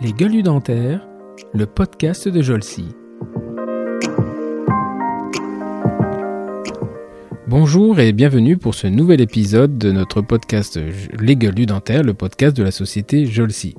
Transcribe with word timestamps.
Les 0.00 0.12
gueules 0.12 0.42
dentaires, 0.42 1.06
le 1.52 1.66
podcast 1.66 2.26
de 2.28 2.40
Jolcy. 2.40 2.94
Bonjour 7.50 7.98
et 7.98 8.12
bienvenue 8.12 8.56
pour 8.56 8.76
ce 8.76 8.86
nouvel 8.86 9.20
épisode 9.20 9.76
de 9.76 9.90
notre 9.90 10.20
podcast 10.20 10.78
Les 11.18 11.34
Gueules 11.34 11.56
du 11.56 11.66
Dentaire, 11.66 12.04
le 12.04 12.14
podcast 12.14 12.56
de 12.56 12.62
la 12.62 12.70
société 12.70 13.26
Jolcy. 13.26 13.74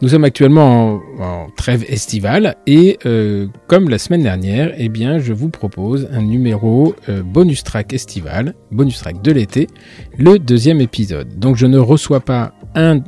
Nous 0.00 0.10
sommes 0.10 0.22
actuellement 0.22 1.00
en, 1.18 1.48
trêve 1.56 1.84
estivale 1.88 2.54
et 2.68 2.96
euh, 3.06 3.48
comme 3.66 3.88
la 3.88 3.98
semaine 3.98 4.22
dernière, 4.22 4.72
eh 4.78 4.88
je 5.18 5.32
vous 5.32 5.48
propose 5.48 6.08
un 6.12 6.22
numéro 6.22 6.94
euh, 7.08 7.24
bonus 7.24 7.64
track 7.64 7.92
estival, 7.92 8.54
bonus 8.70 9.00
track 9.00 9.20
de 9.20 9.32
l'été, 9.32 9.66
le 10.16 10.38
deuxième 10.38 10.80
épisode. 10.80 11.40
Donc 11.40 11.56
je 11.56 11.66
ne 11.66 11.78
reçois 11.78 12.20
pas 12.20 12.54
un, 12.74 13.00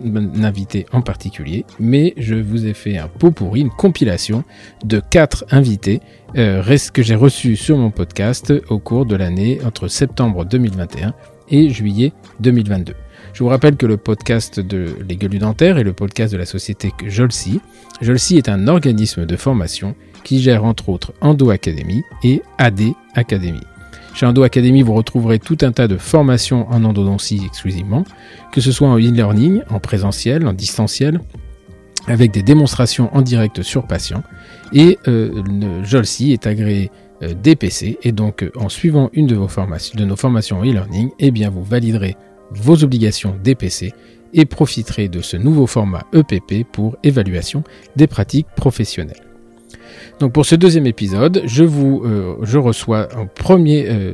invité 0.43 0.87
en 0.93 1.03
particulier, 1.03 1.65
mais 1.79 2.15
je 2.17 2.35
vous 2.35 2.67
ai 2.67 2.75
fait 2.75 2.99
un 2.99 3.09
pot 3.09 3.31
pourri, 3.31 3.61
une 3.61 3.71
compilation 3.71 4.45
de 4.85 5.01
quatre 5.01 5.45
invités 5.51 6.01
euh, 6.37 6.63
que 6.93 7.03
j'ai 7.03 7.15
reçus 7.15 7.57
sur 7.57 7.77
mon 7.77 7.91
podcast 7.91 8.53
au 8.69 8.79
cours 8.79 9.07
de 9.07 9.17
l'année 9.17 9.59
entre 9.65 9.89
septembre 9.89 10.45
2021 10.45 11.15
et 11.51 11.71
juillet 11.71 12.13
2022. 12.41 12.95
Je 13.33 13.43
vous 13.43 13.49
rappelle 13.49 13.77
que 13.77 13.87
le 13.87 13.97
podcast 13.97 14.61
de 14.61 14.97
Les 15.09 15.17
Gueules 15.17 15.39
Dentaire 15.39 15.79
est 15.79 15.85
le 15.85 15.93
podcast 15.93 16.33
de 16.33 16.39
la 16.39 16.47
société 16.47 16.93
Jolsi. 17.07 17.61
Jolsi 18.01 18.39
est 18.39 18.49
un 18.49 18.67
organisme 18.67 19.27
de 19.27 19.37
formation 19.37 19.95
qui 20.25 20.41
gère 20.41 20.65
entre 20.65 20.89
autres 20.89 21.13
Endo 21.21 21.51
Academy 21.51 22.03
et 22.23 22.43
AD 22.59 22.81
Academy. 23.15 23.61
Chez 24.21 24.27
Endo 24.27 24.43
Academy, 24.43 24.83
vous 24.83 24.93
retrouverez 24.93 25.39
tout 25.39 25.57
un 25.63 25.73
tas 25.73 25.89
de 25.89 25.97
formations 25.97 26.69
en 26.69 26.85
endodontie 26.85 27.41
exclusivement, 27.43 28.05
que 28.53 28.61
ce 28.61 28.71
soit 28.71 28.87
en 28.87 28.99
e-learning, 28.99 29.63
en 29.71 29.81
présentiel, 29.81 30.47
en 30.47 30.53
distanciel, 30.53 31.23
avec 32.07 32.31
des 32.31 32.43
démonstrations 32.43 33.09
en 33.17 33.23
direct 33.23 33.63
sur 33.63 33.87
patient. 33.87 34.23
Et 34.75 34.99
euh, 35.09 35.43
Jolsi 35.85 36.33
est 36.33 36.47
agréé 36.47 36.91
euh, 37.23 37.33
DPC 37.33 37.99
et 38.03 38.13
donc 38.13 38.43
euh, 38.43 38.53
en 38.57 38.69
suivant 38.69 39.09
une 39.15 39.27
de, 39.27 39.37
vos 39.37 39.49
formations, 39.49 39.99
de 39.99 40.05
nos 40.05 40.17
formations 40.17 40.59
en 40.59 40.65
e-learning, 40.67 41.09
eh 41.19 41.31
bien 41.31 41.49
vous 41.49 41.65
validerez 41.65 42.15
vos 42.51 42.85
obligations 42.85 43.35
DPC 43.43 43.95
et 44.35 44.45
profiterez 44.45 45.09
de 45.09 45.23
ce 45.23 45.39
nouveau 45.39 45.67
format 45.67 46.03
EPP 46.13 46.71
pour 46.71 46.95
évaluation 47.05 47.65
des 47.97 48.07
pratiques 48.07 48.49
professionnelles. 48.55 49.30
Donc 50.21 50.33
pour 50.33 50.45
ce 50.45 50.55
deuxième 50.55 50.87
épisode, 50.87 51.43
je 51.47 51.65
vous 51.65 52.03
euh, 52.05 52.37
je 52.43 52.59
reçois 52.59 53.09
en 53.17 53.27
premier 53.27 53.87
euh, 53.89 54.13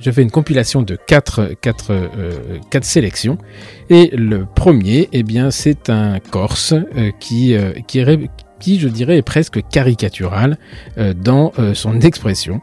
je 0.00 0.10
fais 0.10 0.22
une 0.22 0.30
compilation 0.30 0.80
de 0.80 0.96
quatre, 0.96 1.50
quatre, 1.60 1.92
euh, 1.92 2.58
quatre 2.70 2.86
sélections 2.86 3.36
et 3.90 4.08
le 4.16 4.46
premier 4.46 5.10
eh 5.12 5.22
bien 5.22 5.50
c'est 5.50 5.90
un 5.90 6.18
Corse 6.18 6.72
qui 7.20 7.54
qui 7.86 8.02
qui 8.58 8.80
je 8.80 8.88
dirais 8.88 9.18
est 9.18 9.22
presque 9.22 9.60
caricatural 9.68 10.56
dans 11.16 11.52
son 11.74 12.00
expression 12.00 12.62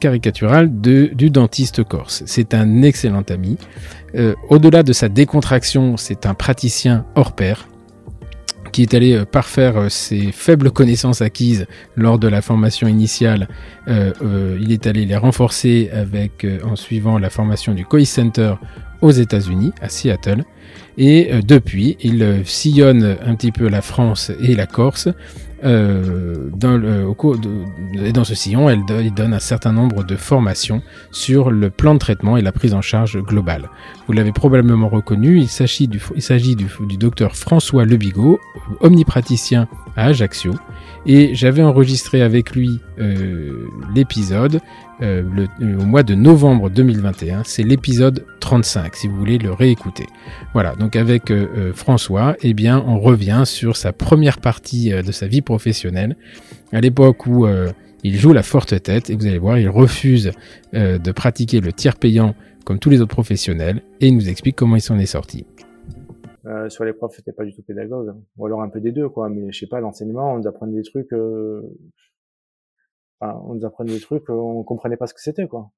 caricaturale 0.00 0.80
de, 0.80 1.10
du 1.12 1.28
dentiste 1.28 1.84
corse. 1.84 2.22
C'est 2.24 2.54
un 2.54 2.80
excellent 2.80 3.24
ami. 3.28 3.58
Au-delà 4.48 4.82
de 4.82 4.94
sa 4.94 5.10
décontraction, 5.10 5.98
c'est 5.98 6.24
un 6.24 6.32
praticien 6.32 7.04
hors 7.14 7.32
pair 7.32 7.68
qui 8.74 8.82
est 8.82 8.92
allé 8.92 9.12
euh, 9.12 9.24
parfaire 9.24 9.76
euh, 9.76 9.88
ses 9.88 10.32
faibles 10.32 10.72
connaissances 10.72 11.22
acquises 11.22 11.66
lors 11.94 12.18
de 12.18 12.26
la 12.26 12.42
formation 12.42 12.88
initiale. 12.88 13.46
Euh, 13.86 14.58
il 14.60 14.72
est 14.72 14.88
allé 14.88 15.06
les 15.06 15.16
renforcer 15.16 15.90
en 16.64 16.74
suivant 16.74 17.18
la 17.18 17.30
formation 17.30 17.72
du 17.72 17.84
COI 17.84 18.04
Center 18.04 18.54
aux 19.00 19.12
États-Unis, 19.12 19.70
à 19.80 19.88
Seattle. 19.88 20.44
Et 20.98 21.30
depuis, 21.46 21.96
il 22.00 22.42
sillonne 22.44 23.16
un 23.24 23.34
petit 23.36 23.52
peu 23.52 23.68
la 23.68 23.82
France 23.82 24.32
et 24.42 24.54
la 24.54 24.66
Corse 24.66 25.08
euh, 25.64 26.50
dans, 26.54 26.76
le, 26.76 27.06
au 27.06 27.14
cours 27.14 27.38
de, 27.38 28.10
dans 28.10 28.24
ce 28.24 28.34
sillon, 28.34 28.68
elle, 28.68 28.84
donne 29.14 29.32
un 29.32 29.38
certain 29.38 29.72
nombre 29.72 30.04
de 30.04 30.16
formations 30.16 30.82
sur 31.10 31.50
le 31.50 31.70
plan 31.70 31.94
de 31.94 31.98
traitement 31.98 32.36
et 32.36 32.42
la 32.42 32.52
prise 32.52 32.74
en 32.74 32.82
charge 32.82 33.20
globale. 33.22 33.70
Vous 34.06 34.12
l'avez 34.12 34.32
probablement 34.32 34.88
reconnu, 34.88 35.38
il 35.38 35.48
s'agit 35.48 35.86
du 35.88 36.96
docteur 36.98 37.36
François 37.36 37.84
Lebigot, 37.84 38.38
omnipraticien 38.80 39.68
à 39.96 40.06
Ajaccio, 40.06 40.52
et 41.06 41.34
j'avais 41.34 41.62
enregistré 41.62 42.22
avec 42.22 42.54
lui 42.54 42.80
euh, 42.98 43.68
l'épisode 43.94 44.60
euh, 45.04 45.22
euh, 45.60 45.78
au 45.78 45.84
mois 45.84 46.02
de 46.02 46.14
novembre 46.14 46.70
2021. 46.70 47.42
C'est 47.44 47.62
l'épisode 47.62 48.24
35, 48.40 48.96
si 48.96 49.08
vous 49.08 49.16
voulez 49.16 49.38
le 49.38 49.52
réécouter. 49.52 50.06
Voilà, 50.52 50.74
donc 50.74 50.96
avec 50.96 51.32
François, 51.74 52.36
eh 52.42 52.54
bien, 52.54 52.82
on 52.86 52.98
revient 52.98 53.42
sur 53.44 53.76
sa 53.76 53.92
première 53.92 54.40
partie 54.40 54.90
de 54.90 55.12
sa 55.12 55.26
vie 55.26 55.42
professionnelle, 55.42 56.16
à 56.72 56.80
l'époque 56.80 57.26
où 57.26 57.46
il 58.02 58.16
joue 58.16 58.32
la 58.32 58.42
forte 58.42 58.82
tête, 58.82 59.10
et 59.10 59.16
vous 59.16 59.26
allez 59.26 59.38
voir, 59.38 59.58
il 59.58 59.68
refuse 59.68 60.32
de 60.72 61.12
pratiquer 61.12 61.60
le 61.60 61.72
tiers 61.72 61.96
payant 61.96 62.34
comme 62.64 62.78
tous 62.78 62.90
les 62.90 63.00
autres 63.00 63.14
professionnels, 63.14 63.82
et 64.00 64.08
il 64.08 64.14
nous 64.14 64.28
explique 64.28 64.56
comment 64.56 64.76
il 64.76 64.80
s'en 64.80 64.98
est 64.98 65.06
sorti. 65.06 65.46
Euh, 66.46 66.68
sur 66.68 66.84
les 66.84 66.92
profs, 66.92 67.14
c'était 67.16 67.32
pas 67.32 67.44
du 67.44 67.54
tout 67.54 67.62
pédagogue, 67.62 68.10
hein. 68.10 68.18
ou 68.36 68.44
alors 68.44 68.60
un 68.60 68.68
peu 68.68 68.80
des 68.80 68.92
deux, 68.92 69.08
quoi. 69.08 69.30
Mais 69.30 69.50
je 69.50 69.58
sais 69.60 69.66
pas, 69.66 69.80
l'enseignement, 69.80 70.34
on 70.34 70.38
nous 70.38 70.46
apprenait 70.46 70.74
des 70.74 70.82
trucs, 70.82 71.12
euh... 71.12 71.62
enfin, 73.20 73.40
on 73.46 73.54
nous 73.54 73.64
apprenait 73.64 73.92
des 73.92 74.00
trucs, 74.00 74.28
on 74.28 74.62
comprenait 74.62 74.96
pas 74.96 75.06
ce 75.06 75.14
que 75.14 75.20
c'était, 75.20 75.46
quoi. 75.46 75.70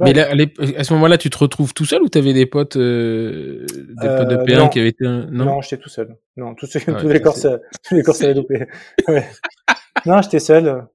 mais 0.00 0.12
là, 0.12 0.28
à 0.76 0.84
ce 0.84 0.92
moment-là, 0.94 1.18
tu 1.18 1.30
te 1.30 1.38
retrouves 1.38 1.74
tout 1.74 1.84
seul 1.84 2.02
ou 2.02 2.08
t'avais 2.08 2.32
des 2.32 2.46
potes, 2.46 2.76
euh, 2.76 3.66
des 3.74 4.08
potes 4.08 4.28
de 4.28 4.36
P1 4.36 4.70
qui 4.70 4.80
avaient 4.80 4.88
été 4.88 5.04
non, 5.04 5.26
non 5.30 5.60
j'étais 5.60 5.78
tout 5.78 5.88
seul. 5.88 6.16
Non, 6.36 6.54
tous, 6.54 6.70
tous 6.70 7.08
les 7.08 7.20
courses, 7.20 7.46
tous 7.86 7.94
les 7.94 8.02
courses 8.02 8.22
avaient 8.22 8.34
dopé. 8.34 8.66
ouais. 9.08 9.26
Non, 10.06 10.20
j'étais 10.22 10.40
seul. 10.40 10.86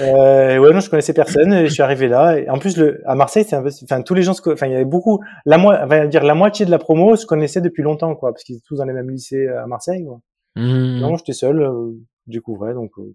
Euh, 0.00 0.58
ouais, 0.58 0.72
non, 0.72 0.80
je 0.80 0.90
connaissais 0.90 1.14
personne. 1.14 1.52
Et 1.52 1.66
je 1.66 1.72
suis 1.72 1.82
arrivé 1.82 2.08
là. 2.08 2.38
Et 2.38 2.48
en 2.48 2.58
plus, 2.58 2.76
le, 2.76 3.00
à 3.06 3.14
Marseille, 3.14 3.44
c'est 3.48 3.56
un 3.56 3.62
peu, 3.62 3.70
enfin, 3.84 4.02
tous 4.02 4.14
les 4.14 4.22
gens, 4.22 4.34
enfin, 4.46 4.66
il 4.66 4.72
y 4.72 4.74
avait 4.74 4.84
beaucoup, 4.84 5.20
la 5.46 5.58
moitié, 5.58 5.86
va 5.86 6.06
dire 6.06 6.24
la 6.24 6.34
moitié 6.34 6.66
de 6.66 6.70
la 6.70 6.78
promo 6.78 7.16
se 7.16 7.26
connaissait 7.26 7.60
depuis 7.60 7.82
longtemps, 7.82 8.14
quoi, 8.14 8.32
parce 8.32 8.44
qu'ils 8.44 8.56
étaient 8.56 8.64
tous 8.66 8.76
dans 8.76 8.84
les 8.84 8.92
mêmes 8.92 9.10
lycées 9.10 9.46
euh, 9.46 9.62
à 9.62 9.66
Marseille. 9.66 10.04
Quoi. 10.04 10.20
Mmh. 10.56 11.00
Non, 11.00 11.16
j'étais 11.16 11.32
seul, 11.32 11.62
euh, 11.62 11.92
découvrais, 12.26 12.74
donc 12.74 12.90
euh, 12.98 13.14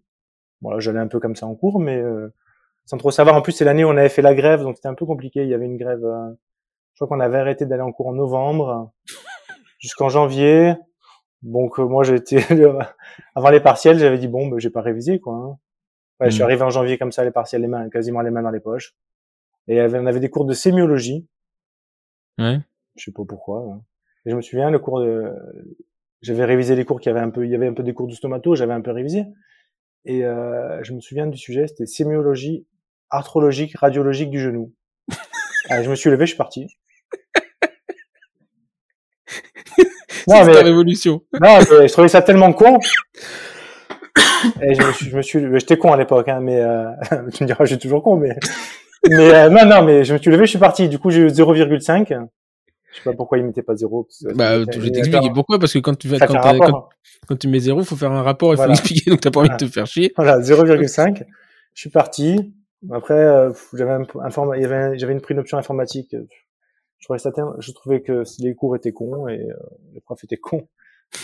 voilà, 0.64 0.80
j'allais 0.80 1.00
un 1.00 1.08
peu 1.08 1.20
comme 1.20 1.36
ça 1.36 1.46
en 1.46 1.54
cours, 1.54 1.80
mais 1.80 1.98
euh, 1.98 2.34
sans 2.86 2.98
trop 2.98 3.12
savoir. 3.12 3.36
En 3.36 3.42
plus, 3.42 3.52
c'est 3.52 3.66
l'année 3.66 3.84
où 3.84 3.90
on 3.90 3.98
avait 3.98 4.10
fait 4.10 4.22
la 4.22 4.34
grève, 4.34 4.64
donc 4.64 4.78
c'était 4.78 4.88
un 4.88 4.96
peu 4.96 5.06
compliqué. 5.06 5.44
Il 5.44 5.50
y 5.50 5.54
avait 5.54 5.66
une 5.66 5.78
grève. 5.78 6.02
je 6.02 6.96
crois 6.96 7.08
qu'on 7.08 7.20
avait 7.20 7.38
arrêté 7.38 7.66
d'aller 7.66 7.84
en 7.84 7.92
cours 7.92 8.08
en 8.08 8.14
novembre 8.14 8.92
jusqu'en 9.80 10.10
janvier. 10.10 10.76
Donc 11.44 11.78
moi, 11.78 12.04
j'étais 12.04 12.44
avant 13.36 13.50
les 13.50 13.60
partiels, 13.60 14.00
j'avais 14.00 14.18
dit 14.18 14.28
bon, 14.28 14.48
ben, 14.48 14.58
j'ai 14.60 14.70
pas 14.70 14.82
révisé, 14.82 15.20
quoi. 15.20 15.36
Hein. 15.36 15.58
Ouais, 16.20 16.30
Je 16.30 16.36
suis 16.36 16.42
mm. 16.42 16.46
arrivé 16.46 16.62
en 16.64 16.70
janvier 16.70 16.98
comme 16.98 17.12
ça, 17.12 17.24
les 17.24 17.32
partiels, 17.32 17.62
les 17.62 17.68
mains, 17.68 17.90
quasiment 17.90 18.22
les 18.22 18.32
mains 18.32 18.42
dans 18.42 18.52
les 18.52 18.60
poches. 18.60 18.96
Et 19.68 19.82
on 19.82 20.06
avait 20.06 20.20
des 20.20 20.30
cours 20.30 20.46
de 20.46 20.54
sémiologie. 20.54 21.28
Ouais. 22.38 22.60
Je 22.96 23.06
sais 23.06 23.12
pas 23.12 23.24
pourquoi. 23.28 23.60
Hein. 23.60 23.82
Et 24.26 24.32
je 24.32 24.36
me 24.36 24.42
souviens, 24.42 24.70
le 24.70 24.80
cours 24.80 25.02
de, 25.02 25.34
j'avais 26.24 26.46
révisé 26.46 26.76
les 26.76 26.86
cours 26.86 27.00
qui 27.00 27.10
avaient 27.10 27.20
un 27.20 27.30
peu, 27.30 27.46
il 27.46 27.52
y 27.52 27.56
avait 27.56 27.68
un 27.68 27.74
peu 27.74 27.84
des 27.84 27.94
cours 27.94 28.08
de 28.08 28.14
stomato, 28.14 28.56
j'avais 28.56 28.74
un 28.74 28.82
peu 28.82 28.92
révisé. 28.92 29.26
Et 30.06 30.26
euh, 30.26 30.84
je 30.84 30.94
me 30.94 31.00
souviens 31.00 31.28
du 31.28 31.38
sujet, 31.38 31.68
c'était 31.68 31.86
sémiologie 31.86 32.66
arthrologique, 33.10 33.78
radiologique 33.78 34.30
du 34.30 34.40
genou. 34.40 34.74
je 35.70 35.90
me 35.90 35.96
suis 35.96 36.10
levé, 36.10 36.26
je 36.26 36.32
suis 36.32 36.38
parti. 36.38 36.68
non, 40.28 40.46
mais, 40.46 40.62
révolution. 40.62 41.22
non, 41.34 41.60
mais 41.60 41.88
je 41.88 41.92
trouvais 41.92 42.08
ça 42.08 42.22
tellement 42.22 42.54
con 42.54 42.80
et 44.62 44.76
je 44.76 44.82
me 44.86 44.92
suis, 44.92 45.10
je 45.10 45.16
me 45.16 45.22
suis, 45.22 45.40
j'étais 45.60 45.78
con 45.78 45.92
à 45.94 45.98
l'époque, 45.98 46.28
hein, 46.28 46.40
mais 46.42 46.60
euh, 46.60 46.92
tu 47.34 47.44
me 47.44 47.48
diras, 47.48 47.66
je 47.66 47.72
suis 47.72 47.80
toujours 47.80 48.04
con, 48.04 48.18
mais, 48.18 48.36
mais 49.10 49.34
euh, 49.34 49.50
non, 49.50 49.66
non, 49.66 49.84
mais 49.84 50.04
je 50.04 50.14
me 50.14 50.18
suis 50.18 50.32
levé, 50.32 50.46
je 50.46 50.52
suis 50.52 50.60
parti. 50.60 50.90
Du 50.90 51.00
coup, 51.00 51.10
j'ai 51.10 51.22
eu 51.22 51.28
0,5. 51.28 52.28
Je 52.94 53.00
sais 53.00 53.04
pas 53.10 53.16
pourquoi 53.16 53.40
il 53.40 53.44
mettait 53.44 53.64
pas 53.64 53.76
0. 53.76 54.08
Bah, 54.36 54.60
je 54.60 54.90
t'explique 54.90 55.34
pourquoi, 55.34 55.58
parce 55.58 55.74
que 55.74 55.80
quand 55.80 55.98
tu, 55.98 56.10
quand, 56.10 56.28
quand, 56.28 56.90
quand, 57.28 57.36
tu 57.36 57.48
mets 57.48 57.60
0, 57.60 57.82
il 57.82 57.86
faut 57.86 57.96
faire 57.96 58.12
un 58.12 58.22
rapport, 58.22 58.54
il 58.54 58.58
faut 58.58 58.70
expliquer, 58.70 59.10
donc 59.10 59.22
t'as 59.22 59.32
pas 59.32 59.40
envie 59.40 59.50
de 59.50 59.58
te 59.58 59.66
faire 59.66 59.88
chier. 59.88 60.14
Voilà, 60.16 60.40
0,5. 60.40 61.24
Je 61.74 61.80
suis 61.80 61.90
parti. 61.90 62.54
Après, 62.92 63.14
euh, 63.14 63.52
j'avais 63.74 63.92
un, 63.92 64.02
un 64.02 64.96
j'avais 64.98 65.14
une 65.14 65.22
prise 65.22 65.38
d'option 65.38 65.58
informatique. 65.58 66.16
Je 67.00 67.06
trouvais 67.06 67.20
ça, 67.20 67.32
je 67.60 67.72
trouvais 67.72 68.02
que 68.02 68.24
les 68.40 68.54
cours 68.56 68.76
étaient 68.76 68.92
cons 68.92 69.28
et 69.28 69.42
euh, 69.42 69.54
les 69.94 70.02
profs 70.02 70.24
étaient 70.24 70.38
cons. 70.38 70.68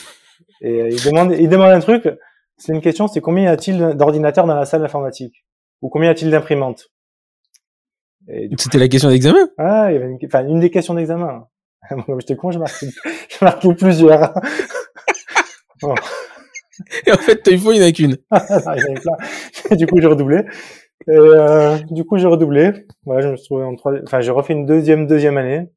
Et 0.62 0.90
il 0.90 1.04
demande, 1.04 1.34
il 1.38 1.50
demande 1.50 1.72
un 1.72 1.80
truc. 1.80 2.10
C'est 2.58 2.74
une 2.74 2.82
question, 2.82 3.08
c'est 3.08 3.22
combien 3.22 3.46
y 3.46 3.48
a-t-il 3.48 3.78
d'ordinateurs 3.96 4.46
dans 4.46 4.56
la 4.56 4.66
salle 4.66 4.84
informatique? 4.84 5.46
Ou 5.82 5.90
combien 5.90 6.10
y 6.10 6.12
a-t-il 6.12 6.32
d'imprimantes? 6.32 6.90
C'était 8.58 8.78
la 8.78 8.88
question 8.88 9.10
d'examen? 9.10 9.50
Ah, 9.58 9.92
il 9.92 9.96
y 9.96 9.98
avait 9.98 10.08
une, 10.08 10.20
enfin, 10.26 10.46
une 10.46 10.60
des 10.60 10.70
questions 10.70 10.94
d'examen. 10.94 11.48
Comme 11.88 12.04
j'étais 12.20 12.36
con, 12.36 12.52
j'ai 12.52 12.60
marqué, 12.60 12.88
j'ai 13.30 13.38
marqué 13.46 13.74
plusieurs. 13.74 14.34
Et 17.06 17.12
en 17.12 17.18
fait, 17.18 17.42
il 17.48 17.58
n'y 17.58 17.82
en 17.82 17.86
a 17.86 17.92
qu'une. 17.92 18.16
du 19.72 19.86
coup, 19.88 20.00
j'ai 20.00 20.08
redoublé. 20.08 20.46
Et, 21.08 21.12
euh, 21.12 21.78
du 21.92 22.06
coup, 22.06 22.18
j'ai 22.18 22.28
redoublé. 22.28 22.86
Voilà, 23.06 23.22
je 23.22 23.28
me 23.30 23.36
suis 23.36 23.48
trouvé 23.48 23.64
en 23.66 23.76
trois... 23.76 23.94
enfin, 24.04 24.22
j'ai 24.22 24.32
refait 24.32 24.54
une 24.54 24.66
deuxième, 24.66 25.06
deuxième 25.06 25.38
année. 25.38 25.70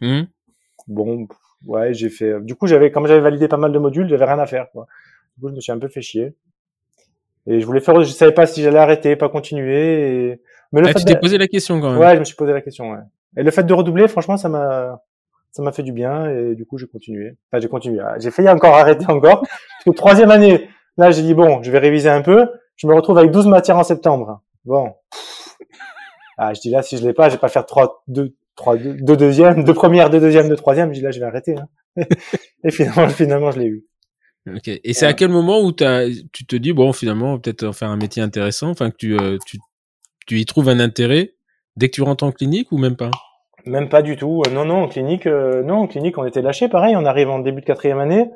Mmh. 0.00 0.22
Bon, 0.88 1.28
ouais, 1.66 1.94
j'ai 1.94 2.08
fait. 2.08 2.40
Du 2.40 2.56
coup, 2.56 2.66
j'avais, 2.66 2.90
comme 2.90 3.06
j'avais 3.06 3.20
validé 3.20 3.46
pas 3.46 3.56
mal 3.56 3.72
de 3.72 3.78
modules, 3.78 4.08
j'avais 4.08 4.24
rien 4.24 4.38
à 4.38 4.46
faire. 4.46 4.66
Quoi. 4.72 4.86
Du 5.36 5.42
coup, 5.42 5.50
je 5.50 5.54
me 5.54 5.60
suis 5.60 5.72
un 5.72 5.78
peu 5.78 5.88
fait 5.88 6.02
chier. 6.02 6.34
Et 7.46 7.60
je 7.60 7.66
voulais 7.66 7.80
faire, 7.80 8.02
je 8.02 8.10
savais 8.10 8.32
pas 8.32 8.46
si 8.46 8.62
j'allais 8.62 8.78
arrêter, 8.78 9.14
pas 9.16 9.28
continuer. 9.28 10.30
Et... 10.30 10.40
Mais 10.72 10.80
le 10.80 10.88
ah, 10.88 10.92
fait 10.92 10.98
tu 10.98 11.04
t'es 11.04 11.16
posé 11.16 11.38
la 11.38 11.46
question 11.46 11.80
quand 11.80 11.90
même. 11.90 12.00
Ouais, 12.00 12.14
je 12.14 12.20
me 12.20 12.24
suis 12.24 12.36
posé 12.36 12.52
la 12.52 12.60
question. 12.60 12.90
Ouais. 12.90 12.98
Et 13.36 13.42
le 13.42 13.50
fait 13.50 13.62
de 13.62 13.72
redoubler, 13.72 14.08
franchement, 14.08 14.36
ça 14.36 14.48
m'a, 14.48 15.02
ça 15.52 15.62
m'a 15.62 15.72
fait 15.72 15.82
du 15.82 15.92
bien. 15.92 16.30
Et 16.30 16.54
du 16.54 16.64
coup, 16.66 16.78
j'ai 16.78 16.86
continué. 16.86 17.36
Enfin, 17.50 17.60
j'ai 17.60 17.68
continué. 17.68 18.02
J'ai 18.18 18.30
failli 18.30 18.48
encore 18.48 18.74
arrêter 18.74 19.06
encore. 19.08 19.40
Parce 19.40 19.84
que 19.86 19.90
troisième 19.90 20.30
année, 20.30 20.68
là, 20.96 21.10
j'ai 21.10 21.22
dit 21.22 21.34
bon, 21.34 21.62
je 21.62 21.70
vais 21.70 21.78
réviser 21.78 22.08
un 22.08 22.22
peu. 22.22 22.46
Je 22.76 22.86
me 22.86 22.94
retrouve 22.94 23.18
avec 23.18 23.30
12 23.30 23.46
matières 23.46 23.76
en 23.76 23.84
septembre. 23.84 24.42
Bon. 24.64 24.92
Ah, 26.40 26.54
je 26.54 26.60
dis 26.60 26.70
là, 26.70 26.82
si 26.82 26.96
je 26.96 27.04
l'ai 27.04 27.12
pas, 27.12 27.28
je 27.28 27.34
vais 27.34 27.40
pas 27.40 27.48
faire 27.48 27.66
trois, 27.66 28.04
deux, 28.06 28.36
trois, 28.54 28.76
deux, 28.76 28.94
deux 28.94 29.16
deuxièmes, 29.16 29.64
deux 29.64 29.74
premières, 29.74 30.08
deux 30.08 30.20
deuxièmes, 30.20 30.48
deux 30.48 30.54
troisièmes. 30.54 30.90
Je 30.90 30.98
dis 31.00 31.04
là, 31.04 31.10
je 31.10 31.18
vais 31.18 31.26
arrêter. 31.26 31.56
Hein. 31.56 32.04
et 32.64 32.70
finalement, 32.70 33.08
finalement, 33.08 33.50
je 33.50 33.58
l'ai 33.58 33.66
eu. 33.66 33.84
Et 34.84 34.92
c'est 34.92 35.06
à 35.06 35.14
quel 35.14 35.30
moment 35.30 35.60
où 35.60 35.72
as, 35.80 36.06
tu 36.32 36.46
te 36.46 36.54
dis 36.54 36.72
bon 36.72 36.92
finalement 36.92 37.40
peut-être 37.40 37.64
en 37.64 37.72
faire 37.72 37.88
un 37.88 37.96
métier 37.96 38.22
intéressant, 38.22 38.70
enfin 38.70 38.90
que 38.90 38.96
tu, 38.96 39.18
euh, 39.18 39.36
tu 39.44 39.58
tu 40.28 40.38
y 40.38 40.44
trouves 40.44 40.68
un 40.68 40.78
intérêt 40.78 41.34
dès 41.76 41.88
que 41.88 41.94
tu 41.94 42.02
rentres 42.02 42.22
en 42.22 42.32
clinique 42.32 42.70
ou 42.70 42.78
même 42.78 42.96
pas? 42.96 43.10
Même 43.68 43.88
pas 43.88 44.02
du 44.02 44.16
tout. 44.16 44.42
Euh, 44.46 44.50
non 44.50 44.64
non 44.64 44.84
en 44.84 44.88
clinique 44.88 45.26
euh, 45.26 45.62
non 45.62 45.76
en 45.76 45.86
clinique 45.86 46.18
on 46.18 46.24
était 46.24 46.42
lâché 46.42 46.68
pareil. 46.68 46.96
On 46.96 47.04
arrive 47.04 47.30
en 47.30 47.38
début 47.38 47.60
de 47.60 47.66
quatrième 47.66 48.00
année 48.00 48.30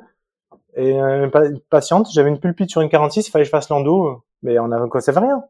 et 0.75 0.93
une 0.93 1.29
patiente 1.69 2.07
j'avais 2.11 2.29
une 2.29 2.39
pulpite 2.39 2.69
sur 2.69 2.81
une 2.81 2.89
46 2.89 3.27
il 3.27 3.31
fallait 3.31 3.43
que 3.43 3.47
je 3.47 3.51
fasse 3.51 3.69
l'endo 3.69 4.23
mais 4.41 4.57
on 4.59 4.71
avait 4.71 5.01
savait 5.01 5.19
rien. 5.19 5.43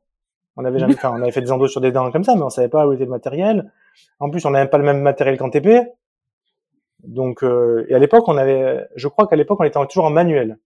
On 0.56 0.66
avait 0.66 0.80
jamais 0.80 0.96
on 1.04 1.22
avait 1.22 1.32
fait 1.32 1.42
des 1.42 1.52
endos 1.52 1.68
sur 1.68 1.82
des 1.82 1.92
dents 1.92 2.12
comme 2.12 2.24
ça 2.24 2.36
mais 2.36 2.44
on 2.44 2.50
savait 2.50 2.70
pas 2.70 2.88
où 2.88 2.94
était 2.94 3.06
le 3.06 3.10
matériel. 3.10 3.72
En 4.20 4.30
plus 4.30 4.46
on 4.46 4.52
n'avait 4.52 4.70
pas 4.70 4.78
le 4.78 4.86
même 4.86 5.02
matériel 5.02 5.38
qu'en 5.38 5.50
TP. 5.50 5.68
Donc, 7.04 7.44
euh, 7.44 7.86
et 7.90 7.96
à 7.96 8.00
l'époque, 8.00 8.28
on 8.28 8.38
avait, 8.38 8.88
je 8.96 9.08
crois 9.08 9.28
qu'à 9.28 9.36
l'époque, 9.36 9.60
on 9.60 9.66
était 9.66 9.80
toujours 9.88 10.06
en 10.06 10.10
manuel, 10.10 10.58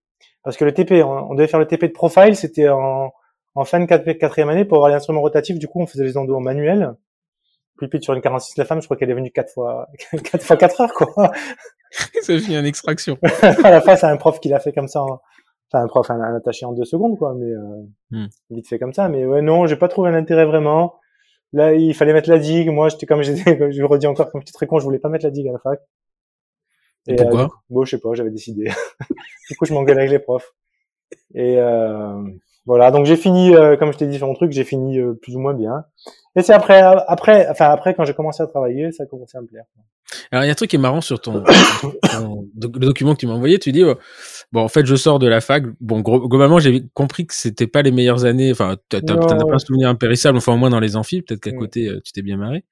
parce 0.44 0.56
que 0.56 0.64
le 0.64 0.72
TP, 0.72 1.02
on, 1.04 1.34
devait 1.34 1.48
faire 1.48 1.60
le 1.60 1.66
TP 1.66 1.86
de 1.86 1.92
profile, 1.92 2.36
c'était 2.36 2.68
en, 2.68 3.12
en 3.54 3.64
fin 3.64 3.80
de 3.80 3.86
quatrième 3.86 4.48
année 4.48 4.64
pour 4.64 4.78
avoir 4.78 4.90
l'instrument 4.90 5.20
rotatif. 5.20 5.58
Du 5.58 5.66
coup, 5.66 5.80
on 5.80 5.86
faisait 5.86 6.04
les 6.04 6.16
endos 6.16 6.36
en 6.36 6.40
manuel. 6.40 6.94
Puis 7.78 8.02
sur 8.02 8.14
une 8.14 8.20
46, 8.20 8.56
la 8.56 8.64
femme, 8.64 8.80
je 8.80 8.86
crois 8.86 8.96
qu'elle 8.96 9.10
est 9.10 9.14
venue 9.14 9.30
quatre 9.30 9.52
fois, 9.52 9.88
quatre 10.24 10.44
fois 10.44 10.56
quatre 10.56 10.80
heures, 10.80 10.92
quoi. 10.92 11.32
Ça 12.20 12.38
finit 12.38 12.58
en 12.58 12.64
extraction. 12.64 13.18
à 13.42 13.70
la 13.70 13.80
fin, 13.80 13.96
c'est 13.96 14.06
un 14.06 14.16
prof 14.16 14.40
qui 14.40 14.48
l'a 14.48 14.60
fait 14.60 14.72
comme 14.72 14.88
ça. 14.88 15.02
Enfin, 15.02 15.84
un 15.84 15.86
prof, 15.86 16.10
un, 16.10 16.20
attaché 16.36 16.66
en 16.66 16.72
deux 16.72 16.84
secondes, 16.84 17.16
quoi, 17.16 17.34
mais 17.34 17.50
euh, 17.50 17.82
hmm. 18.10 18.26
vite 18.50 18.68
fait 18.68 18.78
comme 18.78 18.92
ça. 18.92 19.08
Mais 19.08 19.24
ouais, 19.24 19.40
non, 19.40 19.66
j'ai 19.66 19.76
pas 19.76 19.88
trouvé 19.88 20.10
l'intérêt 20.10 20.44
vraiment. 20.44 20.96
Là, 21.54 21.72
il 21.72 21.94
fallait 21.94 22.12
mettre 22.12 22.28
la 22.28 22.38
digue. 22.38 22.68
Moi, 22.68 22.90
j'étais 22.90 23.06
comme 23.06 23.22
j'étais, 23.22 23.72
je 23.72 23.78
le 23.78 23.86
redis 23.86 24.06
encore 24.06 24.30
comme 24.30 24.42
petit 24.42 24.52
très 24.52 24.66
con, 24.66 24.78
je 24.78 24.84
voulais 24.84 24.98
pas 24.98 25.08
mettre 25.08 25.24
la 25.24 25.30
digue 25.30 25.48
à 25.48 25.52
la 25.52 25.58
fac. 25.58 25.80
Et, 27.06 27.16
pourquoi? 27.16 27.44
euh, 27.44 27.48
Bon, 27.70 27.84
je 27.84 27.90
sais 27.90 28.00
pas, 28.00 28.12
j'avais 28.12 28.30
décidé. 28.30 28.70
du 29.50 29.56
coup, 29.56 29.64
je 29.64 29.72
m'engueule 29.72 29.98
avec 29.98 30.10
les 30.10 30.18
profs. 30.18 30.52
Et 31.34 31.58
euh, 31.58 32.22
voilà, 32.68 32.90
donc 32.90 33.06
j'ai 33.06 33.16
fini, 33.16 33.56
euh, 33.56 33.78
comme 33.78 33.94
je 33.94 33.96
t'ai 33.96 34.06
dit 34.06 34.18
sur 34.18 34.26
mon 34.26 34.34
truc, 34.34 34.52
j'ai 34.52 34.62
fini 34.62 34.98
euh, 34.98 35.14
plus 35.14 35.34
ou 35.34 35.38
moins 35.38 35.54
bien. 35.54 35.84
Et 36.36 36.42
c'est 36.42 36.52
après, 36.52 36.80
après, 36.80 37.48
enfin 37.48 37.70
après, 37.70 37.94
quand 37.94 38.04
j'ai 38.04 38.12
commencé 38.12 38.42
à 38.42 38.46
travailler, 38.46 38.92
ça 38.92 39.04
a 39.04 39.06
commencé 39.06 39.38
à 39.38 39.40
me 39.40 39.46
plaire. 39.46 39.64
Alors 40.30 40.44
il 40.44 40.48
y 40.48 40.50
a 40.50 40.52
un 40.52 40.54
truc 40.54 40.68
qui 40.68 40.76
est 40.76 40.78
marrant 40.78 41.00
sur 41.00 41.18
ton, 41.18 41.42
le 41.44 42.78
document 42.78 43.14
que 43.14 43.20
tu 43.20 43.26
m'as 43.26 43.32
envoyé. 43.32 43.58
Tu 43.58 43.72
dis 43.72 43.84
oh, 43.84 43.94
bon, 44.52 44.60
en 44.60 44.68
fait, 44.68 44.84
je 44.84 44.96
sors 44.96 45.18
de 45.18 45.26
la 45.26 45.40
fac. 45.40 45.64
Bon, 45.80 46.00
globalement, 46.00 46.58
j'ai 46.58 46.84
compris 46.92 47.26
que 47.26 47.32
c'était 47.32 47.66
pas 47.66 47.80
les 47.80 47.90
meilleures 47.90 48.26
années. 48.26 48.52
Enfin, 48.52 48.76
t'en 48.90 48.98
as 48.98 49.44
pas 49.44 49.54
un 49.54 49.58
souvenir 49.58 49.88
impérissable. 49.88 50.36
Enfin, 50.36 50.52
au 50.52 50.58
moins 50.58 50.70
dans 50.70 50.80
les 50.80 50.94
amphis. 50.94 51.22
Peut-être 51.22 51.40
qu'à 51.40 51.52
côté, 51.52 51.90
tu 52.04 52.12
t'es 52.12 52.22
bien 52.22 52.36
marré. 52.36 52.64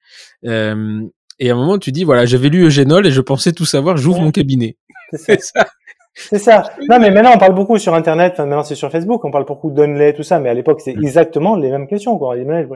Euh, 0.45 1.01
et 1.39 1.49
à 1.49 1.53
un 1.53 1.57
moment, 1.57 1.79
tu 1.79 1.91
dis, 1.91 2.03
voilà, 2.03 2.25
j'avais 2.25 2.49
lu 2.49 2.65
Eugénol 2.65 3.05
et 3.07 3.11
je 3.11 3.21
pensais 3.21 3.51
tout 3.51 3.65
savoir, 3.65 3.97
j'ouvre 3.97 4.21
mon 4.21 4.31
cabinet. 4.31 4.77
C'est 5.13 5.41
ça. 5.41 5.67
C'est 6.17 6.39
ça. 6.39 6.63
Non, 6.89 6.99
mais 6.99 7.11
maintenant, 7.11 7.31
on 7.35 7.37
parle 7.37 7.53
beaucoup 7.53 7.77
sur 7.77 7.93
Internet, 7.93 8.33
enfin, 8.33 8.45
maintenant 8.45 8.63
c'est 8.63 8.75
sur 8.75 8.91
Facebook, 8.91 9.23
on 9.23 9.31
parle 9.31 9.45
beaucoup 9.45 9.69
de 9.71 10.11
tout 10.11 10.23
ça, 10.23 10.39
mais 10.39 10.49
à 10.49 10.53
l'époque, 10.53 10.81
c'est 10.81 10.95
mm. 10.95 11.03
exactement 11.03 11.55
les 11.55 11.69
mêmes 11.69 11.87
questions, 11.87 12.17
quoi. 12.17 12.35
Les, 12.35 12.43
mm. 12.43 12.67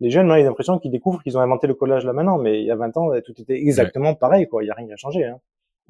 les 0.00 0.10
jeunes, 0.10 0.26
ils 0.26 0.42
ont 0.42 0.44
l'impression 0.44 0.78
qu'ils 0.78 0.90
découvrent 0.90 1.22
qu'ils 1.22 1.36
ont 1.38 1.40
inventé 1.40 1.66
le 1.66 1.74
collage 1.74 2.04
là 2.04 2.12
maintenant, 2.12 2.38
mais 2.38 2.60
il 2.60 2.66
y 2.66 2.70
a 2.70 2.76
20 2.76 2.96
ans, 2.98 3.10
tout 3.24 3.34
était 3.38 3.56
exactement 3.56 4.14
pareil, 4.14 4.46
quoi. 4.46 4.62
Il 4.62 4.66
n'y 4.66 4.70
a 4.70 4.74
rien 4.74 4.86
qui 4.86 4.92
a 4.92 4.96
changé, 4.96 5.24
hein. 5.24 5.36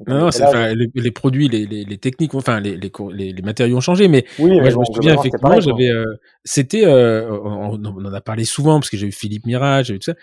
non, 0.07 0.19
non 0.21 0.27
enfin, 0.29 0.75
les, 0.75 1.11
produits, 1.11 1.49
les, 1.49 1.67
les, 1.67 1.85
les, 1.85 1.99
techniques, 1.99 2.35
enfin 2.35 2.61
les, 2.61 2.77
les, 2.77 3.33
les, 3.33 3.43
matériaux 3.43 3.77
ont 3.79 3.81
changé, 3.81 4.07
mais 4.09 4.25
oui, 4.39 4.61
moi 4.61 4.71
je 4.71 4.79
me 4.79 4.85
souviens 4.85 5.15
effectivement, 5.15 5.61
j'avais, 5.61 5.91
euh, 5.91 6.15
c'était, 6.45 6.87
euh, 6.87 7.31
on, 7.31 7.81
on, 7.85 8.05
en 8.05 8.15
a 8.15 8.21
parlé 8.21 8.45
souvent 8.45 8.79
parce 8.79 8.91
que 8.91 8.97
j'ai 8.97 9.09
eu 9.09 9.13
Philippe 9.13 9.47
Mirage, 9.47 9.87
j'ai 9.87 9.95
eu 9.95 9.99
tout 9.99 10.13
ça, 10.13 10.17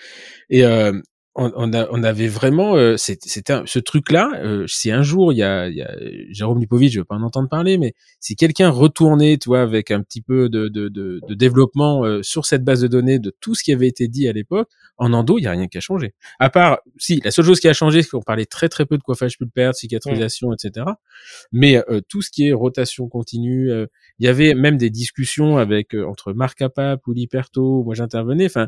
et 0.50 0.64
euh, 0.64 0.94
on, 1.36 1.52
on, 1.56 1.74
a, 1.74 1.88
on, 1.92 2.04
avait 2.04 2.28
vraiment 2.28 2.76
euh, 2.76 2.98
c'était 2.98 3.30
ce 3.66 3.80
truc-là. 3.80 4.32
Euh, 4.44 4.66
si 4.68 4.92
un 4.92 5.04
jour 5.04 5.32
il 5.32 5.38
y 5.38 5.44
a, 5.44 5.70
y 5.70 5.82
a 5.82 5.96
Jérôme 6.32 6.60
Lipovitch, 6.60 6.94
je 6.94 7.00
veux 7.00 7.06
pas 7.06 7.16
en 7.16 7.22
entendre 7.22 7.48
parler, 7.48 7.78
mais 7.78 7.94
si 8.20 8.36
quelqu'un 8.36 8.70
retournait, 8.70 9.38
tu 9.38 9.50
vois, 9.50 9.62
avec 9.62 9.92
un 9.92 10.02
petit 10.02 10.22
peu 10.22 10.50
de, 10.50 10.68
de, 10.68 10.90
de, 10.90 11.22
de 11.28 11.34
développement 11.36 12.04
euh, 12.04 12.24
sur 12.24 12.46
cette 12.46 12.64
base 12.64 12.82
de 12.82 12.88
données 12.88 13.20
de 13.20 13.34
tout 13.40 13.56
ce 13.56 13.64
qui 13.64 13.72
avait 13.72 13.88
été 13.88 14.08
dit 14.08 14.28
à 14.28 14.34
l'époque, 14.34 14.70
en 14.98 15.14
endo, 15.14 15.38
il 15.38 15.44
y 15.44 15.48
a 15.48 15.52
rien 15.52 15.68
qui 15.68 15.78
a 15.78 15.82
changé. 15.82 16.14
À 16.40 16.50
part, 16.50 16.80
si 16.98 17.22
la 17.24 17.32
seule 17.32 17.46
chose 17.46 17.60
qui 17.60 17.68
a 17.68 17.74
changé, 17.74 18.02
c'est 18.02 18.10
qu'on 18.10 18.22
parlait 18.22 18.46
très 18.46 18.68
très 18.68 18.86
peu 18.86 18.98
de 18.98 19.04
coiffage 19.04 19.38
pulpaire, 19.38 19.72
de 19.72 19.76
cicatrisation, 19.76 20.52
etc. 20.52 20.88
Mais 21.52 21.78
euh, 21.90 22.02
tout 22.10 22.22
ce 22.22 22.32
qui 22.32 22.48
est 22.48 22.54
rotation 22.54 23.08
continue, 23.08 23.70
il 24.20 24.26
y 24.26 24.28
avait 24.28 24.56
même 24.56 24.78
des 24.78 24.90
discussions 24.90 25.58
avec 25.58 25.94
entre 25.94 26.34
Marc 26.34 26.62
Apap 26.62 27.06
ou 27.08 27.14
Liperto, 27.14 27.84
moi 27.84 27.94
j'intervenais. 27.94 28.46
Enfin, 28.46 28.68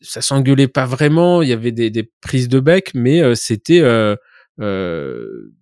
ça 0.00 0.20
s'engueulait 0.22 0.68
pas 0.68 0.86
vraiment. 0.86 1.42
Il 1.42 1.48
y 1.48 1.52
avait 1.52 1.72
des, 1.72 1.90
des 1.90 2.10
prises 2.20 2.48
de 2.48 2.60
bec, 2.60 2.92
mais 2.94 3.22
euh, 3.22 3.34
c'était 3.34 3.80
euh, 3.80 4.16
euh, 4.60 5.52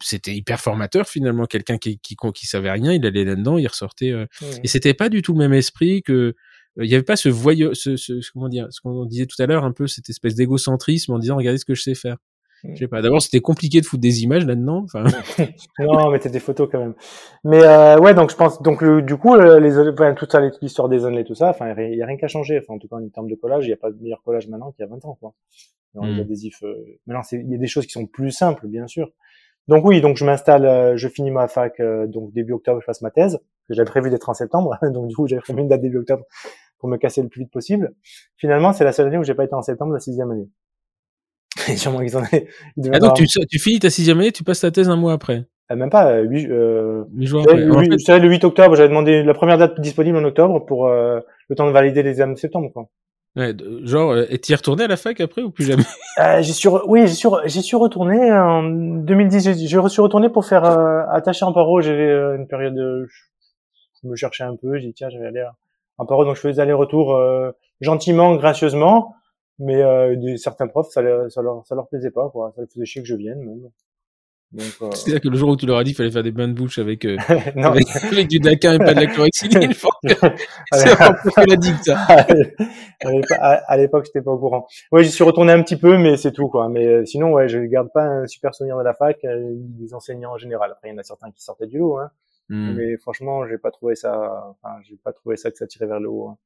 c'était 0.00 0.34
hyper 0.34 0.60
formateur 0.60 1.08
finalement. 1.08 1.46
Quelqu'un 1.46 1.78
qui, 1.78 1.98
qui, 1.98 2.16
qui 2.34 2.46
savait 2.46 2.70
rien, 2.70 2.92
il 2.92 3.04
allait 3.04 3.24
là-dedans, 3.24 3.58
il 3.58 3.66
ressortait. 3.66 4.12
Euh, 4.12 4.26
Et 4.62 4.68
c'était 4.68 4.94
pas 4.94 5.08
du 5.08 5.22
tout 5.22 5.32
le 5.32 5.38
même 5.38 5.52
esprit 5.52 6.02
que. 6.02 6.34
Il 6.80 6.86
y 6.88 6.94
avait 6.94 7.02
pas 7.02 7.16
ce 7.16 7.28
voyeux, 7.28 7.74
ce, 7.74 7.96
ce, 7.96 8.12
comment 8.32 8.48
dire, 8.48 8.68
ce 8.70 8.80
qu'on 8.80 9.04
disait 9.04 9.26
tout 9.26 9.40
à 9.42 9.46
l'heure, 9.46 9.64
un 9.64 9.72
peu 9.72 9.88
cette 9.88 10.08
espèce 10.10 10.36
d'égocentrisme 10.36 11.12
en 11.12 11.18
disant 11.18 11.36
regardez 11.36 11.58
ce 11.58 11.64
que 11.64 11.74
je 11.74 11.82
sais 11.82 11.96
faire. 11.96 12.18
Je 12.64 12.76
sais 12.76 12.88
pas. 12.88 13.02
D'abord, 13.02 13.22
c'était 13.22 13.40
compliqué 13.40 13.80
de 13.80 13.86
foutre 13.86 14.00
des 14.00 14.22
images 14.22 14.46
là-dedans. 14.46 14.84
Enfin... 14.84 15.04
non, 15.78 16.10
mais 16.10 16.18
des 16.18 16.40
photos 16.40 16.68
quand 16.70 16.80
même. 16.80 16.94
Mais 17.44 17.62
euh, 17.62 17.98
ouais, 17.98 18.14
donc 18.14 18.30
je 18.30 18.36
pense, 18.36 18.60
donc 18.62 18.82
le, 18.82 19.02
du 19.02 19.16
coup, 19.16 19.36
les, 19.36 19.78
enfin, 19.78 20.14
toute 20.14 20.32
ça, 20.32 20.40
l'histoire 20.60 20.88
des 20.88 21.06
et 21.06 21.24
tout 21.24 21.34
ça, 21.34 21.50
enfin, 21.50 21.74
il 21.78 21.96
y 21.96 22.02
a 22.02 22.06
rien 22.06 22.16
qu'à 22.16 22.28
changer. 22.28 22.58
Enfin, 22.58 22.74
en 22.74 22.78
tout 22.78 22.88
cas, 22.88 22.96
en 22.96 23.08
termes 23.08 23.28
de 23.28 23.34
collage, 23.36 23.64
il 23.64 23.68
n'y 23.68 23.74
a 23.74 23.76
pas 23.76 23.90
de 23.90 24.00
meilleur 24.00 24.22
collage 24.22 24.48
maintenant 24.48 24.72
qu'il 24.72 24.84
y 24.84 24.88
a 24.88 24.90
20 24.90 25.04
ans, 25.04 25.16
quoi. 25.20 25.34
Dans 25.94 26.04
les 26.04 26.20
adhésifs. 26.20 26.62
Euh... 26.62 26.74
Maintenant, 27.06 27.22
il 27.32 27.50
y 27.50 27.54
a 27.54 27.58
des 27.58 27.66
choses 27.66 27.86
qui 27.86 27.92
sont 27.92 28.06
plus 28.06 28.30
simples, 28.30 28.66
bien 28.66 28.86
sûr. 28.86 29.10
Donc 29.68 29.84
oui, 29.84 30.00
donc 30.00 30.16
je 30.16 30.24
m'installe, 30.24 30.64
euh, 30.64 30.96
je 30.96 31.08
finis 31.08 31.30
ma 31.30 31.46
fac, 31.46 31.78
euh, 31.78 32.06
donc 32.06 32.32
début 32.32 32.54
octobre, 32.54 32.80
je 32.80 32.86
fasse 32.86 33.02
ma 33.02 33.10
thèse. 33.10 33.38
J'avais 33.68 33.88
prévu 33.88 34.08
d'être 34.08 34.28
en 34.30 34.34
septembre, 34.34 34.78
donc 34.92 35.08
du 35.08 35.14
coup, 35.14 35.26
j'avais 35.26 35.42
prévu 35.42 35.60
une 35.60 35.68
date 35.68 35.82
début 35.82 35.98
octobre 35.98 36.24
pour 36.78 36.88
me 36.88 36.96
casser 36.96 37.22
le 37.22 37.28
plus 37.28 37.42
vite 37.42 37.52
possible. 37.52 37.94
Finalement, 38.38 38.72
c'est 38.72 38.84
la 38.84 38.92
seule 38.92 39.08
année 39.08 39.18
où 39.18 39.24
j'ai 39.24 39.34
pas 39.34 39.44
été 39.44 39.54
en 39.54 39.62
septembre, 39.62 39.92
la 39.92 40.00
sixième 40.00 40.30
année. 40.30 40.48
Sûrement 41.76 42.00
qu'ils 42.00 42.16
en 42.16 42.24
aient. 42.32 42.48
Ah 42.92 42.98
donc, 42.98 43.14
tu, 43.14 43.26
tu, 43.26 43.58
finis 43.58 43.78
ta 43.78 43.90
sixième 43.90 44.18
année, 44.18 44.32
tu 44.32 44.44
passes 44.44 44.60
ta 44.60 44.70
thèse 44.70 44.88
un 44.88 44.96
mois 44.96 45.12
après 45.12 45.44
euh, 45.70 45.76
Même 45.76 45.90
pas, 45.90 46.20
8, 46.20 46.48
euh, 46.50 47.04
8 47.14 47.26
jours 47.26 47.42
après. 47.42 47.56
Le, 47.56 48.18
le 48.18 48.28
8 48.28 48.44
octobre, 48.44 48.76
j'avais 48.76 48.88
demandé 48.88 49.22
la 49.22 49.34
première 49.34 49.58
date 49.58 49.80
disponible 49.80 50.16
en 50.16 50.24
octobre 50.24 50.64
pour 50.64 50.86
euh, 50.86 51.20
le 51.48 51.56
temps 51.56 51.66
de 51.66 51.72
valider 51.72 52.02
les 52.02 52.10
examens 52.10 52.34
de 52.34 52.38
septembre. 52.38 52.70
Quoi. 52.72 52.88
Ouais, 53.36 53.54
genre, 53.84 54.12
euh, 54.12 54.26
et 54.30 54.38
t'y 54.38 54.54
retourné 54.54 54.84
à 54.84 54.88
la 54.88 54.96
fac 54.96 55.20
après 55.20 55.42
ou 55.42 55.50
plus 55.50 55.64
jamais? 55.64 55.84
Euh, 56.18 56.42
J'ai 56.42 56.52
su, 56.52 56.68
oui, 56.88 57.02
j'ai 57.06 57.14
su, 57.14 57.28
j'ai 57.44 57.62
su 57.62 57.76
retourner 57.76 58.32
en 58.32 58.64
2010. 58.64 59.44
J'ai, 59.44 59.54
je 59.68 59.88
suis 59.88 60.00
retourné 60.00 60.28
pour 60.28 60.44
faire 60.44 60.64
euh, 60.64 61.02
attacher 61.12 61.44
en 61.44 61.52
paro. 61.52 61.80
J'avais 61.80 62.10
une 62.36 62.48
période, 62.48 62.74
de, 62.74 63.06
je 64.02 64.08
me 64.08 64.16
cherchais 64.16 64.42
un 64.42 64.56
peu. 64.56 64.78
J'ai 64.78 64.88
dit 64.88 64.94
tiens, 64.94 65.10
je 65.10 65.18
vais 65.18 65.26
aller 65.26 65.44
en 65.98 66.06
paro, 66.06 66.24
donc 66.24 66.34
je 66.34 66.40
faisais 66.40 66.60
aller-retour 66.60 67.16
gentiment, 67.80 68.34
gracieusement. 68.34 69.14
Mais 69.58 69.82
euh, 69.82 70.16
des, 70.16 70.36
certains 70.36 70.68
profs, 70.68 70.90
ça, 70.90 71.02
ça, 71.30 71.42
leur, 71.42 71.66
ça 71.66 71.74
leur 71.74 71.88
plaisait 71.88 72.10
pas, 72.10 72.30
quoi. 72.30 72.52
Ça 72.54 72.62
leur 72.62 72.70
faisait 72.70 72.84
chier 72.84 73.02
que 73.02 73.08
je 73.08 73.16
vienne, 73.16 73.40
même. 73.40 73.64
Euh... 73.64 74.90
C'est-à-dire 74.92 75.20
que 75.20 75.28
le 75.28 75.36
jour 75.36 75.50
où 75.50 75.56
tu 75.56 75.66
leur 75.66 75.78
as 75.78 75.84
dit 75.84 75.90
qu'il 75.90 75.96
fallait 75.96 76.10
faire 76.10 76.22
des 76.22 76.30
bains 76.30 76.48
de 76.48 76.54
bouche 76.54 76.78
avec, 76.78 77.04
euh, 77.04 77.16
avec, 77.56 78.28
du 78.28 78.38
Dakar 78.38 78.74
et 78.74 78.78
pas 78.78 78.94
de 78.94 79.00
la 79.00 79.06
chlorhexidine, 79.06 79.72
c'est 80.72 81.02
un 81.02 81.12
peu 81.12 81.44
la 81.46 81.56
digue, 81.56 81.76
ça. 81.82 82.06
à 83.38 83.76
l'époque, 83.76 84.06
j'étais 84.06 84.22
pas 84.22 84.30
au 84.30 84.38
courant. 84.38 84.66
Ouais, 84.90 85.04
j'y 85.04 85.10
suis 85.10 85.24
retourné 85.24 85.52
un 85.52 85.62
petit 85.62 85.76
peu, 85.76 85.98
mais 85.98 86.16
c'est 86.16 86.32
tout, 86.32 86.48
quoi. 86.48 86.68
Mais 86.68 86.86
euh, 86.86 87.04
sinon, 87.04 87.32
ouais, 87.32 87.48
je 87.48 87.58
garde 87.58 87.90
pas 87.92 88.04
un 88.04 88.26
super 88.26 88.54
souvenir 88.54 88.78
de 88.78 88.82
la 88.82 88.94
fac, 88.94 89.22
euh, 89.24 89.52
des 89.54 89.92
enseignants 89.94 90.32
en 90.32 90.38
général. 90.38 90.72
Après, 90.72 90.88
il 90.88 90.92
y 90.92 90.94
en 90.94 90.98
a 90.98 91.02
certains 91.02 91.30
qui 91.30 91.42
sortaient 91.42 91.66
du 91.66 91.78
lot, 91.78 91.98
hein. 91.98 92.10
Hmm. 92.50 92.72
Mais 92.76 92.96
franchement, 92.96 93.46
j'ai 93.46 93.58
pas 93.58 93.70
trouvé 93.70 93.94
ça, 93.94 94.46
enfin, 94.48 94.76
j'ai 94.82 94.96
pas 94.96 95.12
trouvé 95.12 95.36
ça 95.36 95.50
que 95.50 95.58
ça 95.58 95.66
tirait 95.66 95.86
vers 95.86 96.00
le 96.00 96.08
haut. 96.08 96.28
Hein. 96.28 96.38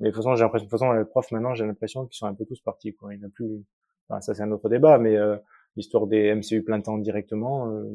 Mais 0.00 0.08
de 0.08 0.14
toute 0.14 0.22
façon, 0.22 0.34
j'ai 0.34 0.42
l'impression, 0.42 0.66
de 0.66 0.70
toute 0.70 0.78
façon, 0.78 0.92
les 0.92 1.04
profs 1.04 1.30
maintenant, 1.30 1.54
j'ai 1.54 1.66
l'impression 1.66 2.06
qu'ils 2.06 2.16
sont 2.16 2.26
un 2.26 2.34
peu 2.34 2.44
tous 2.44 2.60
partis, 2.60 2.94
quoi. 2.94 3.14
Il 3.14 3.20
n'y 3.20 3.24
a 3.24 3.28
plus, 3.28 3.62
enfin, 4.08 4.20
ça 4.20 4.34
c'est 4.34 4.42
un 4.42 4.50
autre 4.50 4.68
débat, 4.68 4.98
mais 4.98 5.16
euh, 5.16 5.36
l'histoire 5.76 6.06
des 6.06 6.34
MCU 6.34 6.62
plein 6.62 6.80
temps 6.80 6.98
directement, 6.98 7.70
euh, 7.70 7.92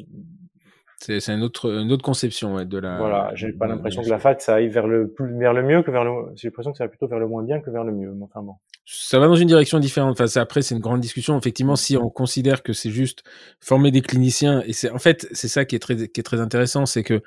C'est 0.98 1.28
une 1.30 1.44
autre, 1.44 1.70
une 1.70 1.92
autre 1.92 2.04
conception 2.04 2.64
de 2.64 2.78
la. 2.78 2.98
Voilà, 2.98 3.32
j'ai 3.36 3.52
pas 3.52 3.68
l'impression 3.68 4.02
que 4.02 4.10
la 4.10 4.20
fac 4.20 4.42
ça 4.42 4.56
aille 4.56 4.70
vers 4.70 4.88
le 4.88 5.10
plus, 5.10 5.38
vers 5.38 5.54
le 5.54 5.64
mieux 5.64 5.84
que 5.84 5.92
vers 5.92 6.04
le. 6.04 6.12
J'ai 6.36 6.48
l'impression 6.48 6.72
que 6.72 6.78
ça 6.78 6.86
va 6.86 6.90
plutôt 6.90 7.08
vers 7.08 7.20
le 7.20 7.28
moins 7.28 7.44
bien 7.44 7.60
que 7.60 7.70
vers 7.70 7.84
le 7.84 7.92
mieux. 7.94 8.14
Enfin 8.22 8.42
bon. 8.42 8.56
Ça 8.86 9.20
va 9.20 9.28
dans 9.28 9.36
une 9.36 9.48
direction 9.48 9.80
différente. 9.80 10.20
Enfin, 10.20 10.42
après, 10.42 10.62
c'est 10.62 10.74
une 10.74 10.82
grande 10.82 11.00
discussion. 11.00 11.38
Effectivement, 11.38 11.76
si 11.76 11.96
on 11.96 12.10
considère 12.10 12.64
que 12.64 12.74
c'est 12.74 12.90
juste 12.90 13.24
former 13.62 13.92
des 13.92 14.02
cliniciens, 14.02 14.62
et 14.66 14.74
c'est 14.74 14.90
en 14.90 14.98
fait 14.98 15.28
c'est 15.32 15.48
ça 15.48 15.64
qui 15.64 15.76
est 15.76 15.80
très 15.80 16.08
qui 16.08 16.20
est 16.20 16.24
très 16.24 16.42
intéressant, 16.42 16.86
c'est 16.86 17.04
que 17.04 17.22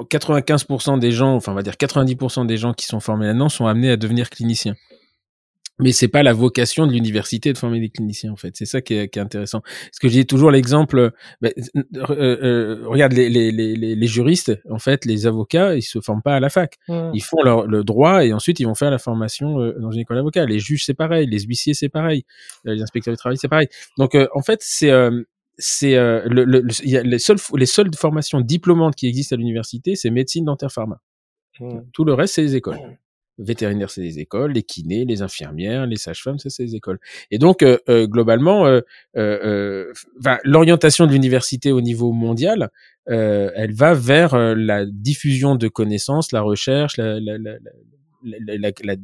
95% 0.00 0.98
des 0.98 1.10
gens, 1.10 1.34
enfin 1.34 1.52
on 1.52 1.54
va 1.54 1.62
dire 1.62 1.74
90% 1.74 2.46
des 2.46 2.56
gens 2.56 2.72
qui 2.74 2.86
sont 2.86 3.00
formés 3.00 3.26
là-dedans 3.26 3.48
sont 3.48 3.66
amenés 3.66 3.90
à 3.90 3.96
devenir 3.96 4.30
cliniciens 4.30 4.74
mais 5.78 5.92
c'est 5.92 6.08
pas 6.08 6.22
la 6.22 6.32
vocation 6.32 6.86
de 6.86 6.92
l'université 6.92 7.52
de 7.52 7.58
former 7.58 7.80
des 7.80 7.90
cliniciens 7.90 8.32
en 8.32 8.36
fait. 8.36 8.56
C'est 8.56 8.64
ça 8.64 8.80
qui 8.80 8.94
est, 8.94 9.08
qui 9.08 9.18
est, 9.18 9.22
intéressant. 9.22 9.60
Parce 9.60 9.98
que 10.00 10.08
j'ai 10.08 10.24
toujours 10.24 10.50
l'exemple, 10.50 11.10
bah, 11.40 11.50
euh, 11.76 12.02
euh, 12.10 12.82
regarde 12.86 13.12
les, 13.12 13.28
les, 13.28 13.52
les, 13.52 13.76
les, 13.76 14.06
juristes, 14.06 14.58
en 14.70 14.78
fait, 14.78 15.04
les 15.04 15.26
avocats, 15.26 15.74
ils 15.74 15.82
se 15.82 16.00
forment 16.00 16.22
pas 16.22 16.36
à 16.36 16.40
la 16.40 16.48
fac. 16.48 16.78
Mmh. 16.88 17.10
Ils 17.14 17.22
font 17.22 17.42
leur, 17.42 17.66
le 17.66 17.84
droit 17.84 18.24
et 18.24 18.32
ensuite 18.32 18.60
ils 18.60 18.66
vont 18.66 18.74
faire 18.74 18.90
la 18.90 18.98
formation 18.98 19.60
euh, 19.60 19.78
dans 19.78 19.90
une 19.90 20.00
école 20.00 20.16
d'avocat. 20.16 20.46
Les 20.46 20.58
juges 20.58 20.84
c'est 20.84 20.94
pareil, 20.94 21.26
les 21.26 21.40
huissiers 21.40 21.74
c'est 21.74 21.88
pareil, 21.88 22.24
euh, 22.66 22.74
les 22.74 22.82
inspecteurs 22.82 23.12
du 23.12 23.18
travail 23.18 23.36
c'est 23.36 23.48
pareil. 23.48 23.68
Donc 23.98 24.16
en 24.34 24.42
fait 24.42 24.60
c'est 24.62 24.90
c'est 25.58 25.94
le, 25.94 26.44
le, 26.44 26.62
y 26.84 26.96
a 26.96 27.02
les 27.02 27.18
seules 27.18 27.38
les 27.54 27.66
seules 27.66 27.90
formations 27.94 28.40
diplômantes 28.40 28.94
qui 28.94 29.06
existent 29.06 29.36
à 29.36 29.38
l'université, 29.38 29.96
c'est 29.96 30.10
médecine, 30.10 30.44
dentaire, 30.44 30.70
pharma. 30.70 31.00
Mmh. 31.60 31.80
Tout 31.92 32.04
le 32.04 32.12
reste 32.14 32.34
c'est 32.34 32.42
les 32.42 32.56
écoles. 32.56 32.76
Mmh 32.76 32.96
vétérinaires, 33.38 33.90
c'est 33.90 34.00
les 34.00 34.18
écoles, 34.18 34.52
les 34.52 34.62
kinés, 34.62 35.04
les 35.04 35.22
infirmières, 35.22 35.86
les 35.86 35.96
sages-femmes, 35.96 36.38
c'est 36.38 36.62
les 36.62 36.74
écoles. 36.74 36.98
Et 37.30 37.38
donc, 37.38 37.62
euh, 37.62 37.78
euh, 37.88 38.06
globalement, 38.06 38.66
euh, 38.66 38.80
euh 39.16 39.92
l'orientation 40.44 41.06
de 41.06 41.12
l'université 41.12 41.72
au 41.72 41.80
niveau 41.80 42.12
mondial, 42.12 42.70
elle 43.06 43.72
va 43.72 43.94
vers 43.94 44.36
la 44.56 44.84
diffusion 44.84 45.54
de 45.54 45.68
connaissances, 45.68 46.32
la 46.32 46.40
recherche, 46.40 46.96
la, 46.96 47.20
la, 47.20 47.38
la, 47.38 47.58
la 48.82 48.96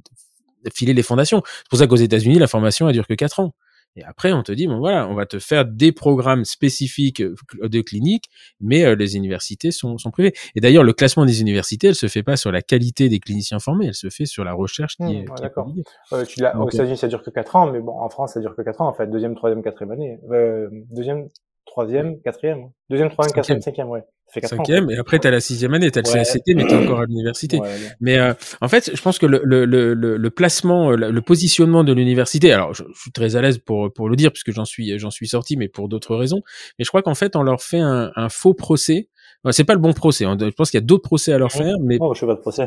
filer 0.75 0.95
les 0.95 1.03
fondations. 1.03 1.43
C'est 1.45 1.69
pour 1.69 1.79
ça 1.79 1.87
qu'aux 1.87 1.97
États-Unis, 1.97 2.39
la 2.39 2.49
formation, 2.49 2.89
elle 2.89 2.95
dure 2.95 3.07
que 3.07 3.15
quatre 3.15 3.39
ans. 3.39 3.55
Et 3.97 4.05
après, 4.05 4.33
on 4.33 4.43
te 4.43 4.53
dit, 4.53 4.67
bon 4.67 4.79
voilà, 4.79 5.07
on 5.09 5.15
va 5.15 5.27
te 5.27 5.39
faire 5.39 5.65
des 5.65 5.93
programmes 5.93 6.45
spécifiques 6.45 7.21
euh, 7.21 7.35
de 7.63 7.81
clinique, 7.83 8.31
mais 8.61 8.85
euh, 8.85 8.95
les 8.95 9.17
universités 9.17 9.71
sont, 9.71 9.99
sont 9.99 10.11
privées. 10.11 10.33
Et 10.55 10.61
d'ailleurs, 10.61 10.85
le 10.85 10.93
classement 10.93 11.27
des 11.27 11.41
universités, 11.41 11.89
elle 11.89 11.95
se 11.95 12.09
fait 12.09 12.23
pas 12.23 12.37
sur 12.37 12.51
la 12.53 12.63
qualité 12.63 13.09
des 13.09 13.21
cliniciens 13.21 13.59
formés, 13.59 13.89
elle 13.89 13.95
se 13.95 14.09
fait 14.09 14.27
sur 14.27 14.45
la 14.45 14.55
recherche 14.55 14.97
qui 14.97 15.03
mmh, 15.03 15.09
est. 15.09 15.25
D'accord. 15.41 15.73
Euh, 16.13 16.25
tu 16.25 16.43
aux 16.45 16.71
États-Unis, 16.71 16.97
ça 16.97 17.09
dure 17.09 17.23
que 17.23 17.31
4 17.31 17.57
ans, 17.57 17.71
mais 17.71 17.81
bon, 17.81 17.93
en 17.99 18.09
France, 18.09 18.35
ça 18.35 18.41
dure 18.41 18.57
que 18.57 18.63
4 18.63 18.81
ans, 18.81 18.89
en 18.89 18.95
fait. 18.95 19.07
Deuxième, 19.09 19.35
troisième, 19.35 19.63
quatrième 19.63 19.93
année. 19.93 20.19
Euh, 20.31 20.69
deuxième, 20.91 21.29
troisième, 21.67 22.21
quatrième. 22.21 22.71
Deuxième, 22.89 23.11
troisième, 23.11 23.35
quatrième, 23.35 23.61
cinquième, 23.61 23.89
ouais. 23.89 24.05
Cinquième, 24.41 24.91
et 24.91 24.99
après, 24.99 25.19
tu 25.19 25.27
as 25.27 25.31
la 25.31 25.41
sixième 25.41 25.75
année, 25.75 25.91
tu 25.91 25.99
as 25.99 26.03
le 26.03 26.23
CSCT, 26.23 26.55
mais 26.55 26.67
tu 26.67 26.75
encore 26.75 27.01
à 27.01 27.07
l'université. 27.07 27.61
mais 28.01 28.19
euh, 28.19 28.33
en 28.61 28.69
fait, 28.69 28.91
je 28.95 29.03
pense 29.03 29.19
que 29.19 29.27
le, 29.27 29.41
le, 29.45 29.65
le, 29.65 29.95
le 29.95 30.31
placement, 30.31 30.91
le 30.91 31.23
positionnement 31.23 31.85
de 31.85 31.93
l'université, 31.93 32.53
alors 32.53 32.75
je, 32.75 32.85
suis 32.95 33.13
très 33.13 33.37
à 33.37 33.43
l'aise 33.43 33.59
pour, 33.59 33.93
pour 33.93 34.09
le 34.09 34.17
dire, 34.17 34.33
puisque 34.33 34.53
j'en 34.53 34.65
suis, 34.65 34.99
j'en 34.99 35.11
suis 35.11 35.29
sorti, 35.29 35.57
mais 35.57 35.69
pour 35.69 35.89
d'autres 35.89 36.17
raisons, 36.17 36.43
mais 36.79 36.85
je 36.85 36.89
crois 36.89 37.03
qu'en 37.03 37.15
fait, 37.15 37.37
on 37.37 37.43
leur 37.43 37.63
fait 37.63 37.81
un, 37.81 38.11
un 38.17 38.29
faux 38.29 38.55
procès 38.55 39.09
c'est 39.51 39.65
pas 39.65 39.75
le 39.75 39.81
bon 39.81 39.93
procès. 39.93 40.25
Hein. 40.25 40.37
Je 40.39 40.51
pense 40.51 40.71
qu'il 40.71 40.79
y 40.79 40.83
a 40.83 40.87
d'autres 40.87 41.03
procès 41.03 41.33
à 41.33 41.39
leur 41.39 41.51
faire, 41.51 41.75
mais. 41.83 41.99
Non, 41.99 42.15
je 42.15 42.21
fais 42.21 42.27
pas 42.27 42.35
de 42.35 42.41
procès. 42.41 42.67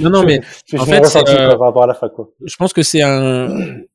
non, 0.00 0.08
non, 0.08 0.22
mais 0.26 0.40
en 0.78 0.86
fait, 0.86 1.04
euh, 1.04 1.50
par 1.50 1.60
rapport 1.60 1.82
à 1.82 1.86
la 1.86 1.94
fac, 1.94 2.12
quoi. 2.14 2.30
Je 2.42 2.56
pense 2.56 2.72
que 2.72 2.82
c'est 2.82 3.02
un. 3.02 3.48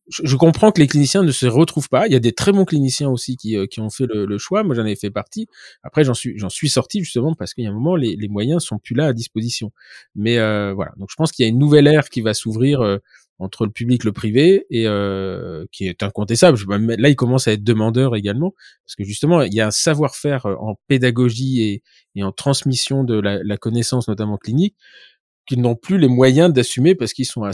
Je, 0.10 0.36
comprends 0.36 0.72
que 0.72 0.81
les 0.81 0.88
cliniciens 0.88 1.24
ne 1.24 1.31
se 1.31 1.45
retrouvent 1.45 1.88
pas. 1.88 2.07
Il 2.07 2.13
y 2.13 2.15
a 2.15 2.19
des 2.19 2.33
très 2.33 2.51
bons 2.51 2.65
cliniciens 2.65 3.10
aussi 3.10 3.38
qui, 3.38 3.55
euh, 3.55 3.67
qui 3.67 3.79
ont 3.79 3.89
fait 3.89 4.05
le, 4.05 4.25
le 4.25 4.38
choix. 4.38 4.63
Moi, 4.63 4.75
j'en 4.75 4.86
ai 4.86 4.95
fait 4.95 5.12
partie. 5.12 5.48
Après, 5.81 6.03
j'en 6.03 6.13
suis 6.13 6.38
j'en 6.38 6.50
suis 6.50 6.69
sorti 6.69 7.00
justement 7.00 7.33
parce 7.36 7.53
qu'il 7.53 7.63
y 7.63 7.67
a 7.67 7.69
un 7.69 7.74
moment 7.74 7.95
les, 7.95 8.15
les 8.17 8.27
moyens 8.27 8.63
sont 8.63 8.79
plus 8.79 8.95
là 8.95 9.07
à 9.07 9.13
disposition. 9.13 9.72
Mais 10.15 10.38
euh, 10.39 10.74
voilà. 10.74 10.91
Donc, 10.98 11.10
je 11.10 11.15
pense 11.15 11.31
qu'il 11.31 11.43
y 11.43 11.45
a 11.48 11.50
une 11.50 11.60
nouvelle 11.60 11.88
ère 11.88 12.10
qui 12.10 12.22
va 12.22 12.33
s'ouvrir. 12.33 12.81
Euh, 12.81 12.98
entre 13.39 13.65
le 13.65 13.72
public 13.72 14.03
le 14.03 14.12
privé 14.12 14.65
et 14.69 14.88
euh, 14.88 15.65
qui 15.72 15.88
est 15.88 16.03
incontestable. 16.03 16.57
Là, 16.69 17.10
il 17.10 17.15
commence 17.15 17.48
à 17.48 17.53
être 17.53 17.63
demandeur 17.63 18.15
également 18.15 18.53
parce 18.86 18.95
que 18.95 19.03
justement, 19.03 19.41
il 19.41 19.53
y 19.53 19.62
a 19.62 19.67
un 19.67 19.72
savoir-faire 19.72 20.45
euh, 20.45 20.55
en 20.60 20.75
pédagogie 20.88 21.62
et, 21.62 21.83
et 22.15 22.24
en 22.24 22.31
transmission 22.31 23.03
de 23.03 23.19
la, 23.19 23.43
la, 23.43 23.57
connaissance, 23.57 24.07
notamment 24.07 24.38
clinique, 24.38 24.75
qu'ils 25.46 25.62
n'ont 25.62 25.76
plus 25.76 25.98
les 25.98 26.08
moyens 26.08 26.52
d'assumer 26.54 26.96
parce 26.96 27.14
qu'ils 27.14 27.26
sont 27.26 27.44
euh, 27.44 27.50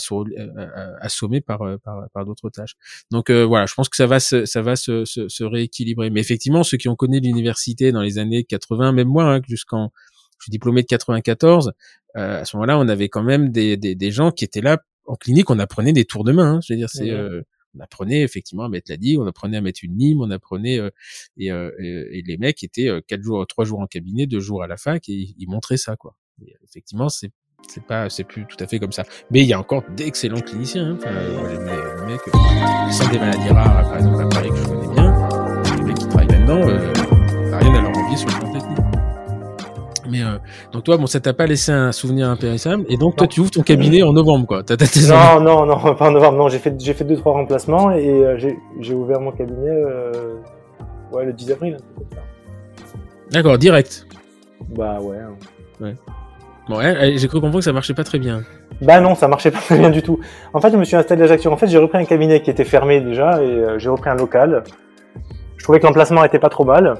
assommés 1.02 1.42
par, 1.42 1.60
par, 1.84 2.10
par 2.14 2.26
d'autres 2.26 2.50
tâches. 2.50 2.76
Donc 3.12 3.32
voilà, 3.32 3.66
je 3.66 3.74
pense 3.74 3.90
que 3.90 3.96
ça 3.96 4.08
va 4.08 4.20
se, 4.20 4.46
ça 4.46 4.62
va 4.62 4.76
se, 4.76 5.06
se, 5.06 5.28
se 5.28 5.44
rééquilibrer. 5.44 6.10
Mais 6.10 6.20
effectivement, 6.20 6.64
ceux 6.64 6.78
qui 6.78 6.90
ont 6.90 6.96
connu 6.96 7.20
l'université 7.20 7.92
dans 7.92 8.02
les 8.02 8.18
années 8.18 8.44
80, 8.44 8.92
même 8.92 9.08
moi, 9.08 9.36
hein, 9.36 9.42
jusqu'en 9.48 9.92
je 10.40 10.46
suis 10.46 10.52
diplômé 10.52 10.82
de 10.82 10.88
94. 10.88 11.74
Euh, 12.18 12.42
à 12.42 12.46
ce 12.46 12.56
moment-là, 12.58 12.80
on 12.80 12.88
avait 12.88 13.10
quand 13.10 13.24
même 13.24 13.52
des, 13.52 13.78
des, 13.78 13.94
des, 13.94 14.12
gens 14.12 14.32
qui 14.32 14.46
étaient 14.46 14.62
là 14.62 14.82
en 15.06 15.16
clinique, 15.16 15.50
on 15.50 15.60
apprenait 15.60 15.94
des 15.94 16.06
tours 16.06 16.24
de 16.24 16.32
main. 16.32 16.56
Hein. 16.56 16.60
je 16.66 16.74
veux 16.74 16.78
dire, 16.78 16.90
c'est 16.90 17.12
euh, 17.12 17.42
on 17.76 17.80
apprenait 17.82 18.22
effectivement 18.22 18.64
à 18.64 18.70
mettre 18.70 18.90
la 18.90 18.98
digue, 18.98 19.20
on 19.20 19.28
apprenait 19.28 19.58
à 19.58 19.62
mettre 19.62 19.82
une 19.84 19.98
lime, 19.98 20.22
on 20.22 20.32
apprenait 20.32 20.80
euh, 20.80 20.90
et, 21.38 21.52
euh, 21.52 21.72
et, 21.80 22.24
les 22.24 22.38
mecs 22.38 22.64
étaient 22.64 22.90
quatre 23.08 23.22
jours, 23.22 23.46
trois 23.48 23.66
jours 23.66 23.80
en 23.80 23.88
cabinet, 23.88 24.26
deux 24.26 24.40
jours 24.40 24.64
à 24.64 24.68
la 24.68 24.78
fac 24.78 25.08
et 25.10 25.36
ils 25.38 25.48
montraient 25.48 25.78
ça 25.78 25.96
quoi. 25.96 26.16
Et, 26.42 26.56
effectivement, 26.64 27.10
c'est 27.10 27.32
c'est 27.68 27.84
pas 27.84 28.10
c'est 28.10 28.24
plus 28.24 28.46
tout 28.46 28.58
à 28.60 28.68
fait 28.68 28.80
comme 28.80 28.92
ça. 28.92 29.04
Mais 29.32 29.42
il 29.42 29.48
y 29.48 29.54
a 29.54 29.60
encore 29.60 29.84
d'excellents 29.96 30.42
cliniciens. 30.42 30.92
Hein. 30.92 30.98
Enfin, 31.00 31.12
les, 31.12 32.12
mecs 32.12 32.22
qui 32.24 32.94
sont 32.94 33.10
des 33.10 33.20
maladies 33.20 33.50
rares, 33.50 33.84
par 33.84 33.98
exemple 33.98 34.24
à 34.24 34.28
Paris 34.30 34.50
que 34.50 34.56
je 34.56 34.64
connais 34.64 34.94
bien, 34.94 35.30
les 35.78 35.84
mecs 35.84 35.98
qui 35.98 36.08
travaillent 36.08 36.28
là-dedans, 36.28 36.66
rien 36.66 37.74
à 37.76 37.82
leur 37.82 37.98
envier 37.98 38.18
sur 38.18 38.28
le 38.28 38.40
plan 38.40 38.54
technique. 38.54 38.80
Mais 40.10 40.24
euh, 40.24 40.38
donc 40.72 40.84
toi, 40.84 40.98
bon, 40.98 41.08
ça 41.08 41.20
t'a 41.20 41.34
pas 41.34 41.46
laissé 41.46 41.72
un 41.72 41.92
souvenir 41.92 42.30
impérissable. 42.30 42.86
Et 42.90 42.98
donc 42.98 43.16
toi, 43.16 43.28
tu 43.28 43.40
ouvres 43.40 43.52
ton 43.52 43.62
cabinet 43.62 44.04
en 44.04 44.14
novembre, 44.14 44.48
quoi. 44.48 44.64
non, 45.08 45.40
non, 45.40 45.66
non, 45.66 45.96
pas 45.96 46.08
en 46.08 46.12
novembre. 46.12 46.38
Non, 46.38 46.50
j'ai 46.50 46.60
fait, 46.60 46.76
j'ai 46.80 46.94
fait 46.94 47.04
deux 47.04 47.18
trois 47.18 47.34
remplacements 47.34 47.92
et 47.92 48.10
euh, 48.10 48.38
j'ai, 48.80 48.94
ouvert 48.94 49.22
mon 49.22 49.32
cabinet, 49.32 49.70
euh, 49.70 50.38
ouais, 51.12 51.26
le 51.26 51.34
10 51.34 51.52
avril. 51.52 51.78
D'accord, 53.32 53.58
direct. 53.58 54.08
Bah 54.70 55.00
ouais. 55.00 55.18
Hein. 55.18 55.36
Ouais. 55.80 55.96
Bon, 56.70 56.80
j'ai 56.82 57.28
cru 57.28 57.42
comprendre 57.42 57.58
que 57.58 57.64
ça 57.64 57.74
marchait 57.74 57.94
pas 57.94 58.06
très 58.06 58.20
bien. 58.20 58.44
Bah 58.82 59.02
non, 59.02 59.16
ça 59.16 59.28
marchait 59.28 59.52
pas 59.52 59.60
très 59.66 59.78
bien 59.78 59.90
du 59.90 60.02
tout. 60.02 60.20
En 60.54 60.62
fait, 60.62 60.72
je 60.72 60.78
me 60.78 60.86
suis 60.86 60.96
installé 60.96 61.24
à 61.24 61.26
Ajaccio. 61.26 61.52
En 61.52 61.58
fait, 61.58 61.68
j'ai 61.68 61.80
repris 61.80 61.98
un 61.98 62.06
cabinet 62.06 62.42
qui 62.42 62.50
était 62.52 62.64
fermé 62.64 63.02
déjà 63.02 63.44
et 63.44 63.80
j'ai 63.80 63.90
repris 63.90 64.10
un 64.10 64.16
local. 64.16 64.64
Je 65.58 65.64
trouvais 65.64 65.80
que 65.80 65.86
l'emplacement 65.86 66.24
était 66.24 66.40
pas 66.40 66.50
trop 66.50 66.64
mal. 66.64 66.96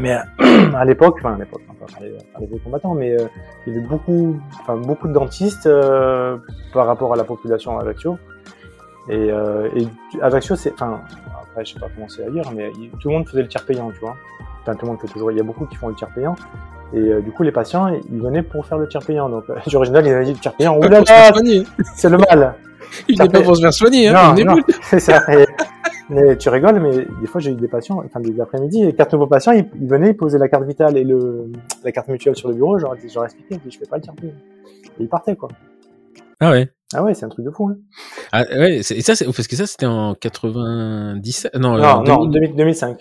Mais 0.00 0.16
à 0.74 0.84
l'époque, 0.84 1.16
enfin 1.18 1.34
à 1.34 1.38
l'époque, 1.38 1.62
enfin, 1.68 1.86
pas 2.32 2.40
les 2.40 2.58
combattants, 2.58 2.94
mais 2.94 3.12
euh, 3.12 3.26
il 3.66 3.74
y 3.74 3.76
avait 3.76 3.86
beaucoup, 3.86 4.40
enfin, 4.60 4.76
beaucoup 4.76 5.08
de 5.08 5.12
dentistes 5.12 5.66
euh, 5.66 6.38
par 6.72 6.86
rapport 6.86 7.12
à 7.12 7.16
la 7.16 7.24
population 7.24 7.78
à 7.78 7.82
Ajaccio. 7.82 8.18
Et, 9.08 9.30
euh, 9.30 9.68
Ajaccio, 10.22 10.56
c'est, 10.56 10.72
enfin, 10.72 11.02
après 11.42 11.64
je 11.64 11.74
sais 11.74 11.80
pas 11.80 11.88
comment 11.94 12.08
c'est 12.08 12.26
ailleurs, 12.26 12.50
mais 12.52 12.70
tout 13.00 13.08
le 13.08 13.14
monde 13.14 13.28
faisait 13.28 13.42
le 13.42 13.48
tiers 13.48 13.64
payant, 13.64 13.90
tu 13.90 13.98
vois. 14.00 14.16
Enfin, 14.66 14.76
tout 14.76 14.86
le 14.86 14.92
monde 14.92 15.00
fait 15.00 15.08
toujours. 15.08 15.30
Il 15.30 15.36
y 15.36 15.40
a 15.40 15.44
beaucoup 15.44 15.66
qui 15.66 15.76
font 15.76 15.88
le 15.88 15.94
tiers 15.94 16.08
payant. 16.14 16.34
Et 16.94 16.98
euh, 16.98 17.20
du 17.20 17.30
coup, 17.32 17.42
les 17.42 17.52
patients, 17.52 17.88
ils 17.88 18.20
venaient 18.20 18.42
pour 18.42 18.64
faire 18.64 18.78
le 18.78 18.88
tiers 18.88 19.04
payant. 19.04 19.28
Donc, 19.28 19.44
euh, 19.50 19.56
original, 19.74 20.06
ils 20.06 20.12
avaient 20.12 20.24
dit 20.24 20.32
le 20.32 20.38
tiers 20.38 20.54
payant. 20.54 20.78
Oulala, 20.78 21.04
c'est 21.94 22.08
le 22.08 22.18
mal. 22.18 22.54
Il 23.08 23.18
n'est 23.18 23.28
pas 23.28 23.42
pour 23.42 23.56
se 23.56 23.62
faire 23.62 23.72
soigner, 23.72 24.08
hein. 24.08 24.34
Non, 24.38 24.54
non, 24.54 24.62
c'est 24.82 25.00
ça. 25.00 25.20
Mais 26.10 26.36
tu 26.36 26.48
rigoles, 26.48 26.80
mais 26.80 27.06
des 27.20 27.26
fois 27.26 27.40
j'ai 27.40 27.50
eu 27.50 27.54
des 27.54 27.66
patients, 27.66 28.02
enfin 28.04 28.20
des 28.20 28.38
après-midi, 28.38 28.94
quatre 28.94 29.14
nouveaux 29.14 29.26
patients, 29.26 29.52
ils, 29.52 29.88
venaient, 29.88 30.10
ils 30.10 30.16
posaient 30.16 30.38
la 30.38 30.48
carte 30.48 30.64
vitale 30.64 30.98
et 30.98 31.04
le, 31.04 31.50
la 31.82 31.92
carte 31.92 32.08
mutuelle 32.08 32.36
sur 32.36 32.48
le 32.48 32.54
bureau, 32.54 32.78
j'aurais 32.78 32.98
expliqué, 33.24 33.58
je 33.66 33.78
fais 33.78 33.86
pas 33.86 33.96
le 33.96 34.02
tiers 34.02 34.14
Et 34.22 34.32
ils 35.00 35.08
partaient, 35.08 35.34
quoi. 35.34 35.48
Ah 36.40 36.50
ouais. 36.50 36.70
Ah 36.92 37.02
ouais, 37.02 37.14
c'est 37.14 37.24
un 37.24 37.30
truc 37.30 37.46
de 37.46 37.50
fou. 37.50 37.70
Hein. 37.70 37.78
Ah 38.32 38.44
ouais, 38.50 38.76
et 38.76 38.82
ça, 38.82 39.14
parce 39.24 39.48
que 39.48 39.56
ça 39.56 39.66
c'était 39.66 39.86
en 39.86 40.14
97, 40.14 41.54
non, 41.54 41.78
non, 41.78 42.02
non 42.02 42.26
2005. 42.26 42.98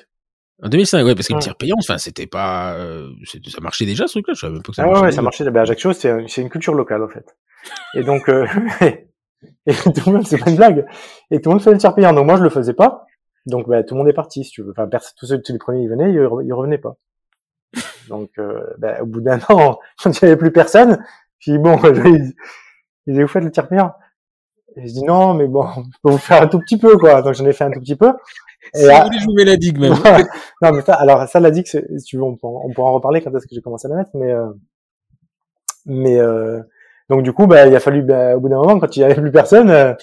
En 0.64 0.70
2005, 0.70 1.06
ouais, 1.06 1.16
parce 1.16 1.28
que 1.28 1.34
le 1.34 1.40
tiers 1.40 1.56
payant, 1.56 1.76
enfin, 1.78 1.98
c'était 1.98 2.28
pas, 2.28 2.74
euh, 2.76 3.10
ça 3.26 3.62
marchait 3.62 3.86
déjà 3.86 4.08
ce 4.08 4.14
truc-là. 4.14 4.34
Je 4.34 4.40
savais 4.40 4.54
même 4.54 4.64
pas 4.64 4.72
que 4.72 4.76
ça 4.76 4.84
ah 4.84 4.86
marchait. 4.86 5.02
Ouais, 5.02 5.12
ça 5.12 5.22
marchait. 5.22 5.52
Ben, 5.52 5.62
Ajaccio, 5.62 5.92
c'est 5.94 6.38
une 6.38 6.50
culture 6.50 6.74
locale 6.74 7.04
en 7.04 7.10
fait. 7.10 7.36
Et 7.96 8.04
donc, 8.04 8.30
euh, 8.30 8.48
Et 9.66 9.74
tout 9.74 10.10
le 10.10 10.14
monde, 10.14 10.28
c'est 10.28 10.38
pas 10.38 10.50
une 10.50 10.56
blague. 10.56 10.86
Et 11.32 11.42
tout 11.42 11.50
le 11.50 11.56
monde 11.56 11.64
fait 11.64 11.72
le 11.72 11.78
tiers 11.78 11.96
payant. 11.96 12.14
Donc 12.14 12.26
moi, 12.26 12.38
je 12.38 12.44
le 12.44 12.50
faisais 12.50 12.74
pas. 12.74 13.06
Donc 13.46 13.68
bah, 13.68 13.84
tout 13.84 13.96
le 13.96 14.00
monde 14.00 14.10
est 14.10 14.14
parti, 14.14 14.44
si 14.44 14.52
tu 14.52 14.62
veux. 14.62 14.72
Enfin, 14.72 14.90
tous 15.18 15.26
ceux, 15.26 15.42
tous 15.42 15.52
les 15.52 15.60
premiers, 15.60 15.84
ils 15.84 15.90
venaient, 15.90 16.12
ils, 16.12 16.28
ils 16.46 16.54
revenaient 16.54 16.78
pas. 16.78 16.96
Donc 18.08 18.32
euh, 18.38 18.62
bah, 18.78 19.02
au 19.02 19.06
bout 19.06 19.22
d'un 19.22 19.40
an, 19.50 19.80
quand 20.02 20.22
il 20.22 20.26
n'y 20.26 20.32
avait 20.32 20.38
plus 20.38 20.52
personne, 20.52 21.04
puis 21.40 21.58
bon, 21.58 21.78
ils, 21.84 22.34
ils 23.08 23.22
vous 23.22 23.28
faites 23.28 23.44
le 23.44 23.52
tiers 23.52 23.68
payant. 23.68 23.94
Et 24.76 24.88
je 24.88 24.94
dis 24.94 25.04
non, 25.04 25.34
mais 25.34 25.48
bon, 25.48 25.68
on 25.78 25.84
peut 26.04 26.12
vous 26.12 26.18
faire 26.18 26.42
un 26.42 26.48
tout 26.48 26.60
petit 26.60 26.78
peu, 26.78 26.98
quoi. 26.98 27.22
Donc 27.22 27.36
j'en 27.36 27.46
ai 27.46 27.54
fait 27.54 27.66
un 27.66 27.72
tout 27.72 27.80
petit 27.80 27.96
peu. 27.96 28.12
Si 28.74 28.84
vous 28.84 29.04
voulez 29.04 29.20
jouer 29.20 29.46
la 29.46 29.58
digue, 29.58 29.80
même. 29.80 29.94
non, 30.62 30.72
mais 30.72 30.82
ça, 30.82 30.94
alors 30.96 31.28
ça, 31.28 31.40
la 31.40 31.52
digue, 31.52 31.68
si 31.68 31.80
tu 32.06 32.18
veux, 32.18 32.24
on, 32.24 32.38
on 32.42 32.74
pourra 32.74 32.90
en 32.90 32.94
reparler 32.94 33.22
quand 33.22 33.36
est-ce 33.36 33.46
que 33.46 33.56
j'ai 33.56 33.62
commencé 33.62 33.88
à 33.88 33.90
la 33.90 33.98
mettre, 33.98 34.12
mais 34.14 34.32
euh, 34.32 34.52
mais 35.86 36.20
euh, 36.20 36.62
donc 37.10 37.24
du 37.24 37.34
coup, 37.34 37.48
bah, 37.48 37.68
il 37.68 37.76
a 37.76 37.80
fallu, 37.80 38.02
bah, 38.02 38.36
au 38.38 38.40
bout 38.40 38.50
d'un 38.50 38.58
moment, 38.58 38.80
quand 38.80 38.96
il 38.96 39.00
n'y 39.00 39.06
avait 39.06 39.22
plus 39.22 39.32
personne, 39.32 39.70
euh, 39.70 39.94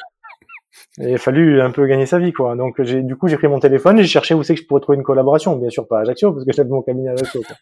il 0.99 1.15
a 1.15 1.19
fallu 1.19 1.61
un 1.61 1.71
peu 1.71 1.87
gagner 1.87 2.07
sa 2.07 2.19
vie, 2.19 2.33
quoi. 2.33 2.57
Donc 2.57 2.83
j'ai, 2.83 3.03
du 3.03 3.17
coup, 3.17 3.29
j'ai 3.29 3.37
pris 3.37 3.49
mon 3.49 3.61
téléphone 3.61 3.99
et 3.99 4.03
j'ai 4.03 4.09
cherché 4.09 4.35
où 4.35 4.43
c'est 4.43 4.55
que 4.55 4.61
je 4.61 4.67
pourrais 4.67 4.81
trouver 4.81 4.99
une 4.99 5.05
collaboration. 5.05 5.57
Bien 5.57 5.71
sûr, 5.71 5.89
pas 5.89 5.99
à 5.99 6.01
Ajaccio, 6.03 6.33
parce 6.33 6.45
que 6.45 6.53
j'avais 6.53 6.69
mon 6.69 6.83
cabinet 6.83 7.09
à 7.09 7.13
Ajaccio. 7.13 7.43
Quoi. 7.43 7.57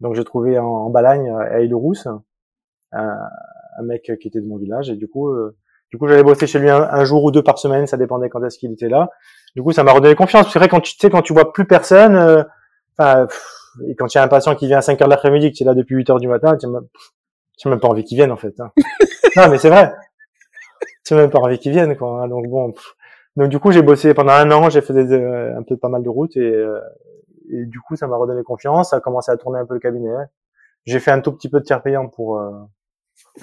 Donc 0.00 0.14
j'ai 0.14 0.24
trouvé 0.24 0.58
en, 0.58 0.66
en, 0.66 0.90
Balagne 0.90 1.30
à 1.30 1.60
Île-Rousse 1.60 2.06
un, 2.06 2.22
un, 2.92 3.82
mec 3.82 4.10
qui 4.20 4.28
était 4.28 4.40
de 4.40 4.46
mon 4.46 4.56
village 4.56 4.90
et 4.90 4.96
du 4.96 5.08
coup 5.08 5.34
du 5.90 5.98
coup 5.98 6.08
j'allais 6.08 6.22
bosser 6.22 6.46
chez 6.46 6.58
lui 6.58 6.70
un, 6.70 7.04
jour 7.04 7.24
ou 7.24 7.30
deux 7.30 7.42
par 7.42 7.58
semaine, 7.58 7.86
ça 7.86 7.96
dépendait 7.96 8.28
quand 8.28 8.42
est-ce 8.44 8.58
qu'il 8.58 8.72
était 8.72 8.88
là. 8.88 9.10
Du 9.54 9.62
coup 9.62 9.72
ça 9.72 9.84
m'a 9.84 9.92
redonné 9.92 10.14
confiance. 10.14 10.52
C'est 10.52 10.58
vrai 10.58 10.68
quand 10.68 10.80
tu 10.80 10.96
sais 10.98 11.10
quand 11.10 11.22
tu 11.22 11.32
vois 11.32 11.52
plus 11.52 11.66
personne, 11.66 12.46
enfin 12.98 13.26
et 13.88 13.94
quand 13.94 14.12
il 14.14 14.18
y 14.18 14.20
a 14.20 14.24
un 14.24 14.28
patient 14.28 14.54
qui 14.54 14.66
vient 14.66 14.78
à 14.78 14.82
5 14.82 15.00
heures 15.00 15.08
de 15.08 15.12
l'après-midi, 15.12 15.52
qui 15.52 15.62
est 15.62 15.66
là 15.66 15.74
depuis 15.74 15.96
8 15.96 16.10
heures 16.10 16.20
du 16.20 16.28
matin, 16.28 16.56
tu 16.56 16.66
n'as 16.66 17.70
même 17.70 17.80
pas 17.80 17.88
envie 17.88 18.04
qu'il 18.04 18.16
vienne 18.16 18.32
en 18.32 18.36
fait. 18.36 18.54
Hein. 18.60 18.70
non 19.36 19.48
mais 19.48 19.58
c'est 19.58 19.70
vrai. 19.70 19.94
Tu 21.04 21.14
n'as 21.14 21.20
même 21.20 21.30
pas 21.30 21.38
envie 21.38 21.58
qu'il 21.58 21.72
vienne 21.72 21.96
quoi. 21.96 22.22
Hein. 22.22 22.28
Donc 22.28 22.46
bon. 22.48 22.74
Donc 23.36 23.48
du 23.48 23.58
coup 23.58 23.72
j'ai 23.72 23.82
bossé 23.82 24.14
pendant 24.14 24.32
un 24.32 24.50
an, 24.50 24.70
j'ai 24.70 24.80
fait 24.80 24.92
un 24.92 25.62
peu 25.62 25.76
pas 25.76 25.88
mal 25.88 26.02
de 26.02 26.08
routes 26.08 26.36
et, 26.36 26.64
et 27.50 27.64
du 27.66 27.80
coup, 27.80 27.96
ça 27.96 28.06
m'a 28.06 28.16
redonné 28.16 28.42
confiance. 28.42 28.90
Ça 28.90 28.96
a 28.96 29.00
commencé 29.00 29.30
à 29.30 29.36
tourner 29.36 29.58
un 29.58 29.66
peu 29.66 29.74
le 29.74 29.80
cabinet. 29.80 30.10
J'ai 30.84 31.00
fait 31.00 31.10
un 31.10 31.20
tout 31.20 31.32
petit 31.32 31.48
peu 31.48 31.60
de 31.60 31.64
tiers 31.64 31.82
payant 31.82 32.08
pour 32.08 32.38
euh, 32.38 32.50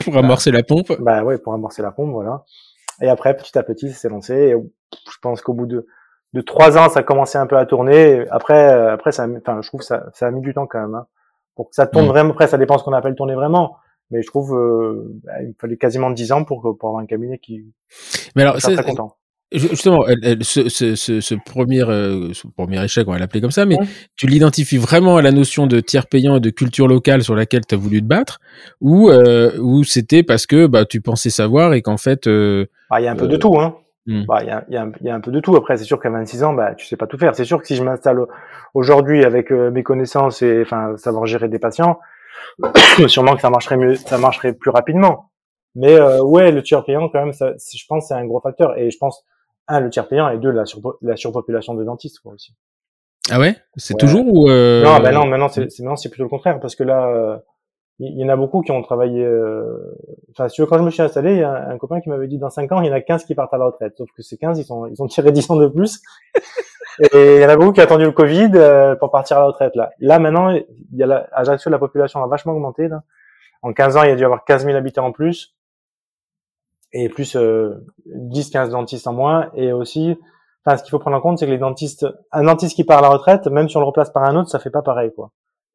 pour 0.04 0.18
amorcer 0.18 0.52
la 0.52 0.64
pompe. 0.64 0.92
Bah 1.00 1.24
ouais, 1.24 1.38
pour 1.38 1.54
amorcer 1.54 1.82
la 1.82 1.92
pompe, 1.92 2.12
voilà. 2.12 2.44
Et 3.02 3.10
après, 3.10 3.36
petit 3.36 3.58
à 3.58 3.64
petit, 3.64 3.90
ça 3.90 3.96
s'est 3.96 4.10
lancé. 4.10 4.34
Et 4.34 4.52
je 4.54 5.18
pense 5.22 5.42
qu'au 5.42 5.54
bout 5.54 5.66
de 5.66 5.88
de 6.34 6.42
trois 6.42 6.78
ans, 6.78 6.90
ça 6.90 7.02
a 7.02 7.04
commencé 7.04 7.38
un 7.38 7.46
peu 7.46 7.58
à 7.58 7.66
tourner. 7.66 8.26
Après, 8.30 8.74
euh, 8.74 8.94
après, 8.94 9.12
ça, 9.12 9.28
enfin, 9.38 9.62
je 9.62 9.68
trouve 9.68 9.82
que 9.82 9.86
ça, 9.86 10.06
ça 10.14 10.28
a 10.28 10.32
mis 10.32 10.42
du 10.42 10.54
temps 10.54 10.66
quand 10.66 10.82
même. 10.82 10.96
Hein. 10.96 11.08
Pour 11.56 11.70
que 11.70 11.76
ça 11.76 11.86
tourne 11.86 12.06
mm. 12.06 12.10
vraiment. 12.10 12.30
Après, 12.32 12.48
ça 12.48 12.58
dépend 12.58 12.78
ce 12.78 12.84
qu'on 12.84 12.94
appelle 12.94 13.16
tourner 13.16 13.36
vraiment. 13.36 13.78
Mais 14.10 14.22
je 14.22 14.28
trouve, 14.28 14.56
euh, 14.56 15.12
bah, 15.24 15.42
il 15.44 15.54
fallait 15.60 15.78
quasiment 15.78 16.10
dix 16.10 16.32
ans 16.32 16.44
pour 16.44 16.76
pour 16.80 16.90
avoir 16.90 17.04
un 17.04 17.06
cabinet 17.06 17.38
qui. 17.38 17.72
Mais 18.36 18.42
alors, 18.42 18.60
c'est 18.60 18.74
très 18.74 18.84
content. 18.84 19.16
Justement, 19.54 20.04
ce, 20.42 20.68
ce, 20.68 20.96
ce, 20.96 21.36
premier, 21.36 21.84
euh, 21.84 22.34
ce 22.34 22.48
premier 22.48 22.84
échec, 22.84 23.08
on 23.08 23.12
va 23.12 23.20
l'appeler 23.20 23.40
comme 23.40 23.52
ça, 23.52 23.68
mais 23.68 23.78
tu 24.16 24.26
l'identifies 24.26 24.80
vraiment 24.80 25.18
à 25.18 25.22
la 25.22 25.32
notion 25.32 25.68
de 25.68 25.80
tiers 25.80 26.08
payant 26.08 26.38
et 26.38 26.40
de 26.40 26.50
culture 26.50 26.88
locale 26.88 27.22
sur 27.22 27.36
laquelle 27.36 27.62
tu 27.68 27.76
as 27.76 27.78
voulu 27.78 28.02
te 28.02 28.08
battre, 28.08 28.40
ou, 28.82 29.10
euh, 29.10 29.56
ou 29.60 29.84
c'était 29.84 30.24
parce 30.24 30.48
que 30.48 30.66
bah, 30.66 30.86
tu 30.86 31.02
pensais 31.02 31.30
savoir 31.30 31.76
et 31.76 31.84
qu'en 31.84 31.98
fait... 31.98 32.26
Euh, 32.26 32.66
bah, 32.90 33.00
il 33.00 33.04
y 33.04 33.08
a 33.08 33.12
un 33.12 33.16
peu 33.16 33.28
de 33.28 33.38
tout, 33.38 33.60
hein. 33.60 33.76
Hmm. 34.08 34.24
Bah, 34.28 34.40
il 34.42 34.48
y, 34.48 34.50
a, 34.50 34.66
y, 34.70 34.76
a, 34.76 34.92
y, 35.02 35.10
a, 35.10 35.16
un 35.16 35.22
peu 35.22 35.32
de 35.32 35.40
tout. 35.40 35.56
Après, 35.56 35.78
c'est 35.78 35.84
sûr 35.84 36.00
qu'à 36.00 36.10
26 36.10 36.44
ans, 36.44 36.54
bah, 36.54 36.74
tu 36.74 36.88
sais 36.88 36.98
pas 36.98 37.06
tout 37.06 37.20
faire. 37.20 37.36
C'est 37.36 37.46
sûr 37.46 37.62
que 37.62 37.68
si 37.68 37.76
je 37.76 37.84
m'installe 37.84 38.20
aujourd'hui 38.74 39.24
avec 39.24 39.52
mes 39.52 39.84
connaissances 39.84 40.42
et 40.42 40.62
enfin 40.64 40.98
savoir 40.98 41.28
gérer 41.28 41.48
des 41.48 41.60
patients, 41.60 42.00
sûrement 43.08 43.36
que 43.36 43.42
ça 43.42 43.52
marcherait 43.52 43.78
mieux, 43.78 43.96
ça 43.96 44.18
marcherait 44.18 44.54
plus 44.54 44.72
rapidement. 44.72 45.30
Mais 45.76 46.00
ouais, 46.22 46.52
le 46.52 46.64
tiers 46.64 46.84
payant 46.84 47.08
quand 47.08 47.20
même, 47.20 47.34
ça, 47.34 47.54
je 47.56 47.84
pense, 47.88 48.08
c'est 48.08 48.16
un 48.16 48.26
gros 48.26 48.42
facteur. 48.42 48.78
Et 48.78 48.90
je 48.90 48.98
pense 48.98 49.24
un, 49.68 49.80
le 49.80 49.90
tiers 49.90 50.08
payant, 50.08 50.30
et 50.30 50.38
deux, 50.38 50.52
la, 50.52 50.64
la 51.02 51.16
surpopulation 51.16 51.74
de 51.74 51.84
dentistes, 51.84 52.20
quoi, 52.20 52.34
aussi. 52.34 52.56
Ah 53.32 53.40
ouais? 53.40 53.56
C'est 53.78 53.98
toujours 53.98 54.26
ou 54.28 54.50
euh... 54.50 54.84
Non, 54.84 55.00
bah 55.00 55.12
non, 55.12 55.26
maintenant 55.26 55.48
c'est 55.48 55.68
maintenant 55.80 55.96
c'est 55.96 56.10
plutôt 56.10 56.24
le 56.24 56.30
contraire 56.30 56.60
parce 56.60 56.76
que 56.76 56.84
là, 56.84 57.08
euh, 57.08 57.38
il 58.00 58.20
y, 58.20 58.26
en 58.26 58.30
a 58.30 58.36
beaucoup 58.36 58.62
qui 58.62 58.72
ont 58.72 58.82
travaillé. 58.82 59.24
Euh... 59.24 59.78
Enfin, 60.32 60.50
si 60.50 60.56
tu 60.56 60.62
veux, 60.62 60.68
quand 60.68 60.78
je 60.78 60.84
me 60.84 60.90
suis 60.90 61.02
installé, 61.02 61.34
il 61.34 61.40
y 61.40 61.44
a 61.44 61.70
un, 61.70 61.78
copain 61.78 62.02
qui 62.02 62.10
m'avait 62.10 62.28
dit 62.28 62.38
dans 62.38 62.50
5 62.50 62.72
ans, 62.74 62.82
il 62.82 62.88
y 62.88 62.90
en 62.90 62.94
a 62.94 63.02
15 63.02 63.24
qui 63.24 63.34
partent 63.34 63.54
à 63.54 63.58
la 63.58 63.66
retraite. 63.66 63.94
Sauf 63.96 64.10
que 64.16 64.22
ces 64.24 64.38
15, 64.38 64.60
ils 64.60 64.66
sont 64.66 64.88
ils 64.88 65.02
ont 65.02 65.08
tiré 65.08 65.32
10 65.32 65.52
ans 65.52 65.56
de 65.56 65.68
plus. 65.68 66.02
et 67.00 67.36
il 67.38 67.42
y 67.42 67.46
en 67.46 67.50
a 67.50 67.56
beaucoup 67.56 67.72
qui 67.72 67.80
ont 67.80 67.84
attendu 67.84 68.04
le 68.04 68.12
Covid 68.12 68.52
euh, 68.56 68.96
pour 68.96 69.10
partir 69.10 69.38
à 69.38 69.42
la 69.42 69.46
retraite 69.46 69.76
là. 69.76 69.92
Là 70.00 70.20
maintenant, 70.20 70.50
il 70.50 70.66
y 70.92 71.04
a 71.04 71.06
la, 71.06 71.28
à 71.32 71.42
Ajaccio, 71.42 71.72
la 71.72 71.80
population 71.80 72.22
a 72.24 72.28
vachement 72.28 72.52
augmenté 72.52 72.90
là. 72.90 73.04
En 73.62 73.72
15 73.72 73.96
ans, 73.96 74.04
il 74.04 74.10
y 74.10 74.12
a 74.12 74.16
dû 74.16 74.22
y 74.22 74.26
avoir 74.26 74.44
15 74.44 74.66
000 74.66 74.76
habitants 74.76 75.06
en 75.06 75.14
plus 75.14 75.56
et 76.94 77.10
plus 77.10 77.36
euh, 77.36 77.86
10-15 78.08 78.70
dentistes 78.70 79.08
en 79.08 79.14
moins. 79.14 79.50
Et 79.56 79.74
aussi, 79.74 80.16
enfin, 80.66 80.78
ce 80.78 80.84
qu'il 80.84 80.92
faut 80.92 81.00
prendre 81.00 81.18
en 81.18 81.22
compte, 81.22 81.40
c'est 81.40 81.46
que 81.46 81.52
les 81.52 81.58
dentistes, 81.58 82.06
un 82.32 82.44
dentiste 82.44 82.76
qui 82.76 82.84
part 82.84 83.00
à 83.00 83.02
la 83.02 83.10
retraite, 83.10 83.48
même 83.48 83.68
si 83.68 83.78
on 83.78 83.82
le 83.82 83.88
replace 83.88 84.12
par 84.12 84.24
un 84.24 84.36
autre, 84.36 84.50
ça 84.50 84.60
fait 84.60 84.70
pas 84.70 84.82
pareil, 84.82 85.12
quoi. 85.16 85.32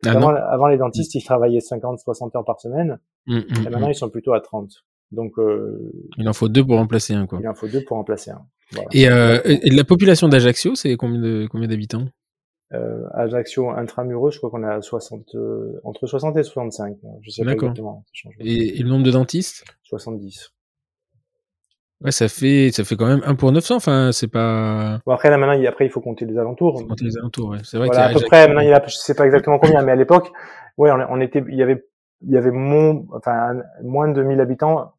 Ah 0.07 0.11
avant, 0.11 0.29
avant, 0.29 0.69
les 0.69 0.79
dentistes, 0.79 1.17
ils 1.17 1.25
travaillaient 1.25 1.61
50, 1.61 1.99
60 1.99 2.37
heures 2.37 2.45
par 2.45 2.61
semaine, 2.61 3.01
mmh, 3.27 3.37
mmh, 3.37 3.43
et 3.67 3.71
maintenant 3.71 3.89
mmh. 3.89 3.91
ils 3.91 3.97
sont 3.97 4.11
plutôt 4.11 4.33
à 4.33 4.41
30. 4.41 4.71
Donc, 5.11 5.33
euh, 5.39 5.93
il 6.19 6.29
en 6.29 6.33
faut 6.33 6.49
deux 6.49 6.65
pour 6.65 6.77
remplacer 6.77 7.15
un, 7.15 7.27
quoi. 7.27 7.41
Il 7.43 7.49
en 7.49 7.55
faut 7.55 7.67
deux 7.67 7.83
pour 7.83 7.97
remplacer 7.97 8.31
un. 8.31 8.43
Voilà. 8.73 8.89
Et, 8.93 9.09
euh, 9.09 9.41
et, 9.45 9.71
la 9.71 9.85
population 9.85 10.29
d'Ajaccio, 10.29 10.75
c'est 10.75 10.97
combien 10.97 11.21
de 11.21 11.49
combien 11.51 11.67
d'habitants? 11.67 12.05
Euh, 12.75 13.07
Ajaccio 13.15 13.71
intramuros, 13.71 14.31
je 14.31 14.39
crois 14.39 14.51
qu'on 14.51 14.63
a 14.63 14.83
60, 14.83 15.35
euh, 15.35 15.81
entre 15.85 16.07
60 16.07 16.37
et 16.37 16.43
65. 16.43 16.99
Je 17.23 17.31
sais 17.31 17.45
pas 17.45 17.53
exactement. 17.53 18.05
Et, 18.41 18.78
et, 18.78 18.83
le 18.83 18.91
nombre 18.91 19.04
de 19.04 19.11
dentistes? 19.11 19.65
70. 19.85 20.52
Ouais, 22.04 22.13
ça 22.13 22.28
fait, 22.28 22.71
ça 22.71 22.84
fait 22.84 22.97
quand 22.97 23.06
même 23.06 23.23
1 23.26 23.34
pour 23.34 23.50
900. 23.50 23.76
Enfin, 23.76 24.11
c'est 24.13 24.28
pas. 24.28 25.00
Bon, 25.04 25.13
après, 25.13 25.30
là, 25.30 25.39
maintenant, 25.39 25.54
il, 25.54 25.67
après, 25.67 25.84
il 25.87 25.91
faut 25.91 26.00
compter 26.00 26.25
les 26.26 26.39
alentours. 26.39 26.87
Compter 26.87 27.04
les 27.04 27.19
alentours, 27.19 27.50
ouais. 27.50 27.58
C'est 27.65 27.76
vrai 27.76 27.89
voilà, 27.89 28.06
à 28.06 28.13
peu 28.13 28.21
près, 28.21 28.47
maintenant, 28.47 28.63
il 28.63 28.69
y 28.69 28.73
a, 28.73 28.82
je 28.87 28.95
sais 28.95 29.15
pas 29.15 29.25
exactement 29.25 29.58
combien, 29.58 29.82
mais 29.82 29.93
à 29.93 29.97
l'époque, 29.97 30.30
ouais, 30.76 30.93
on, 30.93 31.00
on, 31.11 31.21
était, 31.21 31.43
il 31.49 31.56
y 31.56 31.63
avait, 31.63 31.84
il 32.23 32.32
y 32.32 32.37
avait 32.37 32.52
mon, 32.52 33.06
enfin, 33.13 33.56
moins 33.82 34.08
de 34.08 34.23
1000 34.23 34.41
habitants, 34.41 34.93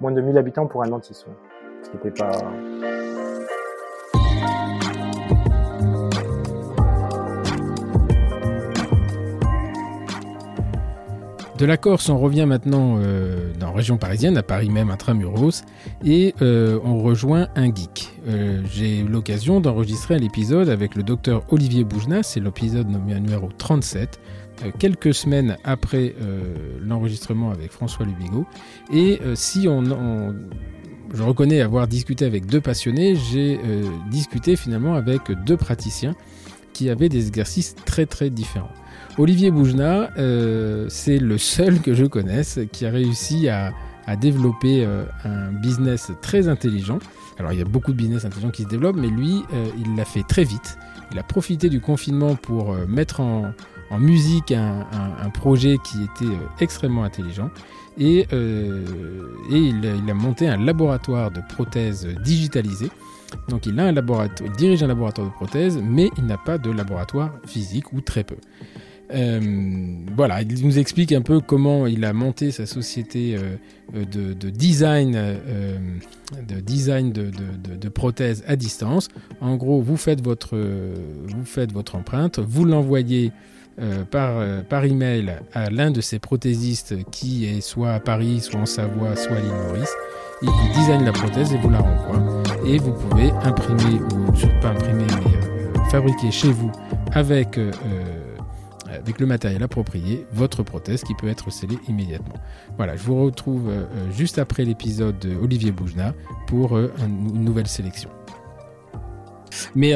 moins 0.00 0.12
de 0.12 0.20
1000 0.20 0.38
habitants 0.38 0.66
pour 0.66 0.84
un 0.84 0.88
dentiste, 0.88 1.26
ouais. 1.26 1.34
Ce 1.82 1.90
qui 1.90 1.96
n'était 1.96 2.22
pas. 2.22 2.30
De 11.58 11.66
la 11.66 11.76
Corse, 11.76 12.08
on 12.08 12.18
revient 12.18 12.46
maintenant 12.46 12.98
euh, 12.98 13.52
dans 13.58 13.66
la 13.66 13.72
région 13.72 13.96
parisienne, 13.96 14.36
à 14.36 14.44
Paris 14.44 14.70
même, 14.70 14.90
intramuros, 14.90 15.64
et 16.04 16.32
euh, 16.40 16.78
on 16.84 17.02
rejoint 17.02 17.48
un 17.56 17.74
geek. 17.74 18.12
Euh, 18.28 18.62
j'ai 18.72 19.00
eu 19.00 19.08
l'occasion 19.08 19.60
d'enregistrer 19.60 20.14
un 20.14 20.22
épisode 20.22 20.68
avec 20.68 20.94
le 20.94 21.02
docteur 21.02 21.42
Olivier 21.48 21.82
Boujna, 21.82 22.22
c'est 22.22 22.38
l'épisode 22.38 22.86
numéro 22.88 23.48
37, 23.58 24.20
quelques 24.78 25.12
semaines 25.12 25.56
après 25.64 26.14
l'enregistrement 26.80 27.50
avec 27.50 27.72
François 27.72 28.06
Lubigo. 28.06 28.44
Et 28.92 29.20
si 29.34 29.68
on, 29.68 29.84
je 31.14 31.22
reconnais 31.22 31.60
avoir 31.60 31.86
discuté 31.86 32.24
avec 32.24 32.46
deux 32.46 32.60
passionnés, 32.60 33.14
j'ai 33.14 33.60
discuté 34.10 34.56
finalement 34.56 34.94
avec 34.94 35.30
deux 35.44 35.56
praticiens 35.56 36.16
qui 36.72 36.90
avaient 36.90 37.08
des 37.08 37.28
exercices 37.28 37.76
très 37.84 38.06
très 38.06 38.30
différents. 38.30 38.72
Olivier 39.18 39.50
Boujna, 39.50 40.10
euh, 40.16 40.86
c'est 40.88 41.18
le 41.18 41.38
seul 41.38 41.80
que 41.80 41.92
je 41.92 42.04
connaisse 42.04 42.60
qui 42.70 42.86
a 42.86 42.90
réussi 42.90 43.48
à, 43.48 43.72
développer 44.18 44.86
euh, 44.86 45.04
un 45.24 45.52
business 45.52 46.12
très 46.22 46.48
intelligent. 46.48 46.98
Alors 47.38 47.52
il 47.52 47.58
y 47.58 47.62
a 47.62 47.66
beaucoup 47.66 47.92
de 47.92 47.96
business 47.96 48.24
intelligents 48.24 48.50
qui 48.50 48.62
se 48.62 48.68
développent, 48.68 48.96
mais 48.96 49.08
lui, 49.08 49.42
euh, 49.52 49.66
il 49.76 49.96
l'a 49.96 50.06
fait 50.06 50.22
très 50.22 50.44
vite. 50.44 50.78
Il 51.12 51.18
a 51.18 51.22
profité 51.22 51.68
du 51.68 51.80
confinement 51.80 52.36
pour 52.36 52.74
mettre 52.86 53.20
en, 53.20 53.52
musique 53.98 54.52
un, 54.52 55.30
projet 55.34 55.78
qui 55.82 56.04
était 56.04 56.34
extrêmement 56.60 57.04
intelligent. 57.04 57.50
Et, 57.98 58.26
il, 59.50 60.10
a 60.10 60.14
monté 60.14 60.48
un 60.48 60.58
laboratoire 60.58 61.30
de 61.30 61.40
prothèses 61.48 62.06
digitalisées. 62.22 62.90
Donc 63.48 63.66
il 63.66 63.78
a 63.80 63.84
un 63.84 63.92
laboratoire, 63.92 64.48
il 64.50 64.56
dirige 64.56 64.82
un 64.82 64.86
laboratoire 64.86 65.26
de 65.26 65.32
prothèses, 65.32 65.78
mais 65.82 66.10
il 66.18 66.26
n'a 66.26 66.38
pas 66.38 66.56
de 66.58 66.70
laboratoire 66.70 67.32
physique 67.46 67.92
ou 67.92 68.00
très 68.00 68.24
peu. 68.24 68.36
Euh, 69.10 69.40
voilà, 70.14 70.42
il 70.42 70.66
nous 70.66 70.78
explique 70.78 71.12
un 71.12 71.22
peu 71.22 71.40
comment 71.40 71.86
il 71.86 72.04
a 72.04 72.12
monté 72.12 72.50
sa 72.50 72.66
société 72.66 73.36
euh, 73.36 74.04
de, 74.04 74.50
design, 74.50 75.14
euh, 75.16 75.78
de, 76.46 76.60
design 76.60 77.12
de, 77.12 77.88
prothèses 77.88 78.44
à 78.46 78.56
distance. 78.56 79.08
En 79.40 79.56
gros, 79.56 79.80
vous 79.80 79.96
faites 79.96 80.22
votre, 80.22 80.56
vous 80.56 81.44
faites 81.44 81.72
votre 81.72 81.94
empreinte, 81.94 82.38
vous 82.38 82.64
l'envoyez 82.64 83.32
par, 84.10 84.42
par 84.64 84.84
email 84.84 85.36
à 85.54 85.70
l'un 85.70 85.92
de 85.92 86.00
ces 86.00 86.18
prothésistes 86.18 86.96
qui 87.12 87.46
est 87.46 87.60
soit 87.60 87.92
à 87.92 88.00
Paris, 88.00 88.40
soit 88.40 88.60
en 88.60 88.66
Savoie, 88.66 89.14
soit 89.14 89.36
à 89.36 89.40
l'île 89.40 89.52
Maurice. 89.68 89.92
Il 90.42 90.50
design 90.74 91.04
la 91.04 91.12
prothèse 91.12 91.52
et 91.54 91.58
vous 91.58 91.70
la 91.70 91.78
renvoie. 91.78 92.42
Et 92.66 92.78
vous 92.78 92.92
pouvez 92.92 93.30
imprimer, 93.44 94.00
ou 94.12 94.60
pas 94.60 94.70
imprimer, 94.70 95.04
mais 95.16 95.90
fabriquer 95.90 96.30
chez 96.32 96.50
vous 96.50 96.72
avec 97.12 97.58
avec 98.98 99.20
le 99.20 99.26
matériel 99.26 99.62
approprié, 99.62 100.26
votre 100.32 100.62
prothèse 100.62 101.02
qui 101.02 101.14
peut 101.14 101.28
être 101.28 101.50
scellée 101.50 101.78
immédiatement. 101.88 102.34
Voilà, 102.76 102.96
je 102.96 103.02
vous 103.02 103.24
retrouve 103.24 103.68
euh, 103.68 103.82
euh, 103.82 104.10
juste 104.12 104.38
après 104.38 104.64
l'épisode 104.64 105.18
de 105.18 105.34
Olivier 105.36 105.72
Boujna 105.72 106.14
pour 106.46 106.76
euh, 106.76 106.92
une 106.98 107.44
nouvelle 107.44 107.66
sélection. 107.66 108.10
Mais 109.74 109.94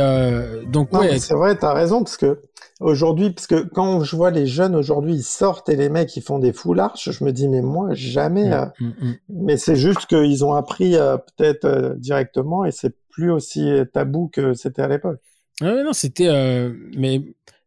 donc 0.67 0.93
ouais, 0.93 1.19
c'est 1.19 1.35
vrai, 1.35 1.57
tu 1.57 1.65
as 1.65 1.73
raison 1.73 2.03
parce 2.03 2.17
que 2.17 2.41
aujourd'hui, 2.81 3.31
parce 3.31 3.47
que 3.47 3.63
quand 3.63 4.03
je 4.03 4.17
vois 4.17 4.31
les 4.31 4.47
jeunes 4.47 4.75
aujourd'hui, 4.75 5.15
ils 5.15 5.23
sortent 5.23 5.69
et 5.69 5.77
les 5.77 5.89
mecs 5.89 6.17
ils 6.17 6.23
font 6.23 6.39
des 6.39 6.53
full 6.53 6.81
arches, 6.81 7.11
je 7.11 7.23
me 7.23 7.33
dis 7.33 7.49
mais 7.49 7.61
moi 7.61 7.91
jamais. 7.93 8.51
Mm, 8.51 8.73
mm, 8.81 8.95
mm. 9.01 9.15
Mais 9.29 9.57
c'est 9.59 9.77
juste 9.77 10.07
qu'ils 10.07 10.45
ont 10.45 10.55
appris 10.55 10.97
peut-être 11.37 11.95
directement 11.99 12.65
et 12.65 12.73
c'est 12.73 12.97
plus 13.11 13.31
aussi 13.31 13.71
tabou 13.93 14.31
que 14.33 14.55
c'était 14.55 14.83
à 14.83 14.89
l'époque. 14.89 15.21
Ah 15.61 15.83
non, 15.85 15.93
c'était 15.93 16.73
mais 16.97 17.21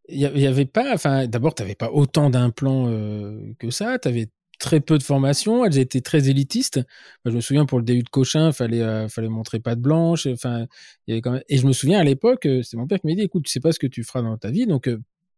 il 0.10 0.20
y, 0.20 0.48
avait 0.48 0.66
pas, 0.66 0.94
enfin, 0.94 1.28
d'abord, 1.28 1.56
tu 1.56 1.64
n'avais 1.64 1.76
pas 1.76 1.90
autant 1.92 2.30
d'implants 2.30 2.88
euh, 2.88 3.54
que 3.60 3.72
ça. 3.72 3.98
Tu 3.98 4.08
avais 4.08 4.30
très 4.60 4.80
peu 4.80 4.98
de 4.98 5.04
formations. 5.04 5.66
Elles 5.66 5.80
étaient 5.80 6.02
très 6.02 6.30
élitistes. 6.30 6.80
je 7.26 7.32
me 7.32 7.42
souviens 7.42 7.66
pour 7.66 7.80
le 7.80 7.86
début 7.86 8.04
de 8.04 8.10
Cochin, 8.10 8.52
fallait, 8.52 8.82
euh, 8.82 9.08
fallait 9.08 9.30
montrer 9.30 9.60
pas 9.60 9.76
de 9.76 9.82
blanche. 9.82 10.28
Enfin, 10.28 10.68
il 11.08 11.12
y 11.12 11.14
avait 11.14 11.22
quand 11.22 11.32
même... 11.32 11.44
Et 11.50 11.58
je 11.58 11.66
me 11.66 11.74
souviens 11.74 12.00
à 12.00 12.04
l'époque, 12.04 12.46
euh, 12.46 12.62
c'est 12.62 12.78
mon 12.78 12.88
père 12.88 13.00
qui 13.00 13.08
m'a 13.08 13.16
dit, 13.16 13.22
écoute, 13.22 13.46
tu 13.46 13.52
sais 13.52 13.60
pas 13.60 13.72
ce 13.72 13.80
que 13.80 13.88
tu 13.88 14.04
feras 14.04 14.22
dans 14.22 14.38
ta 14.38 14.52
vie, 14.52 14.68
donc 14.68 14.90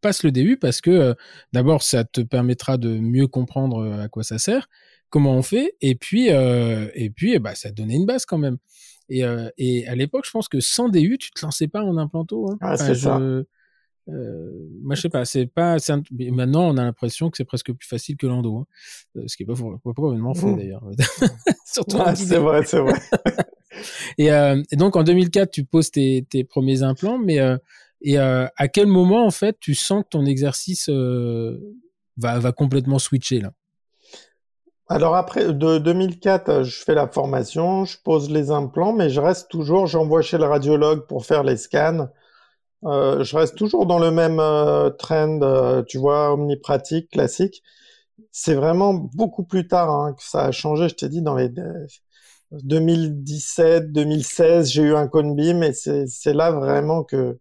passe 0.01 0.23
le 0.23 0.31
DU 0.31 0.57
parce 0.57 0.79
que 0.79 1.15
d'abord 1.53 1.81
ça 1.81 2.03
te 2.03 2.21
permettra 2.21 2.77
de 2.77 2.99
mieux 2.99 3.25
comprendre 3.25 3.83
à 3.99 4.07
quoi 4.07 4.21
ça 4.21 4.37
sert, 4.37 4.69
comment 5.09 5.33
on 5.33 5.41
fait, 5.41 5.73
et 5.81 5.95
puis 5.95 6.27
et 6.27 7.09
puis 7.09 7.39
bah 7.39 7.55
ça 7.55 7.71
donnait 7.71 7.95
une 7.95 8.05
base 8.05 8.27
quand 8.27 8.37
même. 8.37 8.57
Et, 9.09 9.23
et 9.57 9.87
à 9.87 9.95
l'époque, 9.95 10.25
je 10.27 10.31
pense 10.31 10.49
que 10.49 10.59
sans 10.59 10.89
DU, 10.89 11.17
tu 11.17 11.31
te 11.31 11.43
lançais 11.43 11.67
pas 11.67 11.81
en 11.81 11.97
implanto. 11.97 12.51
Hein. 12.51 12.57
Ah, 12.61 12.77
c'est 12.77 12.93
ça. 12.93 13.19
Euh, 14.09 14.51
moi, 14.81 14.95
je 14.95 15.01
sais 15.01 15.09
pas, 15.09 15.25
c'est 15.25 15.47
pas. 15.47 15.77
Maintenant, 16.11 16.69
on 16.69 16.77
a 16.77 16.83
l'impression 16.83 17.29
que 17.29 17.37
c'est 17.37 17.45
presque 17.45 17.73
plus 17.73 17.87
facile 17.87 18.15
que 18.17 18.25
l'endo, 18.27 18.57
hein. 18.57 18.65
Euh, 19.17 19.23
ce 19.27 19.35
qui 19.35 19.43
est 19.43 19.45
pas, 19.45 19.53
pas 19.55 19.93
probablement 19.93 20.33
faux 20.33 20.47
mmh. 20.47 20.57
d'ailleurs. 20.57 20.83
Surtout. 21.65 21.97
c'est 22.15 22.37
vrai, 22.37 22.63
c'est 22.65 22.79
vrai. 22.79 22.99
et, 24.17 24.31
euh, 24.31 24.61
et, 24.71 24.75
donc, 24.75 24.95
en 24.95 25.03
2004, 25.03 25.51
tu 25.51 25.65
poses 25.65 25.91
tes, 25.91 26.25
tes 26.29 26.43
premiers 26.43 26.83
implants, 26.83 27.17
mais 27.17 27.39
euh, 27.39 27.57
et 28.01 28.17
euh, 28.17 28.47
à 28.55 28.67
quel 28.67 28.87
moment, 28.87 29.25
en 29.25 29.31
fait, 29.31 29.57
tu 29.59 29.75
sens 29.75 30.03
que 30.03 30.09
ton 30.09 30.25
exercice 30.25 30.89
va, 30.89 32.39
va 32.39 32.51
complètement 32.51 32.99
switcher 32.99 33.41
là? 33.41 33.51
Alors 34.89 35.17
après, 35.17 35.53
de 35.53 35.79
2004, 35.79 36.63
je 36.63 36.83
fais 36.83 36.93
la 36.93 37.07
formation, 37.07 37.83
je 37.83 37.97
pose 38.01 38.29
les 38.29 38.51
implants, 38.51 38.93
mais 38.93 39.09
je 39.09 39.19
reste 39.19 39.49
toujours, 39.49 39.85
j'envoie 39.85 40.21
chez 40.21 40.37
le 40.37 40.45
radiologue 40.45 41.07
pour 41.07 41.25
faire 41.25 41.43
les 41.43 41.57
scans. 41.57 42.07
Euh, 42.83 43.23
je 43.23 43.35
reste 43.35 43.55
toujours 43.57 43.85
dans 43.85 43.99
le 43.99 44.11
même 44.11 44.39
euh, 44.39 44.89
trend, 44.89 45.41
euh, 45.41 45.83
tu 45.83 45.97
vois, 45.97 46.33
omnipratique, 46.33 47.09
classique. 47.09 47.63
C'est 48.31 48.53
vraiment 48.53 48.93
beaucoup 48.93 49.43
plus 49.43 49.67
tard 49.67 49.89
hein, 49.89 50.13
que 50.13 50.23
ça 50.23 50.45
a 50.45 50.51
changé. 50.51 50.89
Je 50.89 50.95
t'ai 50.95 51.09
dit 51.09 51.21
dans 51.21 51.35
les 51.35 51.49
2017, 52.51 53.91
2016, 53.91 54.71
j'ai 54.71 54.83
eu 54.83 54.95
un 54.95 55.07
Conbeam 55.07 55.63
et 55.63 55.73
c'est 55.73 56.33
là 56.33 56.51
vraiment 56.51 57.03
que. 57.03 57.39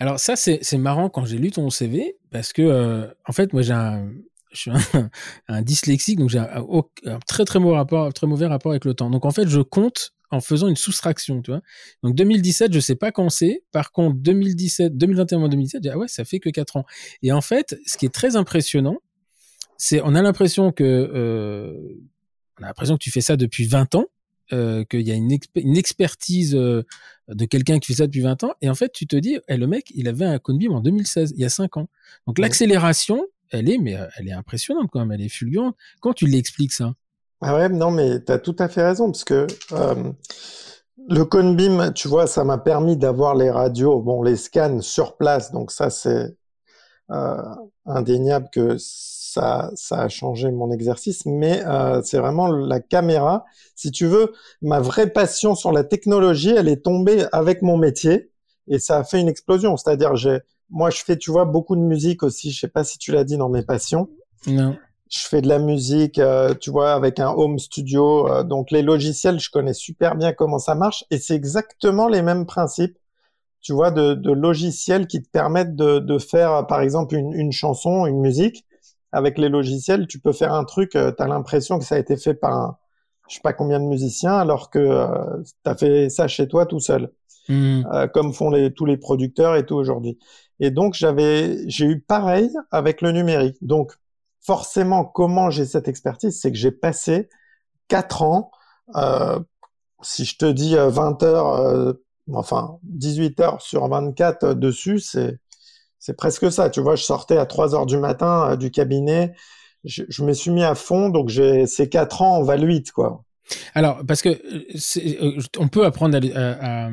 Alors 0.00 0.18
ça, 0.18 0.36
c'est 0.36 0.78
marrant 0.78 1.08
quand 1.08 1.24
j'ai 1.24 1.38
lu 1.38 1.50
ton 1.50 1.70
CV 1.70 2.16
parce 2.30 2.52
que 2.52 3.08
en 3.26 3.32
fait, 3.32 3.52
moi 3.52 3.62
j'ai 3.62 3.74
un, 3.74 4.10
je 4.52 4.58
suis 4.58 4.70
un, 4.70 5.10
un 5.48 5.62
dyslexique, 5.62 6.18
donc 6.18 6.30
j'ai 6.30 6.38
un, 6.38 6.66
un, 7.06 7.18
très 7.26 7.44
très 7.44 7.58
mauvais 7.58 7.76
rapport, 7.76 8.12
très 8.12 8.26
mauvais 8.26 8.46
rapport 8.46 8.72
avec 8.72 8.84
le 8.84 8.94
temps. 8.94 9.10
Donc 9.10 9.26
en 9.26 9.30
fait, 9.30 9.48
je 9.48 9.60
compte 9.60 10.12
en 10.30 10.40
faisant 10.40 10.68
une 10.68 10.76
soustraction, 10.76 11.42
tu 11.42 11.50
vois. 11.50 11.62
Donc 12.02 12.14
2017, 12.14 12.72
je 12.72 12.80
sais 12.80 12.94
pas 12.94 13.12
quand 13.12 13.28
c'est. 13.30 13.62
Par 13.72 13.92
contre, 13.92 14.16
2017, 14.18 14.96
2021, 14.96 15.48
2017, 15.48 15.88
ah 15.90 15.98
ouais, 15.98 16.08
ça 16.08 16.24
fait 16.24 16.40
que 16.40 16.50
4 16.50 16.76
ans. 16.76 16.84
Et 17.22 17.32
en 17.32 17.40
fait, 17.40 17.76
ce 17.86 17.96
qui 17.96 18.06
est 18.06 18.14
très 18.14 18.36
impressionnant, 18.36 18.98
c'est 19.76 20.00
on 20.02 20.14
a 20.14 20.22
l'impression 20.22 20.72
que 20.72 20.84
euh, 20.84 21.72
on 22.58 22.64
a 22.64 22.66
l'impression 22.66 22.96
que 22.96 23.02
tu 23.02 23.10
fais 23.10 23.20
ça 23.20 23.36
depuis 23.36 23.64
20 23.66 23.94
ans, 23.94 24.06
euh, 24.52 24.84
qu'il 24.84 25.02
y 25.02 25.10
a 25.10 25.14
une, 25.14 25.30
une 25.54 25.76
expertise 25.76 26.54
euh, 26.54 26.82
de 27.28 27.44
quelqu'un 27.44 27.78
qui 27.78 27.92
fait 27.92 27.98
ça 27.98 28.06
depuis 28.06 28.20
20 28.20 28.44
ans. 28.44 28.54
Et 28.60 28.68
en 28.68 28.74
fait, 28.74 28.92
tu 28.92 29.06
te 29.06 29.16
dis, 29.16 29.38
eh, 29.48 29.56
le 29.56 29.66
mec, 29.66 29.90
il 29.94 30.08
avait 30.08 30.24
un 30.24 30.38
Conbim 30.38 30.72
en 30.72 30.80
2016, 30.80 31.32
il 31.36 31.40
y 31.40 31.44
a 31.44 31.48
5 31.48 31.76
ans. 31.76 31.88
Donc 32.26 32.38
l'accélération, 32.38 33.24
elle 33.50 33.70
est, 33.70 33.78
mais 33.78 33.96
elle 34.16 34.28
est 34.28 34.32
impressionnante 34.32 34.90
quand 34.90 35.00
même, 35.00 35.12
elle 35.12 35.24
est 35.24 35.30
fulgurante. 35.30 35.76
Quand 36.00 36.12
tu 36.12 36.26
l'expliques 36.26 36.72
ça? 36.72 36.94
Ah 37.40 37.54
ouais, 37.54 37.68
non, 37.68 37.90
mais 37.90 38.22
tu 38.24 38.32
as 38.32 38.38
tout 38.38 38.56
à 38.58 38.68
fait 38.68 38.84
raison, 38.84 39.10
parce 39.10 39.24
que 39.24 39.46
euh, 39.72 40.12
le 41.08 41.24
Conbeam, 41.24 41.92
tu 41.94 42.08
vois, 42.08 42.26
ça 42.26 42.44
m'a 42.44 42.58
permis 42.58 42.96
d'avoir 42.96 43.34
les 43.34 43.50
radios, 43.50 44.00
bon, 44.00 44.22
les 44.22 44.36
scans 44.36 44.80
sur 44.80 45.16
place, 45.16 45.52
donc 45.52 45.70
ça, 45.70 45.88
c'est 45.90 46.36
euh, 47.10 47.42
indéniable 47.86 48.48
que 48.52 48.76
ça, 48.78 49.70
ça 49.74 50.00
a 50.02 50.08
changé 50.08 50.50
mon 50.50 50.72
exercice, 50.72 51.26
mais 51.26 51.64
euh, 51.66 52.02
c'est 52.02 52.18
vraiment 52.18 52.48
la 52.48 52.80
caméra. 52.80 53.44
Si 53.76 53.92
tu 53.92 54.06
veux, 54.06 54.32
ma 54.60 54.80
vraie 54.80 55.10
passion 55.10 55.54
sur 55.54 55.70
la 55.70 55.84
technologie, 55.84 56.54
elle 56.56 56.68
est 56.68 56.84
tombée 56.84 57.24
avec 57.30 57.62
mon 57.62 57.76
métier, 57.76 58.32
et 58.66 58.80
ça 58.80 58.98
a 58.98 59.04
fait 59.04 59.20
une 59.20 59.28
explosion. 59.28 59.76
C'est-à-dire, 59.76 60.16
j'ai, 60.16 60.40
moi, 60.70 60.90
je 60.90 61.02
fais, 61.02 61.16
tu 61.16 61.30
vois, 61.30 61.44
beaucoup 61.44 61.76
de 61.76 61.80
musique 61.80 62.22
aussi. 62.22 62.50
Je 62.50 62.58
sais 62.60 62.68
pas 62.68 62.84
si 62.84 62.98
tu 62.98 63.12
l'as 63.12 63.24
dit 63.24 63.36
dans 63.36 63.48
mes 63.48 63.62
passions. 63.62 64.10
Non 64.46 64.76
je 65.10 65.26
fais 65.26 65.40
de 65.40 65.48
la 65.48 65.58
musique, 65.58 66.18
euh, 66.18 66.54
tu 66.54 66.70
vois, 66.70 66.92
avec 66.92 67.18
un 67.20 67.30
home 67.30 67.58
studio. 67.58 68.28
Euh, 68.28 68.42
donc 68.42 68.70
les 68.70 68.82
logiciels, 68.82 69.40
je 69.40 69.50
connais 69.50 69.72
super 69.74 70.16
bien 70.16 70.32
comment 70.32 70.58
ça 70.58 70.74
marche 70.74 71.04
et 71.10 71.18
c'est 71.18 71.34
exactement 71.34 72.08
les 72.08 72.22
mêmes 72.22 72.46
principes, 72.46 72.98
tu 73.60 73.72
vois, 73.72 73.90
de, 73.90 74.14
de 74.14 74.32
logiciels 74.32 75.06
qui 75.06 75.22
te 75.22 75.28
permettent 75.30 75.76
de, 75.76 75.98
de 75.98 76.18
faire, 76.18 76.66
par 76.66 76.80
exemple, 76.80 77.14
une, 77.14 77.32
une, 77.32 77.52
chanson, 77.52 78.06
une 78.06 78.20
musique. 78.20 78.64
Avec 79.10 79.38
les 79.38 79.48
logiciels, 79.48 80.06
tu 80.06 80.20
peux 80.20 80.32
faire 80.32 80.52
un 80.52 80.64
truc, 80.64 80.94
euh, 80.94 81.12
tu 81.16 81.22
as 81.22 81.28
l'impression 81.28 81.78
que 81.78 81.84
ça 81.84 81.94
a 81.94 81.98
été 81.98 82.16
fait 82.16 82.34
par 82.34 82.52
un, 82.52 82.76
je 83.28 83.36
sais 83.36 83.40
pas 83.42 83.54
combien 83.54 83.80
de 83.80 83.86
musiciens, 83.86 84.36
alors 84.36 84.70
que 84.70 85.06
tu 85.44 85.70
as 85.70 85.76
fait 85.76 86.10
ça 86.10 86.28
chez 86.28 86.46
toi 86.48 86.66
tout 86.66 86.80
seul, 86.80 87.10
mmh. 87.48 87.84
comme 88.12 88.32
font 88.32 88.50
les, 88.50 88.72
tous 88.72 88.84
les 88.86 88.96
producteurs 88.96 89.56
et 89.56 89.64
tout 89.66 89.76
aujourd'hui. 89.76 90.18
Et 90.60 90.70
donc 90.70 90.94
j'avais, 90.94 91.58
j'ai 91.68 91.86
eu 91.86 92.00
pareil 92.00 92.50
avec 92.70 93.00
le 93.02 93.12
numérique. 93.12 93.56
Donc 93.62 93.92
forcément, 94.48 95.04
comment 95.04 95.50
j'ai 95.50 95.66
cette 95.66 95.88
expertise, 95.88 96.40
c'est 96.40 96.50
que 96.50 96.56
j'ai 96.56 96.70
passé 96.70 97.28
quatre 97.86 98.22
ans, 98.22 98.50
euh, 98.96 99.38
si 100.00 100.24
je 100.24 100.38
te 100.38 100.50
dis 100.50 100.74
20 100.74 101.22
euh, 101.22 101.26
heures, 101.26 101.52
euh, 101.52 101.92
enfin 102.32 102.78
18 102.84 103.40
heures 103.40 103.60
sur 103.60 103.86
24 103.86 104.54
dessus, 104.54 105.00
c'est 105.00 105.38
c'est 105.98 106.16
presque 106.16 106.50
ça. 106.50 106.70
Tu 106.70 106.80
vois, 106.80 106.96
je 106.96 107.02
sortais 107.02 107.36
à 107.36 107.44
3 107.44 107.74
heures 107.74 107.84
du 107.84 107.98
matin 107.98 108.56
du 108.56 108.70
cabinet, 108.70 109.34
je, 109.84 110.24
me 110.24 110.32
suis 110.32 110.50
mis 110.50 110.64
à 110.64 110.74
fond, 110.74 111.10
donc 111.10 111.28
j'ai 111.28 111.66
ces 111.66 111.90
quatre 111.90 112.22
ans 112.22 112.38
en 112.38 112.42
valent 112.42 112.64
8, 112.64 112.90
quoi. 112.92 113.24
Alors, 113.74 114.00
parce 114.06 114.22
que 114.22 114.30
on 115.58 115.68
peut 115.68 115.84
apprendre 115.84 116.18
à, 116.34 116.88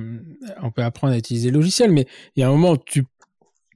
on 0.62 0.72
peut 0.72 0.84
apprendre 0.84 1.14
à 1.14 1.18
utiliser 1.18 1.52
le 1.52 1.56
logiciel, 1.56 1.90
mais 1.92 2.06
il 2.36 2.42
y 2.42 2.44
a 2.44 2.50
un 2.50 2.52
moment 2.52 2.72
où 2.72 2.78
tu 2.78 3.06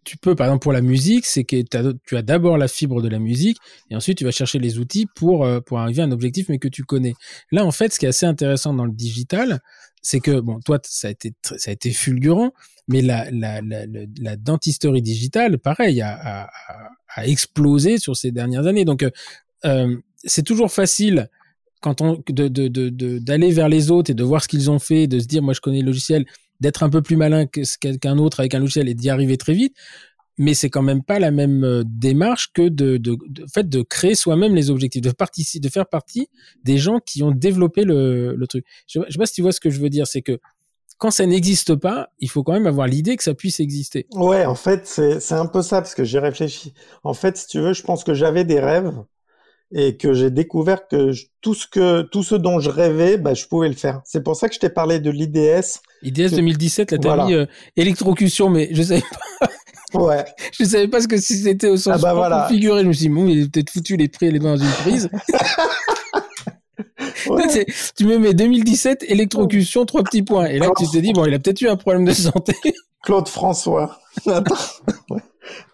tu 0.10 0.18
peux, 0.18 0.34
par 0.34 0.48
exemple, 0.48 0.64
pour 0.64 0.74
la 0.74 0.82
musique, 0.82 1.28
c'est 1.28 1.44
que 1.44 1.62
tu 1.62 2.18
as 2.18 2.22
d'abord 2.24 2.58
la 2.58 2.68
fibre 2.68 3.00
de 3.00 3.08
la 3.10 3.20
musique 3.20 3.58
et 3.92 3.96
ensuite 3.96 4.18
tu 4.18 4.24
vas 4.24 4.32
chercher 4.32 4.58
les 4.58 4.80
outils 4.80 5.06
pour, 5.06 5.46
euh, 5.46 5.60
pour 5.62 5.78
arriver 5.78 6.02
à 6.02 6.06
un 6.06 6.12
objectif, 6.12 6.50
mais 6.50 6.58
que 6.58 6.68
tu 6.68 6.84
connais. 6.84 7.14
Là, 7.52 7.64
en 7.64 7.72
fait, 7.72 7.94
ce 7.94 8.00
qui 8.00 8.08
est 8.08 8.10
assez 8.10 8.26
intéressant 8.26 8.74
dans 8.74 8.86
le 8.86 8.92
digital, 8.92 9.60
c'est 10.02 10.20
que, 10.20 10.40
bon, 10.40 10.62
toi, 10.62 10.80
ça 10.84 11.10
a 11.10 11.12
été, 11.12 11.34
ça 11.44 11.70
a 11.70 11.72
été 11.72 11.92
fulgurant, 11.92 12.54
mais 12.88 13.04
la, 13.04 13.30
la, 13.30 13.62
la, 13.62 13.86
la 14.20 14.36
dentisterie 14.36 15.04
digitale, 15.04 15.60
pareil, 15.60 16.02
a, 16.02 16.50
a, 17.16 17.28
explosé 17.28 18.00
sur 18.00 18.18
ces 18.18 18.32
dernières 18.32 18.66
années. 18.66 18.86
Donc, 18.86 19.04
euh, 19.04 19.12
euh 19.66 19.96
c'est 20.26 20.44
toujours 20.44 20.72
facile 20.72 21.30
quand 21.82 22.02
on 22.02 22.22
d'aller 22.28 22.50
de, 22.50 22.68
de, 22.68 23.54
vers 23.54 23.70
les 23.70 23.90
autres 23.90 24.12
et 24.12 24.14
de 24.14 24.24
voir 24.24 24.44
ce 24.44 24.50
qu'ils 24.50 24.70
ont 24.70 24.80
fait, 24.80 25.08
de 25.08 25.20
se 25.20 25.28
dire 25.28 25.42
moi 25.42 25.54
je 25.54 25.62
connais 25.62 25.80
le 25.80 25.86
logiciel, 25.86 26.26
d'être 26.60 26.84
un 26.84 26.90
peu 26.90 27.02
plus 27.02 27.16
malin 27.16 27.46
que 27.46 27.62
quelqu'un 27.80 28.16
d'autre 28.16 28.40
avec 28.40 28.54
un 28.54 28.60
logiciel 28.60 28.90
et 28.90 28.94
d'y 28.94 29.10
arriver 29.10 29.38
très 29.38 29.54
vite. 29.54 29.76
Mais 30.38 30.54
c'est 30.54 30.70
quand 30.70 30.82
même 30.82 31.04
pas 31.04 31.20
la 31.20 31.32
même 31.32 31.66
euh, 31.66 31.84
démarche 31.86 32.52
que 32.54 32.70
de, 32.70 32.96
de, 32.96 33.18
de 33.28 33.46
fait 33.54 33.68
de 33.68 33.82
créer 33.82 34.16
soi-même 34.16 34.56
les 34.56 34.70
objectifs, 34.70 35.02
de 35.02 35.12
participer, 35.12 35.68
de 35.68 35.72
faire 35.72 35.86
partie 35.86 36.30
des 36.64 36.78
gens 36.78 37.00
qui 37.00 37.24
ont 37.24 37.32
développé 37.32 37.84
le, 37.84 38.36
le 38.36 38.48
truc. 38.48 38.66
Je, 38.88 39.02
je 39.08 39.12
sais 39.12 39.18
pas 39.18 39.26
si 39.26 39.34
tu 39.34 39.42
vois 39.42 39.52
ce 39.52 39.60
que 39.60 39.70
je 39.70 39.82
veux 39.82 39.90
dire, 39.90 40.08
c'est 40.08 40.22
que 40.22 40.40
quand 40.98 41.12
ça 41.12 41.26
n'existe 41.26 41.76
pas, 41.76 42.10
il 42.20 42.30
faut 42.30 42.44
quand 42.44 42.54
même 42.54 42.68
avoir 42.68 42.86
l'idée 42.88 43.16
que 43.16 43.24
ça 43.24 43.34
puisse 43.34 43.60
exister. 43.60 44.06
Ouais, 44.14 44.46
en 44.46 44.56
fait, 44.56 44.86
c'est 44.86 45.34
un 45.34 45.46
peu 45.46 45.62
ça, 45.62 45.82
parce 45.82 45.96
que 45.96 46.04
j'ai 46.04 46.20
réfléchi. 46.20 46.74
En 47.04 47.14
fait, 47.14 47.38
si 47.38 47.48
tu 47.48 47.60
veux, 47.60 47.74
je 47.74 47.84
pense 47.84 48.04
que 48.04 48.14
j'avais 48.14 48.44
des 48.44 48.60
rêves 48.60 48.94
et 49.72 49.98
que 49.98 50.14
j'ai 50.14 50.32
découvert 50.32 50.88
que 50.88 51.12
tout 51.42 51.54
ce 51.54 51.68
que 51.68 52.02
tout 52.02 52.24
ce 52.24 52.36
dont 52.36 52.60
je 52.60 52.70
rêvais, 52.70 53.18
bah, 53.18 53.34
je 53.34 53.46
pouvais 53.46 53.70
le 53.70 53.76
faire. 53.76 54.02
C'est 54.04 54.24
pour 54.24 54.36
ça 54.36 54.50
que 54.50 54.56
je 54.56 54.60
t'ai 54.60 54.70
parlé 54.70 55.00
de 55.00 55.12
l'IDS. 55.12 55.82
IDS 56.02 56.36
2017, 56.36 56.92
là 56.92 56.98
t'as 56.98 57.26
mis 57.26 57.34
euh, 57.34 57.46
électrocution, 57.76 58.50
mais 58.50 58.70
je 58.72 58.82
savais 58.82 59.02
pas. 59.02 60.00
Ouais. 60.00 60.26
je 60.60 60.64
savais 60.64 60.88
pas 60.88 61.02
ce 61.02 61.08
que 61.08 61.18
si 61.18 61.38
c'était 61.38 61.68
au 61.68 61.78
sens 61.78 61.94
ah 61.96 62.02
bah 62.02 62.14
voilà. 62.14 62.44
configuré. 62.44 62.82
Je 62.84 62.88
me 62.88 62.94
suis 62.94 63.08
dit 63.08 63.14
bon, 63.14 63.28
il 63.28 63.44
est 63.44 63.52
peut-être 63.52 63.70
foutu 63.70 63.98
les 63.98 64.08
prix 64.08 64.32
les 64.32 64.40
dans 64.40 64.58
une 64.58 64.72
prise. 64.72 65.10
ouais. 67.28 67.66
Tu 67.96 68.06
me 68.06 68.18
mets 68.18 68.34
2017 68.34 69.06
électrocution 69.08 69.86
trois 69.86 70.04
petits 70.04 70.24
points 70.24 70.46
et 70.46 70.60
là 70.60 70.70
tu 70.78 70.88
te 70.88 70.98
dis 70.98 71.14
bon, 71.14 71.26
il 71.26 71.34
a 71.34 71.40
peut-être 71.40 71.62
eu 71.62 71.68
un 71.68 71.76
problème 71.76 72.06
de 72.06 72.14
santé. 72.14 72.54
Claude 73.04 73.28
François. 73.28 74.00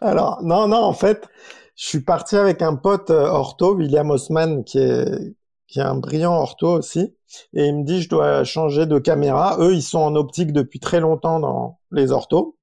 Alors 0.01 0.39
non 0.43 0.67
non 0.67 0.83
en 0.83 0.93
fait 0.93 1.27
je 1.75 1.85
suis 1.87 2.01
parti 2.01 2.35
avec 2.37 2.61
un 2.61 2.75
pote 2.75 3.09
euh, 3.09 3.27
ortho, 3.27 3.75
William 3.75 4.09
Osman, 4.09 4.63
qui 4.63 4.79
est, 4.79 5.35
qui 5.67 5.79
est 5.79 5.83
un 5.83 5.95
brillant 5.95 6.33
ortho 6.33 6.69
aussi. 6.69 7.13
Et 7.53 7.65
il 7.65 7.79
me 7.79 7.83
dit, 7.83 8.01
je 8.01 8.09
dois 8.09 8.43
changer 8.43 8.85
de 8.85 8.97
caméra. 8.97 9.57
Eux, 9.59 9.73
ils 9.73 9.83
sont 9.83 9.99
en 9.99 10.15
optique 10.15 10.53
depuis 10.53 10.79
très 10.79 11.01
longtemps 11.01 11.39
dans 11.39 11.79
les 11.91 12.11
orthos. 12.11 12.57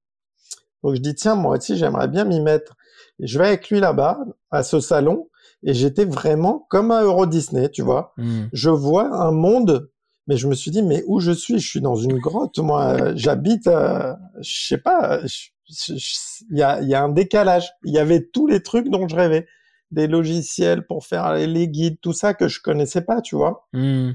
Donc 0.82 0.94
je 0.94 1.00
dis, 1.00 1.14
tiens, 1.14 1.34
moi 1.34 1.58
aussi, 1.58 1.76
j'aimerais 1.76 2.08
bien 2.08 2.24
m'y 2.24 2.40
mettre. 2.40 2.74
Et 3.20 3.26
je 3.26 3.38
vais 3.38 3.48
avec 3.48 3.68
lui 3.68 3.80
là-bas, 3.80 4.18
à 4.50 4.62
ce 4.62 4.80
salon. 4.80 5.28
Et 5.62 5.74
j'étais 5.74 6.06
vraiment 6.06 6.66
comme 6.70 6.90
à 6.90 7.02
Euro 7.02 7.26
Disney, 7.26 7.68
tu 7.68 7.82
vois. 7.82 8.14
Hmm. 8.16 8.46
Je 8.52 8.70
vois 8.70 9.14
un 9.14 9.30
monde, 9.30 9.90
mais 10.26 10.36
je 10.36 10.48
me 10.48 10.54
suis 10.54 10.70
dit, 10.70 10.82
mais 10.82 11.04
où 11.06 11.20
je 11.20 11.32
suis? 11.32 11.58
Je 11.60 11.68
suis 11.68 11.80
dans 11.80 11.96
une 11.96 12.18
grotte, 12.18 12.58
moi. 12.58 13.14
J'habite, 13.14 13.66
euh, 13.66 14.14
je 14.40 14.66
sais 14.68 14.78
pas, 14.78 15.20
il 15.88 16.58
y 16.58 16.62
a, 16.62 16.80
y 16.82 16.94
a 16.94 17.02
un 17.02 17.08
décalage. 17.08 17.70
Il 17.84 17.92
y 17.92 17.98
avait 17.98 18.28
tous 18.32 18.46
les 18.46 18.62
trucs 18.62 18.88
dont 18.88 19.08
je 19.08 19.16
rêvais, 19.16 19.46
des 19.90 20.06
logiciels 20.06 20.86
pour 20.86 21.04
faire 21.04 21.34
les 21.34 21.68
guides, 21.68 21.98
tout 22.00 22.12
ça 22.12 22.34
que 22.34 22.48
je 22.48 22.60
connaissais 22.60 23.02
pas, 23.02 23.20
tu 23.20 23.36
vois. 23.36 23.66
Hmm. 23.72 24.12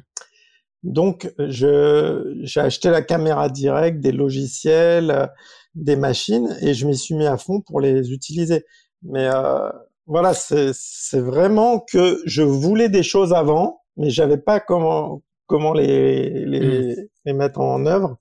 Donc, 0.83 1.31
je, 1.39 2.39
j'ai 2.43 2.59
acheté 2.59 2.89
la 2.89 3.01
caméra 3.01 3.49
directe, 3.49 3.99
des 3.99 4.11
logiciels, 4.11 5.29
des 5.75 5.95
machines, 5.95 6.55
et 6.61 6.73
je 6.73 6.87
m'y 6.87 6.97
suis 6.97 7.15
mis 7.15 7.27
à 7.27 7.37
fond 7.37 7.61
pour 7.61 7.81
les 7.81 8.11
utiliser. 8.11 8.65
Mais 9.03 9.27
euh, 9.27 9.69
voilà, 10.05 10.33
c'est, 10.33 10.71
c'est 10.73 11.19
vraiment 11.19 11.79
que 11.79 12.21
je 12.25 12.41
voulais 12.41 12.89
des 12.89 13.03
choses 13.03 13.33
avant, 13.33 13.81
mais 13.97 14.09
j'avais 14.09 14.37
pas 14.37 14.59
comment 14.59 15.21
comment 15.47 15.73
les 15.73 16.45
les, 16.45 16.95
mmh. 16.95 17.07
les 17.25 17.33
mettre 17.33 17.59
en 17.59 17.85
œuvre. 17.85 18.17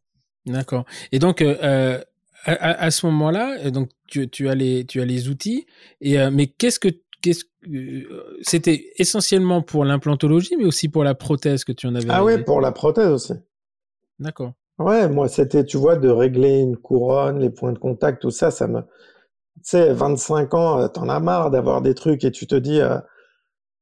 D'accord. 0.47 0.85
Et 1.13 1.19
donc 1.19 1.43
euh, 1.43 2.03
à, 2.53 2.85
à, 2.85 2.91
ce 2.91 3.07
moment-là, 3.07 3.71
donc 3.71 3.91
tu, 4.07 4.29
tu 4.29 4.49
as 4.49 4.55
les 4.55 4.85
tu 4.87 5.01
as 5.01 5.05
les 5.05 5.29
outils. 5.29 5.67
Et 6.01 6.19
euh, 6.19 6.31
mais 6.31 6.47
qu'est-ce 6.47 6.79
que 6.79 6.89
qu'est-ce 7.23 7.45
euh, 7.69 8.37
c'était 8.43 8.93
essentiellement 8.97 9.63
pour 9.63 9.85
l'implantologie, 9.85 10.57
mais 10.57 10.65
aussi 10.65 10.89
pour 10.89 11.05
la 11.05 11.15
prothèse 11.15 11.65
que 11.65 11.73
tu 11.73 11.87
en 11.87 11.95
avais. 11.95 12.07
Ah 12.09 12.25
oui, 12.25 12.43
pour 12.43 12.61
la 12.61 12.73
prothèse 12.73 13.09
aussi. 13.09 13.33
D'accord. 14.19 14.53
Ouais, 14.79 15.09
moi 15.09 15.29
c'était, 15.29 15.65
tu 15.65 15.77
vois, 15.77 15.97
de 15.97 16.09
régler 16.09 16.61
une 16.61 16.77
couronne, 16.77 17.41
les 17.41 17.51
points 17.51 17.73
de 17.73 17.79
contact, 17.79 18.23
tout 18.23 18.31
ça, 18.31 18.51
ça 18.51 18.67
me, 18.67 18.81
tu 18.81 19.63
sais, 19.63 19.93
25 19.93 20.55
ans, 20.55 20.81
euh, 20.81 20.89
t'en 20.89 21.09
as 21.09 21.19
marre 21.19 21.51
d'avoir 21.51 21.81
des 21.81 21.95
trucs 21.95 22.25
et 22.25 22.31
tu 22.31 22.47
te 22.47 22.55
dis, 22.55 22.81
euh, 22.81 22.99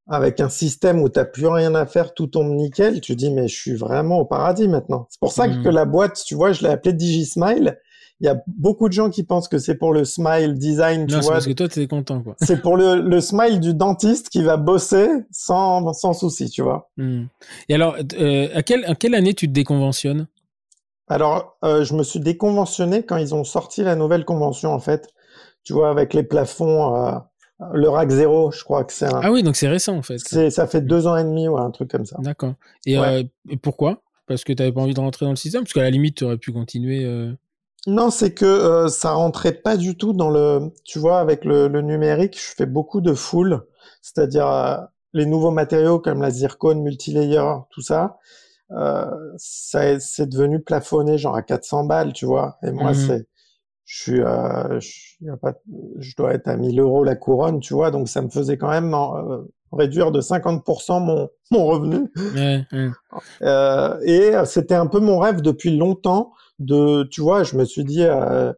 avec 0.07 0.41
un 0.41 0.49
système 0.49 1.03
où 1.03 1.09
t'as 1.09 1.25
plus 1.25 1.47
rien 1.47 1.75
à 1.75 1.87
faire, 1.87 2.15
tout 2.15 2.29
tombe 2.29 2.53
nickel, 2.55 3.01
tu 3.01 3.17
dis, 3.17 3.31
mais 3.33 3.49
je 3.49 3.57
suis 3.57 3.75
vraiment 3.75 4.19
au 4.19 4.25
paradis 4.25 4.69
maintenant. 4.69 5.07
C'est 5.11 5.21
pour 5.21 5.33
ça 5.33 5.49
que, 5.49 5.69
mmh. 5.69 5.71
la 5.71 5.85
boîte, 5.85 6.23
tu 6.25 6.35
vois, 6.35 6.53
je 6.53 6.63
l'ai 6.63 6.69
appelée 6.69 6.93
DigiSmile. 6.93 7.79
Il 8.21 8.27
y 8.27 8.29
a 8.31 8.41
beaucoup 8.47 8.89
de 8.89 8.93
gens 8.93 9.11
qui 9.11 9.25
pensent 9.25 9.49
que 9.49 9.59
c'est 9.59 9.75
pour 9.75 9.93
le 9.93 10.05
smile 10.05 10.55
design, 10.55 11.07
tu 11.07 11.15
non, 11.15 11.21
vois. 11.21 11.33
parce 11.33 11.47
que 11.47 11.53
toi, 11.53 11.69
t'es 11.69 11.87
content, 11.89 12.23
quoi. 12.23 12.37
c'est 12.41 12.63
pour 12.63 12.77
le, 12.77 13.01
le, 13.01 13.21
smile 13.21 13.59
du 13.59 13.75
dentiste 13.75 14.29
qui 14.29 14.43
va 14.43 14.57
bosser 14.57 15.09
sans, 15.33 15.93
sans 15.93 16.13
souci, 16.13 16.49
tu 16.49 16.63
vois. 16.63 16.91
Mmh. 16.97 17.25
Et 17.69 17.75
alors, 17.75 17.97
euh, 18.19 18.49
à, 18.55 18.63
quelle, 18.63 18.85
à 18.85 18.95
quelle 18.95 19.15
année 19.15 19.35
tu 19.35 19.49
te 19.49 19.53
déconventionnes? 19.53 20.29
Alors, 21.09 21.59
euh, 21.65 21.85
je 21.85 21.95
me 21.95 22.03
suis 22.03 22.21
déconventionné 22.21 23.03
quand 23.03 23.17
ils 23.17 23.35
ont 23.35 23.45
sorti 23.45 23.83
la 23.83 23.97
nouvelle 23.97 24.25
convention, 24.25 24.73
en 24.73 24.81
fait. 24.81 25.09
Tu 25.65 25.73
vois, 25.73 25.91
avec 25.91 26.15
les 26.15 26.23
plafonds, 26.23 26.95
euh, 26.95 27.19
le 27.73 27.89
rack 27.89 28.11
zéro, 28.11 28.53
je 28.53 28.63
crois 28.63 28.85
que 28.85 28.93
c'est 28.93 29.13
un... 29.13 29.21
Ah 29.23 29.33
oui, 29.33 29.43
donc 29.43 29.57
c'est 29.57 29.69
récent, 29.69 29.97
en 29.97 30.03
fait. 30.03 30.19
C'est, 30.19 30.51
ça 30.51 30.67
fait 30.67 30.83
deux 30.83 31.07
ans 31.07 31.17
et 31.17 31.25
demi, 31.25 31.49
ou 31.49 31.59
un 31.59 31.71
truc 31.73 31.91
comme 31.91 32.07
ça. 32.07 32.17
D'accord. 32.21 32.55
Et, 32.87 32.97
pourquoi? 33.61 34.03
Parce 34.27 34.45
que 34.45 34.53
tu 34.53 34.63
n'avais 34.63 34.73
pas 34.73 34.81
envie 34.81 34.95
de 34.95 35.01
rentrer 35.01 35.27
dans 35.27 35.33
le 35.33 35.37
système? 35.37 35.65
Parce 35.65 35.75
qu'à 35.75 35.83
la 35.83 35.91
limite, 35.91 36.17
tu 36.17 36.25
aurais 36.25 36.39
pu 36.39 36.53
continuer... 36.53 37.05
Euh. 37.05 37.33
Non, 37.87 38.11
c'est 38.11 38.33
que 38.33 38.45
euh, 38.45 38.89
ça 38.89 39.13
rentrait 39.13 39.53
pas 39.53 39.77
du 39.77 39.97
tout 39.97 40.13
dans 40.13 40.31
le... 40.31 40.71
Tu 40.85 40.99
vois, 40.99 41.19
avec 41.21 41.45
le, 41.45 41.69
le 41.69 41.83
numérique, 41.83 42.39
je 42.39 42.55
fais 42.55 42.67
beaucoup 42.67 43.01
de 43.01 43.13
full, 43.13 43.63
c'est-à-dire 44.01 44.49
euh, 44.49 44.77
les 45.13 45.27
nouveaux 45.27 45.51
matériaux 45.51 45.99
comme 45.99 46.23
la 46.23 46.31
zircone, 46.31 46.83
multilayer, 46.83 47.45
tout 47.71 47.83
ça 47.83 48.19
euh, 48.71 49.07
c'est 49.37 50.29
devenu 50.29 50.61
plafonné 50.61 51.19
genre 51.19 51.37
à 51.37 51.43
400 51.43 51.85
balles, 51.85 52.13
tu 52.13 52.27
vois. 52.27 52.59
Et 52.63 52.71
moi, 52.71 52.93
mmh 52.93 52.95
c'est, 52.95 53.27
je 53.85 54.03
suis, 54.03 54.21
euh, 54.21 54.81
je, 54.81 55.31
a 55.31 55.37
pas, 55.37 55.55
je 55.99 56.17
dois 56.17 56.35
être 56.35 56.49
à 56.49 56.57
1000 56.57 56.81
euros 56.81 57.05
la 57.05 57.17
couronne, 57.17 57.61
tu 57.61 57.75
vois. 57.75 57.91
Donc 57.91 58.09
ça 58.09 58.23
me 58.23 58.29
faisait 58.31 58.57
quand 58.57 58.71
même 58.71 58.95
euh, 58.95 59.43
réduire 59.73 60.11
de 60.11 60.21
50% 60.21 61.05
mon, 61.05 61.29
mon 61.51 61.67
revenu. 61.67 62.11
Euh, 63.43 63.99
et 64.03 64.33
c'était 64.47 64.75
un 64.75 64.87
peu 64.87 65.01
mon 65.01 65.19
rêve 65.19 65.41
depuis 65.41 65.77
longtemps 65.77 66.33
de, 66.59 67.05
tu 67.05 67.21
vois, 67.21 67.43
je 67.43 67.57
me 67.57 67.65
suis 67.65 67.85
dit, 67.85 68.03
euh, 68.05 68.53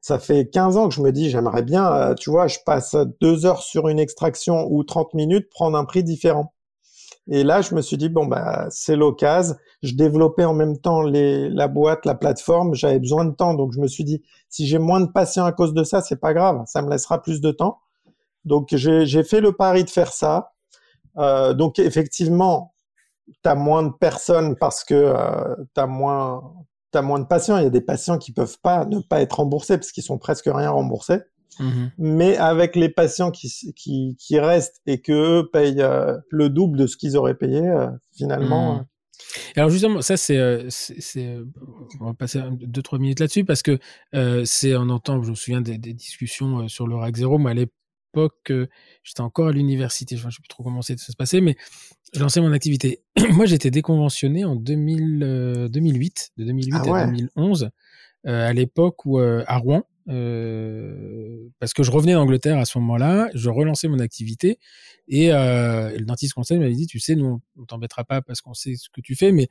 ça 0.00 0.18
fait 0.18 0.48
15 0.48 0.76
ans 0.76 0.88
que 0.88 0.94
je 0.94 1.02
me 1.02 1.12
dis, 1.12 1.30
j'aimerais 1.30 1.62
bien, 1.62 1.92
euh, 1.92 2.14
tu 2.14 2.30
vois, 2.30 2.46
je 2.46 2.58
passe 2.64 2.96
deux 3.20 3.46
heures 3.46 3.62
sur 3.62 3.88
une 3.88 3.98
extraction 3.98 4.66
ou 4.70 4.84
30 4.84 5.14
minutes, 5.14 5.48
prendre 5.50 5.76
un 5.76 5.84
prix 5.84 6.04
différent. 6.04 6.52
Et 7.28 7.42
là, 7.42 7.60
je 7.60 7.74
me 7.74 7.82
suis 7.82 7.96
dit, 7.96 8.08
bon, 8.08 8.26
bah, 8.26 8.68
c'est 8.70 8.94
l'occasion. 8.94 9.56
Je 9.82 9.94
développais 9.94 10.44
en 10.44 10.54
même 10.54 10.78
temps 10.78 11.02
les, 11.02 11.48
la 11.50 11.66
boîte, 11.66 12.06
la 12.06 12.14
plateforme. 12.14 12.74
J'avais 12.74 13.00
besoin 13.00 13.24
de 13.24 13.32
temps. 13.32 13.54
Donc, 13.54 13.72
je 13.72 13.80
me 13.80 13.88
suis 13.88 14.04
dit, 14.04 14.22
si 14.48 14.66
j'ai 14.66 14.78
moins 14.78 15.00
de 15.00 15.10
patients 15.10 15.44
à 15.44 15.52
cause 15.52 15.74
de 15.74 15.82
ça, 15.82 16.00
c'est 16.02 16.20
pas 16.20 16.34
grave. 16.34 16.62
Ça 16.66 16.82
me 16.82 16.90
laissera 16.90 17.20
plus 17.20 17.40
de 17.40 17.50
temps. 17.50 17.80
Donc, 18.44 18.68
j'ai 18.70 19.24
fait 19.24 19.40
le 19.40 19.52
pari 19.52 19.82
de 19.84 19.90
faire 19.90 20.12
ça. 20.12 20.52
Euh, 21.18 21.52
donc, 21.52 21.80
effectivement, 21.80 22.74
tu 23.26 23.48
as 23.48 23.56
moins 23.56 23.82
de 23.82 23.92
personnes 23.92 24.54
parce 24.56 24.84
que 24.84 24.94
euh, 24.94 25.56
tu 25.74 25.80
as 25.80 25.86
moins, 25.86 26.54
as 26.96 27.02
moins 27.02 27.18
de 27.18 27.26
patients. 27.26 27.58
Il 27.58 27.64
y 27.64 27.66
a 27.66 27.70
des 27.70 27.80
patients 27.80 28.18
qui 28.18 28.32
peuvent 28.32 28.58
pas 28.62 28.84
ne 28.84 29.00
pas 29.00 29.20
être 29.20 29.34
remboursés 29.34 29.78
parce 29.78 29.92
qu'ils 29.92 30.02
sont 30.02 30.18
presque 30.18 30.46
rien 30.46 30.70
remboursés. 30.70 31.20
Mmh 31.58 31.86
Mais 31.98 32.36
avec 32.36 32.76
les 32.76 32.88
patients 32.88 33.30
qui, 33.30 33.50
qui, 33.74 34.16
qui 34.18 34.38
restent 34.38 34.82
et 34.86 35.00
que 35.00 35.42
payent 35.42 35.80
euh, 35.80 36.18
le 36.30 36.50
double 36.50 36.78
de 36.78 36.86
ce 36.86 36.96
qu'ils 36.96 37.16
auraient 37.16 37.36
payé, 37.36 37.60
euh, 37.60 37.88
finalement. 38.16 38.74
Mmh. 38.74 38.78
Euh. 38.78 38.82
Alors 39.56 39.70
justement, 39.70 40.02
ça 40.02 40.18
c'est, 40.18 40.66
c'est, 40.68 41.38
on 42.00 42.04
va 42.04 42.14
passer 42.14 42.40
deux 42.60 42.82
trois 42.82 42.98
minutes 42.98 43.20
là-dessus 43.20 43.44
parce 43.44 43.62
que 43.62 43.78
c'est 44.44 44.76
on 44.76 44.90
entend, 44.90 45.22
je 45.22 45.30
me 45.30 45.34
souviens 45.34 45.62
des, 45.62 45.78
des 45.78 45.94
discussions 45.94 46.68
sur 46.68 46.86
le 46.86 46.96
RAC 46.96 47.16
0, 47.16 47.38
mais 47.38 47.50
à 47.52 47.54
l'époque 47.54 48.52
j'étais 49.02 49.22
encore 49.22 49.48
à 49.48 49.52
l'université, 49.52 50.18
je 50.18 50.26
ne 50.26 50.30
sais 50.30 50.42
plus 50.42 50.48
trop 50.48 50.62
comment 50.62 50.82
ça 50.82 50.94
se 50.98 51.16
passait, 51.16 51.40
mais 51.40 51.56
lancé 52.14 52.40
mon 52.40 52.52
activité. 52.52 53.02
Moi 53.32 53.46
j'étais 53.46 53.70
déconventionné 53.70 54.44
en 54.44 54.56
2000, 54.56 55.68
2008, 55.70 56.30
de 56.36 56.44
2008 56.44 56.72
ah 56.74 56.96
à 56.96 57.06
2011, 57.06 57.70
à 58.24 58.52
l'époque 58.52 59.04
où 59.04 59.18
à 59.18 59.56
Rouen, 59.56 59.84
euh, 60.08 61.48
parce 61.58 61.74
que 61.74 61.82
je 61.82 61.90
revenais 61.90 62.12
d'Angleterre 62.12 62.58
à 62.58 62.64
ce 62.64 62.78
moment-là, 62.78 63.28
je 63.34 63.50
relançais 63.50 63.88
mon 63.88 63.98
activité 63.98 64.58
et, 65.08 65.32
euh, 65.32 65.96
le 65.96 66.04
dentiste 66.04 66.34
conseil 66.34 66.58
m'avait 66.58 66.74
dit, 66.74 66.86
tu 66.86 67.00
sais, 67.00 67.16
nous 67.16 67.40
on 67.58 67.64
t'embêtera 67.64 68.04
pas 68.04 68.22
parce 68.22 68.40
qu'on 68.40 68.54
sait 68.54 68.76
ce 68.76 68.88
que 68.88 69.00
tu 69.00 69.16
fais, 69.16 69.32
mais 69.32 69.48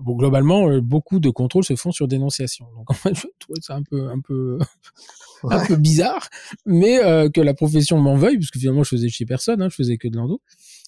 bon, 0.00 0.16
globalement, 0.16 0.68
euh, 0.68 0.80
beaucoup 0.80 1.20
de 1.20 1.30
contrôles 1.30 1.64
se 1.64 1.76
font 1.76 1.92
sur 1.92 2.08
dénonciation. 2.08 2.66
Donc 2.76 2.90
en 2.90 2.94
fait, 2.94 3.14
je 3.14 3.26
trouvais 3.38 3.60
ça 3.60 3.76
un 3.76 3.82
peu, 3.82 4.08
un 4.08 4.20
peu, 4.20 4.58
un 5.44 5.64
peu 5.64 5.76
bizarre, 5.76 6.28
mais 6.66 7.02
euh, 7.04 7.28
que 7.30 7.40
la 7.40 7.54
profession 7.54 7.98
m'en 7.98 8.16
veuille, 8.16 8.38
parce 8.38 8.50
que 8.50 8.58
finalement 8.58 8.82
je 8.82 8.90
faisais 8.90 9.08
chez 9.08 9.26
personne, 9.26 9.62
hein, 9.62 9.68
je 9.68 9.76
faisais 9.76 9.96
que 9.96 10.08
de 10.08 10.16
l'endo. 10.16 10.40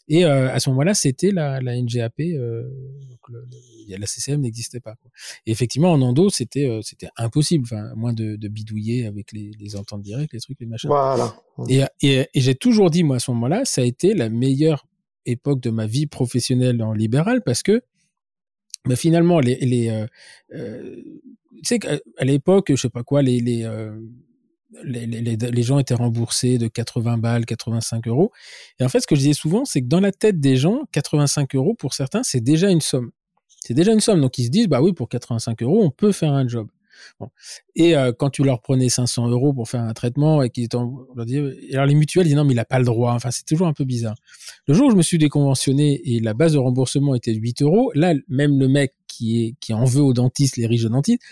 Et 0.09 0.25
euh, 0.25 0.53
à 0.53 0.61
ce 0.61 0.71
moment-là, 0.71 0.95
c'était 0.95 1.31
la, 1.31 1.61
la 1.61 1.81
NGAP, 1.81 2.21
euh, 2.21 2.62
donc 3.09 3.19
le, 3.29 3.47
le, 3.88 3.97
la 3.97 4.07
CCM 4.07 4.40
n'existait 4.40 4.81
pas. 4.81 4.95
Quoi. 4.95 5.11
Et 5.47 5.51
effectivement, 5.51 5.92
en 5.92 6.01
endo, 6.01 6.31
c'était 6.31 6.69
euh, 6.69 6.81
c'était 6.83 7.09
impossible, 7.16 7.64
enfin, 7.64 7.92
moins 7.95 8.12
de, 8.12 8.37
de 8.37 8.49
bidouiller 8.49 9.07
avec 9.07 9.33
les, 9.33 9.51
les 9.59 9.77
ententes 9.77 10.03
directes, 10.03 10.33
les 10.33 10.40
trucs, 10.40 10.61
les 10.61 10.66
machins. 10.66 10.88
Voilà. 10.88 11.35
Et, 11.69 11.83
et, 12.03 12.29
et 12.33 12.40
j'ai 12.40 12.55
toujours 12.55 12.90
dit, 12.90 13.03
moi, 13.03 13.16
à 13.16 13.19
ce 13.19 13.31
moment-là, 13.33 13.64
ça 13.64 13.83
a 13.83 13.85
été 13.85 14.14
la 14.14 14.29
meilleure 14.29 14.87
époque 15.25 15.61
de 15.61 15.71
ma 15.71 15.87
vie 15.87 16.07
professionnelle 16.07 16.81
en 16.83 16.92
libéral 16.92 17.42
parce 17.42 17.62
que 17.62 17.83
mais 18.87 18.90
bah, 18.90 18.97
finalement, 18.97 19.40
les, 19.40 19.57
les 19.57 19.88
euh, 19.88 20.07
euh, 20.55 21.03
tu 21.57 21.64
sais 21.64 21.79
qu'à 21.79 21.99
l'époque, 22.21 22.66
je 22.71 22.77
sais 22.77 22.88
pas 22.88 23.03
quoi, 23.03 23.21
les, 23.23 23.40
les 23.40 23.64
euh, 23.64 23.99
les, 24.85 25.62
gens 25.62 25.79
étaient 25.79 25.95
remboursés 25.95 26.59
de 26.59 26.69
80 26.69 27.19
balles, 27.19 27.47
85 27.47 28.07
euros. 28.09 28.33
Et 28.79 28.85
en 28.85 28.89
fait, 28.89 29.01
ce 29.01 29.07
que 29.07 29.15
je 29.15 29.21
disais 29.21 29.33
souvent, 29.33 29.65
c'est 29.65 29.83
que 29.83 29.87
dans 29.87 30.01
la 30.01 30.12
tête 30.12 30.41
des 30.41 30.57
gens, 30.57 30.83
85 30.93 31.55
euros 31.55 31.75
pour 31.75 31.95
certains, 31.95 32.23
c'est 32.23 32.41
déjà 32.41 32.71
une 32.71 32.81
somme. 32.81 33.11
C'est 33.61 33.75
déjà 33.75 33.93
une 33.93 34.01
somme. 34.01 34.21
Donc 34.21 34.39
ils 34.39 34.47
se 34.47 34.51
disent, 34.51 34.69
bah 34.69 34.81
oui, 34.81 34.93
pour 34.93 35.09
85 35.09 35.62
euros, 35.62 35.83
on 35.83 35.91
peut 35.91 36.12
faire 36.12 36.33
un 36.33 36.47
job. 36.47 36.69
Et 37.75 37.97
euh, 37.97 38.12
quand 38.17 38.31
tu 38.31 38.43
leur 38.43 38.61
prenais 38.61 38.89
500 38.89 39.29
euros 39.29 39.53
pour 39.53 39.69
faire 39.69 39.83
un 39.83 39.93
traitement 39.93 40.43
et 40.43 40.51
qu'ils 40.51 40.69
leur 40.73 41.27
disaient, 41.27 41.75
alors 41.75 41.87
les 41.87 41.95
mutuelles 41.95 42.25
disent 42.25 42.37
non, 42.37 42.45
mais 42.45 42.53
il 42.53 42.57
n'a 42.57 42.65
pas 42.65 42.79
le 42.79 42.85
droit. 42.85 43.12
Enfin, 43.12 43.31
c'est 43.31 43.45
toujours 43.45 43.67
un 43.67 43.73
peu 43.73 43.85
bizarre. 43.85 44.17
Le 44.67 44.75
jour 44.75 44.89
où 44.89 44.91
je 44.91 44.97
me 44.97 45.03
suis 45.03 45.19
déconventionné 45.19 46.01
et 46.05 46.21
la 46.21 46.35
base 46.35 46.55
de 46.55 46.59
remboursement 46.59 47.15
était 47.15 47.33
de 47.33 47.39
8 47.39 47.62
euros, 47.62 47.91
là, 47.95 48.15
même 48.29 48.59
le 48.59 48.69
mec 48.69 48.95
qui 49.07 49.45
est 49.45 49.55
qui 49.61 49.73
en 49.75 49.85
veut 49.85 50.03
aux 50.03 50.12
dentistes, 50.12 50.57
les 50.57 50.67
riches 50.67 50.85
dentistes, 50.85 51.23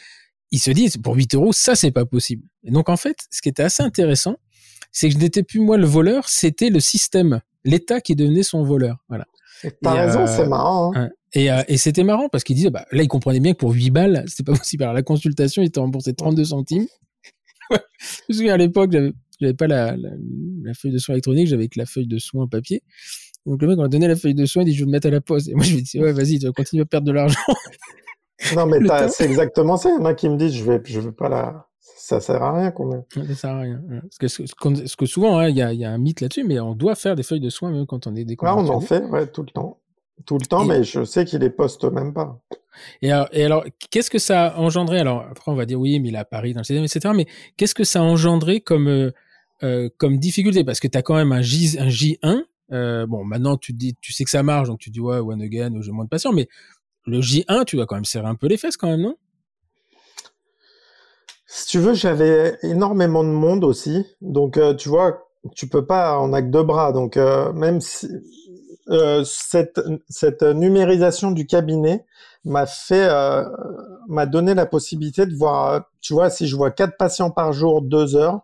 ils 0.54 0.60
se 0.60 0.70
disent 0.70 0.98
pour 0.98 1.16
8 1.16 1.34
euros, 1.34 1.52
ça 1.52 1.74
c'est 1.74 1.90
pas 1.90 2.06
possible. 2.06 2.44
Et 2.62 2.70
donc 2.70 2.88
en 2.88 2.96
fait, 2.96 3.16
ce 3.30 3.42
qui 3.42 3.48
était 3.48 3.64
assez 3.64 3.82
intéressant, 3.82 4.36
c'est 4.92 5.08
que 5.08 5.14
je 5.14 5.18
n'étais 5.18 5.42
plus 5.42 5.58
moi 5.58 5.76
le 5.76 5.86
voleur, 5.86 6.28
c'était 6.28 6.70
le 6.70 6.78
système, 6.78 7.40
l'État 7.64 8.00
qui 8.00 8.14
devenait 8.14 8.44
son 8.44 8.62
voleur. 8.62 8.98
Voilà. 9.08 9.26
T'as 9.82 9.94
raison, 9.94 10.20
euh, 10.20 10.26
c'est 10.28 10.46
marrant. 10.46 10.92
Hein. 10.94 11.10
Et, 11.32 11.50
euh, 11.50 11.62
et 11.66 11.76
c'était 11.76 12.04
marrant 12.04 12.28
parce 12.28 12.44
qu'ils 12.44 12.54
disaient, 12.54 12.70
bah, 12.70 12.86
là, 12.92 13.02
ils 13.02 13.08
comprenaient 13.08 13.40
bien 13.40 13.52
que 13.52 13.58
pour 13.58 13.72
8 13.72 13.90
balles, 13.90 14.24
c'était 14.28 14.44
pas 14.44 14.56
possible. 14.56 14.84
Alors 14.84 14.94
la 14.94 15.02
consultation 15.02 15.60
était 15.62 15.80
remboursée 15.80 16.14
32 16.14 16.44
centimes. 16.44 16.86
je 17.70 17.76
me 18.28 18.34
souviens 18.34 18.54
à 18.54 18.56
l'époque, 18.56 18.92
j'avais, 18.92 19.12
j'avais 19.40 19.54
pas 19.54 19.66
la, 19.66 19.96
la, 19.96 20.74
feuille 20.74 20.92
de 20.92 20.98
soins 20.98 21.16
électronique, 21.16 21.48
j'avais 21.48 21.66
que 21.66 21.80
la 21.80 21.86
feuille 21.86 22.06
de 22.06 22.18
soins 22.18 22.46
papier. 22.46 22.84
Donc 23.44 23.60
le 23.60 23.66
mec, 23.66 23.78
on 23.80 23.82
a 23.82 23.88
donné 23.88 24.06
la 24.06 24.14
feuille 24.14 24.34
de 24.34 24.46
soins, 24.46 24.62
il 24.62 24.66
dit, 24.66 24.74
je 24.74 24.80
vais 24.80 24.86
le 24.86 24.92
mettre 24.92 25.08
à 25.08 25.10
la 25.10 25.20
pause. 25.20 25.48
Et 25.48 25.54
moi, 25.54 25.64
je 25.64 25.72
lui 25.72 25.80
ai 25.80 25.82
dit, 25.82 25.98
ouais, 25.98 26.12
vas-y, 26.12 26.38
tu 26.38 26.46
vas 26.46 26.52
continuer 26.52 26.82
à 26.82 26.86
perdre 26.86 27.08
de 27.08 27.12
l'argent. 27.12 27.40
Non, 28.56 28.66
mais 28.66 28.78
c'est 29.08 29.24
exactement 29.24 29.76
ça. 29.76 29.90
Il 29.90 30.00
y 30.00 30.02
en 30.02 30.04
a 30.04 30.14
qui 30.14 30.28
me 30.28 30.36
disent, 30.36 30.54
je 30.54 30.64
vais, 30.64 30.80
je 30.84 31.00
veux 31.00 31.12
pas 31.12 31.28
la, 31.28 31.66
ça 31.80 32.20
sert 32.20 32.42
à 32.42 32.54
rien 32.54 32.70
quand 32.70 32.86
même. 32.86 33.02
Ça 33.28 33.34
sert 33.34 33.50
à 33.50 33.60
rien. 33.60 33.80
Parce 34.02 34.18
que, 34.18 34.28
ce 34.86 34.96
que 34.96 35.06
souvent, 35.06 35.38
hein, 35.38 35.48
il 35.48 35.56
y, 35.56 35.62
a, 35.62 35.72
y, 35.72 35.84
a, 35.84 35.90
un 35.90 35.98
mythe 35.98 36.20
là-dessus, 36.20 36.44
mais 36.44 36.60
on 36.60 36.74
doit 36.74 36.94
faire 36.94 37.16
des 37.16 37.22
feuilles 37.22 37.40
de 37.40 37.50
soins 37.50 37.70
même 37.70 37.86
quand 37.86 38.06
on 38.06 38.14
est 38.14 38.24
déconventionné. 38.24 38.68
Ah, 38.68 38.72
on 38.72 38.76
en 38.76 38.80
fait, 38.80 39.04
ouais, 39.04 39.26
tout 39.26 39.42
le 39.42 39.50
temps. 39.50 39.78
Tout 40.26 40.38
le 40.38 40.46
temps, 40.46 40.64
mais 40.64 40.84
je 40.84 41.04
sais 41.04 41.24
qu'il 41.24 41.40
les 41.40 41.50
poste 41.50 41.84
même 41.84 42.12
pas. 42.12 42.38
Et 43.02 43.10
alors, 43.10 43.64
qu'est-ce 43.90 44.10
que 44.10 44.18
ça 44.18 44.46
a 44.46 44.58
engendré? 44.58 45.00
Alors, 45.00 45.24
après, 45.30 45.50
on 45.50 45.54
va 45.54 45.66
dire 45.66 45.80
oui, 45.80 45.98
mais 45.98 46.08
il 46.08 46.16
a 46.16 46.24
Paris 46.24 46.52
dans 46.52 46.60
le 46.60 46.64
système, 46.64 46.84
etc. 46.84 47.14
Mais 47.16 47.26
qu'est-ce 47.56 47.74
que 47.74 47.84
ça 47.84 48.00
a 48.00 48.02
engendré 48.02 48.60
comme, 48.60 48.88
euh, 48.88 49.10
euh 49.62 49.88
comme 49.96 50.18
difficulté? 50.18 50.62
Parce 50.62 50.80
que 50.80 50.88
tu 50.88 50.96
as 50.98 51.02
quand 51.02 51.16
même 51.16 51.32
un, 51.32 51.42
J, 51.42 51.78
un 51.78 51.88
J1. 51.88 52.44
Euh, 52.72 53.06
bon, 53.06 53.24
maintenant, 53.24 53.56
tu 53.56 53.72
dis, 53.72 53.96
tu 54.00 54.12
sais 54.12 54.24
que 54.24 54.30
ça 54.30 54.42
marche, 54.42 54.68
donc 54.68 54.78
tu 54.78 54.90
dis, 54.90 55.00
ouais, 55.00 55.18
one 55.18 55.42
again, 55.42 55.72
j'ai 55.80 55.92
moins 55.92 56.04
de 56.04 56.08
patients, 56.08 56.32
mais 56.32 56.48
le 57.06 57.20
J1, 57.20 57.64
tu 57.64 57.76
dois 57.76 57.86
quand 57.86 57.96
même 57.96 58.04
serrer 58.04 58.26
un 58.26 58.34
peu 58.34 58.46
les 58.46 58.56
fesses 58.56 58.76
quand 58.76 58.88
même, 58.88 59.02
non? 59.02 59.16
Si 61.46 61.66
tu 61.66 61.78
veux, 61.78 61.94
j'avais 61.94 62.58
énormément 62.62 63.22
de 63.22 63.28
monde 63.28 63.62
aussi. 63.62 64.04
Donc, 64.20 64.56
euh, 64.56 64.74
tu 64.74 64.88
vois, 64.88 65.28
tu 65.54 65.68
peux 65.68 65.86
pas, 65.86 66.18
on 66.20 66.32
a 66.32 66.42
que 66.42 66.48
deux 66.48 66.64
bras. 66.64 66.92
Donc, 66.92 67.16
euh, 67.16 67.52
même 67.52 67.80
si 67.80 68.08
euh, 68.88 69.22
cette, 69.24 69.80
cette 70.08 70.42
numérisation 70.42 71.30
du 71.30 71.46
cabinet 71.46 72.04
m'a 72.44 72.66
fait, 72.66 73.08
m'a 74.08 74.26
donné 74.26 74.54
la 74.54 74.66
possibilité 74.66 75.26
de 75.26 75.34
voir, 75.34 75.84
tu 76.00 76.12
vois, 76.12 76.28
si 76.28 76.46
je 76.48 76.56
vois 76.56 76.70
quatre 76.70 76.96
patients 76.96 77.30
par 77.30 77.52
jour, 77.52 77.82
deux 77.82 78.16
heures, 78.16 78.40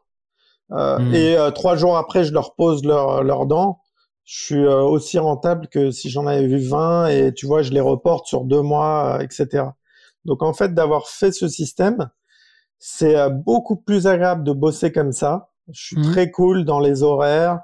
hmm. 0.70 1.12
et 1.12 1.36
trois 1.54 1.76
jours 1.76 1.98
après, 1.98 2.24
je 2.24 2.32
leur 2.32 2.54
pose 2.54 2.84
leurs 2.84 3.22
leur 3.24 3.44
dents 3.44 3.80
je 4.30 4.44
suis 4.44 4.64
euh, 4.64 4.82
aussi 4.82 5.18
rentable 5.18 5.66
que 5.66 5.90
si 5.90 6.08
j'en 6.08 6.24
avais 6.24 6.46
vu 6.46 6.58
20 6.58 7.08
et 7.08 7.34
tu 7.34 7.46
vois, 7.46 7.62
je 7.62 7.72
les 7.72 7.80
reporte 7.80 8.28
sur 8.28 8.44
deux 8.44 8.62
mois, 8.62 9.16
euh, 9.16 9.24
etc. 9.24 9.64
Donc 10.24 10.44
en 10.44 10.52
fait, 10.52 10.72
d'avoir 10.72 11.08
fait 11.08 11.32
ce 11.32 11.48
système, 11.48 12.10
c'est 12.78 13.16
euh, 13.16 13.28
beaucoup 13.28 13.74
plus 13.74 14.06
agréable 14.06 14.44
de 14.44 14.52
bosser 14.52 14.92
comme 14.92 15.10
ça. 15.10 15.50
Je 15.72 15.82
suis 15.82 15.96
mmh. 15.98 16.12
très 16.12 16.30
cool 16.30 16.64
dans 16.64 16.78
les 16.78 17.02
horaires. 17.02 17.58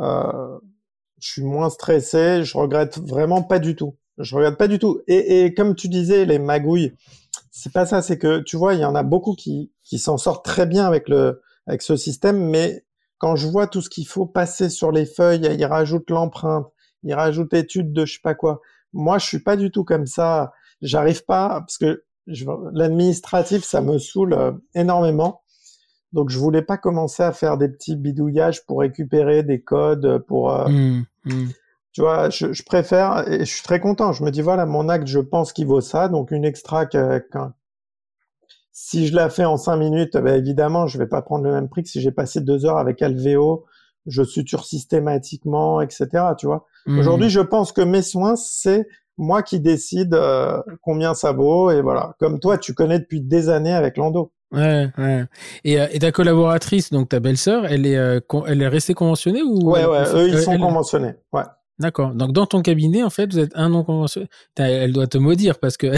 Euh, 0.00 0.58
je 1.20 1.30
suis 1.30 1.44
moins 1.44 1.70
stressé. 1.70 2.42
Je 2.42 2.58
regrette 2.58 2.98
vraiment 2.98 3.44
pas 3.44 3.60
du 3.60 3.76
tout. 3.76 3.96
Je 4.18 4.34
regrette 4.34 4.58
pas 4.58 4.66
du 4.66 4.80
tout. 4.80 5.02
Et, 5.06 5.44
et 5.44 5.54
comme 5.54 5.76
tu 5.76 5.86
disais, 5.86 6.24
les 6.24 6.40
magouilles, 6.40 6.92
c'est 7.52 7.72
pas 7.72 7.86
ça. 7.86 8.02
C'est 8.02 8.18
que 8.18 8.40
tu 8.40 8.56
vois, 8.56 8.74
il 8.74 8.80
y 8.80 8.84
en 8.84 8.96
a 8.96 9.04
beaucoup 9.04 9.36
qui 9.36 9.70
qui 9.84 10.00
s'en 10.00 10.18
sortent 10.18 10.44
très 10.44 10.66
bien 10.66 10.86
avec 10.88 11.08
le 11.08 11.40
avec 11.68 11.82
ce 11.82 11.94
système, 11.94 12.50
mais 12.50 12.84
quand 13.20 13.36
je 13.36 13.46
vois 13.46 13.66
tout 13.66 13.82
ce 13.82 13.90
qu'il 13.90 14.06
faut 14.06 14.24
passer 14.24 14.70
sur 14.70 14.90
les 14.90 15.04
feuilles, 15.04 15.46
il 15.46 15.64
rajoute 15.66 16.08
l'empreinte, 16.10 16.66
il 17.02 17.14
rajoute 17.14 17.52
étude 17.52 17.92
de 17.92 18.06
je 18.06 18.14
sais 18.14 18.20
pas 18.22 18.34
quoi. 18.34 18.60
Moi, 18.94 19.18
je 19.18 19.26
suis 19.26 19.40
pas 19.40 19.56
du 19.56 19.70
tout 19.70 19.84
comme 19.84 20.06
ça. 20.06 20.52
J'arrive 20.80 21.24
pas 21.26 21.60
parce 21.60 21.76
que 21.76 22.02
l'administratif, 22.26 23.62
ça 23.62 23.82
me 23.82 23.98
saoule 23.98 24.32
euh, 24.32 24.52
énormément. 24.74 25.42
Donc, 26.14 26.30
je 26.30 26.38
voulais 26.38 26.62
pas 26.62 26.78
commencer 26.78 27.22
à 27.22 27.32
faire 27.32 27.58
des 27.58 27.68
petits 27.68 27.94
bidouillages 27.94 28.64
pour 28.64 28.80
récupérer 28.80 29.42
des 29.42 29.60
codes 29.60 30.24
pour. 30.26 30.52
Euh, 30.52 30.68
mmh, 30.68 31.04
mmh. 31.26 31.48
Tu 31.92 32.00
vois, 32.00 32.30
je, 32.30 32.52
je, 32.52 32.62
préfère 32.62 33.28
et 33.30 33.40
je 33.40 33.52
suis 33.52 33.62
très 33.62 33.80
content. 33.80 34.12
Je 34.12 34.24
me 34.24 34.30
dis 34.30 34.40
voilà, 34.40 34.64
mon 34.64 34.88
acte, 34.88 35.08
je 35.08 35.18
pense 35.18 35.52
qu'il 35.52 35.66
vaut 35.66 35.82
ça. 35.82 36.08
Donc, 36.08 36.30
une 36.30 36.46
extra 36.46 36.86
si 38.82 39.06
je 39.06 39.14
la 39.14 39.28
fais 39.28 39.44
en 39.44 39.58
cinq 39.58 39.76
minutes, 39.76 40.16
ben 40.16 40.34
évidemment, 40.34 40.86
je 40.86 40.96
vais 40.96 41.06
pas 41.06 41.20
prendre 41.20 41.44
le 41.44 41.52
même 41.52 41.68
prix 41.68 41.82
que 41.82 41.90
si 41.90 42.00
j'ai 42.00 42.12
passé 42.12 42.40
deux 42.40 42.64
heures 42.64 42.78
avec 42.78 43.02
Alveo, 43.02 43.66
je 44.06 44.22
suture 44.22 44.64
systématiquement, 44.64 45.82
etc. 45.82 46.08
Tu 46.38 46.46
vois. 46.46 46.64
Mmh. 46.86 46.98
Aujourd'hui, 46.98 47.28
je 47.28 47.40
pense 47.40 47.72
que 47.72 47.82
mes 47.82 48.00
soins, 48.00 48.36
c'est 48.36 48.86
moi 49.18 49.42
qui 49.42 49.60
décide 49.60 50.14
euh, 50.14 50.62
combien 50.80 51.12
ça 51.12 51.32
vaut 51.32 51.70
et 51.70 51.82
voilà. 51.82 52.14
Comme 52.18 52.40
toi, 52.40 52.56
tu 52.56 52.72
connais 52.72 52.98
depuis 52.98 53.20
des 53.20 53.50
années 53.50 53.74
avec 53.74 53.98
Lando. 53.98 54.32
Ouais, 54.50 54.88
ouais. 54.96 55.26
Et, 55.62 55.78
euh, 55.78 55.86
et 55.92 55.98
ta 55.98 56.10
collaboratrice, 56.10 56.90
donc 56.90 57.10
ta 57.10 57.20
belle-sœur, 57.20 57.66
elle 57.66 57.84
est, 57.84 57.98
euh, 57.98 58.20
elle 58.46 58.62
est 58.62 58.68
restée 58.68 58.94
conventionnée 58.94 59.42
ou 59.42 59.70
Ouais, 59.70 59.84
ouais. 59.84 60.04
Eux, 60.14 60.28
ils 60.28 60.38
sont 60.38 60.56
conventionnés. 60.56 61.12
Ouais. 61.34 61.44
D'accord. 61.78 62.14
Donc 62.14 62.32
dans 62.32 62.46
ton 62.46 62.62
cabinet, 62.62 63.02
en 63.02 63.10
fait, 63.10 63.30
vous 63.30 63.40
êtes 63.40 63.52
un 63.54 63.68
non 63.68 63.84
conventionné. 63.84 64.28
Elle 64.56 64.94
doit 64.94 65.06
te 65.06 65.18
maudire 65.18 65.58
parce 65.58 65.76
que. 65.76 65.88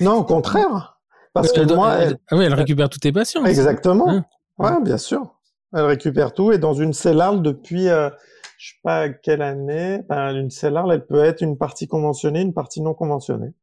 non, 0.00 0.14
au 0.14 0.24
contraire. 0.24 0.98
Parce 1.32 1.52
que 1.52 1.60
moi, 1.74 1.94
elle, 1.94 2.18
ah 2.30 2.36
oui, 2.36 2.44
elle 2.44 2.54
récupère 2.54 2.88
tous 2.88 2.98
tes 2.98 3.12
patients. 3.12 3.44
Exactement. 3.44 4.08
Hein 4.10 4.24
ouais, 4.58 4.82
bien 4.82 4.98
sûr. 4.98 5.38
Elle 5.72 5.84
récupère 5.84 6.34
tout 6.34 6.52
et 6.52 6.58
dans 6.58 6.74
une 6.74 6.92
cellarle 6.92 7.42
depuis, 7.42 7.88
euh, 7.88 8.10
je 8.58 8.72
sais 8.72 8.80
pas 8.82 9.08
quelle 9.08 9.40
année, 9.40 10.02
ben, 10.08 10.36
une 10.36 10.50
cellarle, 10.50 10.92
elle 10.92 11.06
peut 11.06 11.24
être 11.24 11.40
une 11.40 11.56
partie 11.56 11.88
conventionnée, 11.88 12.42
une 12.42 12.52
partie 12.52 12.82
non 12.82 12.92
conventionnée. 12.92 13.54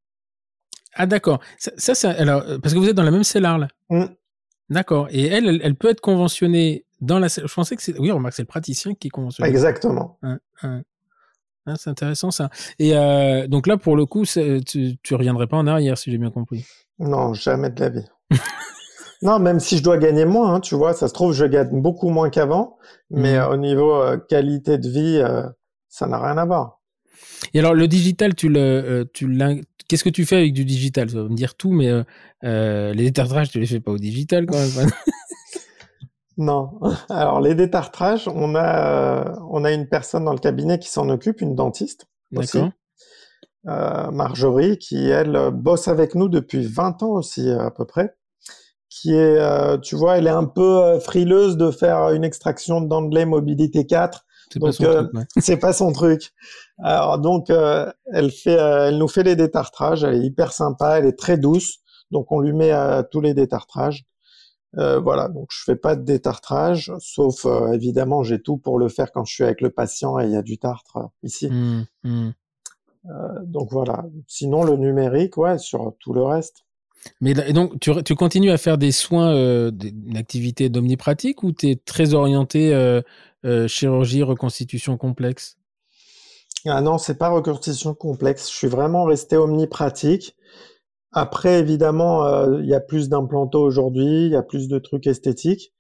Ah 0.96 1.06
d'accord. 1.06 1.40
Ça, 1.58 1.94
ça, 1.94 2.10
alors 2.12 2.42
euh, 2.48 2.58
parce 2.58 2.74
que 2.74 2.80
vous 2.80 2.90
êtes 2.90 2.96
dans 2.96 3.04
la 3.04 3.12
même 3.12 3.24
cellarle. 3.24 3.68
Mmh. 3.90 4.06
D'accord. 4.70 5.08
Et 5.12 5.28
elle, 5.28 5.62
elle, 5.64 5.76
peut 5.76 5.90
être 5.90 6.02
conventionnée 6.02 6.86
dans 7.00 7.20
la. 7.20 7.28
Je 7.28 7.54
pensais 7.54 7.76
que 7.76 7.84
c'est. 7.84 7.98
Oui, 8.00 8.12
remarque, 8.12 8.34
c'est 8.34 8.42
le 8.42 8.48
praticien 8.48 8.96
qui 8.96 9.08
est 9.08 9.12
conventionné. 9.12 9.50
Exactement. 9.50 10.20
Ah, 10.24 11.76
c'est 11.78 11.92
intéressant 11.92 12.32
ça. 12.32 12.50
Et 12.80 12.98
euh, 12.98 13.48
donc 13.48 13.68
là, 13.68 13.78
pour 13.78 13.96
le 13.96 14.08
coup, 14.08 14.26
tu, 14.26 14.98
tu 15.04 15.16
reviendrais 15.16 15.46
pas 15.46 15.58
en 15.58 15.68
arrière, 15.68 15.98
si 15.98 16.10
j'ai 16.10 16.18
bien 16.18 16.32
compris. 16.32 16.66
Non, 17.00 17.34
jamais 17.34 17.70
de 17.70 17.80
la 17.80 17.90
vie. 17.90 18.06
non, 19.22 19.40
même 19.40 19.60
si 19.60 19.78
je 19.78 19.84
dois 19.84 19.98
gagner 19.98 20.26
moins, 20.26 20.56
hein, 20.56 20.60
tu 20.60 20.76
vois, 20.76 20.94
ça 20.94 21.08
se 21.08 21.14
trouve, 21.14 21.34
je 21.34 21.46
gagne 21.46 21.82
beaucoup 21.82 22.10
moins 22.10 22.30
qu'avant, 22.30 22.78
mais 23.10 23.40
mmh. 23.40 23.52
au 23.52 23.58
niveau 23.58 23.94
euh, 23.94 24.18
qualité 24.18 24.78
de 24.78 24.90
vie, 24.90 25.18
euh, 25.18 25.44
ça 25.88 26.08
n'a 26.08 26.20
rien 26.20 26.38
à 26.38 26.46
voir. 26.46 26.82
Et 27.54 27.60
alors, 27.60 27.74
le 27.74 27.88
digital, 27.88 28.36
tu 28.36 28.50
le, 28.50 28.60
euh, 28.60 29.06
tu 29.14 29.38
qu'est-ce 29.88 30.04
que 30.04 30.10
tu 30.10 30.26
fais 30.26 30.36
avec 30.36 30.54
du 30.54 30.66
digital? 30.66 31.10
Ça 31.10 31.24
va 31.24 31.30
me 31.30 31.36
dire 31.36 31.56
tout, 31.56 31.72
mais 31.72 31.90
les 32.44 33.04
détartrages, 33.04 33.50
tu 33.50 33.60
les 33.60 33.66
fais 33.66 33.80
pas 33.80 33.92
au 33.92 33.98
digital 33.98 34.46
quand 34.46 34.58
même. 34.58 34.90
non. 36.38 36.80
Alors, 37.10 37.40
les 37.40 37.56
détartrages, 37.56 38.28
on 38.28 38.56
a, 38.56 39.40
on 39.50 39.64
a 39.64 39.72
une 39.72 39.88
personne 39.88 40.26
dans 40.26 40.34
le 40.34 40.40
cabinet 40.40 40.80
qui 40.80 40.90
s'en 40.90 41.08
occupe, 41.10 41.42
une 41.42 41.56
dentiste. 41.56 42.08
D'accord. 42.32 42.70
Euh, 43.68 44.10
Marjorie, 44.12 44.78
qui 44.78 45.10
elle 45.10 45.52
bosse 45.52 45.90
avec 45.90 46.16
nous 46.16 46.30
depuis 46.30 46.66
20 46.66 47.04
ans 47.04 47.12
aussi 47.12 47.50
à 47.50 47.72
peu 47.72 47.86
près, 47.86 48.16
qui 48.90 49.14
est, 49.14 49.38
euh, 49.38 49.78
tu 49.78 49.96
vois, 49.96 50.18
elle 50.18 50.28
est 50.28 50.32
un 50.32 50.46
peu 50.46 50.82
euh, 50.82 51.00
frileuse 51.00 51.58
de 51.58 51.70
faire 51.70 52.12
une 52.12 52.24
extraction 52.24 52.80
de 52.80 52.88
dents 52.88 53.02
de 53.02 53.14
lait 53.14 53.26
mobilité 53.26 53.86
4. 53.86 54.26
Donc 54.56 54.74
c'est 55.38 55.58
pas 55.58 55.74
son 55.74 55.92
truc. 55.92 56.32
Alors 56.82 57.20
donc 57.20 57.50
elle 57.50 58.32
fait, 58.32 58.54
elle 58.54 58.98
nous 58.98 59.10
fait 59.10 59.24
les 59.24 59.36
détartrages. 59.36 60.04
Elle 60.04 60.16
est 60.16 60.26
hyper 60.26 60.54
sympa, 60.54 60.98
elle 60.98 61.06
est 61.06 61.20
très 61.20 61.38
douce. 61.38 61.80
Donc 62.12 62.32
on 62.32 62.40
lui 62.40 62.54
met 62.54 62.72
tous 63.12 63.22
les 63.22 63.36
détartrages. 63.36 64.06
voilà, 64.74 65.28
donc 65.28 65.50
je 65.52 65.64
fais 65.66 65.76
pas 65.76 65.96
de 65.96 66.04
détartrage, 66.04 66.92
sauf 66.98 67.46
évidemment 67.74 68.24
j'ai 68.24 68.42
tout 68.42 68.58
pour 68.58 68.80
le 68.80 68.90
faire 68.90 69.12
quand 69.12 69.24
je 69.24 69.34
suis 69.36 69.44
avec 69.44 69.62
le 69.62 69.70
patient 69.70 70.18
et 70.18 70.26
il 70.26 70.32
y 70.32 70.38
a 70.38 70.42
du 70.42 70.58
tartre 70.58 70.98
ici. 71.22 71.48
Mmh, 71.52 71.86
mmh. 72.06 72.30
Euh, 73.10 73.14
donc 73.46 73.70
voilà. 73.72 74.06
Sinon, 74.28 74.64
le 74.64 74.78
numérique, 74.78 75.38
ouais, 75.38 75.58
sur 75.58 75.94
tout 76.00 76.14
le 76.14 76.24
reste. 76.24 76.66
Mais 77.22 77.32
et 77.32 77.54
donc, 77.54 77.80
tu, 77.80 77.92
tu, 78.04 78.16
continues 78.16 78.52
à 78.52 78.58
faire 78.58 78.78
des 78.78 78.92
soins, 78.92 79.34
euh, 79.34 79.72
une 79.82 80.18
activité 80.18 80.70
d'omnipratique 80.70 81.44
ou 81.44 81.52
tu 81.52 81.70
es 81.70 81.76
très 81.76 82.14
orienté 82.14 82.74
euh, 82.74 83.02
euh, 83.46 83.68
chirurgie, 83.68 84.24
reconstitution 84.24 84.98
complexe? 84.98 85.58
Ah 86.66 86.82
non, 86.82 86.98
c'est 86.98 87.18
pas 87.18 87.30
reconstitution 87.30 87.94
complexe. 87.94 88.50
Je 88.50 88.56
suis 88.56 88.68
vraiment 88.68 89.06
resté 89.06 89.38
omnipratique. 89.38 90.36
Après, 91.12 91.60
évidemment, 91.60 92.46
il 92.60 92.68
y 92.68 92.76
a 92.76 92.80
plus 92.80 93.10
d'implantos 93.10 93.62
aujourd'hui, 93.62 94.26
il 94.26 94.32
y 94.32 94.36
a 94.36 94.44
plus 94.44 94.68
de 94.68 94.78
trucs 94.78 95.08
esthétiques. 95.08 95.74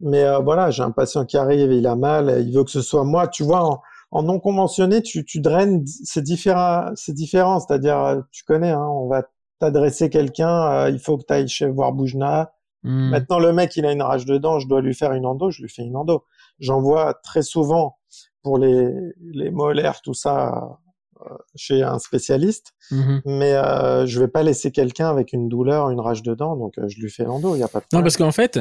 Mais 0.00 0.24
voilà, 0.42 0.70
j'ai 0.70 0.82
un 0.82 0.90
patient 0.90 1.24
qui 1.24 1.38
arrive, 1.38 1.72
il 1.72 1.86
a 1.86 1.96
mal, 1.96 2.44
il 2.44 2.52
veut 2.52 2.64
que 2.64 2.70
ce 2.70 2.82
soit 2.82 3.04
moi. 3.04 3.28
Tu 3.28 3.44
vois, 3.44 3.64
en 3.64 3.80
non 4.22 4.40
conventionné, 4.40 5.02
tu, 5.02 5.24
tu 5.24 5.40
draines, 5.40 5.84
c'est 5.86 6.22
différent, 6.22 6.90
c'est 6.94 7.14
différent. 7.14 7.60
C'est-à-dire, 7.60 7.98
euh, 7.98 8.20
tu 8.30 8.44
connais, 8.44 8.70
hein, 8.70 8.86
on 8.86 9.08
va 9.08 9.24
t'adresser 9.58 10.10
quelqu'un, 10.10 10.70
euh, 10.70 10.90
il 10.90 10.98
faut 10.98 11.18
que 11.18 11.24
tu 11.26 11.32
ailles 11.32 11.48
chez 11.48 11.66
voir 11.66 11.92
Boujna. 11.92 12.52
Hmm. 12.82 13.10
Maintenant, 13.10 13.38
le 13.38 13.52
mec, 13.52 13.76
il 13.76 13.86
a 13.86 13.92
une 13.92 14.02
rage 14.02 14.26
de 14.26 14.36
dents, 14.38 14.58
je 14.58 14.68
dois 14.68 14.80
lui 14.80 14.94
faire 14.94 15.12
une 15.12 15.26
endo, 15.26 15.50
je 15.50 15.62
lui 15.62 15.68
fais 15.68 15.82
une 15.82 15.96
endo. 15.96 16.24
J'en 16.58 16.80
vois 16.80 17.14
très 17.14 17.42
souvent 17.42 17.96
pour 18.42 18.58
les, 18.58 18.90
les 19.20 19.50
molaires, 19.50 20.02
tout 20.02 20.14
ça, 20.14 20.78
euh, 21.22 21.34
chez 21.54 21.82
un 21.82 21.98
spécialiste, 21.98 22.74
mhm. 22.90 23.22
mais 23.24 23.54
euh, 23.54 24.04
je 24.04 24.20
vais 24.20 24.28
pas 24.28 24.42
laisser 24.42 24.72
quelqu'un 24.72 25.08
avec 25.08 25.32
une 25.32 25.48
douleur, 25.48 25.88
une 25.90 26.00
rage 26.00 26.22
de 26.22 26.34
dents, 26.34 26.56
donc 26.56 26.74
je 26.76 27.00
lui 27.00 27.10
fais 27.10 27.24
l'endo, 27.24 27.54
il 27.54 27.60
y 27.60 27.62
a 27.62 27.68
pas 27.68 27.80
de 27.80 27.84
problème. 27.86 28.00
Non, 28.00 28.02
parce 28.02 28.16
qu'en 28.16 28.32
fait, 28.32 28.60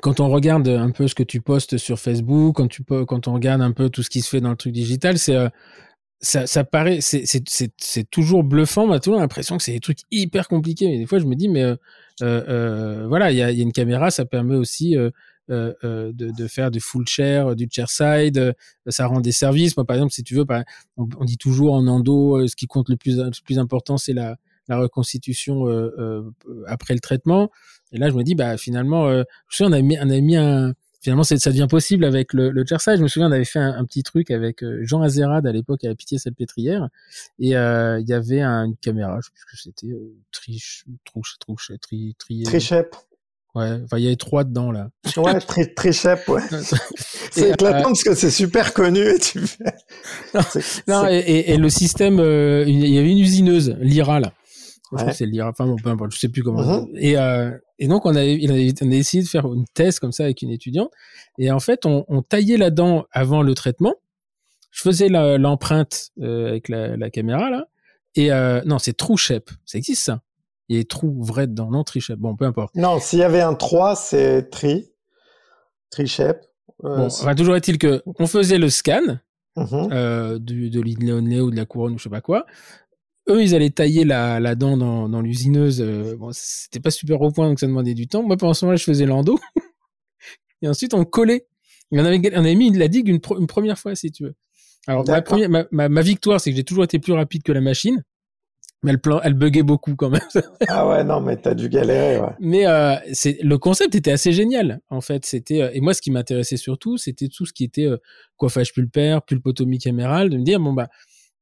quand 0.00 0.20
on 0.20 0.28
regarde 0.28 0.68
un 0.68 0.90
peu 0.90 1.06
ce 1.06 1.14
que 1.14 1.22
tu 1.22 1.40
postes 1.40 1.76
sur 1.76 1.98
Facebook, 1.98 2.56
quand 2.56 2.68
tu 2.68 2.82
quand 2.84 3.28
on 3.28 3.34
regarde 3.34 3.60
un 3.60 3.72
peu 3.72 3.90
tout 3.90 4.02
ce 4.02 4.10
qui 4.10 4.22
se 4.22 4.28
fait 4.28 4.40
dans 4.40 4.50
le 4.50 4.56
truc 4.56 4.72
digital, 4.72 5.18
c'est 5.18 5.36
euh, 5.36 5.48
ça, 6.20 6.46
ça 6.46 6.64
paraît 6.64 7.00
c'est 7.00 7.24
c'est 7.26 8.10
toujours 8.10 8.44
bluffant. 8.44 8.84
On 8.84 8.92
a 8.92 9.00
toujours 9.00 9.20
l'impression 9.20 9.56
que 9.58 9.62
c'est 9.62 9.72
des 9.72 9.80
trucs 9.80 10.00
hyper 10.10 10.48
compliqués. 10.48 10.88
Mais 10.88 10.98
des 10.98 11.06
fois, 11.06 11.18
je 11.18 11.26
me 11.26 11.34
dis 11.34 11.48
mais 11.48 11.62
euh, 11.62 11.76
euh, 12.22 12.44
euh 12.48 13.06
voilà, 13.08 13.32
il 13.32 13.36
y 13.36 13.42
a, 13.42 13.50
y 13.50 13.60
a, 13.60 13.62
une 13.62 13.72
caméra, 13.72 14.10
ça 14.10 14.24
permet 14.24 14.56
aussi 14.56 14.96
euh, 14.96 15.10
euh, 15.50 16.12
de, 16.14 16.30
de, 16.30 16.46
faire 16.46 16.70
du 16.70 16.80
full 16.80 17.06
chair, 17.06 17.56
du 17.56 17.68
chair 17.70 17.90
side, 17.90 18.54
ça 18.86 19.06
rend 19.06 19.20
des 19.20 19.32
services. 19.32 19.76
Moi, 19.76 19.84
par 19.84 19.96
exemple, 19.96 20.12
si 20.12 20.22
tu 20.22 20.34
veux, 20.34 20.46
on, 20.96 21.08
on 21.18 21.24
dit 21.24 21.36
toujours 21.36 21.74
en 21.74 21.86
endo, 21.86 22.46
ce 22.46 22.56
qui 22.56 22.66
compte 22.66 22.88
le 22.88 22.96
plus, 22.96 23.18
le 23.18 23.30
plus 23.44 23.58
important, 23.58 23.98
c'est 23.98 24.12
la, 24.14 24.36
la 24.68 24.78
reconstitution 24.78 25.66
après 26.66 26.94
le 26.94 27.00
traitement. 27.00 27.50
Et 27.92 27.98
là, 27.98 28.08
je 28.08 28.14
me 28.14 28.22
dis, 28.22 28.34
bah 28.34 28.56
finalement, 28.56 29.08
euh, 29.08 29.22
je 29.48 29.58
sais, 29.58 29.64
on 29.64 29.72
a 29.72 29.80
mis, 29.80 29.98
on 30.00 30.08
a 30.08 30.20
mis 30.20 30.36
un, 30.36 30.72
finalement, 31.02 31.24
ça 31.24 31.36
devient 31.36 31.66
possible 31.68 32.04
avec 32.04 32.32
le, 32.32 32.50
le 32.50 32.64
Je 32.66 33.02
me 33.02 33.08
souviens, 33.08 33.28
on 33.28 33.32
avait 33.32 33.44
fait 33.44 33.58
un, 33.58 33.84
petit 33.84 34.02
truc 34.02 34.30
avec 34.30 34.62
euh, 34.62 34.80
Jean 34.82 35.02
Azerad 35.02 35.46
à 35.46 35.52
l'époque 35.52 35.84
à 35.84 35.88
la 35.88 35.94
Pitié 35.94 36.18
Salpêtrière, 36.18 36.88
et 37.38 37.56
euh, 37.56 38.00
il 38.00 38.08
y 38.08 38.14
avait 38.14 38.42
une 38.42 38.76
caméra, 38.76 39.18
je 39.20 39.26
sais 39.26 39.32
plus 39.32 39.40
ce 39.40 39.46
que 39.46 39.62
c'était, 39.62 39.92
euh, 39.92 40.16
triche, 40.32 40.84
trouche, 41.04 41.36
trouche, 41.38 41.72
tri, 41.80 42.16
tri, 42.18 42.42
Trichep. 42.44 42.96
Ouais, 43.54 43.80
enfin, 43.84 43.98
il 43.98 44.04
y 44.04 44.06
avait 44.06 44.16
trois 44.16 44.44
dedans, 44.44 44.72
là. 44.72 44.88
Ouais, 45.18 45.38
très, 45.40 45.66
très 45.66 45.92
chep, 45.92 46.26
ouais. 46.28 46.40
c'est 47.30 47.50
éclatant 47.50 47.78
euh, 47.78 47.82
parce 47.82 48.02
que 48.02 48.14
c'est 48.14 48.30
super 48.30 48.72
connu 48.72 49.00
et 49.00 49.18
tu 49.18 49.46
fais... 49.46 49.74
Non, 50.88 51.06
et, 51.06 51.56
le 51.58 51.68
système, 51.68 52.18
euh, 52.18 52.64
il 52.66 52.88
y 52.88 52.98
avait 52.98 53.10
une 53.10 53.18
usineuse, 53.18 53.76
l'IRA, 53.80 54.20
là. 54.20 54.32
Je 54.92 54.98
crois 54.98 55.10
que 55.10 55.16
c'est 55.16 55.26
l'IRA, 55.26 55.48
enfin, 55.48 55.66
bon, 55.66 55.76
peu 55.76 55.88
importe, 55.88 56.12
je 56.12 56.18
sais 56.18 56.28
plus 56.28 56.42
comment. 56.42 56.86
Et, 56.96 57.16
euh, 57.16 57.50
et 57.78 57.88
donc, 57.88 58.04
on 58.04 58.14
a, 58.14 58.20
on 58.20 58.22
a 58.22 58.94
essayé 58.94 59.22
de 59.22 59.28
faire 59.28 59.46
une 59.46 59.64
thèse 59.74 59.98
comme 59.98 60.12
ça 60.12 60.24
avec 60.24 60.42
une 60.42 60.50
étudiante. 60.50 60.90
Et 61.38 61.50
en 61.50 61.60
fait, 61.60 61.86
on, 61.86 62.04
on 62.08 62.22
taillait 62.22 62.58
la 62.58 62.70
dent 62.70 63.06
avant 63.10 63.42
le 63.42 63.54
traitement. 63.54 63.94
Je 64.70 64.82
faisais 64.82 65.08
l'empreinte 65.08 66.10
euh, 66.20 66.48
avec 66.48 66.68
la, 66.68 66.96
la, 66.96 67.10
caméra, 67.10 67.50
là. 67.50 67.66
Et 68.14 68.32
euh, 68.32 68.60
non, 68.66 68.78
c'est 68.78 68.96
True 68.96 69.16
Shape. 69.16 69.50
Ça 69.64 69.78
existe, 69.78 70.02
ça 70.02 70.20
il 70.72 70.76
y 70.76 70.78
a 70.78 70.82
des 70.82 70.88
trous 70.88 71.22
vrais 71.22 71.46
dedans, 71.46 71.70
non 71.70 71.84
Trichep. 71.84 72.18
Bon, 72.18 72.34
peu 72.34 72.46
importe. 72.46 72.74
Non, 72.74 72.98
s'il 72.98 73.18
y 73.18 73.22
avait 73.22 73.42
un 73.42 73.54
3, 73.54 73.94
c'est 73.94 74.48
Tri. 74.50 74.90
Trichep. 75.90 76.46
Euh, 76.84 76.96
bon, 76.96 77.06
enfin, 77.06 77.34
toujours 77.34 77.56
est-il 77.56 77.78
que 77.78 78.02
on 78.18 78.26
faisait 78.26 78.56
le 78.56 78.70
scan 78.70 79.18
mhm. 79.56 79.88
euh, 79.92 80.38
du, 80.38 80.70
de 80.70 80.80
l'idléonné 80.80 81.40
ou 81.40 81.50
de 81.50 81.56
la 81.56 81.66
couronne 81.66 81.92
ou 81.92 81.98
je 81.98 82.04
sais 82.04 82.10
pas 82.10 82.22
quoi. 82.22 82.46
Eux, 83.28 83.42
ils 83.42 83.54
allaient 83.54 83.70
tailler 83.70 84.04
la, 84.04 84.40
la 84.40 84.54
dent 84.54 84.76
dans, 84.76 85.08
dans 85.08 85.20
l'usineuse. 85.20 85.80
Euh, 85.80 86.16
bon, 86.16 86.30
c'était 86.32 86.80
pas 86.80 86.90
super 86.90 87.20
au 87.20 87.30
point, 87.30 87.48
donc 87.48 87.60
ça 87.60 87.66
demandait 87.66 87.94
du 87.94 88.08
temps. 88.08 88.22
Moi, 88.22 88.36
pendant 88.36 88.54
ce 88.54 88.64
moment-là, 88.64 88.76
je 88.76 88.84
faisais 88.84 89.06
l'endo. 89.06 89.38
et 90.62 90.68
ensuite, 90.68 90.94
on 90.94 91.04
collait. 91.04 91.46
on 91.92 91.98
avait, 91.98 92.20
on 92.34 92.40
avait 92.40 92.54
mis 92.54 92.72
la 92.76 92.88
digue 92.88 93.08
une, 93.08 93.20
une 93.38 93.46
première 93.46 93.78
fois, 93.78 93.94
si 93.94 94.10
tu 94.10 94.24
veux. 94.24 94.34
Alors, 94.88 95.06
ma, 95.06 95.22
première, 95.22 95.48
ma, 95.48 95.64
ma, 95.70 95.88
ma 95.88 96.02
victoire, 96.02 96.40
c'est 96.40 96.50
que 96.50 96.56
j'ai 96.56 96.64
toujours 96.64 96.84
été 96.84 96.98
plus 96.98 97.12
rapide 97.12 97.42
que 97.44 97.52
la 97.52 97.60
machine 97.60 98.02
mais 98.82 98.92
elle, 98.92 99.00
elle 99.22 99.34
buguait 99.34 99.62
beaucoup 99.62 99.94
quand 99.94 100.10
même. 100.10 100.20
ah 100.68 100.88
ouais, 100.88 101.04
non, 101.04 101.20
mais 101.20 101.36
t'as 101.36 101.54
dû 101.54 101.68
galérer. 101.68 102.20
Ouais. 102.20 102.32
Mais 102.40 102.66
euh, 102.66 102.96
c'est 103.12 103.38
le 103.42 103.56
concept 103.58 103.94
était 103.94 104.10
assez 104.10 104.32
génial. 104.32 104.80
En 104.90 105.00
fait, 105.00 105.24
c'était 105.24 105.62
euh, 105.62 105.70
et 105.72 105.80
moi 105.80 105.94
ce 105.94 106.02
qui 106.02 106.10
m'intéressait 106.10 106.56
surtout, 106.56 106.98
c'était 106.98 107.28
tout 107.28 107.46
ce 107.46 107.52
qui 107.52 107.64
était 107.64 107.86
euh, 107.86 107.98
coiffage 108.36 108.72
pulpaire, 108.72 109.22
pulpotomie 109.22 109.78
camérale, 109.78 110.30
de 110.30 110.36
me 110.36 110.44
dire 110.44 110.58
bon 110.58 110.72
bah 110.72 110.88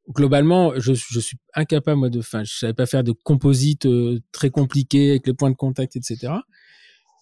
globalement, 0.09 0.72
je, 0.76 0.94
je 0.94 1.20
suis 1.20 1.38
incapable 1.55 1.98
moi 1.98 2.11
de, 2.11 2.20
enfin, 2.20 2.44
je 2.44 2.55
savais 2.55 2.74
pas 2.74 2.86
faire 2.86 3.05
de 3.05 3.12
composite 3.12 3.86
euh, 3.86 4.20
très 4.32 4.51
compliqué 4.51 5.11
avec 5.11 5.26
les 5.26 5.34
points 5.34 5.51
de 5.51 5.57
contact, 5.57 5.96
etc. 5.96 6.32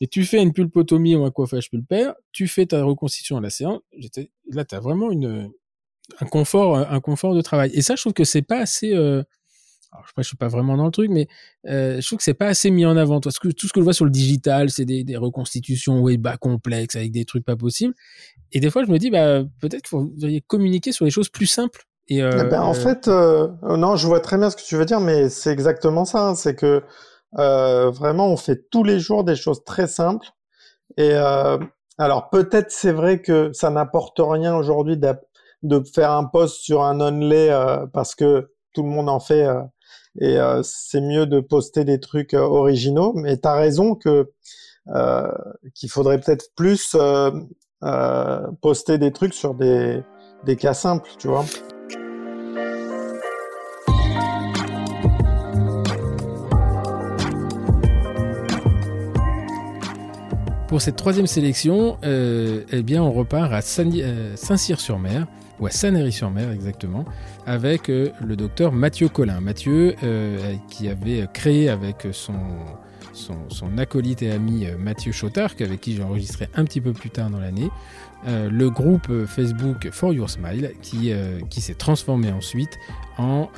Et 0.01 0.07
tu 0.07 0.25
fais 0.25 0.41
une 0.41 0.53
pulpotomie 0.53 1.17
ou 1.17 1.25
un 1.25 1.31
coiffage 1.31 1.71
pulpaire, 1.71 2.15
tu 2.33 2.47
fais 2.47 2.67
ta 2.67 2.85
reconstitution 2.85 3.37
à 3.37 3.41
la 3.41 3.51
séance. 3.51 3.81
Là, 4.51 4.65
t'as 4.65 4.81
vraiment 4.81 5.11
une 5.11 5.51
un 6.21 6.27
confort, 6.27 6.79
un 6.79 7.01
confort 7.01 7.35
de 7.35 7.43
travail. 7.43 7.71
Et 7.75 7.83
ça, 7.83 7.95
je 7.95 8.01
trouve 8.01 8.15
que 8.15 8.25
c'est 8.25 8.41
pas 8.43 8.61
assez 8.61 8.95
alors, 9.93 10.07
je 10.19 10.23
suis 10.23 10.37
pas 10.37 10.49
vraiment 10.49 10.77
dans 10.77 10.85
le 10.85 10.91
truc, 10.91 11.11
mais 11.11 11.29
euh, 11.67 12.01
je 12.01 12.07
trouve 12.07 12.19
que 12.19 12.25
c'est 12.25 12.35
pas 12.35 12.49
assez 12.49 12.71
mis 12.71 12.85
en 12.85 12.97
avant. 12.97 13.21
Tout 13.21 13.31
ce 13.31 13.41
que, 13.41 13.49
tout 13.49 13.67
ce 13.69 13.73
que 13.73 13.81
je 13.81 13.85
vois 13.85 13.95
sur 13.95 14.05
le 14.05 14.11
digital, 14.11 14.69
c'est 14.71 14.85
des, 14.85 15.03
des, 15.03 15.17
reconstitutions 15.17 16.01
web 16.01 16.21
bas 16.21 16.37
complexes 16.37 16.97
avec 16.97 17.11
des 17.11 17.25
trucs 17.25 17.45
pas 17.45 17.57
possibles. 17.57 17.95
Et 18.53 18.61
des 18.61 18.71
fois, 18.71 18.85
je 18.85 18.91
me 18.91 18.99
dis, 18.99 19.11
bah, 19.11 19.45
peut-être 19.61 19.83
qu'il 19.83 19.89
faudrait 19.89 20.43
communiquer 20.47 20.93
sur 20.93 21.07
des 21.07 21.11
choses 21.11 21.31
plus 21.31 21.47
simples. 21.47 21.85
Euh, 22.11 22.31
eh 22.41 22.45
ben, 22.45 22.63
en 22.63 22.71
euh, 22.71 22.75
fait, 22.75 23.09
euh, 23.09 23.49
non, 23.63 23.97
je 23.97 24.07
vois 24.07 24.21
très 24.21 24.39
bien 24.39 24.51
ce 24.51 24.57
que 24.57 24.63
tu 24.63 24.77
veux 24.77 24.85
dire, 24.85 25.01
mais 25.01 25.29
c'est 25.29 25.51
exactement 25.51 26.05
ça. 26.05 26.29
Hein. 26.29 26.35
c'est 26.35 26.55
que 26.55 26.83
euh, 27.39 27.91
vraiment, 27.91 28.29
on 28.29 28.37
fait 28.37 28.69
tous 28.71 28.85
les 28.85 28.99
jours 28.99 29.25
des 29.25 29.37
choses 29.37 29.63
très 29.65 29.87
simples. 29.87 30.27
Et 30.97 31.13
alors, 31.99 32.31
peut-être 32.31 32.71
c'est 32.71 32.93
vrai 32.93 33.21
que 33.21 33.53
ça 33.53 33.71
n'apporte 33.71 34.21
rien 34.21 34.57
aujourd'hui 34.57 34.97
de 34.97 35.83
faire 35.95 36.13
un 36.13 36.25
post 36.25 36.63
sur 36.63 36.83
un 36.83 37.01
onlay 37.01 37.51
parce 37.93 38.15
que 38.15 38.51
tout 38.73 38.83
le 38.83 38.89
monde 38.89 39.09
en 39.09 39.21
fait 39.21 39.47
et 40.21 40.39
euh, 40.39 40.63
c'est 40.63 41.01
mieux 41.01 41.27
de 41.27 41.41
poster 41.41 41.85
des 41.85 42.01
trucs 42.01 42.35
euh, 42.35 42.41
originaux. 42.41 43.13
Mais 43.15 43.39
tu 43.39 43.49
as 43.49 43.55
raison 43.55 43.95
que 43.95 44.31
euh, 44.89 45.33
qu'il 45.75 45.91
faudrait 45.91 46.21
peut-être 46.21 46.47
plus 46.57 46.97
poster 48.61 48.99
des 48.99 49.13
trucs 49.13 49.35
sur 49.35 49.55
des, 49.55 50.03
des 50.45 50.57
cas 50.57 50.75
simples, 50.75 51.11
tu 51.19 51.29
vois. 51.29 51.45
Pour 60.69 60.83
cette 60.83 60.97
troisième 60.97 61.27
sélection, 61.27 61.99
eh 62.03 62.83
bien, 62.83 63.03
on 63.03 63.11
repart 63.11 63.53
à 63.53 63.63
Saint-Cyr-sur-Mer, 63.63 65.27
ou 65.61 65.67
à 65.67 65.71
Saint-Héry-sur-Mer 65.71 66.51
exactement, 66.51 67.05
avec 67.47 67.89
euh, 67.89 68.11
le 68.25 68.37
docteur 68.37 68.73
Mathieu 68.73 69.09
Collin. 69.09 69.41
Mathieu, 69.41 69.95
euh, 70.03 70.55
qui 70.69 70.89
avait 70.89 71.27
créé 71.33 71.69
avec 71.69 72.07
son, 72.13 72.35
son, 73.13 73.79
acolyte 73.79 74.23
et 74.23 74.31
ami 74.31 74.67
euh, 74.67 74.77
Mathieu 74.79 75.13
Chotard, 75.13 75.51
avec 75.61 75.81
qui 75.81 75.97
j'ai 75.97 76.03
enregistré 76.03 76.49
un 76.55 76.65
petit 76.65 76.81
peu 76.81 76.93
plus 76.93 77.11
tard 77.11 77.31
dans 77.31 77.41
l'année, 77.41 77.71
le 78.27 78.69
groupe 78.69 79.27
Facebook 79.27 79.91
For 79.93 80.13
Your 80.13 80.29
Smile, 80.29 80.73
qui, 80.83 81.13
qui 81.51 81.61
s'est 81.61 81.75
transformé 81.75 82.33
ensuite 82.33 82.77
en 83.17 83.49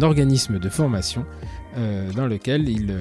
organisme 0.00 0.58
de 0.58 0.68
formation 0.70 1.26
dans 2.16 2.26
lequel 2.26 2.68
ils, 2.68 2.96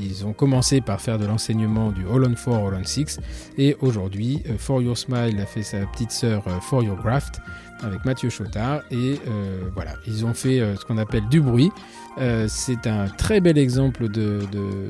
ils, 0.00 0.26
ont 0.26 0.32
commencé 0.32 0.80
par 0.80 1.00
faire 1.00 1.18
de 1.18 1.26
l'enseignement 1.26 1.92
du 1.92 2.02
All 2.06 2.24
on 2.24 2.34
4, 2.34 2.48
All 2.48 2.74
on 2.74 2.84
6 2.84 3.20
et 3.58 3.76
aujourd'hui 3.80 4.42
For 4.58 4.82
Your 4.82 4.96
Smile 4.96 5.38
a 5.40 5.46
fait 5.46 5.62
sa 5.62 5.78
petite 5.86 6.10
sœur 6.10 6.44
For 6.62 6.82
Your 6.82 6.96
Graft 6.96 7.40
avec 7.82 8.04
Mathieu 8.04 8.30
Chotard. 8.30 8.82
Et 8.90 9.20
euh, 9.26 9.68
voilà, 9.74 9.94
ils 10.06 10.24
ont 10.24 10.34
fait 10.34 10.60
euh, 10.60 10.76
ce 10.76 10.84
qu'on 10.84 10.98
appelle 10.98 11.28
du 11.28 11.40
bruit. 11.40 11.70
Euh, 12.18 12.46
c'est 12.48 12.86
un 12.86 13.08
très 13.08 13.40
bel 13.40 13.58
exemple 13.58 14.08
de, 14.08 14.40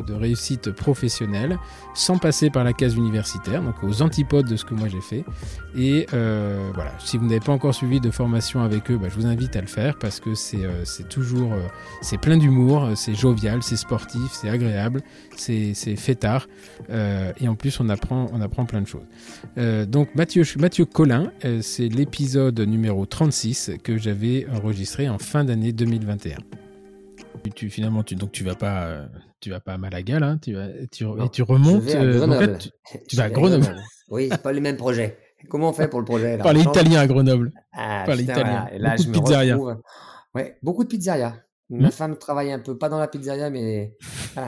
réussite 0.08 0.70
professionnelle, 0.70 1.58
sans 1.94 2.18
passer 2.18 2.50
par 2.50 2.64
la 2.64 2.72
case 2.72 2.94
universitaire, 2.94 3.62
donc 3.62 3.82
aux 3.82 4.02
antipodes 4.02 4.48
de 4.48 4.56
ce 4.56 4.64
que 4.64 4.74
moi 4.74 4.88
j'ai 4.88 5.00
fait. 5.00 5.24
Et 5.76 6.06
voilà, 6.10 6.92
si 6.98 7.18
vous 7.18 7.26
n'avez 7.26 7.40
pas 7.40 7.52
encore 7.52 7.74
suivi 7.74 8.00
de 8.00 8.10
formation 8.10 8.62
avec 8.62 8.90
eux, 8.90 8.98
bah, 8.98 9.08
je 9.10 9.14
vous 9.14 9.26
invite 9.26 9.56
à 9.56 9.60
le 9.60 9.66
faire 9.66 9.98
parce 9.98 10.20
que 10.20 10.34
c'est 10.34 10.66
c'est 10.84 11.08
toujours, 11.08 11.52
plein 12.22 12.36
d'humour, 12.36 12.90
c'est 12.94 13.14
jovial, 13.14 13.62
c'est 13.62 13.76
sportif, 13.76 14.32
c'est 14.32 14.48
agréable, 14.48 15.02
c'est 15.36 15.74
fêtard. 15.96 16.48
et 16.88 17.48
en 17.48 17.54
plus, 17.54 17.80
on 17.80 17.88
apprend, 17.88 18.26
on 18.32 18.40
apprend 18.40 18.64
plein 18.64 18.80
de 18.80 18.86
choses. 18.86 19.06
donc 19.88 20.14
Mathieu, 20.14 20.44
Mathieu 20.58 20.84
Collin, 20.84 21.30
c'est 21.60 21.88
l'épisode 21.88 22.58
numéro 22.60 23.06
36 23.06 23.72
que 23.82 23.98
j'avais 23.98 24.46
enregistré 24.52 25.08
en 25.08 25.18
fin 25.18 25.44
d'année 25.44 25.72
2021. 25.72 26.65
Tu, 27.54 27.70
finalement, 27.70 28.02
tu, 28.02 28.14
donc 28.14 28.32
tu 28.32 28.44
vas 28.44 28.54
pas, 28.54 29.08
tu 29.40 29.50
vas 29.50 29.60
pas 29.60 29.74
à 29.74 29.78
Malaga 29.78 30.18
là, 30.18 30.36
tu 30.40 30.54
vas, 30.54 30.68
tu, 30.90 31.04
et 31.04 31.28
tu 31.30 31.42
remontes. 31.42 31.82
Euh, 31.94 32.56
tu, 33.08 33.16
vas 33.16 33.24
à 33.24 33.30
Grenoble. 33.30 33.76
Oui, 34.08 34.28
c'est 34.30 34.42
pas 34.42 34.52
le 34.52 34.60
même 34.60 34.76
projet. 34.76 35.18
Comment 35.48 35.70
on 35.70 35.72
fait 35.72 35.88
pour 35.88 36.00
le 36.00 36.04
projet 36.04 36.38
Par 36.38 36.52
l'italien 36.52 37.00
à 37.00 37.06
Grenoble. 37.06 37.52
Ah, 37.72 38.04
Par 38.06 38.16
l'italien. 38.16 38.68
Là, 38.78 38.96
beaucoup 38.96 39.02
je 39.02 39.08
de 39.08 39.18
pizzeria. 39.18 39.58
Ouais, 40.34 40.58
beaucoup 40.62 40.84
de 40.84 40.88
pizzeria. 40.88 41.36
Ma 41.68 41.88
hmm? 41.88 41.90
femme 41.90 42.16
travaille 42.16 42.52
un 42.52 42.60
peu, 42.60 42.78
pas 42.78 42.88
dans 42.88 42.98
la 42.98 43.08
pizzeria, 43.08 43.50
mais 43.50 43.96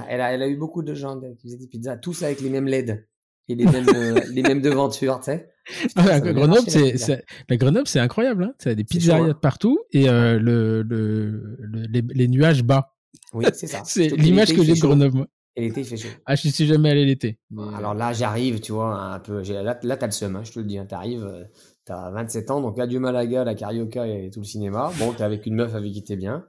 elle, 0.09 0.21
a, 0.21 0.33
elle 0.33 0.43
a 0.43 0.49
eu 0.49 0.57
beaucoup 0.57 0.83
de 0.83 0.95
gens 0.95 1.19
qui 1.21 1.49
faisaient 1.49 1.59
des 1.59 1.67
pizzas, 1.67 1.97
tous 1.97 2.23
avec 2.23 2.41
les 2.41 2.51
mêmes 2.51 2.69
LED 2.69 3.07
et 3.49 3.55
les 3.55 3.65
mêmes, 3.65 3.89
euh, 3.89 4.21
les 4.31 4.43
mêmes 4.43 4.61
devantures, 4.61 5.19
tu 5.21 5.27
sais. 5.27 5.51
Ah, 5.97 6.21
Grenoble, 6.21 6.69
c'est, 6.69 7.25
la 7.49 7.57
Grenoble, 7.57 7.89
c'est 7.89 8.01
incroyable. 8.01 8.45
Hein 8.45 8.55
c'est 8.59 8.75
des 8.75 8.85
pizzerias 8.85 9.29
de 9.29 9.33
partout 9.33 9.79
et 9.93 10.09
euh, 10.09 10.39
le, 10.39 10.83
le, 10.83 11.59
les, 11.91 12.03
les, 12.03 12.29
nuages 12.29 12.63
bas. 12.63 12.95
Oui, 13.35 13.45
c'est 13.53 13.67
ça. 13.67 13.83
c'est 13.85 14.09
l'image 14.09 14.55
que 14.55 14.63
j'ai 14.63 14.75
de 14.75 14.81
Grenoble. 14.81 15.27
Et 15.57 15.63
l'été, 15.63 15.81
il 15.81 15.87
fait 15.87 15.97
chaud. 15.97 16.09
Ah, 16.25 16.37
je 16.37 16.47
ne 16.47 16.53
suis 16.53 16.67
jamais 16.67 16.91
allé 16.91 17.05
l'été. 17.05 17.39
Alors 17.75 17.93
là, 17.93 18.13
j'arrive, 18.13 18.61
tu 18.61 18.73
vois, 18.73 18.95
un 18.95 19.19
peu. 19.19 19.43
Là, 19.43 19.79
là 19.83 19.97
t'as 19.97 20.07
le 20.07 20.13
seum, 20.13 20.37
hein, 20.37 20.45
je 20.45 20.53
te 20.53 20.61
le 20.61 20.65
dis. 20.65 20.79
Hein, 20.79 20.87
t'arrives, 20.87 21.25
euh, 21.25 21.45
t'as 21.85 22.11
27 22.11 22.51
ans, 22.51 22.61
donc 22.61 22.79
adieu 22.79 23.01
Malaga, 23.01 23.45
la 23.45 23.55
Carioca 23.55 24.07
et 24.07 24.31
tout 24.31 24.41
le 24.41 24.47
cinéma. 24.47 24.93
Bon, 24.99 25.13
t'es 25.13 25.25
avec 25.25 25.47
une 25.47 25.57
meuf 25.57 25.75
avec 25.75 25.93
qui 25.93 26.05
t'es 26.05 26.17
bien. 26.17 26.47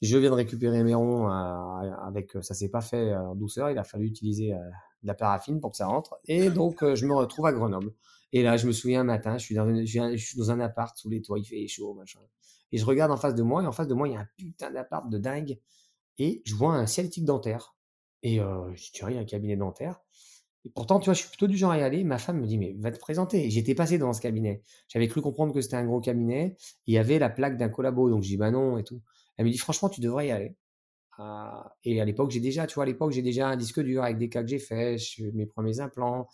Je 0.00 0.16
viens 0.16 0.30
de 0.30 0.34
récupérer 0.34 0.82
mes 0.82 0.94
ronds 0.94 1.28
euh, 1.28 1.90
avec. 2.06 2.32
Ça 2.40 2.54
s'est 2.54 2.70
pas 2.70 2.80
fait 2.80 3.14
en 3.14 3.34
douceur. 3.34 3.70
Il 3.70 3.78
a 3.78 3.84
fallu 3.84 4.06
utiliser 4.06 4.54
de 5.02 5.06
la 5.08 5.14
paraffine 5.14 5.60
pour 5.60 5.70
que 5.70 5.76
ça 5.76 5.86
rentre. 5.86 6.18
Et 6.26 6.50
donc, 6.50 6.84
je 6.94 7.06
me 7.06 7.14
retrouve 7.14 7.46
à 7.46 7.52
Grenoble. 7.52 7.92
Et 8.32 8.42
là, 8.42 8.56
je 8.56 8.66
me 8.66 8.72
souviens 8.72 9.00
un 9.00 9.04
matin, 9.04 9.38
je 9.38 9.44
suis 9.44 9.54
dans, 9.54 9.66
dans 9.66 10.50
un 10.50 10.60
appart 10.60 10.96
sous 10.96 11.08
les 11.08 11.22
toits, 11.22 11.38
il 11.38 11.44
fait 11.44 11.66
chaud, 11.66 11.94
machin. 11.94 12.20
Et 12.72 12.78
je 12.78 12.84
regarde 12.84 13.10
en 13.10 13.16
face 13.16 13.34
de 13.34 13.42
moi, 13.42 13.62
et 13.62 13.66
en 13.66 13.72
face 13.72 13.88
de 13.88 13.94
moi, 13.94 14.08
il 14.08 14.14
y 14.14 14.16
a 14.16 14.20
un 14.20 14.28
putain 14.36 14.70
d'appart 14.70 15.08
de 15.08 15.18
dingue. 15.18 15.58
Et 16.18 16.42
je 16.44 16.54
vois 16.54 16.74
un 16.74 16.86
Celtic 16.86 17.24
dentaire. 17.24 17.74
Et 18.22 18.40
euh, 18.40 18.74
je 18.74 18.82
dis, 18.82 19.00
il 19.08 19.14
y 19.14 19.16
a 19.16 19.20
un 19.20 19.24
cabinet 19.24 19.56
dentaire. 19.56 20.00
Et 20.64 20.70
pourtant, 20.70 20.98
tu 20.98 21.06
vois, 21.06 21.14
je 21.14 21.20
suis 21.20 21.28
plutôt 21.28 21.46
du 21.46 21.56
genre 21.56 21.70
à 21.70 21.78
y 21.78 21.82
aller. 21.82 22.04
Ma 22.04 22.18
femme 22.18 22.40
me 22.40 22.46
dit, 22.46 22.58
mais 22.58 22.74
va 22.78 22.90
te 22.90 22.98
présenter. 22.98 23.48
J'étais 23.48 23.74
passé 23.74 23.96
dans 23.96 24.12
ce 24.12 24.20
cabinet. 24.20 24.62
J'avais 24.88 25.08
cru 25.08 25.22
comprendre 25.22 25.54
que 25.54 25.60
c'était 25.60 25.76
un 25.76 25.86
gros 25.86 26.00
cabinet. 26.00 26.56
Il 26.86 26.94
y 26.94 26.98
avait 26.98 27.18
la 27.18 27.30
plaque 27.30 27.56
d'un 27.56 27.68
collabo. 27.68 28.10
Donc 28.10 28.22
je 28.22 28.28
dis, 28.28 28.36
bah 28.36 28.50
non, 28.50 28.76
et 28.76 28.84
tout. 28.84 29.00
Elle 29.36 29.46
me 29.46 29.50
dit, 29.50 29.58
franchement, 29.58 29.88
tu 29.88 30.00
devrais 30.00 30.26
y 30.26 30.30
aller. 30.30 30.56
Ah, 31.18 31.74
et 31.84 32.00
à 32.00 32.04
l'époque, 32.04 32.30
j'ai 32.30 32.40
déjà, 32.40 32.66
tu 32.66 32.74
vois, 32.74 32.84
à 32.84 32.86
l'époque, 32.86 33.10
j'ai 33.10 33.22
déjà 33.22 33.48
un 33.48 33.56
disque 33.56 33.80
dur 33.80 34.04
avec 34.04 34.18
des 34.18 34.28
cas 34.28 34.42
que 34.42 34.48
j'ai 34.48 34.58
fait, 34.58 34.96
mes 35.34 35.46
premiers 35.46 35.80
implants 35.80 36.28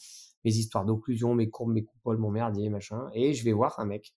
mes 0.45 0.53
histoires 0.57 0.85
d'occlusion, 0.85 1.35
mes 1.35 1.49
courbes, 1.49 1.73
mes 1.73 1.85
coupoles, 1.85 2.19
mon 2.19 2.31
merdier, 2.31 2.69
machin. 2.69 3.09
Et 3.15 3.35
je 3.35 3.45
vais 3.45 3.53
voir 3.53 3.79
un 3.81 3.87
mec. 3.87 4.15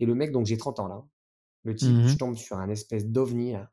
Et 0.00 0.06
le 0.06 0.14
mec, 0.14 0.32
donc 0.32 0.46
j'ai 0.46 0.56
30 0.56 0.80
ans 0.80 0.88
là. 0.88 1.04
Le 1.64 1.74
type, 1.74 1.96
je 2.04 2.14
mmh 2.14 2.16
tombe 2.16 2.36
sur 2.36 2.58
un 2.58 2.68
espèce 2.68 3.06
d'ovni 3.06 3.52
là. 3.52 3.70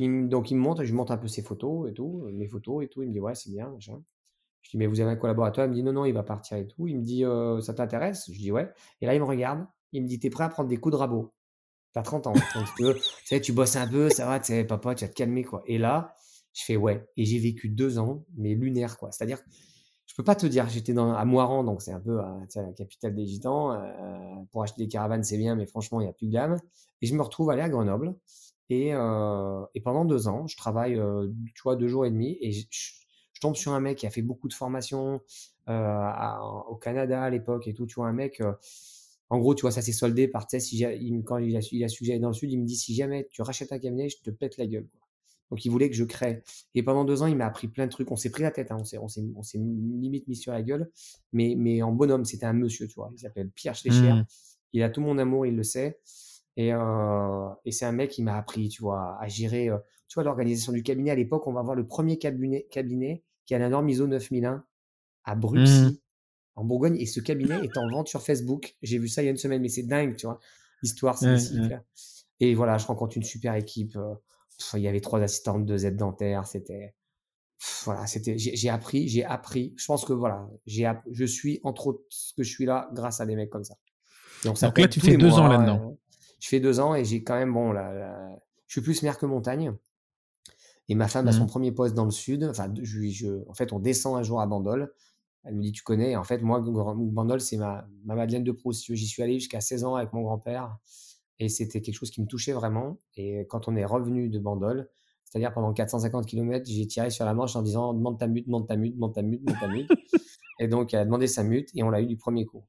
donc 0.00 0.50
il 0.50 0.56
me 0.56 0.60
montre, 0.60 0.82
je 0.82 0.92
montre 0.92 1.12
un 1.12 1.16
peu 1.16 1.28
ses 1.28 1.42
photos 1.42 1.88
et 1.88 1.94
tout, 1.94 2.28
mes 2.32 2.48
photos 2.48 2.84
et 2.84 2.88
tout. 2.88 3.02
Il 3.02 3.08
me 3.08 3.12
dit 3.12 3.20
ouais, 3.20 3.36
c'est 3.36 3.50
bien, 3.50 3.70
machin. 3.70 4.02
Je 4.62 4.70
dis, 4.70 4.76
mais 4.76 4.86
vous 4.86 5.00
avez 5.00 5.12
un 5.12 5.16
collaborateur? 5.16 5.64
Il 5.66 5.70
me 5.70 5.74
dit, 5.74 5.82
non, 5.84 5.92
non, 5.92 6.04
il 6.04 6.12
va 6.12 6.24
partir 6.24 6.56
et 6.56 6.66
tout. 6.66 6.88
Il 6.88 6.98
me 6.98 7.02
dit, 7.02 7.24
euh, 7.24 7.60
ça 7.60 7.72
t'intéresse? 7.72 8.28
Je 8.30 8.38
dis, 8.38 8.50
ouais. 8.50 8.68
Et 9.00 9.06
là, 9.06 9.14
il 9.14 9.20
me 9.20 9.24
regarde. 9.24 9.64
Il 9.92 10.02
me 10.02 10.08
dit, 10.08 10.18
t'es 10.18 10.30
prêt 10.30 10.44
à 10.44 10.48
prendre 10.48 10.68
des 10.68 10.76
coups 10.78 10.92
de 10.92 10.98
rabot? 10.98 11.32
T'as 11.98 12.02
30 12.02 12.28
ans. 12.28 12.32
tu, 12.76 12.84
sais, 13.24 13.40
tu 13.40 13.52
bosses 13.52 13.74
un 13.74 13.88
peu, 13.88 14.08
ça 14.08 14.24
va, 14.24 14.38
tu 14.38 14.52
sais, 14.52 14.64
papa, 14.64 14.94
tu 14.94 15.04
vas 15.04 15.08
te 15.08 15.14
calmer, 15.14 15.42
quoi. 15.42 15.64
Et 15.66 15.78
là, 15.78 16.14
je 16.52 16.62
fais, 16.62 16.76
ouais. 16.76 17.04
Et 17.16 17.24
j'ai 17.24 17.40
vécu 17.40 17.68
deux 17.68 17.98
ans, 17.98 18.24
mais 18.36 18.54
lunaire, 18.54 18.98
quoi. 18.98 19.10
C'est-à-dire, 19.10 19.40
je 20.06 20.14
peux 20.14 20.22
pas 20.22 20.36
te 20.36 20.46
dire, 20.46 20.68
j'étais 20.68 20.96
à 20.96 21.24
Moiran, 21.24 21.64
donc 21.64 21.82
c'est 21.82 21.90
un 21.90 21.98
peu 21.98 22.20
euh, 22.20 22.38
la 22.54 22.72
capitale 22.72 23.16
des 23.16 23.26
Gitans. 23.26 23.72
Euh, 23.72 24.44
pour 24.52 24.62
acheter 24.62 24.84
des 24.84 24.88
caravanes, 24.88 25.24
c'est 25.24 25.38
bien, 25.38 25.56
mais 25.56 25.66
franchement, 25.66 26.00
il 26.00 26.04
n'y 26.04 26.10
a 26.10 26.12
plus 26.12 26.28
de 26.28 26.32
gamme. 26.32 26.60
Et 27.02 27.08
je 27.08 27.16
me 27.16 27.22
retrouve 27.22 27.50
aller 27.50 27.62
à 27.62 27.68
Grenoble. 27.68 28.14
Et, 28.70 28.94
euh, 28.94 29.64
et 29.74 29.80
pendant 29.80 30.04
deux 30.04 30.28
ans, 30.28 30.46
je 30.46 30.56
travaille, 30.56 31.00
tu 31.56 31.62
vois, 31.64 31.74
deux 31.74 31.88
jours 31.88 32.06
et 32.06 32.10
demi. 32.10 32.38
Et 32.40 32.52
je, 32.52 32.64
je, 32.70 33.40
tombe 33.40 33.56
sur 33.56 33.72
un 33.72 33.80
mec 33.80 33.98
qui 33.98 34.06
a 34.06 34.10
fait 34.10 34.22
beaucoup 34.22 34.46
de 34.46 34.54
formations 34.54 35.20
au 35.66 36.76
Canada 36.76 37.24
à 37.24 37.30
l'époque 37.30 37.66
et 37.66 37.74
tout. 37.74 37.86
Tu 37.86 37.96
vois, 37.96 38.06
un 38.06 38.12
mec, 38.12 38.40
en 39.30 39.38
gros, 39.38 39.54
tu 39.54 39.62
vois, 39.62 39.70
ça 39.70 39.82
s'est 39.82 39.92
soldé 39.92 40.26
par, 40.28 40.46
tu 40.46 40.58
sais, 40.58 40.60
si 40.60 40.84
quand 41.24 41.38
il 41.38 41.56
a, 41.56 41.60
il 41.72 41.84
a 41.84 41.88
suggéré 41.88 42.18
dans 42.18 42.28
le 42.28 42.34
sud, 42.34 42.50
il 42.50 42.60
me 42.60 42.64
dit, 42.64 42.76
si 42.76 42.94
jamais 42.94 43.28
tu 43.30 43.42
rachètes 43.42 43.72
un 43.72 43.78
cabinet, 43.78 44.08
je 44.08 44.18
te 44.22 44.30
pète 44.30 44.56
la 44.56 44.66
gueule. 44.66 44.86
Quoi. 44.86 45.08
Donc, 45.50 45.64
il 45.64 45.70
voulait 45.70 45.88
que 45.88 45.96
je 45.96 46.04
crée. 46.04 46.42
Et 46.74 46.82
pendant 46.82 47.04
deux 47.04 47.22
ans, 47.22 47.26
il 47.26 47.36
m'a 47.36 47.46
appris 47.46 47.68
plein 47.68 47.86
de 47.86 47.90
trucs. 47.90 48.10
On 48.10 48.16
s'est 48.16 48.30
pris 48.30 48.42
la 48.42 48.50
tête, 48.50 48.70
hein. 48.70 48.76
on 48.80 48.84
s'est, 48.84 48.98
on 48.98 49.08
s'est, 49.08 49.24
on 49.34 49.42
s'est 49.42 49.58
limite 49.58 50.28
mis 50.28 50.36
sur 50.36 50.52
la 50.52 50.62
gueule. 50.62 50.90
Mais, 51.32 51.54
mais 51.56 51.82
en 51.82 51.92
bonhomme, 51.92 52.24
c'était 52.24 52.46
un 52.46 52.52
monsieur, 52.52 52.86
tu 52.86 52.94
vois. 52.94 53.10
Il 53.14 53.18
s'appelle 53.18 53.50
Pierre 53.50 53.74
Schlecher. 53.74 54.12
Mmh. 54.12 54.26
Il 54.74 54.82
a 54.82 54.90
tout 54.90 55.00
mon 55.00 55.16
amour, 55.18 55.46
il 55.46 55.56
le 55.56 55.62
sait. 55.62 56.00
Et, 56.56 56.72
euh, 56.72 57.48
et 57.64 57.72
c'est 57.72 57.84
un 57.84 57.92
mec 57.92 58.10
qui 58.10 58.22
m'a 58.22 58.36
appris, 58.36 58.68
tu 58.68 58.82
vois, 58.82 59.16
à 59.20 59.28
gérer, 59.28 59.70
euh, 59.70 59.78
tu 60.08 60.14
vois, 60.14 60.24
l'organisation 60.24 60.72
du 60.72 60.82
cabinet. 60.82 61.10
À 61.10 61.14
l'époque, 61.14 61.46
on 61.46 61.52
va 61.52 61.62
voir 61.62 61.76
le 61.76 61.86
premier 61.86 62.18
cabinet, 62.18 62.66
cabinet 62.70 63.22
qui 63.46 63.54
a 63.54 63.58
la 63.58 63.68
norme 63.68 63.88
ISO 63.88 64.06
9001 64.06 64.64
à 65.24 65.34
Bruxelles, 65.34 65.92
mmh. 65.92 65.96
En 66.58 66.64
Bourgogne. 66.64 66.96
Et 66.98 67.06
ce 67.06 67.20
cabinet 67.20 67.60
est 67.62 67.76
en 67.78 67.88
vente 67.88 68.08
sur 68.08 68.22
Facebook. 68.22 68.76
J'ai 68.82 68.98
vu 68.98 69.08
ça 69.08 69.22
il 69.22 69.26
y 69.26 69.28
a 69.28 69.30
une 69.30 69.36
semaine, 69.38 69.62
mais 69.62 69.68
c'est 69.68 69.84
dingue, 69.84 70.16
tu 70.16 70.26
vois. 70.26 70.38
L'histoire, 70.82 71.18
c'est 71.18 71.34
mmh, 71.34 71.80
Et 72.40 72.54
voilà, 72.54 72.78
je 72.78 72.86
rencontre 72.86 73.16
une 73.16 73.22
super 73.22 73.54
équipe. 73.54 73.96
Euh, 73.96 74.14
il 74.74 74.80
y 74.80 74.88
avait 74.88 75.00
trois 75.00 75.20
assistantes, 75.20 75.64
deux 75.64 75.86
aides 75.86 75.96
dentaires. 75.96 76.46
C'était, 76.46 76.94
voilà, 77.84 78.06
c'était, 78.06 78.36
j'ai 78.38 78.68
appris, 78.68 79.08
j'ai 79.08 79.24
appris. 79.24 79.74
Je 79.76 79.86
pense 79.86 80.04
que 80.04 80.12
voilà, 80.12 80.48
j'ai, 80.66 80.90
je 81.10 81.24
suis 81.24 81.60
entre 81.64 81.88
autres 81.88 82.02
ce 82.08 82.34
que 82.34 82.42
je 82.42 82.50
suis 82.50 82.64
là 82.64 82.90
grâce 82.92 83.20
à 83.20 83.26
des 83.26 83.36
mecs 83.36 83.50
comme 83.50 83.64
ça. 83.64 83.76
Donc, 84.44 84.58
ça 84.58 84.72
là, 84.76 84.88
tu 84.88 85.00
fais 85.00 85.16
deux 85.16 85.32
ans 85.32 85.48
là-dedans. 85.48 85.92
Euh, 85.92 85.94
je 86.38 86.48
fais 86.48 86.60
deux 86.60 86.78
ans 86.78 86.94
et 86.94 87.04
j'ai 87.04 87.24
quand 87.24 87.34
même 87.34 87.52
bon 87.52 87.72
là, 87.72 88.38
je 88.68 88.72
suis 88.72 88.80
plus 88.80 89.02
mer 89.02 89.18
que 89.18 89.26
montagne. 89.26 89.72
Et 90.88 90.94
ma 90.94 91.08
femme 91.08 91.28
a 91.28 91.32
son 91.32 91.44
mmh. 91.44 91.48
premier 91.48 91.72
poste 91.72 91.94
dans 91.94 92.04
le 92.04 92.10
sud. 92.10 92.44
Enfin, 92.44 92.72
je, 92.80 93.48
en 93.48 93.54
fait, 93.54 93.72
on 93.72 93.78
descend 93.78 94.16
un 94.16 94.22
jour 94.22 94.40
à 94.40 94.46
Bandol. 94.46 94.92
Elle 95.44 95.54
me 95.54 95.62
dit, 95.62 95.72
tu 95.72 95.82
connais? 95.82 96.16
en 96.16 96.24
fait, 96.24 96.42
moi, 96.42 96.60
Bandol, 96.60 97.40
c'est 97.40 97.56
ma, 97.56 97.86
ma 98.04 98.14
Madeleine 98.14 98.44
de 98.44 98.52
Proust. 98.52 98.94
J'y 98.94 99.06
suis 99.06 99.22
allé 99.22 99.34
jusqu'à 99.34 99.60
16 99.60 99.84
ans 99.84 99.94
avec 99.94 100.12
mon 100.12 100.22
grand-père. 100.22 100.76
Et 101.38 101.48
c'était 101.48 101.80
quelque 101.80 101.94
chose 101.94 102.10
qui 102.10 102.20
me 102.20 102.26
touchait 102.26 102.52
vraiment. 102.52 102.98
Et 103.16 103.46
quand 103.48 103.68
on 103.68 103.76
est 103.76 103.84
revenu 103.84 104.28
de 104.28 104.38
Bandol, 104.38 104.88
c'est-à-dire 105.24 105.52
pendant 105.52 105.72
450 105.72 106.26
km, 106.26 106.66
j'ai 106.68 106.86
tiré 106.86 107.10
sur 107.10 107.24
la 107.24 107.34
manche 107.34 107.54
en 107.54 107.62
disant 107.62 107.94
demande 107.94 108.18
ta 108.18 108.26
mute, 108.26 108.46
demande 108.46 108.66
ta 108.66 108.76
mute, 108.76 108.94
demande 108.94 109.14
ta 109.14 109.22
mute, 109.22 109.44
demande 109.44 109.60
ta 109.60 109.68
mute. 109.68 109.90
et 110.58 110.68
donc, 110.68 110.94
elle 110.94 111.00
a 111.00 111.04
demandé 111.04 111.26
sa 111.26 111.44
mute 111.44 111.70
et 111.74 111.82
on 111.82 111.90
l'a 111.90 112.00
eu 112.00 112.06
du 112.06 112.16
premier 112.16 112.44
coup. 112.44 112.64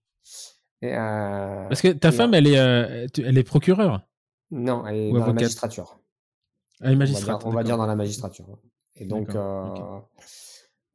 Et, 0.81 0.93
euh, 0.93 1.67
Parce 1.67 1.81
que 1.81 1.89
ta 1.89 2.11
femme, 2.11 2.33
elle 2.33 2.47
est, 2.47 2.59
euh, 2.59 3.07
elle 3.17 3.37
est 3.37 3.43
procureure 3.43 4.01
Non, 4.51 4.85
elle 4.85 4.95
est 4.95 5.11
dans 5.11 5.25
la 5.25 5.33
magistrature. 5.33 5.99
Elle 6.81 6.93
est 6.93 6.95
magistrature. 6.95 7.47
On, 7.47 7.51
va 7.51 7.63
dire, 7.63 7.77
dans 7.77 7.87
la 7.87 7.95
magistrature. 7.95 8.59
Et 8.95 9.05
donc. 9.05 9.33
Euh, 9.35 9.99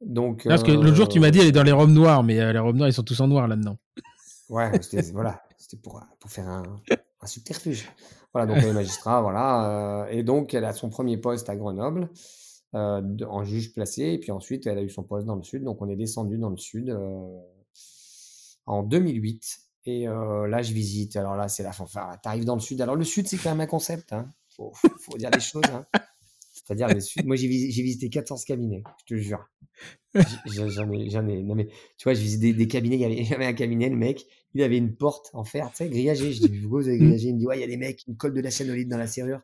donc 0.01 0.43
parce 0.47 0.63
que 0.63 0.71
l'autre 0.71 0.95
jour, 0.95 1.07
tu 1.07 1.19
m'as 1.19 1.31
dit 1.31 1.39
elle 1.39 1.47
est 1.47 1.51
dans 1.51 1.63
les 1.63 1.71
robes 1.71 1.91
noires, 1.91 2.23
mais 2.23 2.53
les 2.53 2.59
robes 2.59 2.75
noires, 2.75 2.89
ils 2.89 2.93
sont 2.93 3.03
tous 3.03 3.19
en 3.21 3.27
noir 3.27 3.47
là-dedans. 3.47 3.77
Ouais, 4.49 4.71
voilà, 5.13 5.41
c'était 5.57 5.77
pour, 5.77 6.01
pour 6.19 6.29
faire 6.29 6.47
un, 6.47 6.63
un 7.21 7.27
subterfuge. 7.27 7.89
Voilà, 8.35 8.53
donc 8.53 8.57
elle 8.61 8.71
est 8.71 8.73
magistrat, 8.73 9.21
voilà. 9.21 9.69
Euh, 9.69 10.07
et 10.09 10.21
donc, 10.21 10.53
elle 10.53 10.65
a 10.65 10.73
son 10.73 10.89
premier 10.89 11.15
poste 11.15 11.49
à 11.49 11.55
Grenoble 11.55 12.09
euh, 12.73 13.01
en 13.29 13.45
juge 13.45 13.73
placé. 13.73 14.03
Et 14.03 14.19
puis 14.19 14.31
ensuite, 14.31 14.67
elle 14.67 14.77
a 14.77 14.81
eu 14.81 14.89
son 14.89 15.03
poste 15.03 15.25
dans 15.25 15.37
le 15.37 15.43
sud. 15.43 15.63
Donc, 15.63 15.81
on 15.81 15.87
est 15.87 15.95
descendu 15.95 16.37
dans 16.37 16.49
le 16.49 16.57
sud 16.57 16.89
euh, 16.89 17.39
en 18.65 18.83
2008. 18.83 19.59
Et 19.85 20.05
là, 20.07 20.63
je 20.63 20.73
visite. 20.73 21.15
Alors 21.15 21.35
là, 21.35 21.47
c'est 21.47 21.61
la 21.63 21.71
fanfare. 21.71 22.19
Tu 22.21 22.27
arrives 22.27 22.43
dans 22.43 22.55
le 22.55 22.59
sud. 22.59 22.81
Alors, 22.81 22.95
le 22.95 23.05
sud, 23.05 23.27
c'est 23.27 23.37
quand 23.37 23.51
même 23.51 23.61
un 23.61 23.67
concept. 23.67 24.11
Hein. 24.11 24.33
Faut, 24.49 24.73
faut, 24.99 25.17
dire 25.17 25.29
les 25.31 25.39
choses. 25.39 25.61
Hein. 25.71 25.85
C'est-à-dire, 26.55 26.87
moi, 27.25 27.35
j'ai 27.35 27.47
visité 27.47 28.09
14 28.09 28.45
cabinets, 28.45 28.83
je 29.01 29.15
te 29.15 29.19
jure. 29.19 29.45
J'en 30.45 30.89
ai, 30.91 31.09
j'en 31.09 31.27
ai, 31.27 31.43
non 31.43 31.55
mais, 31.55 31.67
tu 31.97 32.05
vois, 32.05 32.13
je 32.13 32.21
visite 32.21 32.39
des, 32.39 32.67
cabinets, 32.67 32.95
il 32.95 33.01
y, 33.01 33.05
avait, 33.05 33.33
avait, 33.35 33.45
un 33.45 33.53
cabinet, 33.53 33.89
le 33.89 33.97
mec, 33.97 34.25
il 34.53 34.63
avait 34.63 34.77
une 34.77 34.95
porte 34.95 35.29
en 35.33 35.43
fer, 35.43 35.69
tu 35.71 35.77
sais, 35.77 35.89
grillagée. 35.89 36.31
Je 36.31 36.47
dis, 36.47 36.61
pourquoi 36.61 36.81
vous 36.81 36.87
avez 36.87 36.97
grillagé? 36.97 37.27
Il 37.27 37.35
me 37.35 37.39
dit, 37.39 37.45
ouais, 37.45 37.57
il 37.57 37.61
y 37.61 37.65
a 37.65 37.67
des 37.67 37.77
mecs 37.77 37.97
qui 37.97 38.09
me 38.09 38.15
collent 38.15 38.33
de 38.33 38.41
la 38.41 38.49
chaîne 38.49 38.87
dans 38.87 38.97
la 38.97 39.07
serrure. 39.07 39.41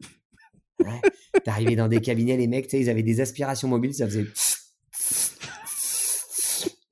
Ouais. 0.80 1.01
T'arrivais 1.43 1.76
dans 1.76 1.89
des 1.89 1.99
cabinets, 1.99 2.38
les 2.38 2.47
mecs, 2.47 2.66
tu 2.66 2.72
sais, 2.72 2.80
ils 2.80 2.89
avaient 2.89 3.03
des 3.03 3.20
aspirations 3.20 3.68
mobiles, 3.68 3.93
ça 3.93 4.05
faisait. 4.05 4.26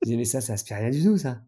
Je 0.06 0.14
mais 0.14 0.24
ça, 0.24 0.40
ça 0.40 0.54
aspire 0.54 0.76
rien 0.76 0.90
du 0.90 1.02
tout, 1.02 1.16
ça. 1.16 1.42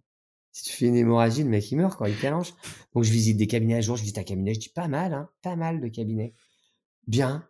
Si 0.53 0.65
tu 0.65 0.73
fais 0.77 0.87
une 0.87 0.97
hémorragie, 0.97 1.43
le 1.43 1.51
mec, 1.51 1.71
il 1.71 1.77
meurt, 1.77 1.97
quoi, 1.97 2.09
il 2.09 2.19
calanche. 2.19 2.53
Donc, 2.95 3.05
je 3.05 3.13
visite 3.13 3.37
des 3.37 3.47
cabinets 3.47 3.77
un 3.77 3.81
jour, 3.81 3.97
je 3.97 4.03
visite 4.03 4.19
un 4.19 4.25
cabinet, 4.25 4.55
je 4.55 4.61
dis, 4.61 4.69
pas 4.69 4.89
mal, 4.89 5.13
hein, 5.13 5.29
pas 5.43 5.57
mal 5.57 5.81
de 5.81 5.89
cabinets. 5.89 6.35
Bien, 7.07 7.47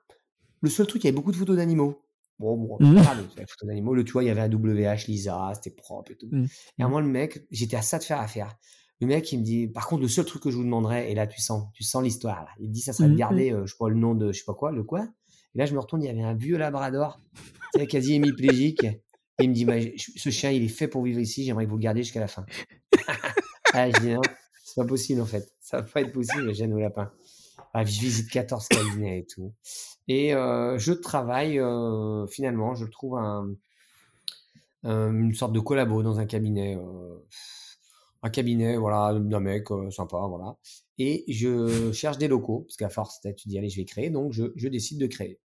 le 0.63 0.71
seul 0.71 0.87
truc, 0.87 1.05
il 1.05 1.07
y 1.07 1.09
avait 1.09 1.17
beaucoup 1.17 1.33
de 1.33 1.37
photos 1.37 1.57
d'animaux. 1.57 2.01
Bon, 2.39 2.57
bon, 2.57 2.77
mmh. 2.81 2.95
les 3.37 3.47
photos 3.47 3.69
d'animaux. 3.69 3.95
Le, 3.95 4.05
tu 4.05 4.13
vois, 4.13 4.25
il 4.25 4.29
y 4.29 4.31
avait 4.31 4.41
un 4.41 4.51
WH, 4.51 5.07
Lisa, 5.07 5.53
c'était 5.55 5.71
propre 5.71 6.13
et 6.13 6.17
tout. 6.17 6.29
Mmh. 6.31 6.47
Et 6.79 6.83
à 6.83 6.89
moi, 6.89 7.01
le 7.01 7.09
mec, 7.09 7.45
j'étais 7.51 7.77
à 7.77 7.83
ça 7.83 7.99
de 7.99 8.05
faire 8.05 8.21
affaire. 8.21 8.57
Le 9.01 9.07
mec, 9.07 9.31
il 9.33 9.41
me 9.41 9.45
dit, 9.45 9.69
par 9.69 9.87
contre, 9.87 10.03
le 10.03 10.09
seul 10.09 10.25
truc 10.25 10.43
que 10.43 10.51
je 10.51 10.57
vous 10.57 10.65
demanderais, 10.65 11.11
et 11.11 11.15
là, 11.15 11.27
tu 11.27 11.41
sens, 11.41 11.65
tu 11.75 11.83
sens 11.83 12.03
l'histoire, 12.03 12.43
là. 12.43 12.51
Il 12.59 12.69
me 12.69 12.73
dit, 12.73 12.81
ça 12.81 12.93
serait 12.93 13.09
de 13.09 13.15
mmh. 13.15 13.17
garder, 13.17 13.53
euh, 13.53 13.67
je 13.67 13.73
sais 13.73 13.79
pas, 13.79 13.89
le 13.89 13.97
nom 13.97 14.15
de, 14.15 14.33
je 14.33 14.39
sais 14.39 14.45
pas 14.45 14.55
quoi, 14.55 14.73
le 14.73 14.83
quoi. 14.83 15.07
Et 15.55 15.59
là, 15.59 15.67
je 15.67 15.75
me 15.75 15.81
retourne, 15.81 16.03
il 16.03 16.07
y 16.07 16.11
avait 16.11 16.23
un 16.23 16.35
vieux 16.35 16.57
labrador, 16.57 17.21
quasi 17.89 18.15
hémiplégique. 18.15 18.85
Et 18.85 19.45
il 19.45 19.51
me 19.51 19.55
dit, 19.55 19.67
ce 19.99 20.31
chien, 20.31 20.51
il 20.51 20.63
est 20.63 20.69
fait 20.69 20.89
pour 20.89 21.03
vivre 21.03 21.21
ici, 21.21 21.45
j'aimerais 21.45 21.65
que 21.65 21.71
vous 21.71 21.77
le 21.77 21.83
gardiez 21.83 22.03
jusqu'à 22.03 22.21
la 22.21 22.29
fin. 22.29 22.47
ah, 23.73 23.91
je 23.91 24.01
dis, 24.01 24.13
non, 24.15 24.21
c'est 24.65 24.77
pas 24.77 24.87
possible, 24.87 25.21
en 25.21 25.27
fait. 25.27 25.53
Ça 25.61 25.79
va 25.79 25.83
pas 25.83 26.01
être 26.01 26.13
possible, 26.13 26.55
j'ai 26.55 26.67
nos 26.67 26.79
lapins. 26.79 27.13
Ah, 27.75 27.85
je 27.85 28.01
visite 28.01 28.31
14 28.31 28.69
cabinets 28.69 29.21
et 29.21 29.27
tout. 29.27 29.53
Et 30.09 30.35
euh, 30.35 30.79
je 30.79 30.93
travaille, 30.93 31.59
euh, 31.59 32.27
finalement, 32.27 32.75
je 32.75 32.85
trouve 32.85 33.19
un, 33.19 33.49
une 34.85 35.35
sorte 35.35 35.53
de 35.53 35.61
collabo 35.61 36.03
dans 36.03 36.19
un 36.19 36.27
cabinet. 36.27 36.79
Un 38.23 38.31
cabinet, 38.31 38.77
voilà, 38.77 39.19
d'un 39.19 39.41
mec 39.41 39.69
sympa, 39.91 40.19
voilà. 40.29 40.57
Et 40.99 41.25
je 41.29 41.91
cherche 41.93 42.19
des 42.19 42.29
locaux, 42.29 42.61
parce 42.61 42.77
qu'à 42.77 42.89
force, 42.89 43.21
tu 43.37 43.49
dis, 43.49 43.59
allez, 43.59 43.69
je 43.69 43.77
vais 43.77 43.85
créer, 43.85 44.11
donc 44.11 44.33
je, 44.33 44.45
je 44.57 44.69
décide 44.69 45.01
de 45.01 45.07
créer. 45.07 45.41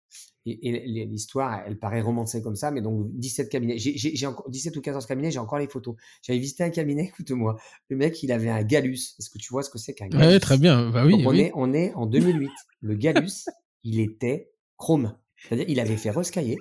Et, 0.46 1.06
l'histoire, 1.06 1.62
elle 1.66 1.78
paraît 1.78 2.02
romancée 2.02 2.42
comme 2.42 2.56
ça, 2.56 2.72
mais 2.72 2.82
donc 2.82 3.08
17 3.16 3.50
cabinets, 3.50 3.78
j'ai 3.78 4.26
encore 4.26 4.50
17 4.50 4.78
ou 4.78 4.82
14 4.82 5.06
cabinets, 5.06 5.32
j'ai 5.32 5.40
encore 5.40 5.60
les 5.60 5.68
photos. 5.68 5.96
J'avais 6.22 6.40
visité 6.40 6.64
un 6.64 6.70
cabinet, 6.70 7.04
écoute-moi, 7.14 7.58
le 7.90 7.98
mec, 7.98 8.22
il 8.24 8.32
avait 8.32 8.50
un 8.50 8.64
Galus. 8.64 9.16
Est-ce 9.20 9.30
que 9.30 9.38
tu 9.38 9.50
vois 9.50 9.64
ce 9.64 9.70
que 9.70 9.78
c'est 9.78 9.94
qu'un 9.94 10.08
Galus 10.08 10.26
Ouais, 10.26 10.40
très 10.40 10.58
bien, 10.58 10.90
bah 10.90 11.06
oui. 11.06 11.24
on, 11.26 11.34
Est, 11.34 11.52
on 11.56 11.74
est 11.74 11.94
en 11.96 12.06
2008. 12.06 12.50
Le 12.82 12.96
Galus, 12.96 13.46
il 13.84 14.00
était 14.00 14.52
chrome. 14.78 15.18
C'est-à-dire, 15.36 15.66
il 15.68 15.80
avait 15.80 15.98
fait 15.98 16.12
rescailler. 16.12 16.58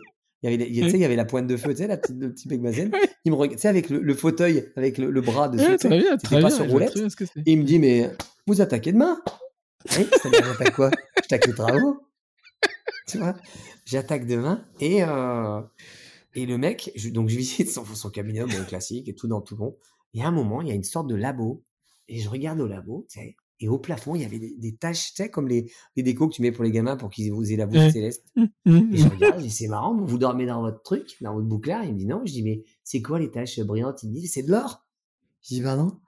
Il 0.46 0.52
y 0.52 0.54
avait, 0.54 0.70
il, 0.70 0.94
il 0.94 1.00
y 1.00 1.04
avait 1.04 1.16
la 1.16 1.24
pointe 1.24 1.46
de 1.46 1.56
feu, 1.56 1.70
tu 1.70 1.78
sais, 1.78 1.86
la 1.86 1.96
petite, 1.96 2.16
le 2.18 2.32
petit 2.32 2.48
Il 2.50 2.60
me 2.60 3.34
regarde, 3.34 3.56
tu 3.56 3.62
sais, 3.62 3.68
avec 3.68 3.90
le, 3.90 4.14
fauteuil, 4.14 4.70
avec 4.76 4.98
le, 4.98 5.20
bras 5.20 5.48
dessus. 5.48 5.66
Ouais, 5.66 5.76
très 5.76 5.98
bien, 5.98 6.16
très 6.16 6.40
pas 6.40 6.50
sur 6.50 6.68
roulette. 6.68 6.96
Et 6.96 7.52
il 7.52 7.58
me 7.58 7.64
dit, 7.64 7.78
mais 7.78 8.10
vous 8.46 8.60
attaquez 8.60 8.92
demain? 8.92 9.20
Oui, 9.98 10.06
ça 10.22 10.28
j'attaque 10.32 10.74
quoi 10.74 10.90
J'attaque 11.16 11.46
les 11.46 11.54
travaux. 11.54 12.00
tu 13.08 13.18
vois? 13.18 13.34
J'attaque 13.84 14.26
demain 14.26 14.64
et, 14.80 15.02
euh, 15.04 15.60
et 16.34 16.46
le 16.46 16.58
mec, 16.58 16.90
je, 16.96 17.08
donc 17.10 17.28
je 17.28 17.36
visite 17.36 17.70
son, 17.70 17.84
son 17.84 18.10
cabinet, 18.10 18.40
bon, 18.40 18.64
classique 18.66 19.08
et 19.08 19.14
tout 19.14 19.28
dans 19.28 19.40
tout 19.40 19.56
bon. 19.56 19.76
Et 20.14 20.22
à 20.22 20.28
un 20.28 20.32
moment, 20.32 20.62
il 20.62 20.68
y 20.68 20.70
a 20.70 20.74
une 20.74 20.84
sorte 20.84 21.08
de 21.08 21.14
labo 21.14 21.64
et 22.08 22.18
je 22.18 22.28
regarde 22.28 22.60
au 22.60 22.66
labo, 22.66 23.06
tu 23.10 23.20
sais, 23.20 23.36
et 23.58 23.68
au 23.68 23.78
plafond, 23.78 24.14
il 24.14 24.22
y 24.22 24.24
avait 24.24 24.38
des, 24.38 24.54
des 24.58 24.76
taches, 24.76 25.14
tu 25.14 25.22
sais, 25.22 25.30
comme 25.30 25.48
les, 25.48 25.70
les 25.96 26.02
décos 26.02 26.28
que 26.28 26.34
tu 26.34 26.42
mets 26.42 26.52
pour 26.52 26.62
les 26.62 26.70
gamins 26.70 26.96
pour 26.96 27.08
qu'ils 27.08 27.32
aient 27.52 27.56
la 27.56 27.66
bouche 27.66 27.90
céleste. 27.90 28.26
Mmh, 28.36 28.44
mmh, 28.66 28.92
et 28.92 28.96
je 28.98 29.04
mmh. 29.04 29.08
regarde, 29.08 29.38
je 29.38 29.44
dis, 29.44 29.50
c'est 29.50 29.68
marrant, 29.68 29.96
vous 29.96 30.18
dormez 30.18 30.44
dans 30.44 30.60
votre 30.60 30.82
truc, 30.82 31.16
dans 31.22 31.34
votre 31.34 31.46
bouclard. 31.46 31.84
Il 31.84 31.94
me 31.94 31.98
dit 31.98 32.06
non. 32.06 32.22
Je 32.26 32.32
dis, 32.32 32.42
mais 32.42 32.64
c'est 32.84 33.00
quoi 33.00 33.18
les 33.18 33.30
taches 33.30 33.58
brillantes? 33.60 34.02
Il 34.02 34.10
me 34.10 34.14
dit, 34.14 34.28
c'est 34.28 34.42
de 34.42 34.50
l'or. 34.50 34.86
Je 35.42 35.54
dis, 35.54 35.62
bah 35.62 35.76
non. 35.76 35.98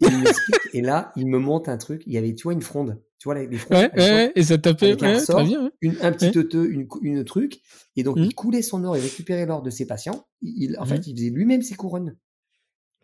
il 0.00 0.18
m'explique, 0.18 0.60
et 0.74 0.82
là, 0.82 1.12
il 1.16 1.26
me 1.28 1.38
monte 1.38 1.68
un 1.68 1.78
truc. 1.78 2.02
Il 2.06 2.12
y 2.12 2.18
avait, 2.18 2.34
tu 2.34 2.42
vois, 2.42 2.52
une 2.52 2.62
fronde. 2.62 3.02
Tu 3.18 3.24
vois, 3.24 3.34
les, 3.34 3.56
frondes. 3.56 3.78
Ouais, 3.78 3.90
ouais, 3.96 4.32
et 4.36 4.42
ça 4.42 4.58
tapait, 4.58 5.00
ouais, 5.00 5.16
très 5.16 5.44
bien. 5.44 5.72
Une, 5.80 5.96
un 6.02 6.12
petit 6.12 6.30
teuteux, 6.30 6.70
une, 6.70 6.86
une 7.00 7.24
truc. 7.24 7.60
Et 7.96 8.02
donc, 8.02 8.16
il 8.18 8.34
coulait 8.34 8.62
son 8.62 8.84
or 8.84 8.96
et 8.96 9.00
récupérait 9.00 9.46
l'or 9.46 9.62
de 9.62 9.70
ses 9.70 9.86
patients. 9.86 10.26
Il, 10.42 10.78
en 10.78 10.84
fait, 10.84 11.06
il 11.06 11.16
faisait 11.16 11.30
lui-même 11.30 11.62
ses 11.62 11.74
couronnes. 11.74 12.16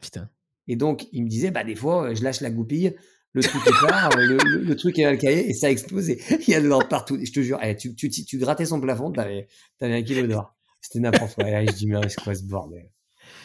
Putain. 0.00 0.28
Et 0.68 0.76
donc, 0.76 1.08
il 1.12 1.24
me 1.24 1.28
disait, 1.28 1.50
bah, 1.50 1.64
des 1.64 1.74
fois, 1.74 2.14
je 2.14 2.22
lâche 2.22 2.40
la 2.42 2.50
goupille 2.50 2.94
le 3.34 3.42
truc 3.42 3.66
est 3.66 3.86
part, 3.88 4.10
le, 4.16 4.36
le, 4.36 4.76
truc 4.76 4.98
est 4.98 5.18
cahier 5.18 5.50
et 5.50 5.54
ça 5.54 5.66
a 5.66 5.70
explosé. 5.70 6.22
Il 6.46 6.50
y 6.50 6.54
a 6.54 6.60
de 6.60 6.68
l'or 6.68 6.88
partout. 6.88 7.18
Je 7.20 7.32
te 7.32 7.40
jure, 7.40 7.58
eh, 7.62 7.76
tu, 7.76 7.94
tu, 7.94 8.08
tu, 8.08 8.38
grattais 8.38 8.66
son 8.66 8.80
plafond, 8.80 9.10
t'avais, 9.10 9.48
avais 9.80 9.94
un 9.94 10.02
kilo 10.02 10.26
d'or. 10.26 10.54
C'était 10.80 11.00
n'importe 11.00 11.34
quoi. 11.34 11.50
Là, 11.50 11.64
je 11.66 11.72
dis, 11.72 11.86
mais 11.86 11.96
c'est 12.08 12.22
quoi 12.22 12.34
ce 12.34 12.44
bordel? 12.44 12.90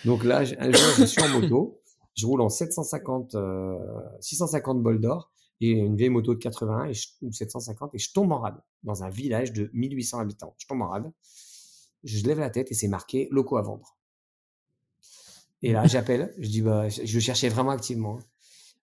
Donc 0.06 0.24
là, 0.24 0.44
un 0.60 0.72
jour, 0.72 0.92
je 0.98 1.06
suis 1.06 1.22
en 1.22 1.30
moto, 1.30 1.82
je 2.16 2.26
roule 2.26 2.42
en 2.42 2.50
750, 2.50 3.36
650 4.20 4.84
bols 4.84 5.02
d'or 5.02 5.32
et 5.62 5.72
une 5.72 5.96
vieille 5.96 6.10
moto 6.10 6.34
de 6.34 6.40
80 6.40 6.86
et 6.86 6.94
ou 7.22 7.32
750 7.32 7.96
et 7.96 7.98
je 7.98 8.14
tombe 8.14 8.32
en 8.32 8.40
rade 8.40 8.62
dans 8.84 9.04
un 9.04 9.10
village 9.10 9.52
de 9.52 9.70
1800 9.74 10.20
habitants. 10.20 10.56
Je 10.58 10.68
tombe 10.68 10.82
en 10.82 10.90
rade, 10.90 11.12
je 12.04 12.26
lève 12.26 12.40
la 12.40 12.50
tête 12.50 12.72
et 12.72 12.74
c'est 12.74 12.88
marqué 12.88 13.28
locaux 13.32 13.58
à 13.58 13.62
vendre. 13.62 13.98
Et 15.62 15.74
là, 15.74 15.86
j'appelle, 15.88 16.34
je 16.38 16.48
dis 16.48 16.62
bah, 16.62 16.88
je 16.88 17.20
cherchais 17.20 17.50
vraiment 17.50 17.72
activement. 17.72 18.20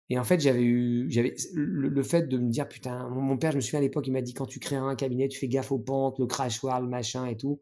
Et 0.09 0.19
en 0.19 0.25
fait, 0.25 0.39
j'avais 0.41 0.63
eu, 0.63 1.11
j'avais 1.11 1.35
le, 1.55 2.03
fait 2.03 2.29
de 2.29 2.39
me 2.39 2.49
dire 2.49 2.69
putain, 2.69 3.09
mon, 3.09 3.37
père, 3.37 3.51
je 3.51 3.57
me 3.57 3.61
souviens 3.61 3.81
à 3.81 3.83
l'époque, 3.83 4.07
il 4.07 4.13
m'a 4.13 4.23
dit 4.23 4.35
quand 4.35 4.47
tu 4.47 4.61
crées 4.61 4.77
un 4.77 4.95
cabinet, 4.95 5.29
tu 5.29 5.39
fais 5.39 5.49
gaffe 5.49 5.73
aux 5.73 5.79
pentes, 5.79 6.19
le 6.19 6.27
crachoir, 6.27 6.81
le 6.81 6.89
machin 6.89 7.27
et 7.27 7.37
tout. 7.37 7.61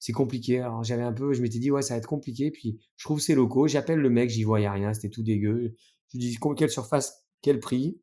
C'est 0.00 0.12
compliqué. 0.12 0.60
Alors 0.60 0.82
j'avais 0.82 1.04
un 1.04 1.12
peu, 1.12 1.32
je 1.32 1.40
m'étais 1.40 1.60
dit 1.60 1.70
ouais, 1.70 1.82
ça 1.82 1.94
va 1.94 1.98
être 1.98 2.08
compliqué. 2.08 2.50
Puis 2.50 2.80
je 2.96 3.04
trouve 3.04 3.20
ces 3.20 3.36
locaux, 3.36 3.68
j'appelle 3.68 4.00
le 4.00 4.10
mec, 4.10 4.28
j'y 4.28 4.42
voyais 4.42 4.68
rien, 4.68 4.92
c'était 4.92 5.08
tout 5.08 5.22
dégueu. 5.22 5.76
Je 6.12 6.18
lui 6.18 6.26
dis 6.26 6.38
quelle 6.56 6.70
surface, 6.70 7.24
quel 7.42 7.60
prix, 7.60 8.00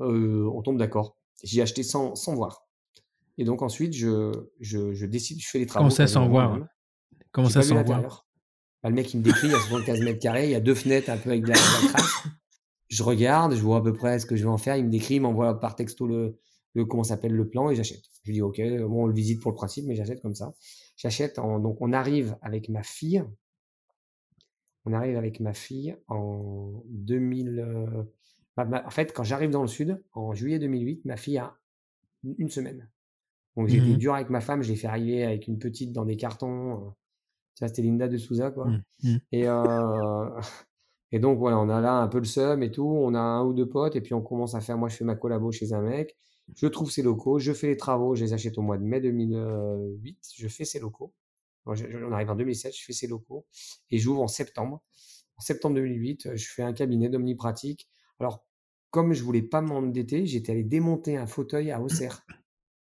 euh, 0.00 0.48
on 0.54 0.62
tombe 0.62 0.78
d'accord. 0.78 1.18
J'ai 1.42 1.62
acheté 1.62 1.82
sans, 1.82 2.14
sans 2.14 2.36
voir. 2.36 2.68
Et 3.38 3.44
donc 3.44 3.62
ensuite, 3.62 3.92
je, 3.92 4.30
je, 4.60 4.92
je 4.92 5.06
décide, 5.06 5.40
je 5.40 5.48
fais 5.48 5.58
les 5.58 5.66
travaux. 5.66 5.84
Comment 5.84 5.90
ça 5.90 6.06
sans 6.06 6.28
voir? 6.28 6.60
Comment 7.32 7.48
ça 7.48 7.62
sans 7.62 7.82
voir? 7.82 8.28
bah, 8.84 8.88
Le 8.88 8.94
mec 8.94 9.12
il 9.12 9.18
me 9.18 9.24
décrit, 9.24 9.48
il 9.48 9.52
y 9.52 9.56
a 9.56 9.58
75 9.58 10.00
mètres 10.02 10.20
carrés, 10.20 10.44
il 10.44 10.52
y 10.52 10.54
a 10.54 10.60
deux 10.60 10.76
fenêtres 10.76 11.10
un 11.10 11.16
peu 11.16 11.30
avec 11.30 11.42
de 11.42 11.48
la, 11.48 11.54
crasse. 11.54 12.28
Je 12.92 13.02
regarde, 13.02 13.54
je 13.54 13.62
vois 13.62 13.78
à 13.78 13.80
peu 13.80 13.94
près 13.94 14.18
ce 14.18 14.26
que 14.26 14.36
je 14.36 14.42
vais 14.42 14.50
en 14.50 14.58
faire. 14.58 14.76
Il 14.76 14.84
me 14.84 14.90
décrit, 14.90 15.14
il 15.14 15.20
m'envoie 15.22 15.58
par 15.58 15.76
texto 15.76 16.06
le, 16.06 16.38
le 16.74 16.84
comment 16.84 17.04
s'appelle 17.04 17.32
le 17.32 17.48
plan 17.48 17.70
et 17.70 17.74
j'achète. 17.74 18.04
Je 18.22 18.30
lui 18.30 18.34
dis 18.34 18.42
ok, 18.42 18.60
bon 18.82 19.04
on 19.04 19.06
le 19.06 19.14
visite 19.14 19.40
pour 19.40 19.50
le 19.50 19.56
principe, 19.56 19.86
mais 19.86 19.94
j'achète 19.94 20.20
comme 20.20 20.34
ça. 20.34 20.52
J'achète. 20.96 21.36
Donc 21.36 21.80
on 21.80 21.94
arrive 21.94 22.36
avec 22.42 22.68
ma 22.68 22.82
fille. 22.82 23.24
On 24.84 24.92
arrive 24.92 25.16
avec 25.16 25.40
ma 25.40 25.54
fille 25.54 25.96
en 26.06 26.82
2000. 26.90 28.06
Bah, 28.58 28.82
en 28.84 28.90
fait, 28.90 29.14
quand 29.14 29.24
j'arrive 29.24 29.48
dans 29.48 29.62
le 29.62 29.68
sud, 29.68 30.02
en 30.12 30.34
juillet 30.34 30.58
2008, 30.58 31.06
ma 31.06 31.16
fille 31.16 31.38
a 31.38 31.56
une 32.24 32.50
semaine. 32.50 32.90
Donc 33.56 33.68
j'ai 33.68 33.78
été 33.78 33.94
mmh 33.94 33.98
dur 33.98 34.14
avec 34.14 34.28
ma 34.28 34.42
femme, 34.42 34.62
je 34.62 34.68
l'ai 34.68 34.76
fait 34.76 34.86
arriver 34.86 35.24
avec 35.24 35.46
une 35.46 35.58
petite 35.58 35.92
dans 35.92 36.04
des 36.04 36.18
cartons. 36.18 36.72
Euh, 36.72 36.90
ça, 37.54 37.68
c'était 37.68 37.82
Linda 37.82 38.08
de 38.08 38.18
Souza, 38.18 38.50
quoi. 38.50 38.66
Mmh, 38.66 38.82
mmh. 39.02 39.16
Et, 39.32 39.48
euh, 39.48 40.40
et 41.12 41.18
donc, 41.18 41.38
voilà, 41.38 41.58
on 41.58 41.68
a 41.68 41.80
là 41.80 41.94
un 41.94 42.08
peu 42.08 42.18
le 42.18 42.24
seum 42.24 42.62
et 42.62 42.70
tout. 42.70 42.86
On 42.86 43.14
a 43.14 43.20
un 43.20 43.44
ou 43.44 43.52
deux 43.52 43.68
potes, 43.68 43.96
et 43.96 44.00
puis 44.00 44.14
on 44.14 44.22
commence 44.22 44.54
à 44.54 44.60
faire. 44.60 44.78
Moi, 44.78 44.88
je 44.88 44.96
fais 44.96 45.04
ma 45.04 45.14
collabo 45.14 45.52
chez 45.52 45.72
un 45.72 45.82
mec. 45.82 46.16
Je 46.56 46.66
trouve 46.66 46.90
ses 46.90 47.02
locaux, 47.02 47.38
je 47.38 47.52
fais 47.52 47.68
les 47.68 47.76
travaux, 47.76 48.14
je 48.14 48.24
les 48.24 48.32
achète 48.32 48.58
au 48.58 48.62
mois 48.62 48.78
de 48.78 48.82
mai 48.82 49.00
2008. 49.00 50.18
Je 50.36 50.48
fais 50.48 50.64
ses 50.64 50.80
locaux. 50.80 51.12
On 51.64 52.12
arrive 52.12 52.30
en 52.30 52.34
2007, 52.34 52.74
je 52.76 52.84
fais 52.84 52.92
ses 52.92 53.06
locaux. 53.06 53.46
Et 53.90 53.98
j'ouvre 53.98 54.22
en 54.22 54.28
septembre. 54.28 54.82
En 55.36 55.40
septembre 55.40 55.76
2008, 55.76 56.34
je 56.34 56.48
fais 56.48 56.62
un 56.62 56.72
cabinet 56.72 57.08
d'omnipratique 57.08 57.88
alors, 58.22 58.44
comme 58.90 59.14
je 59.14 59.24
voulais 59.24 59.42
pas 59.42 59.60
m'endetter, 59.60 60.26
j'étais 60.26 60.52
allé 60.52 60.62
démonter 60.62 61.16
un 61.16 61.26
fauteuil 61.26 61.72
à 61.72 61.80
Auxerre. 61.80 62.24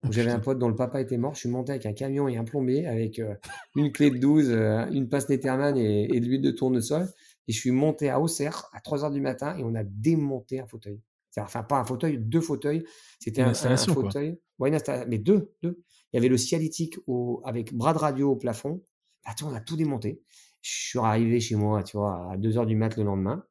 Oh, 0.04 0.08
j'avais 0.10 0.30
un 0.30 0.40
pote 0.40 0.58
dont 0.58 0.68
le 0.68 0.74
papa 0.74 1.00
était 1.00 1.16
mort. 1.16 1.34
Je 1.34 1.40
suis 1.40 1.48
monté 1.48 1.72
avec 1.72 1.86
un 1.86 1.94
camion 1.94 2.28
et 2.28 2.36
un 2.36 2.44
plombier, 2.44 2.86
avec 2.86 3.18
euh, 3.18 3.34
une 3.76 3.92
clé 3.92 4.10
de 4.10 4.18
12, 4.18 4.50
euh, 4.50 4.86
une 4.90 5.08
passe 5.08 5.30
Netterman 5.30 5.78
et, 5.78 6.20
de 6.20 6.26
l'huile 6.26 6.42
de 6.42 6.50
tournesol. 6.50 7.08
Et 7.48 7.52
je 7.52 7.58
suis 7.58 7.70
monté 7.70 8.08
à 8.08 8.20
Auxerre 8.20 8.68
à 8.72 8.80
3 8.80 9.04
heures 9.04 9.10
du 9.10 9.20
matin 9.20 9.56
et 9.56 9.64
on 9.64 9.74
a 9.74 9.84
démonté 9.84 10.60
un 10.60 10.66
fauteuil. 10.66 11.00
Enfin, 11.38 11.62
pas 11.62 11.78
un 11.78 11.84
fauteuil, 11.84 12.18
deux 12.18 12.40
fauteuils. 12.40 12.84
C'était 13.18 13.42
un, 13.42 13.54
fauteuil. 13.54 14.38
mais 14.60 15.18
deux, 15.18 15.54
deux. 15.62 15.82
Il 16.12 16.16
y 16.16 16.18
avait 16.18 16.28
le 16.28 16.36
cialytique 16.36 16.98
au, 17.06 17.40
avec 17.44 17.74
bras 17.74 17.94
de 17.94 17.98
radio 17.98 18.32
au 18.32 18.36
plafond. 18.36 18.82
Attends, 19.24 19.50
on 19.50 19.54
a 19.54 19.60
tout 19.60 19.76
démonté. 19.76 20.22
Je 20.60 20.70
suis 20.70 20.98
arrivé 20.98 21.40
chez 21.40 21.56
moi, 21.56 21.82
tu 21.82 21.96
vois, 21.96 22.30
à 22.32 22.36
2 22.36 22.58
heures 22.58 22.66
du 22.66 22.76
mat 22.76 22.96
le 22.96 23.04
lendemain. 23.04 23.44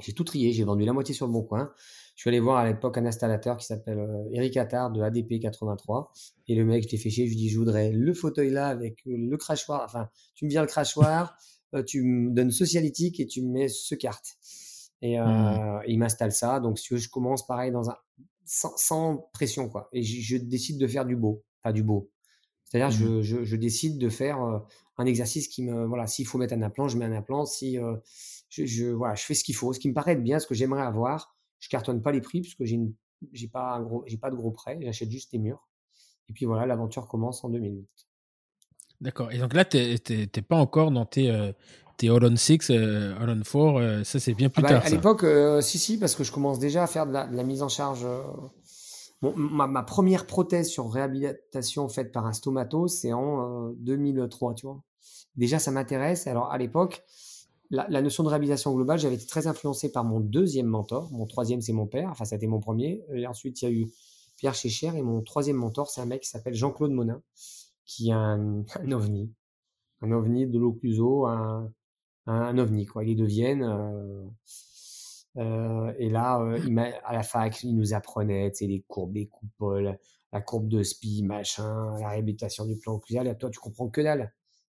J'ai 0.00 0.14
tout 0.14 0.24
trié, 0.24 0.52
j'ai 0.52 0.64
vendu 0.64 0.84
la 0.84 0.94
moitié 0.94 1.14
sur 1.14 1.26
le 1.26 1.32
bon 1.32 1.42
coin. 1.42 1.72
Je 2.16 2.22
suis 2.22 2.28
allé 2.28 2.40
voir 2.40 2.58
à 2.58 2.66
l'époque 2.66 2.96
un 2.98 3.06
installateur 3.06 3.56
qui 3.56 3.66
s'appelle 3.66 3.98
euh, 3.98 4.24
Eric 4.32 4.56
Attard 4.56 4.90
de 4.90 5.02
ADP 5.02 5.40
83. 5.40 6.12
Et 6.48 6.54
le 6.54 6.64
mec, 6.64 6.84
je 6.84 6.88
l'ai 6.88 6.98
fait 6.98 7.10
chier, 7.10 7.26
je 7.26 7.30
lui 7.30 7.36
dis, 7.36 7.50
je 7.50 7.58
voudrais 7.58 7.90
le 7.90 8.14
fauteuil 8.14 8.50
là 8.50 8.68
avec 8.68 9.00
le 9.04 9.36
crachoir. 9.36 9.82
Enfin, 9.84 10.08
tu 10.34 10.46
me 10.46 10.50
viens 10.50 10.62
le 10.62 10.66
crachoir, 10.66 11.36
tu 11.86 12.02
me 12.02 12.30
donnes 12.30 12.50
socialytique 12.50 13.20
et 13.20 13.26
tu 13.26 13.42
me 13.42 13.50
mets 13.50 13.68
ce 13.68 13.94
carte. 13.94 14.36
Et 15.02 15.18
mmh. 15.18 15.82
il 15.86 15.98
m'installe 15.98 16.32
ça. 16.32 16.60
Donc, 16.60 16.78
si 16.78 16.96
je 16.96 17.08
commence 17.08 17.46
pareil 17.46 17.72
dans 17.72 17.90
un, 17.90 17.96
sans, 18.44 19.30
pression, 19.32 19.68
quoi. 19.68 19.88
Et 19.92 20.02
je, 20.02 20.36
décide 20.36 20.78
de 20.78 20.86
faire 20.86 21.06
du 21.06 21.16
beau, 21.16 21.44
pas 21.62 21.72
du 21.72 21.82
beau. 21.82 22.10
C'est-à-dire, 22.64 22.90
je, 22.90 23.06
mmh. 23.06 23.44
je, 23.44 23.56
décide 23.56 23.98
de 23.98 24.08
faire 24.08 24.38
un 24.98 25.06
exercice 25.06 25.48
qui 25.48 25.62
me, 25.62 25.86
voilà, 25.86 26.06
s'il 26.06 26.26
faut 26.26 26.38
mettre 26.38 26.54
un 26.54 26.62
implant, 26.62 26.88
je 26.88 26.98
mets 26.98 27.06
un 27.06 27.12
implant. 27.12 27.46
Si, 27.46 27.78
je, 28.50 28.86
voilà, 28.90 29.14
je 29.14 29.24
fais 29.24 29.34
ce 29.34 29.44
qu'il 29.44 29.54
faut, 29.54 29.72
ce 29.72 29.80
qui 29.80 29.88
me 29.88 29.94
paraît 29.94 30.12
être 30.12 30.22
bien, 30.22 30.38
ce 30.38 30.46
que 30.46 30.54
j'aimerais 30.54 30.82
avoir. 30.82 31.36
Je 31.60 31.68
cartonne 31.68 32.02
pas 32.02 32.12
les 32.12 32.20
prix 32.20 32.40
parce 32.40 32.54
que 32.54 32.64
j'ai 32.64 32.78
j'ai 33.32 33.48
pas 33.48 33.74
un 33.74 33.82
gros, 33.82 34.02
j'ai 34.06 34.16
pas 34.16 34.30
de 34.30 34.36
gros 34.36 34.50
prêts, 34.50 34.78
j'achète 34.80 35.10
juste 35.10 35.32
des 35.32 35.38
murs. 35.38 35.68
Et 36.28 36.32
puis 36.32 36.46
voilà, 36.46 36.66
l'aventure 36.66 37.06
commence 37.06 37.44
en 37.44 37.50
2008. 37.50 37.88
D'accord. 39.00 39.32
Et 39.32 39.38
donc 39.38 39.54
là, 39.54 39.64
tu 39.64 39.78
n'es 39.78 40.42
pas 40.42 40.56
encore 40.56 40.90
dans 40.90 41.06
tes, 41.06 41.30
euh, 41.30 41.52
tes 41.96 42.08
All 42.08 42.24
on 42.24 42.36
6, 42.36 42.70
euh, 42.70 43.14
All 43.18 43.30
on 43.30 43.42
4, 43.42 43.56
euh, 43.56 44.04
ça 44.04 44.20
c'est 44.20 44.34
bien 44.34 44.48
plus 44.48 44.62
ah 44.64 44.68
bah, 44.68 44.74
tard. 44.74 44.86
À 44.86 44.90
l'époque, 44.90 45.24
si, 45.62 45.78
si, 45.78 45.98
parce 45.98 46.14
que 46.14 46.24
je 46.24 46.32
commence 46.32 46.58
déjà 46.58 46.82
à 46.82 46.86
faire 46.86 47.06
de 47.06 47.12
la, 47.12 47.26
mise 47.42 47.62
en 47.62 47.68
charge. 47.68 48.06
Bon, 49.22 49.34
ma, 49.36 49.66
ma, 49.66 49.82
première 49.82 50.26
prothèse 50.26 50.68
sur 50.68 50.90
réhabilitation 50.90 51.88
faite 51.88 52.12
par 52.12 52.26
un 52.26 52.32
stomato, 52.32 52.88
c'est 52.88 53.12
en 53.12 53.70
2003, 53.78 54.54
tu 54.54 54.66
vois. 54.66 54.82
Déjà, 55.36 55.58
ça 55.58 55.70
m'intéresse. 55.70 56.26
Alors 56.26 56.50
à 56.50 56.58
l'époque, 56.58 57.02
la, 57.70 58.02
notion 58.02 58.24
de 58.24 58.28
réhabilitation 58.28 58.74
globale, 58.74 58.98
j'avais 58.98 59.14
été 59.14 59.26
très 59.26 59.46
influencé 59.46 59.92
par 59.92 60.04
mon 60.04 60.20
deuxième 60.20 60.66
mentor. 60.66 61.08
Mon 61.12 61.26
troisième, 61.26 61.60
c'est 61.60 61.72
mon 61.72 61.86
père. 61.86 62.08
Enfin, 62.10 62.24
ça 62.24 62.34
a 62.34 62.36
été 62.36 62.46
mon 62.46 62.60
premier. 62.60 63.04
Et 63.14 63.26
ensuite, 63.26 63.62
il 63.62 63.64
y 63.64 63.68
a 63.68 63.70
eu 63.70 63.92
Pierre 64.36 64.54
Chécher. 64.54 64.90
Et 64.96 65.02
mon 65.02 65.22
troisième 65.22 65.56
mentor, 65.56 65.88
c'est 65.88 66.00
un 66.00 66.06
mec 66.06 66.22
qui 66.22 66.28
s'appelle 66.28 66.54
Jean-Claude 66.54 66.90
Monin, 66.90 67.22
qui 67.90 68.10
est 68.10 68.12
un, 68.12 68.64
ovni. 68.92 69.32
Un 70.00 70.12
ovni 70.12 70.46
de 70.46 70.58
l'Occluso, 70.58 71.26
un, 71.26 71.72
un, 72.26 72.58
ovni, 72.58 72.86
quoi. 72.86 73.04
Il 73.04 73.10
est 73.10 73.14
de 73.16 73.24
Vienne. 73.24 73.62
Euh, 73.62 74.26
euh, 75.36 75.92
et 75.98 76.08
là, 76.08 76.40
euh, 76.40 76.58
il 76.66 76.78
à 76.78 77.12
la 77.12 77.22
fac, 77.22 77.62
il 77.62 77.76
nous 77.76 77.94
apprenait, 77.94 78.50
tu 78.52 78.66
les 78.66 78.84
courbes 78.88 79.12
des 79.12 79.26
coupoles, 79.26 79.98
la 80.32 80.40
courbe 80.40 80.68
de 80.68 80.82
SPI, 80.82 81.22
machin, 81.22 81.96
la 82.00 82.10
réhabilitation 82.10 82.64
du 82.64 82.78
plan 82.78 82.94
occlusal. 82.94 83.26
Et 83.26 83.36
toi, 83.36 83.50
tu 83.50 83.58
comprends 83.58 83.88
que 83.88 84.00
dalle. 84.00 84.32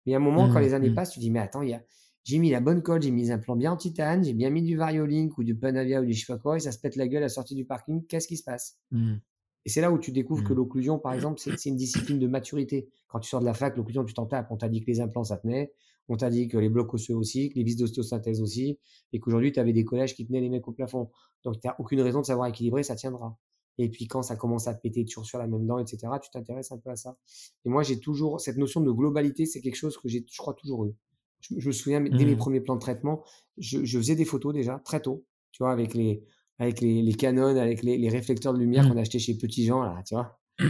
Mais 0.06 0.14
à 0.14 0.16
un 0.16 0.20
moment, 0.20 0.48
quand 0.48 0.58
mmh, 0.58 0.62
les 0.62 0.74
années 0.74 0.90
mmh. 0.90 0.94
passent, 0.94 1.10
tu 1.10 1.20
dis, 1.20 1.30
mais 1.30 1.40
attends, 1.40 1.62
il 1.62 1.70
y 1.70 1.74
a, 1.74 1.82
j'ai 2.24 2.38
mis 2.38 2.50
la 2.50 2.60
bonne 2.60 2.82
colle, 2.82 3.02
j'ai 3.02 3.10
mis 3.10 3.30
un 3.30 3.38
plan 3.38 3.54
bien 3.54 3.72
en 3.72 3.76
titane, 3.76 4.24
j'ai 4.24 4.32
bien 4.32 4.50
mis 4.50 4.62
du 4.62 4.76
Variolink 4.76 5.36
ou 5.36 5.44
du 5.44 5.54
Panavia 5.54 6.00
ou 6.00 6.04
du 6.04 6.14
je 6.14 6.24
sais 6.24 6.32
pas 6.32 6.38
quoi, 6.38 6.56
et 6.56 6.60
ça 6.60 6.72
se 6.72 6.78
pète 6.78 6.96
la 6.96 7.06
gueule 7.06 7.22
à 7.22 7.26
la 7.26 7.28
sortie 7.28 7.54
du 7.54 7.64
parking. 7.66 8.06
Qu'est-ce 8.06 8.28
qui 8.28 8.36
se 8.36 8.44
passe? 8.44 8.78
Mmh. 8.90 9.16
Et 9.64 9.68
c'est 9.70 9.80
là 9.80 9.92
où 9.92 9.98
tu 9.98 10.12
découvres 10.12 10.42
que 10.42 10.52
mmh. 10.52 10.56
l'occlusion, 10.56 10.98
par 10.98 11.12
exemple, 11.12 11.38
c'est 11.38 11.66
une 11.66 11.76
discipline 11.76 12.18
de 12.18 12.26
maturité. 12.26 12.88
Quand 13.08 13.20
tu 13.20 13.28
sors 13.28 13.40
de 13.40 13.44
la 13.44 13.54
fac, 13.54 13.76
l'occlusion, 13.76 14.04
tu 14.04 14.14
t'en 14.14 14.26
tapes. 14.26 14.48
On 14.50 14.56
t'a 14.56 14.68
dit 14.68 14.80
que 14.80 14.86
les 14.86 15.00
implants, 15.00 15.24
ça 15.24 15.36
tenait. 15.36 15.72
On 16.08 16.16
t'a 16.16 16.30
dit 16.30 16.48
que 16.48 16.58
les 16.58 16.68
blocs 16.68 16.92
osseux 16.94 17.14
aussi, 17.14 17.50
que 17.50 17.56
les 17.56 17.62
vis 17.62 17.76
d'ostéosynthèse 17.76 18.40
aussi, 18.40 18.78
et 19.12 19.20
qu'aujourd'hui, 19.20 19.52
tu 19.52 19.60
avais 19.60 19.72
des 19.72 19.84
collèges 19.84 20.14
qui 20.14 20.26
tenaient 20.26 20.40
les 20.40 20.48
mecs 20.48 20.66
au 20.66 20.72
plafond. 20.72 21.10
Donc, 21.44 21.60
tu 21.60 21.66
n'as 21.68 21.76
aucune 21.78 22.00
raison 22.00 22.20
de 22.20 22.26
savoir 22.26 22.48
équilibrer, 22.48 22.82
ça 22.82 22.96
tiendra. 22.96 23.38
Et 23.78 23.88
puis, 23.88 24.08
quand 24.08 24.22
ça 24.22 24.34
commence 24.34 24.66
à 24.66 24.74
péter 24.74 25.04
toujours 25.04 25.24
sur 25.24 25.38
la 25.38 25.46
même 25.46 25.66
dent, 25.66 25.78
etc., 25.78 26.08
tu 26.20 26.30
t'intéresses 26.30 26.72
un 26.72 26.78
peu 26.78 26.90
à 26.90 26.96
ça. 26.96 27.16
Et 27.64 27.68
moi, 27.68 27.82
j'ai 27.82 28.00
toujours, 28.00 28.40
cette 28.40 28.56
notion 28.56 28.80
de 28.80 28.90
globalité, 28.90 29.46
c'est 29.46 29.60
quelque 29.60 29.76
chose 29.76 29.96
que 29.98 30.08
j'ai, 30.08 30.26
je 30.28 30.38
crois, 30.38 30.54
toujours 30.54 30.86
eu 30.86 30.94
je, 31.40 31.66
me 31.66 31.72
souviens, 31.72 32.00
dès 32.00 32.24
mes 32.24 32.34
mmh. 32.34 32.38
premiers 32.38 32.60
plans 32.60 32.76
de 32.76 32.80
traitement, 32.80 33.24
je, 33.58 33.78
faisais 33.98 34.14
des 34.14 34.24
photos 34.24 34.54
déjà, 34.54 34.80
très 34.84 35.00
tôt, 35.00 35.24
tu 35.52 35.62
vois, 35.62 35.72
avec 35.72 35.94
les, 35.94 36.22
avec 36.60 36.80
les, 36.82 37.02
les 37.02 37.14
canons, 37.14 37.56
avec 37.56 37.82
les, 37.82 37.98
les, 37.98 38.08
réflecteurs 38.08 38.52
de 38.52 38.58
lumière 38.58 38.84
mmh. 38.84 38.90
qu'on 38.90 38.96
a 38.98 39.00
acheté 39.00 39.18
chez 39.18 39.36
Petit 39.36 39.64
Jean, 39.64 39.82
là, 39.82 40.00
tu 40.06 40.14
vois. 40.14 40.38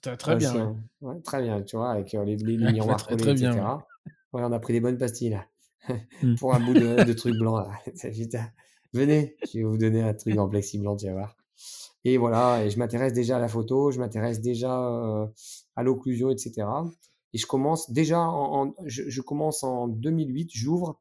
Très, 0.00 0.16
très 0.16 0.36
bien. 0.36 0.76
Ouais. 1.00 1.20
très 1.22 1.42
bien, 1.42 1.60
tu 1.62 1.76
vois, 1.76 1.90
avec 1.90 2.14
euh, 2.14 2.24
les, 2.24 2.36
les, 2.36 2.56
miroirs 2.72 3.04
très, 3.04 3.16
très, 3.16 3.32
etc. 3.32 3.50
Bien, 3.50 3.82
ouais. 4.32 4.42
on 4.44 4.52
a 4.52 4.58
pris 4.60 4.72
des 4.72 4.80
bonnes 4.80 4.98
pastilles, 4.98 5.30
là, 5.30 5.44
mmh. 6.22 6.34
pour 6.38 6.54
un 6.54 6.60
bout 6.60 6.74
de, 6.74 7.04
de 7.04 7.12
truc 7.12 7.36
blanc, 7.36 7.58
là. 7.58 7.70
Venez, 8.92 9.36
je 9.52 9.58
vais 9.58 9.64
vous 9.64 9.76
donner 9.76 10.02
un 10.02 10.14
truc 10.14 10.38
en 10.38 10.48
plexi 10.48 10.78
blanc, 10.78 10.96
tu 10.96 11.06
vas 11.06 11.12
voir. 11.12 11.36
Et 12.04 12.18
voilà, 12.18 12.64
et 12.64 12.70
je 12.70 12.78
m'intéresse 12.78 13.12
déjà 13.12 13.36
à 13.36 13.40
la 13.40 13.48
photo, 13.48 13.90
je 13.90 13.98
m'intéresse 13.98 14.40
déjà 14.40 14.80
euh, 14.80 15.26
à 15.74 15.82
l'occlusion, 15.82 16.30
etc. 16.30 16.68
Et 17.32 17.38
je 17.38 17.46
commence 17.46 17.90
déjà, 17.90 18.20
en, 18.20 18.74
je, 18.84 19.20
commence 19.22 19.64
en 19.64 19.88
2008, 19.88 20.50
j'ouvre. 20.52 21.00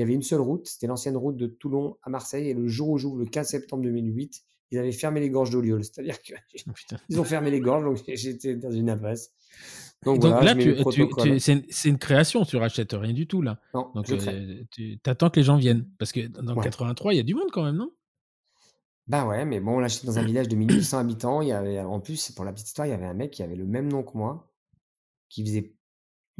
Il 0.00 0.04
y 0.04 0.04
avait 0.04 0.14
une 0.14 0.22
seule 0.22 0.40
route, 0.40 0.66
c'était 0.66 0.86
l'ancienne 0.86 1.14
route 1.14 1.36
de 1.36 1.46
Toulon 1.46 1.98
à 2.02 2.08
Marseille. 2.08 2.48
Et 2.48 2.54
le 2.54 2.66
jour 2.68 2.88
où 2.88 2.96
j'ouvre, 2.96 3.18
le 3.18 3.26
15 3.26 3.46
septembre 3.46 3.82
2008, 3.82 4.40
ils 4.70 4.78
avaient 4.78 4.92
fermé 4.92 5.20
les 5.20 5.28
gorges 5.28 5.50
d'Oliol. 5.50 5.84
C'est-à-dire 5.84 6.22
qu'ils 6.22 6.38
oh, 6.66 7.18
ont 7.18 7.24
fermé 7.24 7.50
les 7.50 7.60
gorges, 7.60 7.84
donc 7.84 8.02
j'étais 8.14 8.56
dans 8.56 8.70
une 8.70 8.88
impasse. 8.88 9.30
Donc, 10.02 10.24
là, 10.24 10.54
c'est 11.38 11.88
une, 11.90 11.98
création, 11.98 12.46
tu 12.46 12.56
rachètes 12.56 12.94
rien 12.94 13.12
du 13.12 13.26
tout 13.26 13.42
là. 13.42 13.60
Non, 13.74 13.90
donc 13.94 14.08
euh, 14.08 14.62
tu 14.70 14.98
attends 15.04 15.28
que 15.28 15.38
les 15.38 15.44
gens 15.44 15.58
viennent. 15.58 15.86
Parce 15.98 16.12
que 16.12 16.26
dans 16.28 16.54
le 16.54 16.62
83, 16.62 17.12
il 17.12 17.18
y 17.18 17.20
a 17.20 17.22
du 17.22 17.34
monde 17.34 17.50
quand 17.52 17.64
même, 17.64 17.76
non? 17.76 17.92
Bah 19.06 19.26
ouais, 19.26 19.44
mais 19.44 19.60
bon, 19.60 19.80
là, 19.80 19.88
j'étais 19.88 20.06
dans 20.06 20.18
un 20.18 20.24
village 20.24 20.48
de 20.48 20.56
1800 20.56 20.96
habitants. 20.96 21.42
Il 21.42 21.48
y 21.48 21.52
avait, 21.52 21.78
en 21.80 22.00
plus, 22.00 22.30
pour 22.30 22.46
la 22.46 22.54
petite 22.54 22.68
histoire, 22.68 22.86
il 22.86 22.90
y 22.90 22.94
avait 22.94 23.04
un 23.04 23.12
mec 23.12 23.32
qui 23.32 23.42
avait 23.42 23.56
le 23.56 23.66
même 23.66 23.92
nom 23.92 24.02
que 24.02 24.16
moi 24.16 24.50
qui 25.28 25.44
faisait 25.44 25.74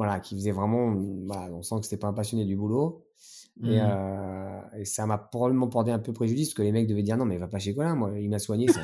voilà, 0.00 0.18
qui 0.18 0.34
faisait 0.34 0.50
vraiment, 0.50 0.94
voilà, 1.26 1.52
on 1.52 1.62
sent 1.62 1.74
que 1.80 1.82
c'était 1.82 1.98
pas 1.98 2.08
un 2.08 2.14
passionné 2.14 2.46
du 2.46 2.56
boulot. 2.56 3.06
Et, 3.62 3.76
mmh. 3.76 3.80
euh, 3.82 4.61
et, 4.78 4.84
ça 4.84 5.07
m'a 5.07 5.18
probablement 5.18 5.68
porté 5.68 5.90
un 5.90 5.98
peu 5.98 6.12
préjudice 6.12 6.48
parce 6.48 6.55
que 6.55 6.62
les 6.62 6.72
mecs 6.72 6.86
devaient 6.86 7.03
dire 7.03 7.16
non, 7.16 7.26
mais 7.26 7.36
va 7.36 7.48
pas 7.48 7.59
chez 7.59 7.74
Colin, 7.74 7.94
moi, 7.94 8.12
il 8.18 8.30
m'a 8.30 8.38
soigné. 8.38 8.68
Ça... 8.68 8.80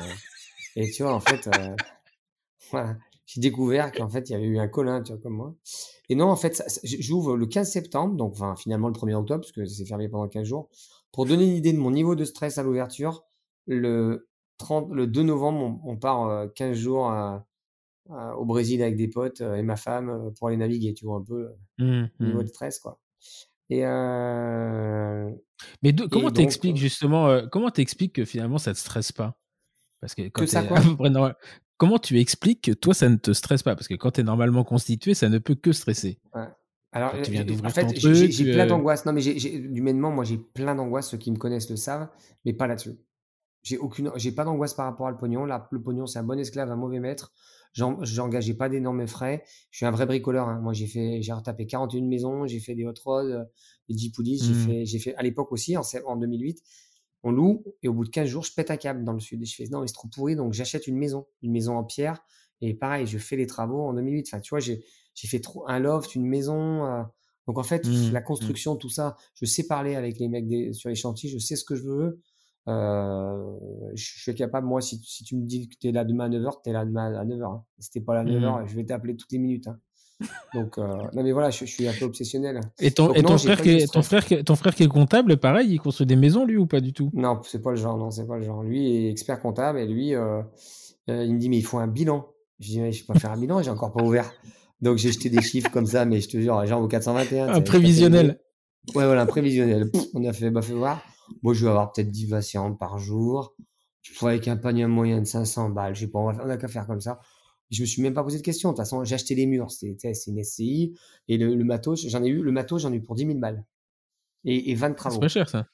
et 0.75 0.89
tu 0.91 1.03
vois, 1.03 1.13
en 1.13 1.19
fait, 1.19 1.47
euh, 1.47 1.75
voilà, 2.71 2.97
j'ai 3.25 3.41
découvert 3.41 3.91
qu'en 3.91 4.09
fait, 4.09 4.29
il 4.29 4.33
y 4.33 4.35
avait 4.35 4.45
eu 4.45 4.59
un 4.59 4.67
Colin, 4.67 5.01
tu 5.01 5.13
vois, 5.13 5.21
comme 5.21 5.33
moi. 5.33 5.55
Et 6.09 6.15
non, 6.15 6.27
en 6.27 6.35
fait, 6.35 6.63
j'ouvre 6.83 7.35
le 7.35 7.45
15 7.47 7.71
septembre, 7.71 8.15
donc 8.15 8.33
enfin, 8.33 8.55
finalement 8.55 8.87
le 8.87 8.93
1er 8.93 9.15
octobre, 9.15 9.41
parce 9.41 9.51
que 9.51 9.65
c'est 9.65 9.85
fermé 9.85 10.09
pendant 10.09 10.27
15 10.27 10.45
jours. 10.45 10.69
Pour 11.11 11.25
donner 11.25 11.45
une 11.45 11.55
idée 11.55 11.73
de 11.73 11.79
mon 11.79 11.91
niveau 11.91 12.15
de 12.15 12.23
stress 12.23 12.59
à 12.59 12.63
l'ouverture, 12.63 13.25
le, 13.65 14.29
30, 14.59 14.91
le 14.91 15.07
2 15.07 15.23
novembre, 15.23 15.79
on, 15.83 15.97
part 15.97 16.53
15 16.53 16.69
euh, 16.69 16.79
jours 16.79 17.11
au 18.37 18.45
Brésil 18.45 18.83
avec 18.83 18.95
des 18.95 19.07
potes 19.07 19.41
et 19.41 19.63
ma 19.63 19.75
femme 19.75 20.31
pour 20.37 20.49
aller 20.49 20.57
naviguer, 20.57 20.93
tu 20.93 21.05
vois, 21.05 21.17
un 21.17 21.23
peu 21.23 21.49
le 21.77 22.03
mmh, 22.03 22.09
niveau 22.19 22.39
mmh. 22.39 22.43
de 22.43 22.47
stress, 22.47 22.79
quoi. 22.79 22.99
Et 23.69 23.85
euh... 23.85 25.29
Mais 25.83 25.93
comment 26.11 26.31
t'expliques 26.31 26.77
justement, 26.77 27.27
euh, 27.27 27.45
comment 27.51 27.69
t'expliques 27.69 28.13
que 28.13 28.25
finalement 28.25 28.57
ça 28.57 28.73
te 28.73 28.79
stresse 28.79 29.11
pas? 29.11 29.37
Parce 29.99 30.15
que, 30.15 30.29
quand 30.29 30.47
ça 30.47 30.63
quoi? 30.63 30.79
Comment 31.79 31.99
tu 31.99 32.19
expliques 32.19 32.63
que 32.63 32.71
toi 32.71 32.95
ça 32.95 33.07
ne 33.07 33.17
te 33.17 33.33
stresse 33.33 33.61
pas? 33.61 33.75
Parce 33.75 33.87
que 33.87 33.93
quand 33.93 34.11
tu 34.11 34.21
es 34.21 34.23
normalement 34.23 34.63
constitué, 34.63 35.13
ça 35.13 35.29
ne 35.29 35.37
peut 35.37 35.53
que 35.53 35.71
stresser. 35.71 36.19
Ouais. 36.33 36.47
Alors, 36.91 37.13
tu 37.21 37.31
viens 37.31 37.45
en 37.63 37.69
fait, 37.69 37.87
j'ai 37.99 38.51
plein 38.51 38.65
d'angoisse. 38.65 39.05
Non, 39.05 39.13
mais 39.13 39.21
humainement, 39.21 40.09
moi, 40.09 40.23
j'ai 40.23 40.37
plein 40.37 40.73
d'angoisse. 40.73 41.09
Ceux 41.09 41.17
qui 41.17 41.31
me 41.31 41.37
connaissent 41.37 41.69
le 41.69 41.75
savent, 41.75 42.07
mais 42.45 42.53
pas 42.53 42.65
là-dessus. 42.65 42.97
J'ai 43.61 43.77
aucune, 43.77 44.11
j'ai 44.15 44.31
pas 44.31 44.45
d'angoisse 44.45 44.73
par 44.73 44.85
rapport 44.85 45.07
au 45.07 45.15
pognon. 45.15 45.45
Là, 45.45 45.67
le 45.71 45.81
pognon, 45.81 46.07
c'est 46.07 46.17
un 46.19 46.23
bon 46.23 46.39
esclave, 46.39 46.71
un 46.71 46.75
mauvais 46.75 46.99
maître. 46.99 47.33
J'engageais 47.77 48.55
pas 48.55 48.69
d'énormes 48.69 49.07
frais. 49.07 49.43
Je 49.71 49.77
suis 49.77 49.85
un 49.85 49.91
vrai 49.91 50.05
bricoleur. 50.05 50.49
Hein. 50.49 50.59
Moi, 50.61 50.73
j'ai 50.73 50.87
fait, 50.87 51.21
j'ai 51.21 51.33
retapé 51.33 51.67
41 51.67 52.01
maisons, 52.05 52.47
j'ai 52.47 52.59
fait 52.59 52.75
des 52.75 52.85
hot 52.85 52.93
rods, 53.05 53.25
euh, 53.25 53.43
des 53.87 53.97
Jeep 53.97 54.13
j'ai 54.23 54.51
mmh. 54.51 54.53
fait, 54.53 54.85
j'ai 54.85 54.99
fait 54.99 55.15
à 55.15 55.23
l'époque 55.23 55.51
aussi 55.51 55.77
en, 55.77 55.83
en 56.05 56.15
2008. 56.15 56.61
On 57.23 57.31
loue 57.31 57.63
et 57.83 57.87
au 57.87 57.93
bout 57.93 58.05
de 58.05 58.09
15 58.09 58.27
jours, 58.27 58.43
je 58.43 58.53
pète 58.53 58.71
un 58.71 58.77
câble 58.77 59.03
dans 59.03 59.13
le 59.13 59.19
sud. 59.19 59.41
Et 59.41 59.45
je 59.45 59.55
fais 59.55 59.67
non, 59.69 59.81
mais 59.81 59.87
c'est 59.87 59.93
trop 59.93 60.07
pourri, 60.07 60.35
donc 60.35 60.53
j'achète 60.53 60.87
une 60.87 60.97
maison, 60.97 61.27
une 61.41 61.51
maison 61.51 61.77
en 61.77 61.83
pierre. 61.83 62.23
Et 62.61 62.73
pareil, 62.73 63.05
je 63.05 63.17
fais 63.17 63.35
les 63.35 63.45
travaux 63.45 63.81
en 63.81 63.93
2008. 63.93 64.27
Enfin, 64.27 64.39
tu 64.39 64.49
vois, 64.49 64.59
j'ai, 64.59 64.83
j'ai 65.13 65.27
fait 65.27 65.39
trop, 65.39 65.67
un 65.67 65.79
loft, 65.79 66.15
une 66.15 66.25
maison. 66.25 66.85
Euh. 66.85 67.03
donc 67.47 67.57
en 67.59 67.63
fait, 67.63 67.85
mmh. 67.85 68.11
la 68.11 68.21
mmh. 68.21 68.23
construction, 68.23 68.75
tout 68.75 68.89
ça, 68.89 69.15
je 69.35 69.45
sais 69.45 69.67
parler 69.67 69.95
avec 69.95 70.19
les 70.19 70.27
mecs 70.27 70.47
des, 70.47 70.73
sur 70.73 70.89
les 70.89 70.95
chantiers, 70.95 71.29
je 71.29 71.37
sais 71.37 71.55
ce 71.55 71.63
que 71.63 71.75
je 71.75 71.83
veux. 71.83 72.21
Euh, 72.67 73.53
je 73.95 74.21
suis 74.21 74.35
capable, 74.35 74.67
moi, 74.67 74.81
si, 74.81 74.97
si, 75.03 75.23
tu 75.23 75.35
me 75.35 75.45
dis 75.45 75.69
que 75.69 75.75
tu 75.79 75.87
es 75.87 75.91
là 75.91 76.03
demain 76.03 76.25
à 76.25 76.29
9h, 76.29 76.61
tu 76.63 76.69
es 76.69 76.73
là 76.73 76.85
demain 76.85 77.13
à 77.13 77.23
9h. 77.23 77.43
Hein. 77.43 77.63
Si 77.79 77.91
t'es 77.91 78.01
pas 78.01 78.13
là 78.13 78.21
à 78.21 78.25
9h, 78.25 78.63
mmh. 78.63 78.67
je 78.67 78.75
vais 78.75 78.85
t'appeler 78.85 79.15
toutes 79.15 79.31
les 79.31 79.39
minutes. 79.39 79.67
Hein. 79.67 79.79
Donc, 80.53 80.77
euh, 80.77 80.97
non, 81.13 81.23
mais 81.23 81.31
voilà, 81.31 81.49
je, 81.49 81.65
suis 81.65 81.87
un 81.87 81.93
peu 81.93 82.05
obsessionnel. 82.05 82.59
Et 82.79 82.91
ton, 82.91 83.13
et 83.13 83.21
ton, 83.21 83.37
frère, 83.37 83.61
qui 83.61 83.69
est, 83.69 83.91
ton, 83.91 84.01
frère, 84.01 84.25
ton 84.45 84.55
frère 84.55 84.75
qui 84.75 84.83
est 84.83 84.87
comptable, 84.87 85.37
pareil, 85.37 85.69
il 85.71 85.79
construit 85.79 86.07
des 86.07 86.15
maisons, 86.15 86.45
lui, 86.45 86.57
ou 86.57 86.65
pas 86.65 86.81
du 86.81 86.93
tout? 86.93 87.11
Non, 87.13 87.39
c'est 87.43 87.61
pas 87.61 87.71
le 87.71 87.77
genre, 87.77 87.97
non, 87.97 88.09
c'est 88.11 88.25
pas 88.25 88.37
le 88.37 88.43
genre. 88.43 88.63
Lui 88.63 89.05
est 89.05 89.11
expert 89.11 89.39
comptable 89.39 89.79
et 89.79 89.85
lui, 89.85 90.15
euh, 90.15 90.41
euh 91.09 91.23
il 91.23 91.35
me 91.35 91.39
dit, 91.39 91.49
mais 91.49 91.57
il 91.57 91.65
faut 91.65 91.77
un 91.77 91.87
bilan. 91.87 92.27
Je 92.59 92.67
dis, 92.67 92.81
mais 92.81 92.91
je 92.91 93.05
peux 93.05 93.13
pas 93.13 93.19
faire 93.19 93.31
un 93.31 93.37
bilan, 93.37 93.61
j'ai 93.61 93.69
encore 93.69 93.93
pas 93.93 94.03
ouvert. 94.03 94.31
Donc, 94.81 94.97
j'ai 94.97 95.11
jeté 95.11 95.29
des 95.29 95.41
chiffres 95.41 95.71
comme 95.71 95.85
ça, 95.85 96.05
mais 96.05 96.19
je 96.19 96.29
te 96.29 96.37
jure, 96.37 96.65
genre 96.65 96.81
au 96.81 96.87
421. 96.87 97.49
Un 97.49 97.61
prévisionnel. 97.61 98.39
Ouais, 98.95 99.05
voilà, 99.05 99.21
un 99.21 99.25
prévisionnel. 99.25 99.91
on 100.13 100.23
a 100.25 100.33
fait, 100.33 100.49
bah, 100.49 100.61
fait 100.61 100.73
voir. 100.73 101.03
Moi, 101.41 101.53
je 101.53 101.63
vais 101.63 101.69
avoir 101.69 101.91
peut-être 101.91 102.11
10 102.11 102.29
patients 102.29 102.73
par 102.73 102.97
jour. 102.97 103.55
Je 104.01 104.17
pourrais 104.17 104.33
avec 104.33 104.47
un 104.47 104.57
panier 104.57 104.85
moyen 104.87 105.19
de 105.19 105.25
500 105.25 105.69
balles. 105.69 105.95
Je 105.95 106.01
sais 106.01 106.07
pas, 106.07 106.19
on 106.19 106.29
a 106.29 106.57
qu'à 106.57 106.67
faire 106.67 106.87
comme 106.87 107.01
ça. 107.01 107.19
Je 107.69 107.81
me 107.81 107.85
suis 107.85 108.01
même 108.01 108.13
pas 108.13 108.23
posé 108.23 108.37
de 108.37 108.43
question. 108.43 108.69
De 108.69 108.73
toute 108.73 108.83
façon, 108.83 109.03
j'ai 109.03 109.15
acheté 109.15 109.35
les 109.35 109.45
murs. 109.45 109.71
C'était, 109.71 110.13
c'est 110.13 110.31
une 110.31 110.43
SCI. 110.43 110.97
Et 111.27 111.37
le, 111.37 111.55
matos, 111.63 112.07
j'en 112.07 112.23
ai 112.23 112.29
eu, 112.29 112.41
le 112.41 112.51
matos, 112.51 112.81
j'en 112.81 112.93
ai 112.93 112.97
eu 112.97 113.01
pour 113.01 113.15
10 113.15 113.25
000 113.25 113.39
balles. 113.39 113.65
Et, 114.45 114.71
et 114.71 114.75
20 114.75 114.93
travaux. 114.93 115.15
C'est 115.15 115.19
pas 115.19 115.27
cher, 115.27 115.49
ça. 115.49 115.67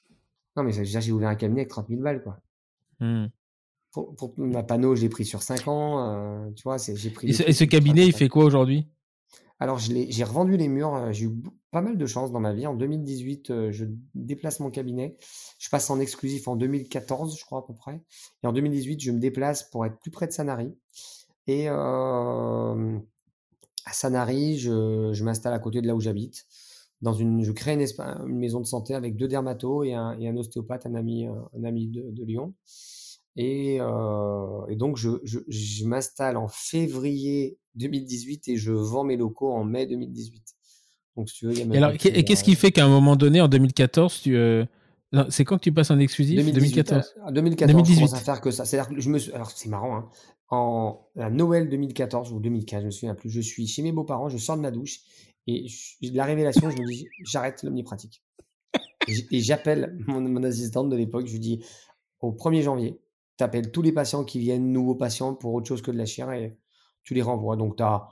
Non, 0.56 0.62
mais 0.62 0.72
déjà, 0.72 1.00
j'ai 1.00 1.12
ouvert 1.12 1.28
un 1.28 1.34
cabinet 1.34 1.62
avec 1.62 1.70
30 1.70 1.88
000 1.88 2.00
balles, 2.00 2.22
quoi. 2.22 2.40
Mmh. 3.00 3.26
Pour, 3.92 4.34
ma 4.38 4.64
panneau, 4.64 4.96
je 4.96 5.02
l'ai 5.02 5.08
pris 5.08 5.24
sur 5.24 5.42
5 5.42 5.68
ans. 5.68 6.08
Euh, 6.08 6.50
tu 6.56 6.64
vois, 6.64 6.78
j'ai 6.78 7.10
pris. 7.10 7.30
Et 7.30 7.52
ce, 7.52 7.64
cabinet, 7.64 8.06
il 8.06 8.12
fait 8.12 8.28
quoi 8.28 8.44
aujourd'hui? 8.44 8.88
Alors, 9.60 9.78
j'ai 9.78 10.24
revendu 10.24 10.56
les 10.56 10.68
murs. 10.68 10.94
Euh, 10.94 11.12
j'ai 11.12 11.26
eu 11.26 11.42
pas 11.74 11.82
mal 11.82 11.98
de 11.98 12.06
chance 12.06 12.30
dans 12.30 12.38
ma 12.38 12.52
vie. 12.52 12.68
En 12.68 12.74
2018, 12.74 13.50
euh, 13.50 13.72
je 13.72 13.86
déplace 14.14 14.60
mon 14.60 14.70
cabinet. 14.70 15.16
Je 15.58 15.68
passe 15.70 15.90
en 15.90 15.98
exclusif 15.98 16.46
en 16.46 16.54
2014, 16.54 17.36
je 17.36 17.44
crois 17.44 17.58
à 17.58 17.62
peu 17.62 17.74
près. 17.74 18.00
Et 18.44 18.46
en 18.46 18.52
2018, 18.52 19.00
je 19.00 19.10
me 19.10 19.18
déplace 19.18 19.68
pour 19.70 19.84
être 19.84 19.98
plus 19.98 20.12
près 20.12 20.28
de 20.28 20.32
Sanary. 20.32 20.72
Et 21.48 21.68
euh, 21.68 22.98
à 23.86 23.92
Sanary, 23.92 24.56
je, 24.56 25.20
m'installe 25.24 25.52
à 25.52 25.58
côté 25.58 25.82
de 25.82 25.88
là 25.88 25.96
où 25.96 26.00
j'habite. 26.00 26.46
Dans 27.02 27.12
une, 27.12 27.42
je 27.42 27.50
crée 27.50 27.72
une, 27.74 27.84
maison 28.28 28.60
de 28.60 28.66
santé 28.66 28.94
avec 28.94 29.16
deux 29.16 29.26
dermatos 29.26 29.84
et 29.84 29.94
un, 29.94 30.36
ostéopathe, 30.36 30.86
un 30.86 30.94
ami, 30.94 31.26
un 31.26 31.64
ami 31.64 31.88
de, 31.88 32.24
Lyon. 32.24 32.54
Et, 33.34 33.78
donc, 34.76 34.96
je, 34.96 35.10
je 35.24 35.84
m'installe 35.86 36.36
en 36.36 36.46
février 36.46 37.58
2018 37.74 38.46
et 38.50 38.56
je 38.56 38.70
vends 38.70 39.02
mes 39.02 39.16
locaux 39.16 39.52
en 39.52 39.64
mai 39.64 39.86
2018. 39.86 40.54
Donc, 41.16 41.28
si 41.28 41.36
tu 41.36 41.46
veux, 41.46 41.52
il 41.52 41.58
y 41.58 41.78
a 41.78 41.92
et, 41.92 42.18
et 42.18 42.24
qu'est-ce 42.24 42.44
qui 42.44 42.54
fait 42.54 42.72
qu'à 42.72 42.84
un 42.84 42.88
moment 42.88 43.16
donné, 43.16 43.40
en 43.40 43.48
2014, 43.48 44.22
tu. 44.22 44.36
Euh, 44.36 44.64
c'est 45.28 45.44
quand 45.44 45.56
que 45.58 45.62
tu 45.62 45.72
passes 45.72 45.90
en 45.90 45.98
exclusif? 45.98 46.36
2014. 46.36 47.14
2014, 47.32 47.72
2018. 47.72 47.94
je 47.94 47.98
commence 48.00 48.14
à 48.14 48.18
faire 48.18 48.40
que 48.40 48.50
ça. 48.50 48.64
C'est-à-dire 48.64 48.94
que 48.94 49.00
je 49.00 49.08
me 49.08 49.18
suis... 49.18 49.32
Alors, 49.32 49.50
c'est 49.50 49.68
marrant, 49.68 49.96
hein. 49.96 50.08
En 50.50 51.08
à 51.16 51.30
Noël 51.30 51.68
2014 51.68 52.32
ou 52.32 52.40
2015, 52.40 52.80
je 52.80 52.86
me 52.86 52.90
souviens 52.90 53.14
plus, 53.14 53.30
je 53.30 53.40
suis 53.40 53.66
chez 53.66 53.82
mes 53.82 53.92
beaux-parents, 53.92 54.28
je 54.28 54.36
sors 54.36 54.56
de 54.56 54.62
ma 54.62 54.70
douche 54.70 55.00
et 55.46 55.66
la 56.02 56.24
révélation, 56.24 56.70
je 56.70 56.76
me 56.76 56.86
dis, 56.86 57.08
j'arrête 57.24 57.62
l'omnipratique. 57.62 58.22
et 59.08 59.40
j'appelle 59.40 59.96
mon, 60.06 60.20
mon, 60.20 60.42
assistante 60.42 60.90
de 60.90 60.96
l'époque, 60.96 61.26
je 61.26 61.32
lui 61.32 61.40
dis, 61.40 61.64
au 62.20 62.32
1er 62.32 62.62
janvier, 62.62 63.00
tu 63.38 63.44
appelles 63.44 63.70
tous 63.70 63.82
les 63.82 63.92
patients 63.92 64.24
qui 64.24 64.38
viennent, 64.38 64.70
nouveaux 64.70 64.94
patients, 64.94 65.34
pour 65.34 65.54
autre 65.54 65.66
chose 65.66 65.82
que 65.82 65.90
de 65.90 65.96
la 65.96 66.06
chire 66.06 66.30
et 66.30 66.58
tu 67.02 67.14
les 67.14 67.22
renvoies. 67.22 67.56
Donc, 67.56 67.76
tu 67.76 67.82
as, 67.82 68.06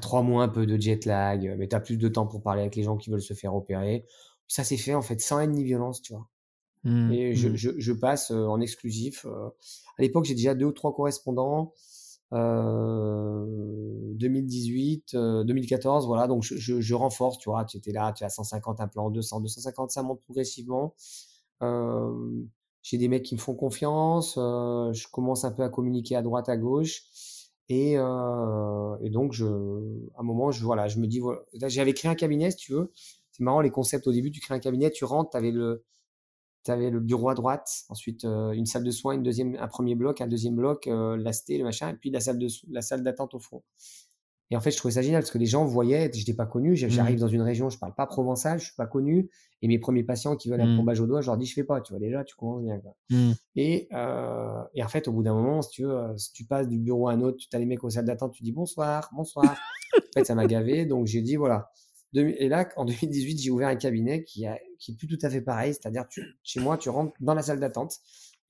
trois 0.00 0.22
mois 0.22 0.44
un 0.44 0.48
peu 0.48 0.66
de 0.66 0.80
jet 0.80 1.04
lag, 1.04 1.54
mais 1.58 1.68
tu 1.68 1.76
as 1.76 1.80
plus 1.80 1.96
de 1.96 2.08
temps 2.08 2.26
pour 2.26 2.42
parler 2.42 2.62
avec 2.62 2.76
les 2.76 2.82
gens 2.82 2.96
qui 2.96 3.10
veulent 3.10 3.22
se 3.22 3.34
faire 3.34 3.54
opérer. 3.54 4.06
Ça 4.48 4.64
s'est 4.64 4.76
fait 4.76 4.94
en 4.94 5.02
fait 5.02 5.20
sans 5.20 5.38
haine 5.40 5.52
ni 5.52 5.64
violence, 5.64 6.02
tu 6.02 6.12
vois. 6.12 6.28
Mmh, 6.84 7.12
et 7.12 7.34
je, 7.34 7.48
mmh. 7.48 7.56
je, 7.56 7.70
je, 7.78 7.92
passe 7.92 8.30
euh, 8.30 8.46
en 8.46 8.60
exclusif. 8.60 9.26
Euh. 9.26 9.48
À 9.98 10.02
l'époque, 10.02 10.24
j'ai 10.24 10.34
déjà 10.34 10.54
deux 10.54 10.66
ou 10.66 10.72
trois 10.72 10.94
correspondants. 10.94 11.74
Euh, 12.32 13.44
2018, 14.14 15.16
2014, 15.44 16.04
euh, 16.04 16.06
voilà. 16.06 16.26
Donc, 16.26 16.42
je, 16.42 16.56
je, 16.56 16.80
je, 16.80 16.94
renforce, 16.94 17.38
tu 17.38 17.50
vois. 17.50 17.64
Tu 17.64 17.76
étais 17.76 17.92
là, 17.92 18.12
tu 18.12 18.24
as 18.24 18.30
150 18.30 18.80
implants, 18.80 19.10
200, 19.10 19.40
250, 19.40 19.90
ça 19.90 20.02
monte 20.02 20.20
progressivement. 20.22 20.94
j'ai 22.82 22.96
des 22.96 23.08
mecs 23.08 23.24
qui 23.24 23.34
me 23.34 23.40
font 23.40 23.54
confiance. 23.54 24.36
je 24.36 25.10
commence 25.10 25.44
un 25.44 25.50
peu 25.50 25.62
à 25.62 25.68
communiquer 25.68 26.16
à 26.16 26.22
droite, 26.22 26.48
à 26.48 26.56
gauche. 26.56 27.02
Et, 27.70 27.96
euh, 27.96 28.96
et, 29.00 29.10
donc, 29.10 29.32
je, 29.32 29.46
à 29.46 30.20
un 30.20 30.22
moment, 30.24 30.50
je, 30.50 30.64
voilà, 30.64 30.88
je 30.88 30.98
me 30.98 31.06
dis, 31.06 31.20
j'avais 31.68 31.94
créé 31.94 32.10
un 32.10 32.16
cabinet, 32.16 32.50
si 32.50 32.56
tu 32.56 32.72
veux. 32.72 32.90
C'est 33.30 33.44
marrant, 33.44 33.60
les 33.60 33.70
concepts 33.70 34.08
au 34.08 34.12
début, 34.12 34.32
tu 34.32 34.40
crées 34.40 34.54
un 34.54 34.58
cabinet, 34.58 34.90
tu 34.90 35.04
rentres, 35.04 35.30
tu 35.30 35.36
avais 35.36 35.52
le, 35.52 35.84
le 36.66 36.98
bureau 36.98 37.28
à 37.28 37.34
droite, 37.34 37.84
ensuite 37.88 38.24
euh, 38.24 38.50
une 38.50 38.66
salle 38.66 38.82
de 38.82 38.90
soins, 38.90 39.14
une 39.14 39.22
deuxième, 39.22 39.56
un 39.56 39.68
premier 39.68 39.94
bloc, 39.94 40.20
un 40.20 40.26
deuxième 40.26 40.56
bloc, 40.56 40.88
euh, 40.88 41.16
le 41.16 41.62
machin, 41.62 41.90
et 41.90 41.94
puis 41.94 42.10
la 42.10 42.18
salle 42.18 42.44
la 42.68 42.82
salle 42.82 43.04
d'attente 43.04 43.34
au 43.34 43.38
fond. 43.38 43.62
Et 44.50 44.56
en 44.56 44.60
fait, 44.60 44.72
je 44.72 44.76
trouvais 44.76 44.94
ça 44.94 45.02
génial 45.02 45.22
parce 45.22 45.30
que 45.30 45.38
les 45.38 45.46
gens 45.46 45.64
voyaient, 45.64 46.10
je 46.12 46.18
n'étais 46.18 46.34
pas 46.34 46.46
connu, 46.46 46.74
j'arrive 46.74 47.16
mmh. 47.16 47.20
dans 47.20 47.28
une 47.28 47.42
région, 47.42 47.70
je 47.70 47.78
parle 47.78 47.94
pas 47.94 48.06
provençal, 48.06 48.58
je 48.58 48.66
suis 48.66 48.74
pas 48.74 48.86
connu, 48.86 49.30
et 49.62 49.68
mes 49.68 49.78
premiers 49.78 50.02
patients 50.02 50.34
qui 50.34 50.48
veulent 50.48 50.60
un 50.60 50.82
mmh. 50.82 51.00
au 51.00 51.06
doigt, 51.06 51.20
je 51.20 51.26
leur 51.26 51.36
dis 51.36 51.46
je 51.46 51.54
fais 51.54 51.62
pas, 51.62 51.80
tu 51.80 51.92
vois 51.92 52.00
déjà, 52.00 52.24
tu 52.24 52.34
commences 52.34 52.64
bien. 52.64 52.78
Quoi. 52.80 52.96
Mmh. 53.10 53.32
Et, 53.54 53.88
euh, 53.92 54.62
et 54.74 54.82
en 54.82 54.88
fait, 54.88 55.06
au 55.06 55.12
bout 55.12 55.22
d'un 55.22 55.34
moment, 55.34 55.62
si 55.62 55.70
tu 55.70 55.82
veux, 55.84 55.96
euh, 55.96 56.16
si 56.16 56.32
tu 56.32 56.44
passes 56.44 56.66
du 56.66 56.78
bureau 56.78 57.08
à 57.08 57.12
un 57.12 57.20
autre, 57.20 57.38
tu 57.38 57.54
as 57.54 57.60
les 57.60 57.66
mecs 57.66 57.84
aux 57.84 57.90
salles 57.90 58.06
d'attente, 58.06 58.32
tu 58.32 58.42
dis 58.42 58.52
bonsoir, 58.52 59.08
bonsoir. 59.14 59.56
en 59.96 60.00
fait, 60.14 60.24
ça 60.24 60.34
m'a 60.34 60.46
gavé, 60.46 60.84
donc 60.84 61.06
j'ai 61.06 61.22
dit 61.22 61.36
voilà. 61.36 61.70
Et 62.12 62.48
là, 62.48 62.68
en 62.74 62.84
2018, 62.84 63.38
j'ai 63.38 63.50
ouvert 63.50 63.68
un 63.68 63.76
cabinet 63.76 64.24
qui, 64.24 64.44
a, 64.44 64.58
qui 64.80 64.92
est 64.92 64.94
plus 64.96 65.06
tout 65.06 65.18
à 65.22 65.30
fait 65.30 65.42
pareil, 65.42 65.74
c'est-à-dire 65.74 66.06
chez 66.42 66.58
moi, 66.58 66.76
tu 66.76 66.90
rentres 66.90 67.14
dans 67.20 67.34
la 67.34 67.42
salle 67.42 67.60
d'attente. 67.60 67.98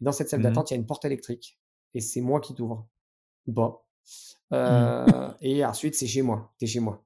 Dans 0.01 0.13
cette 0.13 0.31
salle 0.31 0.41
d'attente, 0.41 0.71
il 0.71 0.75
y 0.75 0.77
a 0.77 0.81
une 0.81 0.87
porte 0.87 1.05
électrique, 1.05 1.61
et 1.93 2.01
c'est 2.01 2.23
moi 2.23 2.41
qui 2.41 2.55
t'ouvre 2.55 2.89
ou 3.47 3.53
pas. 3.53 3.87
Mmh. 4.51 4.55
Euh, 4.55 5.29
et 5.41 5.65
ensuite, 5.65 5.95
c'est 5.95 6.07
chez 6.07 6.23
moi. 6.23 6.53
T'es 6.59 6.67
chez 6.67 6.81
moi. 6.81 7.03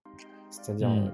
C'est-à-dire. 0.50 0.88
Mmh. 0.88 1.12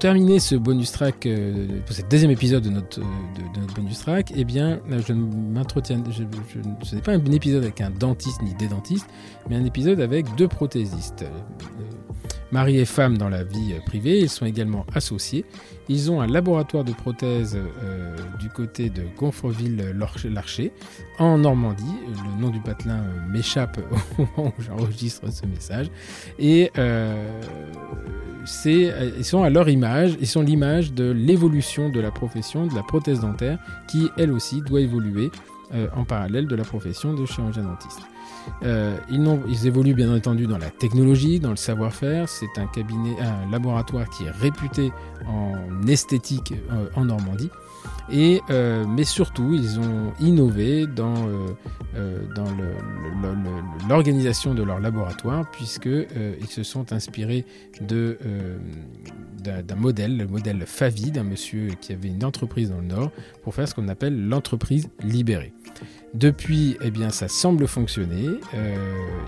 Terminer 0.00 0.40
ce 0.40 0.54
bonus 0.54 0.92
track, 0.92 1.26
euh, 1.26 1.66
pour 1.84 1.94
ce 1.94 2.02
deuxième 2.02 2.30
épisode 2.30 2.64
de 2.64 2.70
notre, 2.70 3.00
de, 3.00 3.60
notre 3.60 3.74
bonus 3.74 3.98
track, 4.00 4.32
eh 4.34 4.44
bien, 4.44 4.80
je 4.88 5.12
m'entretiens. 5.12 6.02
Ce 6.82 6.94
n'est 6.94 7.02
pas 7.02 7.12
un 7.12 7.24
épisode 7.26 7.62
avec 7.62 7.80
un 7.82 7.90
dentiste 7.90 8.42
ni 8.42 8.54
des 8.54 8.66
dentistes, 8.66 9.06
mais 9.48 9.56
un 9.56 9.64
épisode 9.64 10.00
avec 10.00 10.34
deux 10.36 10.48
prothésistes. 10.48 11.24
Mari 12.52 12.78
et 12.78 12.84
femme 12.84 13.16
dans 13.16 13.28
la 13.28 13.44
vie 13.44 13.74
privée, 13.86 14.18
ils 14.20 14.28
sont 14.28 14.46
également 14.46 14.84
associés. 14.92 15.44
Ils 15.88 16.10
ont 16.10 16.20
un 16.20 16.26
laboratoire 16.26 16.84
de 16.84 16.92
prothèses 16.92 17.56
euh, 17.56 18.16
du 18.38 18.48
côté 18.48 18.90
de 18.90 19.02
Gonfreville-Larcher, 19.18 20.72
en 21.18 21.38
Normandie. 21.38 21.84
Le 22.06 22.40
nom 22.40 22.50
du 22.50 22.60
patelin 22.60 22.98
euh, 22.98 23.28
m'échappe 23.28 23.80
au 24.18 24.22
moment 24.36 24.52
où 24.56 24.62
j'enregistre 24.62 25.32
ce 25.32 25.46
message. 25.46 25.86
Et 26.38 26.70
euh, 26.78 27.40
ils 28.64 29.24
sont 29.24 29.42
à 29.42 29.50
leur 29.50 29.68
image, 29.68 29.89
ils 30.20 30.26
sont 30.26 30.42
l'image 30.42 30.92
de 30.92 31.10
l'évolution 31.10 31.88
de 31.88 32.00
la 32.00 32.10
profession 32.10 32.66
de 32.66 32.74
la 32.74 32.82
prothèse 32.82 33.20
dentaire, 33.20 33.58
qui 33.88 34.08
elle 34.16 34.32
aussi 34.32 34.62
doit 34.62 34.80
évoluer 34.80 35.30
en 35.94 36.04
parallèle 36.04 36.48
de 36.48 36.56
la 36.56 36.64
profession 36.64 37.14
de 37.14 37.24
chirurgien 37.26 37.62
dentiste. 37.62 38.00
Euh, 38.62 38.96
ils, 39.10 39.66
évoluent 39.66 39.94
bien 39.94 40.14
entendu 40.14 40.46
dans 40.46 40.58
la 40.58 40.70
technologie, 40.70 41.40
dans 41.40 41.50
le 41.50 41.56
savoir-faire. 41.56 42.28
C'est 42.28 42.58
un 42.58 42.68
un 43.20 43.50
laboratoire 43.50 44.08
qui 44.10 44.24
est 44.24 44.30
réputé 44.30 44.92
en 45.26 45.86
esthétique 45.86 46.54
euh, 46.70 46.88
en 46.96 47.04
Normandie. 47.06 47.50
Et, 48.12 48.40
euh, 48.50 48.84
mais 48.88 49.04
surtout, 49.04 49.52
ils 49.54 49.78
ont 49.78 50.12
innové 50.20 50.86
dans, 50.86 51.14
dans 52.34 52.46
l'organisation 53.88 54.52
de 54.52 54.64
leur 54.64 54.80
laboratoire, 54.80 55.48
puisqu'ils 55.50 56.48
se 56.48 56.62
sont 56.64 56.92
inspirés 56.92 57.46
d'un 59.40 59.76
modèle, 59.76 60.16
le 60.16 60.26
modèle 60.26 60.64
Favi, 60.66 61.10
d'un 61.10 61.24
monsieur 61.24 61.68
qui 61.80 61.92
avait 61.92 62.08
une 62.08 62.24
entreprise 62.24 62.70
dans 62.70 62.78
le 62.78 62.86
Nord, 62.86 63.10
pour 63.42 63.54
faire 63.54 63.68
ce 63.68 63.74
qu'on 63.74 63.88
appelle 63.88 64.28
l'entreprise 64.28 64.88
libérée. 65.02 65.52
Depuis, 66.14 66.76
eh 66.82 66.90
bien, 66.90 67.10
ça 67.10 67.28
semble 67.28 67.68
fonctionner. 67.68 68.28
Euh, 68.54 68.76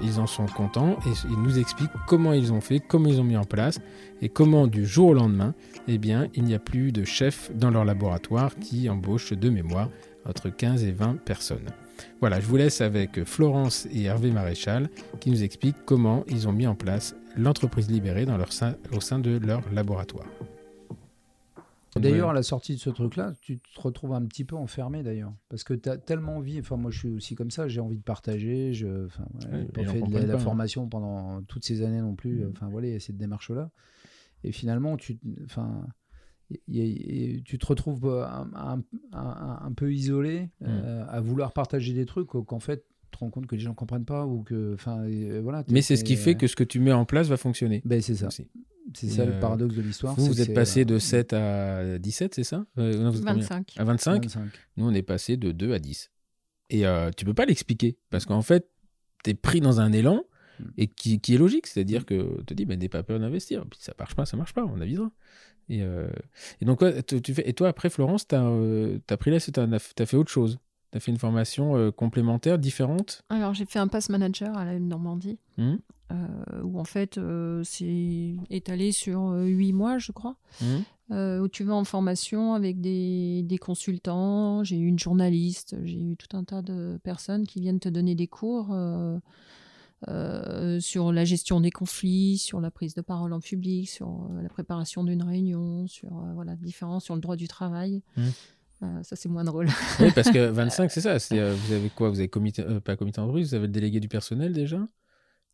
ils 0.02 0.18
en 0.18 0.26
sont 0.26 0.46
contents 0.46 0.98
et 1.06 1.12
ils 1.30 1.40
nous 1.42 1.58
expliquent 1.58 1.90
comment 2.08 2.32
ils 2.32 2.52
ont 2.52 2.60
fait, 2.60 2.80
comment 2.80 3.08
ils 3.08 3.20
ont 3.20 3.24
mis 3.24 3.36
en 3.36 3.44
place 3.44 3.80
et 4.20 4.28
comment 4.28 4.66
du 4.66 4.86
jour 4.86 5.08
au 5.08 5.14
lendemain, 5.14 5.54
eh 5.88 5.98
bien, 5.98 6.28
il 6.34 6.44
n'y 6.44 6.54
a 6.54 6.58
plus 6.58 6.92
de 6.92 7.04
chef 7.04 7.50
dans 7.54 7.70
leur 7.70 7.84
laboratoire 7.84 8.54
qui 8.56 8.88
embauche 8.88 9.32
de 9.32 9.48
mémoire 9.48 9.90
entre 10.24 10.48
15 10.48 10.84
et 10.84 10.92
20 10.92 11.16
personnes. 11.24 11.68
Voilà, 12.20 12.40
je 12.40 12.46
vous 12.46 12.57
laisse 12.57 12.80
avec 12.80 13.24
Florence 13.24 13.86
et 13.92 14.05
Hervé 14.05 14.30
Maréchal 14.30 14.88
qui 15.20 15.30
nous 15.30 15.42
expliquent 15.42 15.84
comment 15.84 16.24
ils 16.28 16.48
ont 16.48 16.53
mis 16.53 16.66
en 16.66 16.74
place 16.74 17.14
l'entreprise 17.36 17.90
libérée 17.90 18.26
dans 18.26 18.36
leur 18.36 18.50
au 18.92 19.00
sein 19.00 19.18
de 19.18 19.38
leur 19.38 19.62
laboratoire. 19.72 20.26
D'ailleurs, 21.96 22.30
à 22.30 22.32
la 22.32 22.42
sortie 22.42 22.74
de 22.74 22.80
ce 22.80 22.88
truc-là, 22.88 23.34
tu 23.42 23.59
te 23.59 23.80
retrouves 23.80 24.14
un 24.14 24.24
petit 24.24 24.44
peu 24.44 24.57
enfermé 24.57 25.03
d'ailleurs. 25.03 25.34
Parce 25.50 25.62
que 25.62 25.74
tu 25.74 25.88
as 25.90 25.98
tellement 25.98 26.36
envie, 26.36 26.59
enfin 26.59 26.76
moi 26.76 26.90
je 26.90 26.98
suis 26.98 27.09
aussi 27.09 27.34
comme 27.34 27.50
ça, 27.50 27.68
j'ai 27.68 27.80
envie 27.80 27.98
de 27.98 28.03
partager, 28.03 28.72
je 28.72 29.07
enfin, 29.07 29.24
pas 29.74 29.84
fait 29.84 30.00
de 30.00 30.18
la, 30.18 30.38
formation 30.38 30.88
pendant 30.88 31.42
toutes 31.42 31.64
ces 31.64 31.82
années 31.82 32.00
non 32.00 32.14
plus, 32.14 32.44
mm. 32.44 32.53
enfin 32.53 32.68
voilà, 32.70 32.98
cette 32.98 33.18
démarche-là. 33.18 33.70
Et 34.44 34.53
finalement, 34.53 34.96
tu, 34.96 35.18
enfin, 35.44 35.86
tu 36.68 37.59
te 37.59 37.66
retrouves 37.66 38.09
un, 38.09 38.82
un, 39.12 39.72
peu 39.72 39.92
isolé 39.92 40.50
mm. 40.61 40.66
euh, 40.66 41.05
à 41.09 41.20
vouloir 41.20 41.53
partager 41.53 41.92
des 41.92 42.07
trucs 42.07 42.28
qu'en 42.28 42.61
fait, 42.61 42.84
tu 43.11 43.11
te 43.12 43.18
rends 43.18 43.30
compte 43.30 43.46
que 43.46 43.55
les 43.55 43.61
gens 43.61 43.74
comprennent 43.74 44.05
pas 44.05 44.26
ou 44.26 44.42
que 44.42 44.74
enfin 44.74 45.07
voilà 45.42 45.64
mais 45.68 45.82
c'est 45.82 45.96
ce 45.96 46.05
qui 46.05 46.16
fait 46.16 46.34
que 46.34 46.46
ce 46.46 46.57
que 46.57 46.64
tu 46.64 46.80
mets 46.80 46.92
en 46.92 47.05
place 47.05 47.28
va 47.28 47.36
fonctionner 47.36 47.82
ben 47.84 48.00
c'est 48.00 48.14
ça 48.14 48.30
c'est 48.94 49.09
ça 49.09 49.24
le 49.24 49.32
euh, 49.32 49.40
paradoxe 49.40 49.74
de 49.74 49.82
l'histoire. 49.82 50.14
Vous, 50.14 50.26
vous 50.26 50.40
êtes 50.40 50.55
passé 50.55 50.84
de 50.84 50.98
7 50.98 51.32
à 51.32 51.98
17, 51.98 52.34
c'est 52.34 52.44
ça? 52.44 52.64
25. 52.76 53.74
À 53.76 53.84
25, 53.84 54.26
Nous, 54.76 54.86
on 54.86 54.92
est 54.92 55.03
passé 55.03 55.36
de 55.36 55.53
2 55.53 55.72
à 55.72 55.78
10. 55.78 56.11
Et 56.70 56.86
euh, 56.86 57.11
tu 57.16 57.24
peux 57.24 57.34
pas 57.34 57.44
l'expliquer, 57.44 57.98
parce 58.11 58.24
qu'en 58.24 58.42
fait, 58.42 58.68
tu 59.24 59.30
es 59.30 59.34
pris 59.34 59.61
dans 59.61 59.80
un 59.80 59.92
élan. 59.92 60.22
Et 60.76 60.86
qui, 60.86 61.20
qui 61.20 61.34
est 61.34 61.38
logique, 61.38 61.66
c'est-à-dire 61.66 62.06
que 62.06 62.38
tu 62.38 62.44
te 62.44 62.54
dis, 62.54 62.64
ben, 62.64 62.78
n'aie 62.78 62.88
pas 62.88 63.02
peur 63.02 63.18
d'investir. 63.20 63.64
Puis 63.66 63.78
ça 63.82 63.92
marche 63.98 64.14
pas, 64.14 64.26
ça 64.26 64.36
marche 64.36 64.54
pas, 64.54 64.64
on 64.64 64.80
avisera. 64.80 65.10
Et, 65.68 65.82
euh, 65.82 66.08
et 66.60 66.64
donc, 66.64 66.82
tu 67.06 67.34
fais, 67.34 67.48
et 67.48 67.52
toi, 67.52 67.68
après, 67.68 67.90
Florence, 67.90 68.26
tu 68.26 68.34
as, 68.34 68.44
euh, 68.44 68.98
as, 69.08 69.16
pris 69.16 69.30
là, 69.30 69.40
tu 69.40 69.50
as, 69.58 69.62
as, 69.62 70.06
fait 70.06 70.16
autre 70.16 70.30
chose 70.30 70.58
tu 70.90 70.98
as 70.98 71.00
fait 71.00 71.10
une 71.10 71.18
formation 71.18 71.90
complémentaire, 71.92 72.58
différente? 72.58 73.22
Alors, 73.30 73.54
j'ai 73.54 73.64
fait 73.64 73.78
un 73.78 73.88
pass 73.88 74.10
manager 74.10 74.54
à 74.58 74.66
la 74.66 74.78
Normandie. 74.78 75.38
Mmh. 75.56 75.76
Euh, 76.12 76.62
où 76.62 76.78
en 76.78 76.84
fait 76.84 77.16
euh, 77.16 77.62
c'est 77.64 78.34
étalé 78.50 78.92
sur 78.92 79.28
euh, 79.28 79.46
huit 79.46 79.72
mois, 79.72 79.98
je 79.98 80.12
crois, 80.12 80.36
mmh. 80.60 81.40
où 81.40 81.48
tu 81.48 81.64
vas 81.64 81.74
en 81.74 81.84
formation 81.84 82.54
avec 82.54 82.80
des, 82.80 83.42
des 83.44 83.58
consultants, 83.58 84.62
j'ai 84.64 84.76
eu 84.76 84.86
une 84.86 84.98
journaliste, 84.98 85.76
j'ai 85.84 86.00
eu 86.00 86.16
tout 86.16 86.36
un 86.36 86.44
tas 86.44 86.62
de 86.62 86.98
personnes 87.02 87.46
qui 87.46 87.60
viennent 87.60 87.80
te 87.80 87.88
donner 87.88 88.14
des 88.14 88.26
cours. 88.26 88.74
Sur 90.80 91.12
la 91.12 91.24
gestion 91.24 91.61
des 91.61 91.70
conflits, 91.70 92.38
sur 92.38 92.61
la 92.61 92.70
prise 92.70 92.94
de 92.94 93.00
parole 93.00 93.32
en 93.32 93.40
public, 93.40 93.88
sur 93.88 94.28
la 94.42 94.48
préparation 94.48 95.05
d'une 95.05 95.22
réunion, 95.22 95.86
sur 95.86 96.11
voilà, 96.34 96.57
différents, 96.57 97.00
sur 97.00 97.14
le 97.14 97.20
droit 97.20 97.36
du 97.36 97.48
travail. 97.48 98.03
Mmh. 98.16 99.03
ça, 99.03 99.16
c'est 99.16 99.28
moins 99.28 99.44
drôle. 99.44 99.68
oui, 100.00 100.11
parce 100.14 100.30
que 100.30 100.46
25, 100.50 100.90
c'est 100.90 101.00
ça. 101.00 101.16
vous 101.18 101.72
avez 101.72 101.90
quoi 101.90 102.11
Vous 102.11 102.18
avez 102.18 102.28
comité, 102.28 102.64
pas 102.84 102.96
comité 102.96 103.20
d'entreprise, 103.20 103.48
vous 103.48 103.55
avez 103.55 103.66
le 103.66 103.72
délégué 103.72 104.00
du 104.00 104.09
personnel 104.09 104.53
déjà? 104.53 104.86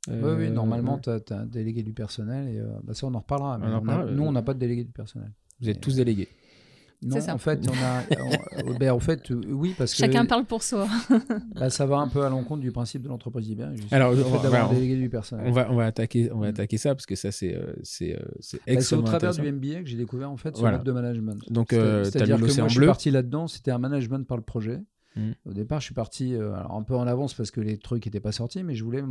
Oui, 0.09 0.30
oui, 0.36 0.51
normalement, 0.51 0.99
tu 0.99 1.11
as, 1.11 1.20
un 1.30 1.46
délégué 1.46 1.82
du 1.82 1.92
personnel 1.92 2.49
et 2.49 2.61
euh, 2.61 2.66
bah, 2.82 2.94
ça, 2.94 3.07
on 3.07 3.14
en 3.14 3.20
reparlera. 3.20 3.59
nous, 4.07 4.22
on 4.22 4.32
n'a 4.32 4.42
pas 4.42 4.55
de 4.55 4.59
délégué 4.59 4.84
du 4.84 4.92
personnel. 4.92 5.32
Vous 5.61 5.68
êtes 5.68 5.80
tous 5.80 5.96
délégués 5.96 6.28
non, 7.01 7.16
en 7.28 7.38
fait, 7.38 7.61
on 7.68 7.72
a, 7.72 8.01
euh, 8.01 8.78
ben, 8.78 8.90
en 8.90 8.99
fait, 8.99 9.30
euh, 9.30 9.40
oui, 9.51 9.72
parce 9.78 9.92
que 9.92 9.99
chacun 9.99 10.24
parle 10.26 10.44
pour 10.44 10.64
soi. 10.64 10.88
bah, 11.55 11.70
ça 11.70 11.86
va 11.86 11.99
un 11.99 12.09
peu 12.09 12.24
à 12.24 12.28
l'encontre 12.28 12.61
du 12.61 12.72
principe 12.72 13.03
de 13.03 13.09
l'entreprise 13.09 13.49
libérée. 13.49 13.76
Alors, 13.92 14.12
on 14.12 14.36
va, 14.36 14.68
délégué 14.68 14.96
du 14.96 15.09
personnel. 15.09 15.46
On 15.49 15.53
va, 15.53 15.70
on 15.70 15.76
va 15.76 15.86
attaquer, 15.86 16.32
on 16.32 16.40
va 16.40 16.49
mm. 16.49 16.51
attaquer 16.51 16.76
ça 16.76 16.96
parce 16.96 17.07
que 17.07 17.14
ça, 17.14 17.30
c'est, 17.30 17.57
c'est, 17.84 18.18
c'est 18.40 18.61
bah, 18.66 18.80
C'est 18.80 18.96
au 18.96 19.03
travers 19.03 19.32
du 19.32 19.42
MBA 19.42 19.82
que 19.82 19.86
j'ai 19.86 19.96
découvert 19.96 20.30
en 20.30 20.36
fait 20.36 20.57
ce 20.57 20.62
mode 20.62 20.82
de 20.82 20.92
management. 20.92 21.40
Donc, 21.51 21.68
c'est-à-dire 21.70 22.36
que 22.36 22.57
moi, 22.57 22.68
je 22.68 22.78
suis 22.78 22.86
parti 22.86 23.11
là-dedans. 23.11 23.46
C'était 23.46 23.70
un 23.70 23.78
management 23.78 24.26
par 24.26 24.36
le 24.36 24.42
projet. 24.42 24.80
Mm. 25.16 25.32
Au 25.46 25.52
départ, 25.52 25.80
je 25.80 25.86
suis 25.86 25.94
parti 25.94 26.34
euh, 26.34 26.54
un 26.54 26.82
peu 26.82 26.94
en 26.94 27.06
avance 27.06 27.34
parce 27.34 27.50
que 27.50 27.61
les 27.61 27.78
trucs 27.78 28.06
n'étaient 28.06 28.20
pas 28.20 28.32
sortis, 28.32 28.62
mais 28.62 28.74
je 28.74 28.84
voulais 28.84 29.02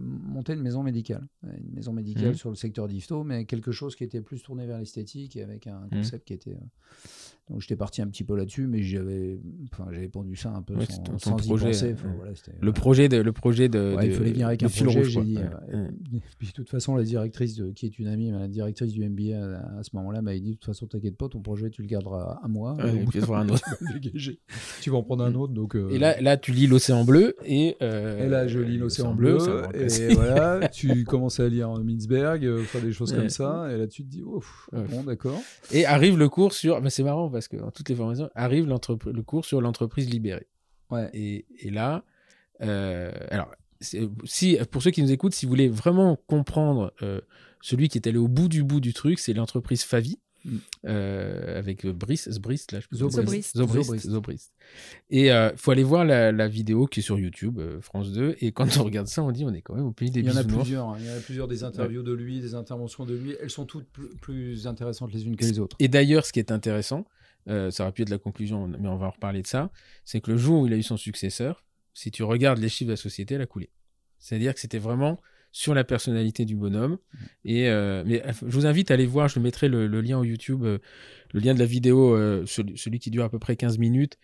monter 0.00 0.54
une 0.54 0.62
maison 0.62 0.82
médicale. 0.82 1.26
Une 1.42 1.74
maison 1.74 1.92
médicale 1.92 2.32
mm. 2.32 2.36
sur 2.36 2.50
le 2.50 2.56
secteur 2.56 2.88
d'Ifto, 2.88 3.24
mais 3.24 3.44
quelque 3.44 3.72
chose 3.72 3.96
qui 3.96 4.04
était 4.04 4.20
plus 4.20 4.42
tourné 4.42 4.66
vers 4.66 4.78
l'esthétique 4.78 5.36
et 5.36 5.42
avec 5.42 5.66
un 5.66 5.86
mm. 5.86 5.90
concept 5.90 6.26
qui 6.26 6.32
était. 6.34 6.54
Euh, 6.54 7.48
donc 7.50 7.60
j'étais 7.62 7.76
parti 7.76 8.00
un 8.00 8.06
petit 8.06 8.22
peu 8.22 8.36
là-dessus, 8.36 8.68
mais 8.68 8.80
j'avais, 8.80 9.40
enfin, 9.72 9.88
j'avais 9.90 10.08
pendu 10.08 10.36
ça 10.36 10.52
un 10.52 10.62
peu 10.62 10.74
sans, 10.84 11.18
sans 11.18 11.36
projet, 11.36 11.66
penser. 11.66 11.96
le 12.60 12.72
projet 12.72 13.08
de, 13.08 13.16
le 13.16 13.32
projet 13.32 13.68
de. 13.68 13.96
il 14.02 14.12
fallait 14.12 14.30
venir 14.30 14.46
avec 14.46 14.62
un 14.62 14.68
projet. 14.68 15.02
J'ai 15.02 15.24
dit. 15.24 15.36
Euh, 15.36 15.88
puis 16.38 16.48
de 16.48 16.52
toute 16.52 16.70
façon, 16.70 16.94
la 16.94 17.02
directrice 17.02 17.56
de, 17.56 17.72
qui 17.72 17.86
est 17.86 17.98
une 17.98 18.06
amie, 18.06 18.30
la 18.30 18.46
directrice 18.46 18.92
du 18.92 19.04
MBA 19.08 19.36
à, 19.36 19.82
ce 19.82 19.90
moment-là 19.94 20.22
m'avait 20.22 20.38
dit 20.38 20.50
de 20.50 20.54
toute 20.54 20.66
façon, 20.66 20.86
t'inquiète 20.86 21.16
pas, 21.16 21.28
ton 21.28 21.40
projet, 21.40 21.70
tu 21.70 21.82
le 21.82 21.88
garderas 21.88 22.38
à 22.40 22.46
moi. 22.46 22.76
et 22.86 23.04
puis, 23.04 23.18
un 23.20 23.48
autre. 23.48 23.64
tu 24.80 24.90
vas 24.90 24.98
en 24.98 25.02
prendre 25.02 25.24
un 25.24 25.34
autre. 25.34 25.39
Donc, 25.48 25.74
Et 25.74 25.98
là, 25.98 26.20
là, 26.20 26.36
tu 26.36 26.52
lis 26.52 26.66
l'océan 26.66 27.04
bleu 27.04 27.36
et. 27.44 27.76
et 27.80 28.28
là, 28.28 28.46
je 28.46 28.58
lis 28.58 28.78
l'océan 28.78 29.14
bleu. 29.14 29.38
et 29.74 30.14
voilà, 30.14 30.68
tu 30.72 31.04
commences 31.04 31.40
à 31.40 31.48
lire 31.48 31.70
Mintzberg, 31.70 32.62
faire 32.64 32.82
des 32.82 32.92
choses 32.92 33.12
comme 33.12 33.28
ça. 33.28 33.68
Et 33.72 33.78
là, 33.78 33.86
tu 33.86 34.04
te 34.04 34.08
dis, 34.08 34.22
oh, 34.24 34.42
bon, 34.72 35.04
d'accord. 35.04 35.40
Et 35.72 35.86
arrive 35.86 36.18
le 36.18 36.28
cours 36.28 36.52
sur. 36.52 36.80
c'est 36.90 37.02
marrant 37.02 37.30
parce 37.30 37.48
que 37.48 37.56
toutes 37.70 37.88
les 37.88 37.94
formations 37.94 38.30
arrive 38.34 38.66
le 38.66 39.22
cours 39.22 39.44
sur 39.44 39.60
l'entreprise 39.60 40.08
libérée. 40.08 40.46
Ouais. 40.90 41.08
Et, 41.12 41.46
et 41.60 41.70
là, 41.70 42.04
euh, 42.62 43.10
alors, 43.30 43.50
si, 43.80 44.58
pour 44.70 44.82
ceux 44.82 44.90
qui 44.90 45.02
nous 45.02 45.12
écoutent, 45.12 45.34
si 45.34 45.46
vous 45.46 45.50
voulez 45.50 45.68
vraiment 45.68 46.16
comprendre 46.26 46.92
euh, 47.02 47.20
celui 47.60 47.88
qui 47.88 47.98
est 47.98 48.06
allé 48.06 48.18
au 48.18 48.28
bout 48.28 48.48
du 48.48 48.62
bout 48.62 48.80
du 48.80 48.92
truc, 48.92 49.18
c'est 49.18 49.32
l'entreprise 49.32 49.82
Favi. 49.82 50.18
Mm. 50.44 50.56
Euh, 50.86 51.58
avec 51.58 51.86
Brice, 51.86 52.30
Zbrist, 52.30 52.72
là, 52.72 52.80
je 52.80 52.96
Zobrist. 52.96 53.56
Zobrist. 53.56 54.08
Zobrist. 54.08 54.54
Et 55.10 55.26
il 55.26 55.30
euh, 55.30 55.54
faut 55.56 55.70
aller 55.70 55.82
voir 55.82 56.04
la, 56.04 56.32
la, 56.32 56.48
vidéo 56.48 56.86
qui 56.86 57.00
est 57.00 57.02
sur 57.02 57.18
YouTube, 57.18 57.58
euh, 57.58 57.80
France 57.80 58.12
2. 58.12 58.36
Et 58.40 58.52
quand 58.52 58.78
on 58.78 58.84
regarde 58.84 59.06
ça, 59.06 59.22
on 59.22 59.32
dit 59.32 59.44
on 59.44 59.52
est 59.52 59.60
quand 59.60 59.74
même 59.74 59.86
au 59.86 59.92
pays 59.92 60.10
des 60.10 60.20
Il 60.20 60.26
y 60.26 60.30
en 60.30 60.36
a 60.36 60.44
plusieurs. 60.44 60.88
Hein. 60.88 60.96
Il 60.98 61.06
y 61.06 61.10
en 61.10 61.16
a 61.16 61.20
plusieurs 61.20 61.48
des 61.48 61.64
interviews 61.64 62.02
de 62.02 62.12
lui, 62.12 62.40
des 62.40 62.54
interventions 62.54 63.04
de 63.04 63.14
lui. 63.14 63.34
Elles 63.40 63.50
sont 63.50 63.66
toutes 63.66 63.86
plus, 64.20 64.66
intéressantes 64.66 65.12
les 65.12 65.26
unes 65.26 65.36
que 65.36 65.44
les 65.44 65.58
autres. 65.58 65.76
Et 65.78 65.88
d'ailleurs, 65.88 66.24
ce 66.24 66.32
qui 66.32 66.38
est 66.38 66.52
intéressant, 66.52 67.04
ça 67.46 67.82
aurait 67.82 67.92
pu 67.92 68.02
être 68.02 68.10
la 68.10 68.18
conclusion, 68.18 68.66
mais 68.68 68.88
on 68.88 68.96
va 68.96 69.06
en 69.06 69.10
reparler 69.10 69.42
de 69.42 69.46
ça, 69.46 69.70
c'est 70.04 70.20
que 70.20 70.30
le 70.30 70.36
jour 70.36 70.62
où 70.62 70.66
il 70.66 70.72
a 70.72 70.76
eu 70.76 70.82
son 70.82 70.96
successeur, 70.96 71.64
si 71.92 72.10
tu 72.10 72.22
regardes 72.22 72.58
les 72.58 72.68
chiffres 72.68 72.88
de 72.88 72.92
la 72.92 72.96
société, 72.96 73.34
elle 73.34 73.40
a 73.42 73.46
coulé. 73.46 73.70
C'est-à-dire 74.18 74.54
que 74.54 74.60
c'était 74.60 74.78
vraiment 74.78 75.18
sur 75.52 75.74
la 75.74 75.84
personnalité 75.84 76.44
du 76.44 76.56
bonhomme. 76.56 76.98
Et 77.44 77.68
euh, 77.68 78.04
mais 78.06 78.24
euh, 78.24 78.32
je 78.32 78.54
vous 78.54 78.66
invite 78.66 78.90
à 78.90 78.94
aller 78.94 79.06
voir, 79.06 79.28
je 79.28 79.40
mettrai 79.40 79.68
le, 79.68 79.86
lien 80.00 80.18
au 80.18 80.24
YouTube, 80.24 80.64
euh, 80.64 80.78
le 81.32 81.40
lien 81.40 81.54
de 81.54 81.58
la 81.58 81.66
vidéo, 81.66 82.16
celui, 82.46 82.98
qui 82.98 83.10
dure 83.10 83.24
à 83.24 83.30
peu 83.30 83.38
près 83.38 83.56
15 83.56 83.78
minutes, 83.78 84.18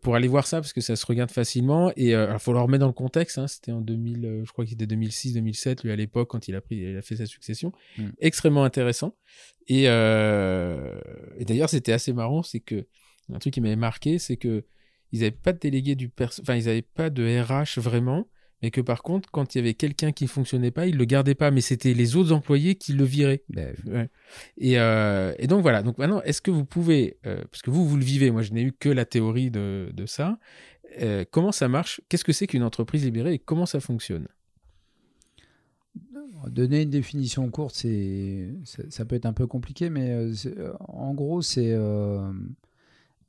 pour 0.00 0.14
aller 0.16 0.28
voir 0.28 0.46
ça 0.46 0.60
parce 0.60 0.72
que 0.72 0.80
ça 0.80 0.96
se 0.96 1.06
regarde 1.06 1.30
facilement. 1.30 1.92
Et 1.96 2.10
il 2.10 2.36
faut 2.38 2.52
le 2.52 2.60
remettre 2.60 2.80
dans 2.80 2.86
le 2.88 2.92
contexte. 2.92 3.38
Hein, 3.38 3.46
c'était 3.46 3.72
en 3.72 3.80
2000, 3.80 4.42
je 4.44 4.52
crois 4.52 4.64
qu'il 4.64 4.74
était 4.74 4.92
2006-2007 4.94 5.84
lui 5.84 5.92
à 5.92 5.96
l'époque 5.96 6.30
quand 6.30 6.48
il 6.48 6.54
a 6.54 6.60
pris, 6.60 6.76
il 6.76 6.96
a 6.96 7.02
fait 7.02 7.16
sa 7.16 7.26
succession. 7.26 7.72
Mm. 7.96 8.08
Extrêmement 8.18 8.64
intéressant. 8.64 9.16
Et, 9.66 9.84
et 9.84 11.44
d'ailleurs 11.44 11.70
c'était 11.70 11.92
assez 11.92 12.12
marrant, 12.12 12.42
c'est 12.42 12.60
que 12.60 12.86
un 13.32 13.38
truc 13.38 13.52
qui 13.52 13.60
m'avait 13.60 13.76
marqué, 13.76 14.18
c'est 14.18 14.36
que 14.38 14.64
ils 15.12 15.20
n'avaient 15.20 15.30
pas 15.30 15.52
de 15.52 15.58
délégué 15.58 15.94
du 15.94 16.10
enfin 16.40 16.54
ils 16.54 16.66
n'avaient 16.66 16.82
pas 16.82 17.10
de 17.10 17.24
RH 17.24 17.80
vraiment 17.80 18.28
mais 18.62 18.70
que 18.70 18.80
par 18.80 19.02
contre, 19.02 19.30
quand 19.30 19.54
il 19.54 19.58
y 19.58 19.60
avait 19.60 19.74
quelqu'un 19.74 20.12
qui 20.12 20.24
ne 20.24 20.28
fonctionnait 20.28 20.70
pas, 20.70 20.86
il 20.86 20.96
le 20.96 21.04
gardait 21.04 21.34
pas, 21.34 21.50
mais 21.50 21.60
c'était 21.60 21.94
les 21.94 22.16
autres 22.16 22.32
employés 22.32 22.74
qui 22.74 22.92
le 22.92 23.04
viraient. 23.04 23.42
Ben, 23.48 23.74
et, 24.56 24.78
euh, 24.78 25.32
et, 25.38 25.46
donc 25.46 25.62
voilà. 25.62 25.82
Donc 25.82 25.98
maintenant, 25.98 26.20
est-ce 26.22 26.42
que 26.42 26.50
vous 26.50 26.64
pouvez, 26.64 27.18
euh, 27.26 27.42
parce 27.50 27.62
que 27.62 27.70
vous 27.70 27.86
vous 27.86 27.96
le 27.96 28.04
vivez, 28.04 28.30
moi 28.30 28.42
je 28.42 28.52
n'ai 28.52 28.62
eu 28.62 28.72
que 28.72 28.88
la 28.88 29.04
théorie 29.04 29.50
de, 29.50 29.90
de 29.92 30.06
ça. 30.06 30.38
Euh, 31.00 31.24
comment 31.30 31.52
ça 31.52 31.68
marche? 31.68 32.00
Qu'est-ce 32.08 32.24
que 32.24 32.32
c'est 32.32 32.46
qu'une 32.46 32.64
entreprise 32.64 33.04
libérée 33.04 33.34
et 33.34 33.38
comment 33.38 33.66
ça 33.66 33.80
fonctionne? 33.80 34.26
Donner 36.48 36.82
une 36.82 36.90
définition 36.90 37.48
courte, 37.50 37.74
c'est, 37.74 38.48
ça 38.64 39.04
peut 39.04 39.16
être 39.16 39.26
un 39.26 39.32
peu 39.32 39.46
compliqué, 39.46 39.90
mais 39.90 40.16
en 40.80 41.12
gros, 41.12 41.42
c'est 41.42 41.76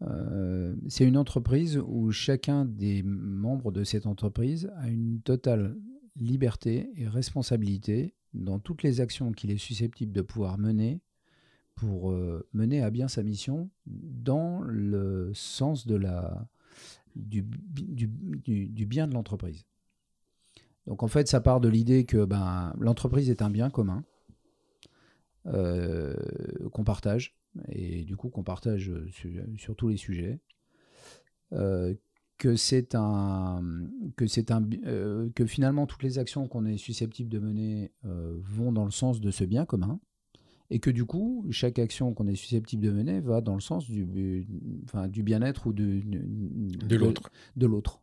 euh, 0.01 0.75
c'est 0.87 1.05
une 1.05 1.17
entreprise 1.17 1.77
où 1.77 2.11
chacun 2.11 2.65
des 2.65 3.03
membres 3.03 3.71
de 3.71 3.83
cette 3.83 4.05
entreprise 4.05 4.71
a 4.77 4.87
une 4.87 5.21
totale 5.21 5.75
liberté 6.15 6.89
et 6.95 7.07
responsabilité 7.07 8.13
dans 8.33 8.59
toutes 8.59 8.83
les 8.83 9.01
actions 9.01 9.31
qu'il 9.31 9.51
est 9.51 9.57
susceptible 9.57 10.13
de 10.13 10.21
pouvoir 10.21 10.57
mener 10.57 11.01
pour 11.75 12.11
euh, 12.11 12.47
mener 12.53 12.81
à 12.81 12.89
bien 12.89 13.07
sa 13.07 13.23
mission 13.23 13.69
dans 13.85 14.61
le 14.61 15.31
sens 15.33 15.87
du, 15.87 17.43
bien 18.85 19.07
de 19.07 19.13
l'entreprise. 19.13 19.65
Donc 20.87 21.03
en 21.03 21.07
fait, 21.07 21.27
ça 21.27 21.41
part 21.41 21.59
de 21.59 21.69
l'idée 21.69 22.05
que 22.05 22.25
ben, 22.25 22.73
l'entreprise 22.79 23.29
est 23.29 23.41
un 23.41 23.49
bien 23.49 23.69
commun 23.69 24.03
euh, 25.47 26.15
qu'on 26.71 26.83
partage 26.83 27.38
et 27.69 28.03
du 28.03 28.15
coup 28.15 28.29
qu'on 28.29 28.43
partage 28.43 28.89
euh, 28.89 29.07
sur, 29.57 29.75
tous 29.75 29.89
les 29.89 29.97
sujets. 29.97 30.39
Euh, 31.53 31.93
que 32.37 32.55
c'est 32.55 32.95
un 32.95 33.61
que 34.15 34.25
c'est 34.25 34.51
un 34.51 34.65
euh, 34.85 35.29
que 35.35 35.45
finalement 35.45 35.87
toutes 35.87 36.03
les 36.03 36.19
actions 36.19 36.47
qu'on 36.47 36.65
est 36.65 36.77
susceptible 36.77 37.29
de 37.29 37.39
mener 37.39 37.91
vont 38.03 38.71
dans 38.71 38.85
le 38.85 38.91
sens 38.91 39.19
de 39.19 39.29
ce 39.31 39.43
bien 39.43 39.65
commun. 39.65 39.99
Et 40.69 40.79
que 40.79 40.89
du 40.91 41.03
coup 41.03 41.45
chaque 41.49 41.79
action 41.79 42.13
qu'on 42.13 42.27
est 42.27 42.35
susceptible 42.35 42.83
de 42.83 42.91
mener 42.91 43.19
va 43.19 43.41
dans 43.41 43.55
le 43.55 43.61
sens 43.61 43.89
du 43.89 44.47
enfin, 44.85 45.07
du 45.09 45.23
bien-être 45.23 45.67
ou 45.67 45.73
de 45.73 46.01
de 46.01 46.95
l'autre. 46.95 47.29
de 47.57 47.65
l'autre 47.65 48.01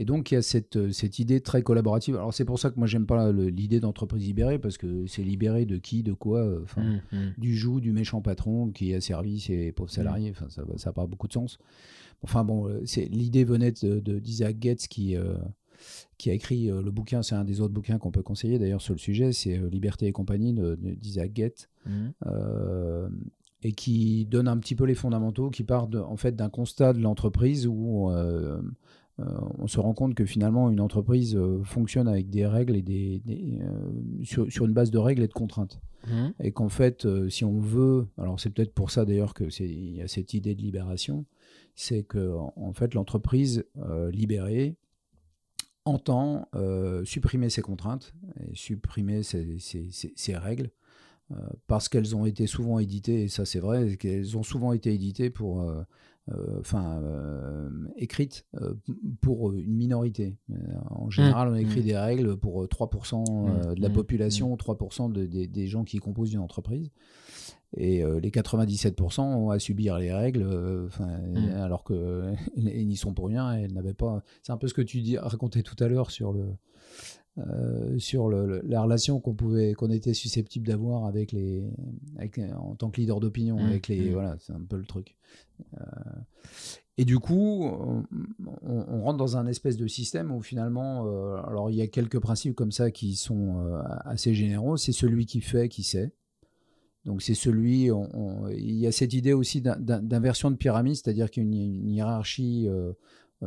et 0.00 0.04
donc, 0.04 0.30
il 0.30 0.34
y 0.34 0.36
a 0.36 0.42
cette, 0.42 0.76
euh, 0.76 0.90
cette 0.90 1.20
idée 1.20 1.40
très 1.40 1.62
collaborative. 1.62 2.16
Alors, 2.16 2.34
c'est 2.34 2.44
pour 2.44 2.58
ça 2.58 2.70
que 2.70 2.78
moi, 2.78 2.88
j'aime 2.88 3.06
pas 3.06 3.30
l'idée 3.30 3.78
d'entreprise 3.78 4.24
libérée, 4.26 4.58
parce 4.58 4.76
que 4.76 5.06
c'est 5.06 5.22
libéré 5.22 5.66
de 5.66 5.76
qui, 5.76 6.02
de 6.02 6.12
quoi 6.12 6.40
euh, 6.40 6.64
mmh, 6.76 7.16
mmh. 7.16 7.32
Du 7.38 7.56
joug, 7.56 7.80
du 7.80 7.92
méchant 7.92 8.20
patron 8.20 8.70
qui 8.70 8.92
a 8.92 9.00
servi 9.00 9.38
ses 9.38 9.70
pauvres 9.70 9.90
mmh. 9.90 9.94
salariés. 9.94 10.30
Enfin, 10.30 10.48
ça 10.48 10.64
n'a 10.64 10.92
pas 10.92 11.06
beaucoup 11.06 11.28
de 11.28 11.32
sens. 11.32 11.58
Enfin, 12.22 12.42
bon, 12.42 12.68
euh, 12.68 12.82
l'idée 13.10 13.44
venait 13.44 13.70
d'Isaac 13.70 14.58
de, 14.58 14.62
Getz 14.62 14.88
qui, 14.88 15.14
qui 16.18 16.30
a 16.30 16.32
écrit 16.32 16.66
le 16.66 16.90
bouquin, 16.90 17.22
c'est 17.22 17.34
un 17.34 17.44
des 17.44 17.60
autres 17.60 17.74
bouquins 17.74 17.98
qu'on 17.98 18.10
peut 18.10 18.22
conseiller 18.22 18.58
d'ailleurs 18.58 18.80
sur 18.80 18.94
le 18.94 18.98
sujet, 18.98 19.32
c'est 19.32 19.58
Liberté 19.70 20.06
et 20.06 20.12
compagnie 20.12 20.54
d'Isaac 20.78 21.32
Getz. 21.34 21.68
et 23.62 23.72
qui 23.72 24.26
donne 24.26 24.48
un 24.48 24.56
petit 24.56 24.74
peu 24.74 24.84
les 24.84 24.94
fondamentaux, 24.94 25.50
qui 25.50 25.64
part 25.64 25.86
de, 25.86 25.98
en 25.98 26.16
fait 26.16 26.34
d'un 26.34 26.48
constat 26.48 26.94
de 26.94 27.00
l'entreprise 27.00 27.66
où 27.66 28.10
on 29.18 29.66
se 29.66 29.78
rend 29.78 29.94
compte 29.94 30.14
que 30.14 30.24
finalement 30.24 30.70
une 30.70 30.80
entreprise 30.80 31.36
euh, 31.36 31.62
fonctionne 31.62 32.08
avec 32.08 32.30
des 32.30 32.46
règles 32.46 32.76
et 32.76 32.82
des, 32.82 33.22
euh, 33.62 34.24
sur, 34.24 34.64
une 34.64 34.72
base 34.72 34.90
de 34.90 34.98
règles 34.98 35.22
et 35.22 35.28
de 35.28 35.32
contraintes. 35.32 35.80
Mmh. 36.06 36.28
Et 36.40 36.52
qu'en 36.52 36.68
fait, 36.68 37.06
si 37.30 37.44
on 37.44 37.60
veut, 37.60 38.08
alors 38.18 38.38
c'est 38.40 38.50
peut-être 38.50 38.74
pour 38.74 38.90
ça 38.90 39.04
d'ailleurs 39.04 39.32
que 39.32 39.50
c'est 39.50 39.68
il 39.68 39.96
y 39.96 40.02
a 40.02 40.08
cette 40.08 40.34
idée 40.34 40.54
de 40.54 40.60
libération, 40.60 41.24
c'est 41.74 42.02
que 42.02 42.36
en 42.56 42.72
fait 42.72 42.92
l'entreprise 42.94 43.64
libérée 44.12 44.76
entend 45.86 46.46
supprimer 47.04 47.48
ses 47.48 47.62
contraintes 47.62 48.12
et 48.38 48.54
supprimer 48.54 49.22
ses, 49.22 50.36
règles 50.36 50.70
parce 51.66 51.88
qu'elles 51.88 52.14
ont 52.14 52.26
été 52.26 52.46
souvent 52.46 52.78
éditées, 52.78 53.24
et 53.24 53.28
ça 53.28 53.46
c'est 53.46 53.60
vrai, 53.60 53.96
qu'elles 53.96 54.36
ont 54.36 54.42
souvent 54.42 54.72
été 54.74 54.92
éditées 54.92 55.30
pour 55.30 55.62
euh, 55.62 55.82
enfin 56.60 57.02
euh, 57.02 57.68
écrite 57.96 58.46
euh, 58.60 58.74
pour 59.20 59.52
une 59.52 59.74
minorité. 59.74 60.36
En 60.90 61.10
général, 61.10 61.48
on 61.48 61.54
écrit 61.54 61.80
mmh. 61.80 61.84
des 61.84 61.96
règles 61.96 62.36
pour 62.36 62.64
3% 62.64 63.70
mmh. 63.70 63.74
de 63.74 63.80
la 63.80 63.88
mmh. 63.88 63.92
population, 63.92 64.56
3% 64.56 65.12
des 65.12 65.66
gens 65.66 65.84
qui 65.84 65.98
composent 65.98 66.32
une 66.32 66.40
entreprise. 66.40 66.90
Et 67.76 68.04
les 68.04 68.30
97% 68.30 69.20
ont 69.20 69.50
à 69.50 69.58
subir 69.58 69.98
les 69.98 70.12
règles, 70.12 70.46
alors 71.56 71.82
qu'elles 71.82 72.36
n'y 72.56 72.96
sont 72.96 73.12
pour 73.12 73.26
rien. 73.26 73.52
Elles 73.52 73.72
n'avaient 73.72 73.94
pas. 73.94 74.22
C'est 74.42 74.52
un 74.52 74.56
peu 74.56 74.68
ce 74.68 74.74
que 74.74 74.82
tu 74.82 75.00
dis, 75.00 75.18
racontais 75.18 75.62
tout 75.62 75.76
à 75.82 75.88
l'heure 75.88 76.12
sur 76.12 76.32
le 76.32 76.44
euh, 77.38 77.98
sur 77.98 78.28
la 78.28 78.82
relation 78.82 79.18
qu'on 79.18 79.34
pouvait, 79.34 79.74
qu'on 79.74 79.90
était 79.90 80.14
susceptible 80.14 80.66
d'avoir 80.66 81.06
avec 81.06 81.32
les, 81.32 81.64
en 82.56 82.76
tant 82.76 82.90
que 82.90 83.00
leader 83.00 83.18
d'opinion, 83.18 83.56
mmh, 83.56 83.66
avec 83.66 83.88
les, 83.88 84.10
mmh. 84.10 84.12
voilà, 84.12 84.36
c'est 84.38 84.52
un 84.52 84.62
peu 84.62 84.76
le 84.76 84.84
truc. 84.84 85.16
Euh, 85.80 85.84
et 86.96 87.04
du 87.04 87.18
coup, 87.18 87.64
on, 87.64 89.00
rentre 89.02 89.18
dans 89.18 89.36
un 89.36 89.48
espèce 89.48 89.76
de 89.76 89.88
système 89.88 90.30
où 90.30 90.42
finalement, 90.42 91.06
euh, 91.06 91.36
alors 91.44 91.70
il 91.70 91.76
y 91.76 91.82
a 91.82 91.88
quelques 91.88 92.20
principes 92.20 92.54
comme 92.54 92.70
ça 92.70 92.92
qui 92.92 93.16
sont 93.16 93.66
assez 94.04 94.32
généraux. 94.32 94.76
C'est 94.76 94.92
celui 94.92 95.26
qui 95.26 95.40
fait, 95.40 95.68
qui 95.68 95.82
sait. 95.82 96.12
Donc 97.04 97.20
c'est 97.20 97.34
celui, 97.34 97.90
il 98.56 98.76
y 98.76 98.86
a 98.86 98.92
cette 98.92 99.12
idée 99.12 99.34
aussi 99.34 99.60
d'inversion 99.60 100.50
de 100.50 100.56
pyramide, 100.56 100.94
c'est-à-dire 100.94 101.30
qu'il 101.30 101.42
y 101.42 101.60
a 101.60 101.64
une, 101.64 101.88
hiérarchie 101.90 102.66
euh, 102.68 102.92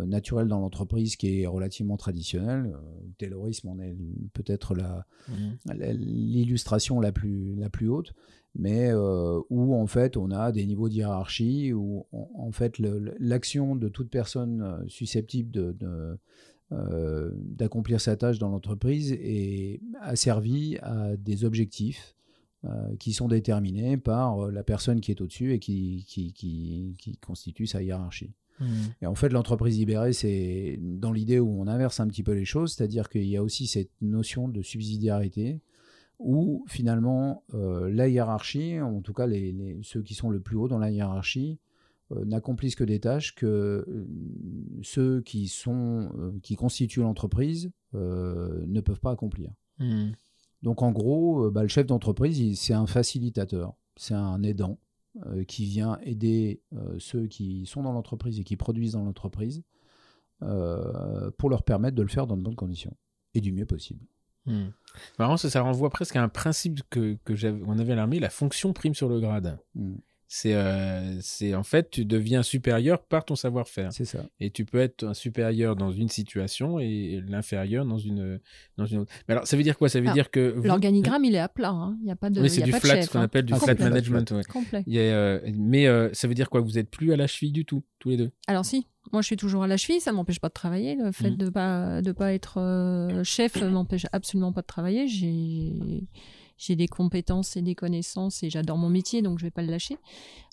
naturel 0.06 0.48
dans 0.48 0.60
l'entreprise 0.60 1.16
qui 1.16 1.42
est 1.42 1.48
relativement 1.48 1.98
traditionnel. 1.98 2.64
Le 2.64 2.74
euh, 2.74 3.12
Taylorisme 3.18 3.70
en 3.70 3.80
est 3.80 3.96
peut-être 4.34 4.76
mmh. 4.76 5.74
l'illustration 5.94 7.00
la, 7.00 7.12
plus, 7.12 7.56
la 7.56 7.70
plus 7.70 7.90
haute, 7.90 8.14
mais 8.56 8.90
euh, 8.92 9.40
où 9.50 9.76
en 9.76 9.88
fait 9.88 10.18
on 10.18 10.32
a 10.32 10.52
des 10.52 10.66
niveaux 10.66 10.90
de 10.90 10.96
hiérarchie, 10.96 11.74
où 11.74 12.06
en 12.12 12.52
fait 12.52 12.80
l'action 12.80 13.76
de 13.76 13.90
toute 13.90 14.10
personne 14.10 14.84
susceptible 14.88 15.52
de, 15.52 16.18
d'accomplir 16.72 18.02
sa 18.02 18.18
tâche 18.18 18.40
dans 18.40 18.50
l'entreprise 18.50 19.14
est 19.14 19.80
asservie 20.02 20.78
à 20.82 21.16
des 21.16 21.46
objectifs 21.46 22.14
qui 23.00 23.14
sont 23.14 23.30
déterminés 23.30 23.98
par 23.98 24.52
la 24.52 24.64
personne 24.64 25.00
qui 25.00 25.12
est 25.12 25.22
au-dessus 25.22 25.54
et 25.54 25.60
qui, 25.60 26.04
qui, 26.08 26.34
qui, 26.34 26.96
qui, 27.00 27.16
constitue 27.18 27.68
sa 27.68 27.82
hiérarchie. 27.82 28.34
Mmh. 28.60 28.66
Et 29.02 29.06
en 29.06 29.16
fait, 29.16 29.30
l'entreprise 29.30 29.78
libérée, 29.78 30.14
c'est 30.14 30.80
dans 30.82 31.12
l'idée 31.12 31.40
où 31.40 31.62
on 31.62 31.68
inverse 31.68 32.00
un 32.00 32.08
petit 32.08 32.24
peu 32.24 32.34
les 32.34 32.46
choses, 32.46 32.74
c'est-à-dire 32.74 33.10
qu'il 33.10 33.28
y 33.28 33.38
a 33.38 33.44
aussi 33.44 33.68
cette 33.68 33.92
notion 34.02 34.48
de 34.48 34.62
subsidiarité 34.62 35.62
où 36.20 36.66
finalement 36.68 37.44
euh, 37.54 37.90
la 37.92 38.08
hiérarchie, 38.08 38.80
en 38.80 39.02
tout 39.02 39.14
cas 39.14 39.28
les, 39.28 39.80
ceux 39.84 40.02
qui 40.02 40.16
sont 40.16 40.30
le 40.30 40.40
plus 40.40 40.56
haut 40.56 40.68
dans 40.68 40.80
la 40.80 40.90
hiérarchie, 40.90 41.60
euh, 42.12 42.26
n'accomplissent 42.26 42.76
que 42.76 42.84
des 42.84 43.00
tâches 43.00 43.36
que 43.36 43.46
euh, 43.46 44.08
ceux 44.82 45.22
qui, 45.22 45.48
sont, 45.48 46.10
qui 46.42 46.56
constituent 46.56 47.02
l'entreprise 47.02 47.72
ne 47.94 48.82
peuvent 48.82 49.00
pas 49.00 49.12
accomplir. 49.12 49.52
Mmh. 49.80 50.12
Donc 50.64 50.82
en 50.82 50.92
gros, 50.92 51.52
bah, 51.52 51.62
le 51.62 51.68
chef 51.68 51.86
d'entreprise, 51.86 52.60
c'est 52.60 52.74
un 52.74 52.88
facilitateur, 52.88 53.74
c'est 53.96 54.16
un 54.16 54.42
aidant. 54.44 54.80
Euh, 55.26 55.44
qui 55.46 55.66
vient 55.66 55.98
aider 56.04 56.62
euh, 56.74 56.96
ceux 57.00 57.26
qui 57.26 57.66
sont 57.66 57.82
dans 57.82 57.92
l'entreprise 57.92 58.40
et 58.40 58.44
qui 58.44 58.56
produisent 58.56 58.92
dans 58.92 59.04
l'entreprise 59.04 59.64
euh, 60.44 61.32
pour 61.40 61.50
leur 61.50 61.64
permettre 61.64 61.96
de 61.96 62.04
le 62.04 62.08
faire 62.08 62.28
dans 62.28 62.38
de 62.38 62.44
bonnes 62.44 62.56
conditions 62.56 62.96
et 63.34 63.42
du 63.42 63.52
mieux 63.52 63.66
possible. 63.66 64.06
Hmm. 64.46 64.68
ça, 65.18 65.50
ça 65.50 65.62
renvoie 65.62 65.90
presque 65.90 66.16
à 66.18 66.22
un 66.22 66.30
principe 66.30 66.82
que, 66.92 67.18
que 67.26 67.34
on 67.66 67.80
avait 67.80 67.94
à 67.94 67.96
l'armée, 67.96 68.20
la 68.20 68.30
fonction 68.30 68.74
prime 68.74 68.94
sur 68.94 69.10
le 69.10 69.20
grade. 69.20 69.58
Hmm. 69.74 69.96
C'est, 70.30 70.54
euh, 70.54 71.20
c'est 71.22 71.56
en 71.56 71.64
fait, 71.64 71.90
tu 71.90 72.04
deviens 72.04 72.44
supérieur 72.44 73.02
par 73.02 73.24
ton 73.24 73.36
savoir-faire. 73.36 73.94
C'est 73.94 74.04
ça. 74.04 74.26
Et 74.42 74.52
tu 74.52 74.66
peux 74.66 74.80
être 74.80 75.06
un 75.06 75.14
supérieur 75.14 75.78
dans 75.78 75.92
une 75.92 76.10
situation 76.10 76.80
et 76.80 77.24
l'inférieur 77.26 77.86
dans 77.86 77.98
une, 77.98 78.40
dans 78.76 78.86
une 78.86 79.00
autre. 79.00 79.14
Mais 79.28 79.36
alors, 79.36 79.48
ça 79.48 79.56
veut 79.56 79.64
dire 79.64 79.78
quoi? 79.78 79.88
Ça 79.88 80.02
veut 80.02 80.12
dire 80.12 80.30
que. 80.30 80.60
L'organigramme, 80.64 81.24
il 81.24 81.34
est 81.36 81.40
à 81.40 81.48
plat. 81.48 81.70
Hein. 81.70 81.96
Il 82.02 82.06
n'y 82.06 82.12
a 82.12 82.18
pas 82.18 82.30
de. 82.30 82.42
Oui, 82.42 82.50
c'est 82.50 82.62
du 82.62 82.74
flat, 82.74 83.02
ce 83.04 83.10
qu'on 83.10 83.20
hein. 83.20 83.24
appelle 83.24 83.46
du 83.46 83.54
flat 83.54 83.76
management. 83.76 84.30
Ouais. 84.32 84.44
Complet. 84.44 84.84
Il 84.86 84.94
y 84.96 85.00
a, 85.00 85.02
euh, 85.04 85.40
mais 85.56 85.88
euh, 85.88 86.10
ça 86.12 86.28
veut 86.28 86.34
dire 86.34 86.50
quoi? 86.50 86.60
Vous 86.60 86.74
n'êtes 86.74 86.90
plus 86.90 87.14
à 87.14 87.16
la 87.16 87.28
cheville 87.28 87.54
du 87.54 87.64
tout, 87.64 87.84
tous 88.00 88.10
les 88.10 88.18
deux? 88.18 88.32
Alors, 88.48 88.66
si. 88.66 88.86
Moi, 89.14 89.22
je 89.22 89.28
suis 89.28 89.38
toujours 89.38 89.64
à 89.64 89.68
la 89.68 89.78
cheville, 89.78 90.02
ça 90.02 90.12
ne 90.12 90.18
m'empêche 90.18 90.42
pas 90.42 90.50
de 90.50 90.54
travailler. 90.54 90.96
Le 90.96 91.14
fait 91.14 91.32
mmh. 91.32 91.38
de 91.38 91.46
ne 91.46 91.50
pas, 91.50 92.02
de 92.02 92.12
pas 92.12 92.34
être 92.34 92.60
euh, 92.60 93.24
chef 93.24 93.56
ne 93.62 93.70
m'empêche 93.70 94.06
absolument 94.12 94.52
pas 94.52 94.60
de 94.60 94.68
travailler. 94.68 95.08
J'ai 95.08 95.72
j'ai 96.58 96.76
des 96.76 96.88
compétences 96.88 97.56
et 97.56 97.62
des 97.62 97.76
connaissances 97.76 98.44
et 98.44 98.50
j'adore 98.50 98.78
mon 98.78 98.90
métier, 98.90 99.22
donc 99.22 99.40
je 99.40 99.46
vais 99.46 99.52
pas 99.52 99.62
le 99.62 99.70
lâcher. 99.70 99.98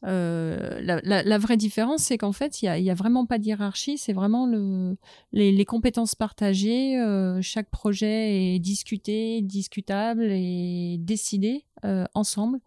Euh, 0.04 0.80
la, 0.82 1.38
vraie 1.38 1.56
différence, 1.56 2.02
c'est 2.02 2.18
qu'en 2.18 2.32
fait, 2.32 2.62
il 2.62 2.82
n'y 2.82 2.90
a, 2.90 2.94
vraiment 2.94 3.26
pas 3.26 3.38
de 3.38 3.44
hiérarchie, 3.44 3.96
c'est 3.96 4.12
vraiment 4.12 4.46
le, 4.46 4.96
les, 5.32 5.64
compétences 5.64 6.14
partagées. 6.14 6.98
Euh, 6.98 7.40
chaque 7.40 7.70
projet 7.70 8.54
est 8.54 8.58
discuté, 8.58 9.40
discutable 9.42 10.24
et 10.30 10.96
décidé 11.00 11.64
euh, 11.84 12.04
ensemble. 12.14 12.60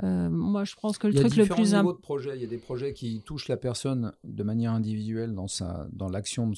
Moi, 0.00 0.64
je 0.64 0.74
pense 0.74 0.98
que 0.98 1.06
le 1.06 1.14
truc 1.14 1.36
le 1.36 1.46
plus 1.46 1.74
important. 1.74 2.18
Il 2.34 2.40
y 2.40 2.44
a 2.44 2.46
des 2.46 2.58
projets 2.58 2.92
qui 2.94 3.22
touchent 3.22 3.48
la 3.48 3.56
personne 3.56 4.12
de 4.24 4.42
manière 4.42 4.72
individuelle 4.72 5.34
dans, 5.34 5.48
sa, 5.48 5.88
dans 5.92 6.08
l'action 6.08 6.48
de, 6.48 6.56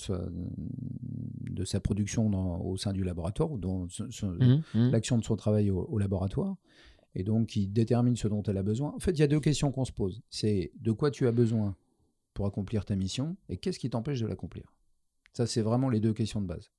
de 1.55 1.64
sa 1.64 1.80
production 1.80 2.30
au 2.64 2.76
sein 2.76 2.93
du 2.93 3.05
laboratoire, 3.05 3.51
ou 3.51 3.59
dans 3.59 3.87
mmh, 3.87 4.62
mmh. 4.74 4.91
l'action 4.91 5.18
de 5.18 5.24
son 5.24 5.37
travail 5.37 5.70
au, 5.70 5.99
laboratoire, 5.99 6.57
et 7.14 7.22
donc 7.22 7.49
qui 7.49 7.66
détermine 7.66 8.16
ce 8.16 8.28
dont 8.28 8.43
elle 8.43 8.59
a 8.59 8.62
besoin. 8.62 8.93
En 8.95 8.99
fait, 8.99 9.12
il 9.12 9.20
y 9.20 9.22
a 9.22 9.28
deux 9.28 9.41
questions 9.41 9.72
qu'on 9.72 9.85
se 9.85 9.93
pose. 9.93 10.20
C'est 10.30 10.72
de 10.80 10.93
quoi 10.93 11.11
tu 11.11 11.26
as 11.26 11.32
besoin 11.32 11.76
pour 12.35 12.47
accomplir 12.47 12.85
ta 12.85 12.97
mission, 12.97 13.37
et 13.49 13.57
qu'est-ce 13.57 13.78
qui 13.78 13.91
t'empêche 13.91 14.20
de 14.20 14.26
l'accomplir? 14.26 14.72
Ça, 15.32 15.47
c'est 15.47 15.62
vraiment 15.62 15.89
les 15.89 16.01
deux 16.01 16.12
questions 16.12 16.41
de 16.41 16.47
base. 16.47 16.70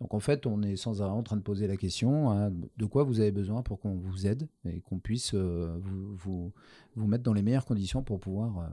Donc 0.00 0.12
en 0.12 0.20
fait, 0.20 0.46
on 0.46 0.62
est 0.62 0.76
sans 0.76 1.00
arrêt 1.00 1.12
en 1.12 1.22
train 1.22 1.36
de 1.36 1.42
poser 1.42 1.66
la 1.66 1.76
question 1.76 2.30
hein, 2.30 2.52
de 2.76 2.84
quoi 2.84 3.02
vous 3.02 3.20
avez 3.20 3.32
besoin 3.32 3.62
pour 3.62 3.80
qu'on 3.80 3.94
vous 3.94 4.26
aide 4.26 4.46
et 4.68 4.80
qu'on 4.80 4.98
puisse 4.98 5.32
euh, 5.34 5.78
vous, 6.16 6.52
mettre 6.96 7.24
dans 7.24 7.32
les 7.32 7.42
meilleures 7.42 7.64
conditions 7.64 8.02
pour 8.02 8.20
pouvoir... 8.20 8.58
Euh, 8.58 8.68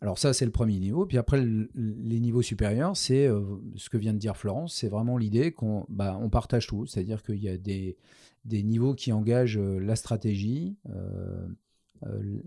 alors 0.00 0.18
ça, 0.18 0.32
c'est 0.32 0.44
le 0.44 0.50
premier 0.50 0.80
niveau. 0.80 1.06
Puis 1.06 1.16
après, 1.16 1.40
les 1.40 2.18
niveaux 2.18 2.42
supérieurs, 2.42 2.96
c'est 2.96 3.28
euh, 3.28 3.40
ce 3.76 3.88
que 3.88 3.96
vient 3.96 4.12
de 4.12 4.18
dire 4.18 4.36
Florence, 4.36 4.74
c'est 4.74 4.88
vraiment 4.88 5.16
l'idée 5.16 5.52
qu'on 5.52 5.86
bah, 5.88 6.20
partage 6.32 6.66
tout. 6.66 6.86
C'est-à-dire 6.86 7.22
qu'il 7.22 7.38
y 7.38 7.48
a 7.48 7.56
des, 7.56 7.96
niveaux 8.44 8.94
qui 8.94 9.12
engagent 9.12 9.60
la 9.60 9.94
stratégie, 9.94 10.76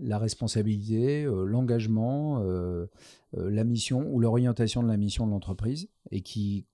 la 0.02 0.18
responsabilité, 0.18 1.24
l'engagement, 1.24 2.44
la 3.32 3.64
mission 3.64 4.06
ou 4.12 4.20
l'orientation 4.20 4.82
de 4.82 4.88
la 4.88 4.98
mission 4.98 5.26
de 5.26 5.30
l'entreprise 5.30 5.88
et 6.10 6.20
qui 6.20 6.66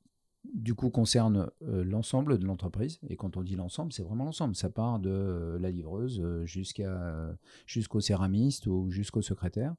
du 0.45 0.74
coup 0.74 0.90
concernent 0.90 1.51
l'ensemble 1.61 2.38
de 2.38 2.47
l'entreprise. 2.47 2.99
Et 3.09 3.16
quand 3.16 3.36
on 3.36 3.43
dit 3.43 3.57
l'ensemble, 3.57 3.93
c'est 3.93 4.03
vraiment 4.03 4.24
l'ensemble. 4.24 4.57
Ça 4.57 4.70
part 4.70 4.99
de 4.99 5.57
la 5.61 5.70
livreuse 5.70 6.22
jusqu'à 6.45 7.36
jusqu'au 7.66 8.01
céramiste 8.01 8.66
ou 8.66 8.90
jusqu'au 8.90 9.22
secrétaire. 9.22 9.74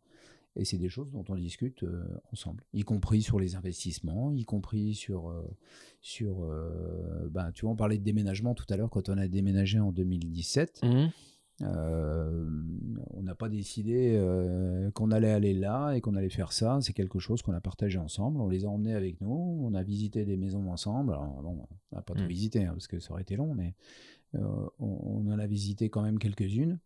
Et 0.55 0.65
c'est 0.65 0.77
des 0.77 0.89
choses 0.89 1.11
dont 1.11 1.25
on 1.29 1.35
discute 1.35 1.83
euh, 1.83 2.03
ensemble, 2.31 2.63
y 2.73 2.83
compris 2.83 3.23
sur 3.23 3.39
les 3.39 3.55
investissements, 3.55 4.31
y 4.31 4.45
compris 4.45 4.93
sur, 4.93 5.29
euh, 5.29 5.41
sur 6.01 6.43
euh, 6.43 7.27
ben, 7.31 7.51
tu 7.51 7.61
vois, 7.61 7.71
on 7.71 7.75
parlait 7.75 7.97
de 7.97 8.03
déménagement 8.03 8.53
tout 8.53 8.65
à 8.69 8.77
l'heure 8.77 8.91
quand 8.91 9.09
on 9.09 9.17
a 9.17 9.27
déménagé 9.27 9.79
en 9.79 9.91
2017. 9.91 10.81
Mmh. 10.83 11.07
On 11.61 13.21
n'a 13.21 13.35
pas 13.35 13.49
décidé 13.49 14.19
qu'on 14.93 15.11
allait 15.11 15.31
aller 15.31 15.53
là 15.53 15.93
et 15.93 16.01
qu'on 16.01 16.15
allait 16.15 16.29
faire 16.29 16.51
ça. 16.51 16.79
C'est 16.81 16.93
quelque 16.93 17.19
chose 17.19 17.41
qu'on 17.41 17.53
a 17.53 17.61
partagé 17.61 17.97
ensemble. 17.97 18.41
On 18.41 18.49
les 18.49 18.65
a 18.65 18.69
emmenés 18.69 18.95
avec 18.95 19.21
nous. 19.21 19.59
On 19.61 19.73
a 19.73 19.83
visité 19.83 20.25
des 20.25 20.37
maisons 20.37 20.69
ensemble. 20.71 21.13
Alors, 21.13 21.41
bon, 21.41 21.67
on 21.91 21.95
n'a 21.95 22.01
pas 22.01 22.13
tout 22.13 22.23
mmh. 22.23 22.27
visité 22.27 22.65
hein, 22.65 22.71
parce 22.73 22.87
que 22.87 22.99
ça 22.99 23.11
aurait 23.11 23.21
été 23.21 23.35
long, 23.35 23.53
mais 23.53 23.75
on, 24.33 24.69
on, 24.79 25.31
en 25.31 25.39
a 25.39 25.47
visité 25.47 25.89
quand 25.89 26.01
même 26.01 26.19
quelques-unes 26.19 26.79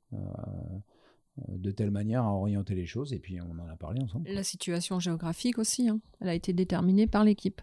de 1.48 1.72
telle 1.72 1.92
manière 1.92 2.24
à 2.24 2.34
orienter 2.34 2.76
les 2.76 2.86
choses, 2.86 3.14
et 3.14 3.20
puis 3.20 3.40
on 3.42 3.60
en 3.60 3.68
a 3.68 3.76
parlé 3.76 4.02
ensemble. 4.02 4.30
La 4.30 4.44
situation 4.44 5.00
géographique 5.00 5.58
aussi, 5.58 5.88
hein. 5.88 6.00
elle 6.20 6.30
a 6.30 6.34
été 6.34 6.54
déterminée 6.54 7.08
par 7.08 7.24
l'équipe. 7.24 7.62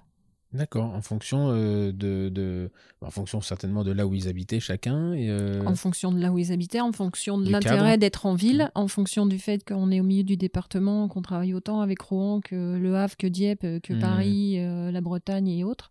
D'accord, 0.55 0.94
en 0.94 1.02
fonction 1.02 1.50
euh, 1.50 1.90
de, 1.90 2.70
en 3.00 3.11
fonction 3.11 3.40
certainement 3.40 3.82
de 3.82 3.90
là 3.90 4.07
où 4.07 4.14
ils 4.14 4.28
habitaient 4.28 4.61
chacun. 4.61 5.12
Et 5.12 5.28
euh, 5.28 5.64
En 5.66 5.74
fonction 5.74 6.12
de 6.12 6.20
là 6.20 6.30
où 6.30 6.38
ils 6.38 6.52
habitaient, 6.52 6.80
en 6.80 6.92
fonction 6.92 7.38
de 7.38 7.50
l'intérêt 7.50 7.98
d'être 7.98 8.24
en 8.24 8.34
ville, 8.34 8.70
mmh. 8.74 8.78
en 8.78 8.86
fonction 8.86 9.26
du 9.26 9.40
fait 9.40 9.64
qu'on 9.64 9.90
est 9.90 9.98
au 9.98 10.05
milieu 10.05 10.22
du 10.22 10.36
département, 10.36 11.09
qu'on 11.09 11.22
travaille 11.22 11.55
autant 11.55 11.80
avec 11.80 12.00
Rouen 12.00 12.40
que 12.40 12.76
Le 12.76 12.94
Havre, 12.94 13.16
que 13.16 13.26
Dieppe, 13.26 13.66
que 13.82 13.94
mmh. 13.94 13.98
Paris, 13.98 14.55
euh, 14.61 14.92
la 14.92 15.00
Bretagne 15.00 15.48
et 15.48 15.64
autres. 15.64 15.90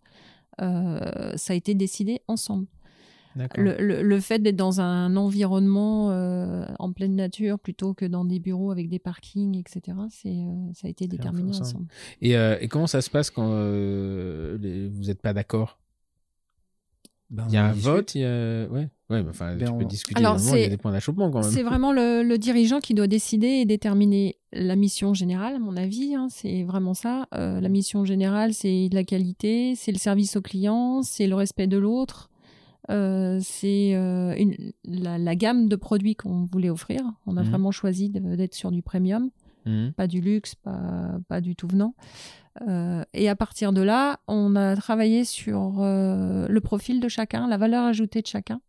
ça 0.58 1.54
a 1.54 1.54
été 1.54 1.76
décidé 1.76 2.22
ensemble. 2.30 2.68
Le, 3.36 4.04
le, 4.04 4.20
fait 4.20 4.40
d'être 4.40 4.56
dans 4.56 4.80
un 4.80 5.16
environnement 5.16 6.12
euh, 6.12 6.66
en 6.78 6.92
pleine 6.92 7.16
nature 7.16 7.58
plutôt 7.60 7.94
que 7.94 8.06
dans 8.06 8.26
des 8.26 8.40
bureaux 8.40 8.72
avec 8.72 8.90
des 8.90 9.00
parkings, 9.00 9.58
etc., 9.58 9.98
c'est, 10.10 10.30
euh, 10.30 10.74
ça 10.74 10.88
a 10.88 10.90
été 10.90 11.08
déterminé 11.08 11.58
ensemble. 11.58 11.88
Et, 12.22 12.38
euh, 12.38 12.58
et, 12.62 12.68
comment 12.68 12.88
ça 12.88 13.02
se 13.02 13.10
passe 13.10 13.32
quand 13.32 13.48
vous 13.48 15.06
n'êtes 15.06 15.22
pas 15.22 15.34
d'accord? 15.34 15.80
Ben, 17.30 17.46
Il 17.48 17.56
y 17.56 17.58
a 17.58 17.66
un 17.66 17.74
vote, 17.74 18.14
il 18.14 18.22
y 18.22 18.26
a... 18.26 18.68
Ouais. 18.68 18.90
Ouais, 19.10 19.24
enfin, 19.28 19.56
ben, 19.56 19.66
tu 19.66 19.78
peux 19.78 19.86
discuter. 19.86 20.20
Alors, 20.20 20.38
il 20.40 20.60
y 20.60 20.64
a 20.64 20.70
des 20.70 20.78
points 20.78 20.92
d'achoppement 20.92 21.32
quand 21.32 21.42
même. 21.42 21.52
C'est 21.52 21.64
vraiment 21.64 21.92
le, 21.92 22.38
dirigeant 22.38 22.80
qui 22.80 22.94
doit 22.94 23.08
décider 23.08 23.48
et 23.48 23.66
déterminer 23.66 24.38
la 24.52 24.76
mission 24.76 25.14
générale, 25.16 25.56
à 25.56 25.60
mon 25.60 25.76
avis. 25.76 26.14
Hein, 26.14 26.28
c'est 26.30 26.64
vraiment 26.64 26.94
ça. 26.94 27.28
la 27.32 27.70
mission 27.70 28.06
générale, 28.06 28.54
c'est 28.54 28.90
la 28.92 29.04
qualité, 29.04 29.74
c'est 29.76 29.92
le 29.92 29.98
service 29.98 30.36
au 30.36 30.42
client, 30.42 31.02
c'est 31.02 31.26
le 31.26 31.36
respect 31.36 31.68
de 31.68 31.78
l'autre, 31.78 32.30
euh, 32.90 33.40
c'est 33.42 33.92
euh, 33.96 34.36
la, 34.84 35.36
gamme 35.36 35.70
de 35.70 35.76
produits 35.76 36.16
qu'on 36.16 36.46
voulait 36.46 36.70
offrir. 36.70 37.02
On 37.26 37.38
a 37.38 37.44
mhm. 37.44 37.50
vraiment 37.50 37.72
choisi 37.72 38.10
d'être 38.10 38.54
sur 38.54 38.72
du 38.72 38.82
premium, 38.82 39.30
mhm. 39.66 39.94
pas 39.94 40.08
du 40.08 40.22
luxe, 40.22 40.56
pas, 40.56 41.20
pas 41.28 41.42
du 41.42 41.56
tout 41.56 41.68
venant. 41.68 41.96
Euh, 42.68 43.04
et 43.14 43.30
à 43.30 43.36
partir 43.36 43.74
de 43.74 43.82
là, 43.82 44.20
on 44.28 44.56
a 44.56 44.76
travaillé 44.76 45.24
sur 45.24 45.82
le 45.82 46.60
profil 46.60 47.00
de 47.00 47.08
chacun, 47.08 47.48
la 47.48 47.58
valeur 47.58 47.86
ajoutée 47.86 48.22
de 48.22 48.28
chacun. 48.28 48.60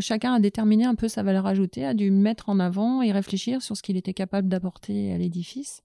chacun 0.00 0.34
a 0.34 0.40
déterminé 0.40 0.84
un 0.84 0.94
peu 0.94 1.08
sa 1.08 1.22
valeur 1.22 1.46
ajoutée, 1.46 1.86
a 1.86 1.94
dû 1.94 2.10
mettre 2.10 2.50
en 2.50 2.60
avant 2.60 3.02
et 3.02 3.10
réfléchir 3.10 3.62
sur 3.62 3.76
ce 3.76 3.82
qu'il 3.82 3.96
était 3.96 4.14
capable 4.14 4.48
d'apporter 4.48 5.12
à 5.12 5.18
l'édifice. 5.18 5.82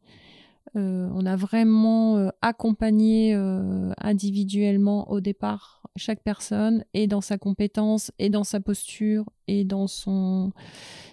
Euh, 0.76 1.08
on 1.14 1.26
a 1.26 1.36
vraiment 1.36 2.18
euh, 2.18 2.30
accompagné 2.42 3.36
euh, 3.36 3.92
individuellement 4.00 5.12
au 5.12 5.20
départ 5.20 5.84
chaque 5.98 6.24
personne 6.24 6.84
et 6.96 7.06
dans 7.06 7.22
sa 7.22 7.38
compétence 7.38 8.12
et 8.18 8.30
dans 8.30 8.44
sa 8.44 8.60
posture 8.60 9.26
et 9.48 9.66
dans 9.66 9.86
son, 9.86 10.52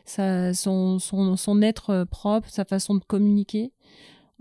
son, 0.06 0.98
son, 0.98 1.62
être 1.62 2.04
propre, 2.04 2.48
sa 2.48 2.64
façon 2.64 2.94
de 2.94 3.04
communiquer. 3.04 3.72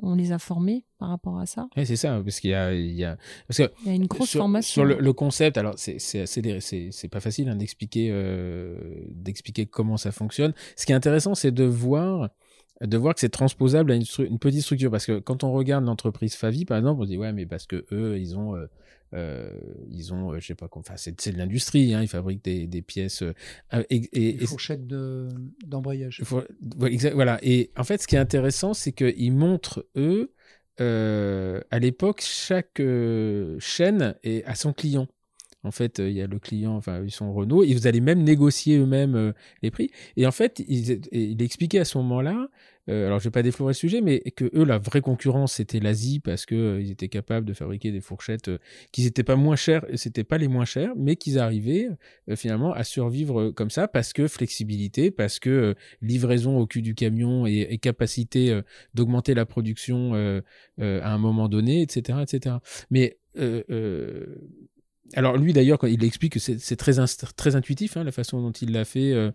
On 0.02 0.16
les 0.16 0.32
a 0.32 0.40
formés 0.40 0.86
par 0.98 1.10
rapport 1.10 1.40
à 1.40 1.46
ça. 1.46 1.68
Oui, 1.76 1.86
c'est 1.86 1.98
ça, 1.98 2.22
parce 2.24 2.40
qu'il 2.40 2.52
y 2.52 2.54
a, 2.54 2.74
il 2.74 2.94
y 2.94 3.04
a, 3.04 3.18
parce 3.50 3.58
que 3.58 3.70
il 3.82 3.88
y 3.90 3.92
a 3.92 3.96
une 3.96 4.08
grosse 4.08 4.38
formation. 4.38 4.72
Sur 4.72 4.86
le, 4.86 5.12
concept, 5.12 5.58
alors 5.58 5.74
c'est 5.76 6.00
c'est 6.00 7.10
pas 7.10 7.20
facile 7.20 7.50
hein, 7.50 7.58
d'expliquer 7.58 8.10
d'expliquer 9.10 9.66
comment 9.66 9.98
ça 9.98 10.14
fonctionne. 10.14 10.54
Ce 10.78 10.86
qui 10.86 10.94
est 10.94 10.96
intéressant, 10.96 11.36
c'est 11.36 11.52
de 11.52 11.66
voir 11.66 12.30
de 12.82 12.98
voir 12.98 13.14
que 13.14 13.20
c'est 13.20 13.30
transposable 13.30 13.92
à 13.92 13.96
une, 13.96 14.06
une, 14.20 14.40
petite 14.40 14.62
structure. 14.62 14.92
Parce 14.92 15.06
que 15.06 15.20
quand 15.20 15.44
on 15.44 15.52
regarde 15.52 15.86
l'entreprise 15.86 16.36
Favi, 16.36 16.66
par 16.66 16.78
exemple, 16.78 17.02
on 17.02 17.06
dit 17.06 17.18
ouais, 17.18 17.34
mais 17.34 17.46
parce 17.46 17.66
que 17.66 17.86
eux, 17.92 18.18
ils 18.18 18.38
ont, 18.38 18.56
euh, 18.56 18.68
euh 19.14 19.50
ils 19.90 20.14
ont, 20.14 20.34
euh, 20.34 20.40
je 20.40 20.48
sais 20.48 20.56
pas, 20.56 20.70
enfin, 20.72 20.94
c'est 20.96 21.32
de 21.32 21.38
l'industrie, 21.38 21.94
hein, 21.94 22.02
ils 22.02 22.08
fabriquent 22.08 22.44
des, 22.44 22.68
des 22.68 22.82
pièces. 22.82 23.22
Euh, 23.22 23.34
et, 23.90 24.10
et, 24.14 24.34
des 24.34 24.46
fourchettes 24.46 24.88
d'embrayage. 24.88 26.22
voilà. 27.14 27.40
Et 27.42 27.72
en 27.78 27.84
fait, 27.84 28.02
ce 28.02 28.08
qui 28.08 28.16
est 28.16 28.20
intéressant, 28.20 28.74
c'est 28.74 28.94
qu'ils 28.94 29.34
montrent 29.34 29.86
eux. 29.98 30.32
à 30.80 31.80
l'époque, 31.80 32.22
chaque 32.22 32.82
chaîne 33.60 34.16
est 34.24 34.44
à 34.46 34.56
son 34.56 34.72
client. 34.72 35.08
En 35.64 35.72
fait, 35.72 36.00
il 36.00 36.14
y 36.14 36.22
a 36.22 36.28
le 36.28 36.40
client, 36.40 36.76
enfin, 36.76 37.04
ils 37.04 37.12
sont 37.12 37.34
Renault, 37.34 37.64
et 37.64 37.74
vous 37.74 37.86
allez 37.86 38.00
même 38.00 38.24
négocier 38.24 38.78
eux-mêmes 38.78 39.16
euh, 39.16 39.34
les 39.62 39.72
prix. 39.72 39.92
Et 40.16 40.26
en 40.26 40.32
fait, 40.32 40.64
il, 40.68 41.02
il 41.12 41.42
expliquait 41.42 41.80
à 41.80 41.86
ce 41.86 41.98
moment-là, 41.98 42.48
euh, 42.88 43.08
alors 43.08 43.20
je 43.20 43.26
vais 43.26 43.32
pas 43.32 43.44
déflorer 43.44 43.72
le 43.72 43.76
sujet, 43.76 44.00
mais 44.00 44.22
que 44.22 44.46
eux, 44.56 44.64
la 44.64 44.78
vraie 44.78 45.02
concurrence, 45.02 45.56
c'était 45.56 45.82
l'Asie, 45.82 46.22
parce 46.22 46.46
que 46.46 46.56
euh, 46.56 46.82
ils 46.82 46.92
étaient 46.92 47.10
capables 47.10 47.46
de 47.46 47.54
fabriquer 47.54 47.92
des 47.92 48.00
fourchettes 48.00 48.50
qui 48.94 49.04
n'étaient 49.04 49.24
pas 49.24 49.36
moins 49.36 49.58
chères, 49.58 49.86
c'était 49.96 50.24
pas 50.24 50.38
les 50.38 50.48
moins 50.48 50.64
chères, 50.64 50.94
mais 50.96 51.18
qu'ils 51.18 51.40
arrivaient 51.40 51.90
finalement 52.36 52.72
à 52.72 52.86
survivre 52.86 53.52
comme 53.52 53.70
ça, 53.70 53.90
parce 53.90 54.14
que 54.14 54.30
flexibilité, 54.30 55.12
parce 55.12 55.40
que 55.40 55.76
livraison 56.02 56.58
au 56.58 56.68
cul 56.68 56.82
du 56.82 56.96
camion 56.96 57.46
et, 57.46 57.68
et 57.70 57.78
capacité 57.80 58.62
d'augmenter 58.94 59.34
la 59.34 59.46
production 59.46 60.14
à 60.78 61.14
un 61.14 61.18
moment 61.18 61.50
donné, 61.50 61.82
etc., 61.82 62.20
etc. 62.24 62.56
Mais 62.92 63.18
alors 65.14 65.38
lui 65.38 65.54
d'ailleurs, 65.54 65.80
quand 65.80 65.88
il 65.88 66.04
explique 66.04 66.34
que 66.34 66.40
c'est 66.40 66.76
très, 66.76 66.94
très 67.36 67.56
intuitif 67.56 67.98
hein, 67.98 68.04
la 68.04 68.12
façon 68.12 68.42
dont 68.42 68.52
il 68.52 68.72
l'a 68.72 68.86
fait. 68.86 69.14
Euh, 69.14 69.32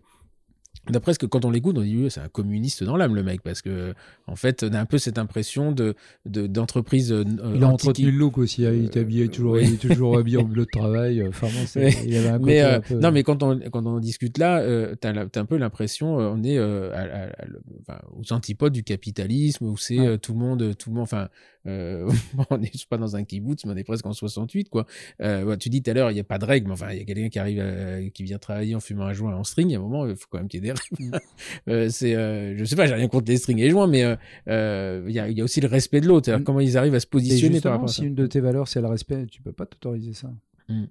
D'après 0.90 1.14
ce 1.14 1.18
que 1.18 1.24
quand 1.24 1.46
on 1.46 1.50
l'écoute, 1.50 1.78
on 1.78 1.82
dit 1.82 2.06
c'est 2.10 2.20
un 2.20 2.28
communiste 2.28 2.84
dans 2.84 2.98
l'âme 2.98 3.14
le 3.14 3.22
mec 3.22 3.40
parce 3.40 3.62
que 3.62 3.94
en 4.26 4.36
fait 4.36 4.64
on 4.64 4.74
a 4.74 4.80
un 4.80 4.84
peu 4.84 4.98
cette 4.98 5.16
impression 5.16 5.72
de 5.72 5.94
d'entreprise. 6.26 7.08
De, 7.08 7.24
euh, 7.24 7.52
il 7.54 7.64
a 7.64 7.68
entretenu 7.68 8.10
le 8.10 8.18
look 8.18 8.36
aussi. 8.36 8.66
Hein, 8.66 8.72
il 8.74 8.84
est 8.84 8.96
habillé 8.98 9.28
toujours, 9.28 9.58
il 9.58 9.74
est 9.74 9.76
toujours 9.78 10.18
habillé 10.18 10.36
en 10.36 10.42
bleu 10.42 10.66
de 10.66 10.70
travail. 10.70 11.26
Enfin 11.26 11.46
bon, 11.46 11.80
il 12.04 12.16
avait 12.16 12.28
un 12.28 12.38
mais 12.38 12.60
euh, 12.60 12.80
non, 13.00 13.12
mais 13.12 13.22
quand 13.22 13.42
on 13.42 13.58
quand 13.70 13.86
on 13.86 13.98
discute 13.98 14.36
là, 14.36 14.58
euh, 14.58 14.94
t'as 14.94 15.12
as 15.14 15.38
un 15.40 15.46
peu 15.46 15.56
l'impression 15.56 16.20
euh, 16.20 16.28
on 16.34 16.42
est 16.42 16.58
euh, 16.58 16.92
à, 16.92 17.28
à, 17.28 17.46
enfin, 17.80 18.00
aux 18.14 18.34
antipodes 18.34 18.74
du 18.74 18.84
capitalisme 18.84 19.64
où 19.64 19.78
c'est 19.78 20.18
tout 20.18 20.34
le 20.34 20.38
monde 20.38 20.76
tout 20.76 20.90
le 20.90 20.96
monde 20.96 21.04
enfin 21.04 21.28
on 22.50 22.58
n'est 22.58 22.70
pas 22.88 22.98
dans 22.98 23.16
un 23.16 23.24
kibbutz 23.24 23.64
mais 23.64 23.72
on 23.72 23.76
est 23.76 23.84
presque 23.84 24.06
en 24.06 24.12
68 24.12 24.68
quoi. 24.68 24.86
Ouais, 25.20 25.56
tu 25.58 25.68
dis 25.68 25.82
tout 25.82 25.90
à 25.90 25.94
l'heure 25.94 26.10
il 26.10 26.16
y 26.16 26.20
a 26.20 26.24
pas 26.24 26.38
de 26.38 26.44
règles 26.44 26.68
mais 26.68 26.74
enfin 26.74 26.90
il 26.92 26.98
y 26.98 27.00
a 27.00 27.04
quelqu'un 27.04 27.28
qui 27.28 27.38
arrive 27.38 28.10
qui 28.12 28.22
vient 28.22 28.38
travailler 28.38 28.74
en 28.74 28.80
fumant 28.80 29.04
un 29.04 29.12
joint 29.12 29.34
en 29.34 29.44
string. 29.44 29.68
Il 29.68 29.72
y 29.72 29.76
a 29.76 29.78
un 29.78 29.82
moment 29.82 30.06
il 30.06 30.16
faut 30.16 30.26
quand 30.30 30.38
même 30.38 30.48
qu'il 30.48 30.64
y 30.64 30.68
ait 30.68 30.72
des 30.72 30.74
Mm. 30.98 31.10
euh, 31.68 31.88
c'est, 31.90 32.14
euh, 32.14 32.56
je 32.56 32.64
sais 32.64 32.76
pas, 32.76 32.86
j'ai 32.86 32.94
rien 32.94 33.08
contre 33.08 33.30
les 33.30 33.36
strings 33.36 33.58
et 33.58 33.70
joints, 33.70 33.86
mais 33.86 34.04
euh, 34.04 34.16
euh, 34.48 35.04
il 35.08 35.14
y, 35.14 35.18
a, 35.18 35.28
y, 35.28 35.40
a, 35.40 35.44
aussi 35.44 35.60
le 35.60 35.68
respect 35.68 36.00
de 36.00 36.06
l'autre. 36.06 36.30
Mm. 36.30 36.44
Comment 36.44 36.60
ils 36.60 36.76
arrivent 36.76 36.94
à 36.94 37.00
se 37.00 37.06
positionner 37.06 37.60
par 37.60 37.72
rapport 37.72 37.88
à 37.88 37.92
ça. 37.92 38.02
Si 38.02 38.06
une 38.06 38.14
de 38.14 38.26
tes 38.26 38.40
valeurs 38.40 38.68
c'est 38.68 38.80
le 38.80 38.88
respect, 38.88 39.26
tu 39.26 39.42
peux 39.42 39.52
pas 39.52 39.66
t'autoriser 39.66 40.12
ça. 40.12 40.30
Mm. 40.68 40.84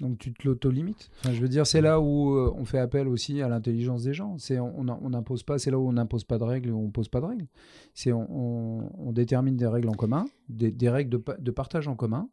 Donc 0.00 0.18
tu 0.18 0.32
te 0.32 0.46
l'auto-limites. 0.46 1.10
Enfin, 1.20 1.32
je 1.32 1.40
veux 1.40 1.48
dire, 1.48 1.66
c'est 1.66 1.80
là 1.80 2.00
où 2.00 2.36
on 2.36 2.64
fait 2.64 2.78
appel 2.78 3.08
aussi 3.08 3.40
à 3.40 3.48
l'intelligence 3.48 4.02
des 4.02 4.12
gens. 4.12 4.36
C'est 4.38 4.58
on 4.58 4.84
n'impose 4.84 5.42
pas. 5.42 5.58
C'est 5.58 5.70
là 5.70 5.78
où 5.78 5.88
on 5.88 5.92
n'impose 5.92 6.24
pas 6.24 6.38
de 6.38 6.44
règles 6.44 6.70
où 6.70 6.78
on 6.78 6.90
pose 6.90 7.08
pas 7.08 7.20
de 7.20 7.26
règles. 7.26 7.46
C'est 7.94 8.12
on, 8.12 9.12
détermine 9.12 9.56
des 9.56 9.66
règles 9.66 9.88
en 9.88 9.94
commun, 9.94 10.26
des, 10.48 10.90
règles 10.90 11.10
de, 11.10 11.22
de, 11.38 11.50
partage 11.50 11.88
en 11.88 11.96
commun, 11.96 12.28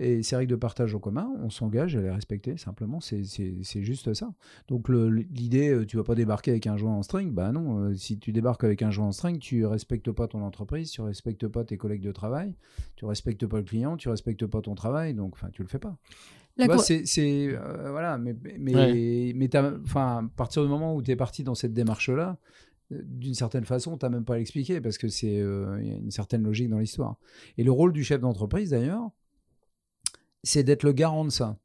Et 0.00 0.24
ces 0.24 0.34
règles 0.34 0.50
de 0.50 0.56
partage 0.56 0.94
en 0.94 0.98
commun, 0.98 1.30
on 1.40 1.50
s'engage 1.50 1.94
à 1.96 2.00
les 2.00 2.10
respecter, 2.10 2.56
simplement, 2.56 3.00
c'est 3.00 3.22
juste 3.62 4.14
ça. 4.14 4.32
Donc 4.66 4.88
l'idée, 4.88 5.70
euh, 5.70 5.86
tu 5.86 5.96
vas 5.96 6.02
pas 6.04 6.16
débarquer 6.16 6.50
avec 6.52 6.66
un 6.66 6.76
joint 6.76 6.94
en 6.94 7.02
string, 7.02 7.32
bah 7.32 7.52
non, 7.52 7.78
euh, 7.78 7.94
si 7.94 8.18
tu 8.18 8.32
débarques 8.32 8.64
avec 8.64 8.82
un 8.82 8.90
joint 8.90 9.06
en 9.06 9.12
string, 9.12 9.38
tu 9.38 9.64
respectes 9.64 10.10
pas 10.10 10.26
ton 10.26 10.42
entreprise, 10.42 10.90
tu 10.90 11.00
respectes 11.00 11.46
pas 11.46 11.64
tes 11.64 11.76
collègues 11.76 12.02
de 12.02 12.12
travail, 12.12 12.56
tu 12.96 13.04
respectes 13.04 13.46
pas 13.46 13.58
le 13.58 13.64
client, 13.64 13.96
tu 13.96 14.08
respectes 14.08 14.46
pas 14.46 14.60
ton 14.60 14.74
travail, 14.74 15.14
donc 15.14 15.34
enfin 15.34 15.50
tu 15.52 15.62
le 15.62 15.68
fais 15.68 15.78
pas. 15.78 15.96
C'est 16.58 17.48
euh, 17.48 17.90
voilà, 17.90 18.18
mais 18.18 18.36
mais, 18.58 19.32
mais 19.34 19.48
enfin 19.84 20.24
à 20.24 20.36
partir 20.36 20.62
du 20.62 20.68
moment 20.68 20.94
où 20.94 21.02
tu 21.02 21.10
es 21.10 21.16
parti 21.16 21.44
dans 21.44 21.54
cette 21.54 21.72
démarche 21.72 22.08
là, 22.08 22.38
d'une 22.90 23.34
certaine 23.34 23.64
façon, 23.64 23.96
tu 23.98 24.06
n'as 24.06 24.10
même 24.10 24.24
pas 24.24 24.34
à 24.34 24.38
l'expliquer 24.38 24.80
parce 24.80 24.98
que 24.98 25.08
c'est 25.08 25.34
y 25.34 25.40
a 25.40 25.78
une 25.78 26.10
certaine 26.10 26.42
logique 26.42 26.70
dans 26.70 26.78
l'histoire. 26.78 27.16
Et 27.58 27.64
le 27.64 27.70
rôle 27.70 27.92
du 27.92 28.02
chef 28.02 28.20
d'entreprise 28.20 28.70
d'ailleurs, 28.70 29.10
c'est 30.42 30.62
d'être 30.62 30.82
le 30.82 30.92
garant 30.92 31.24
de 31.24 31.30
ça. 31.30 31.58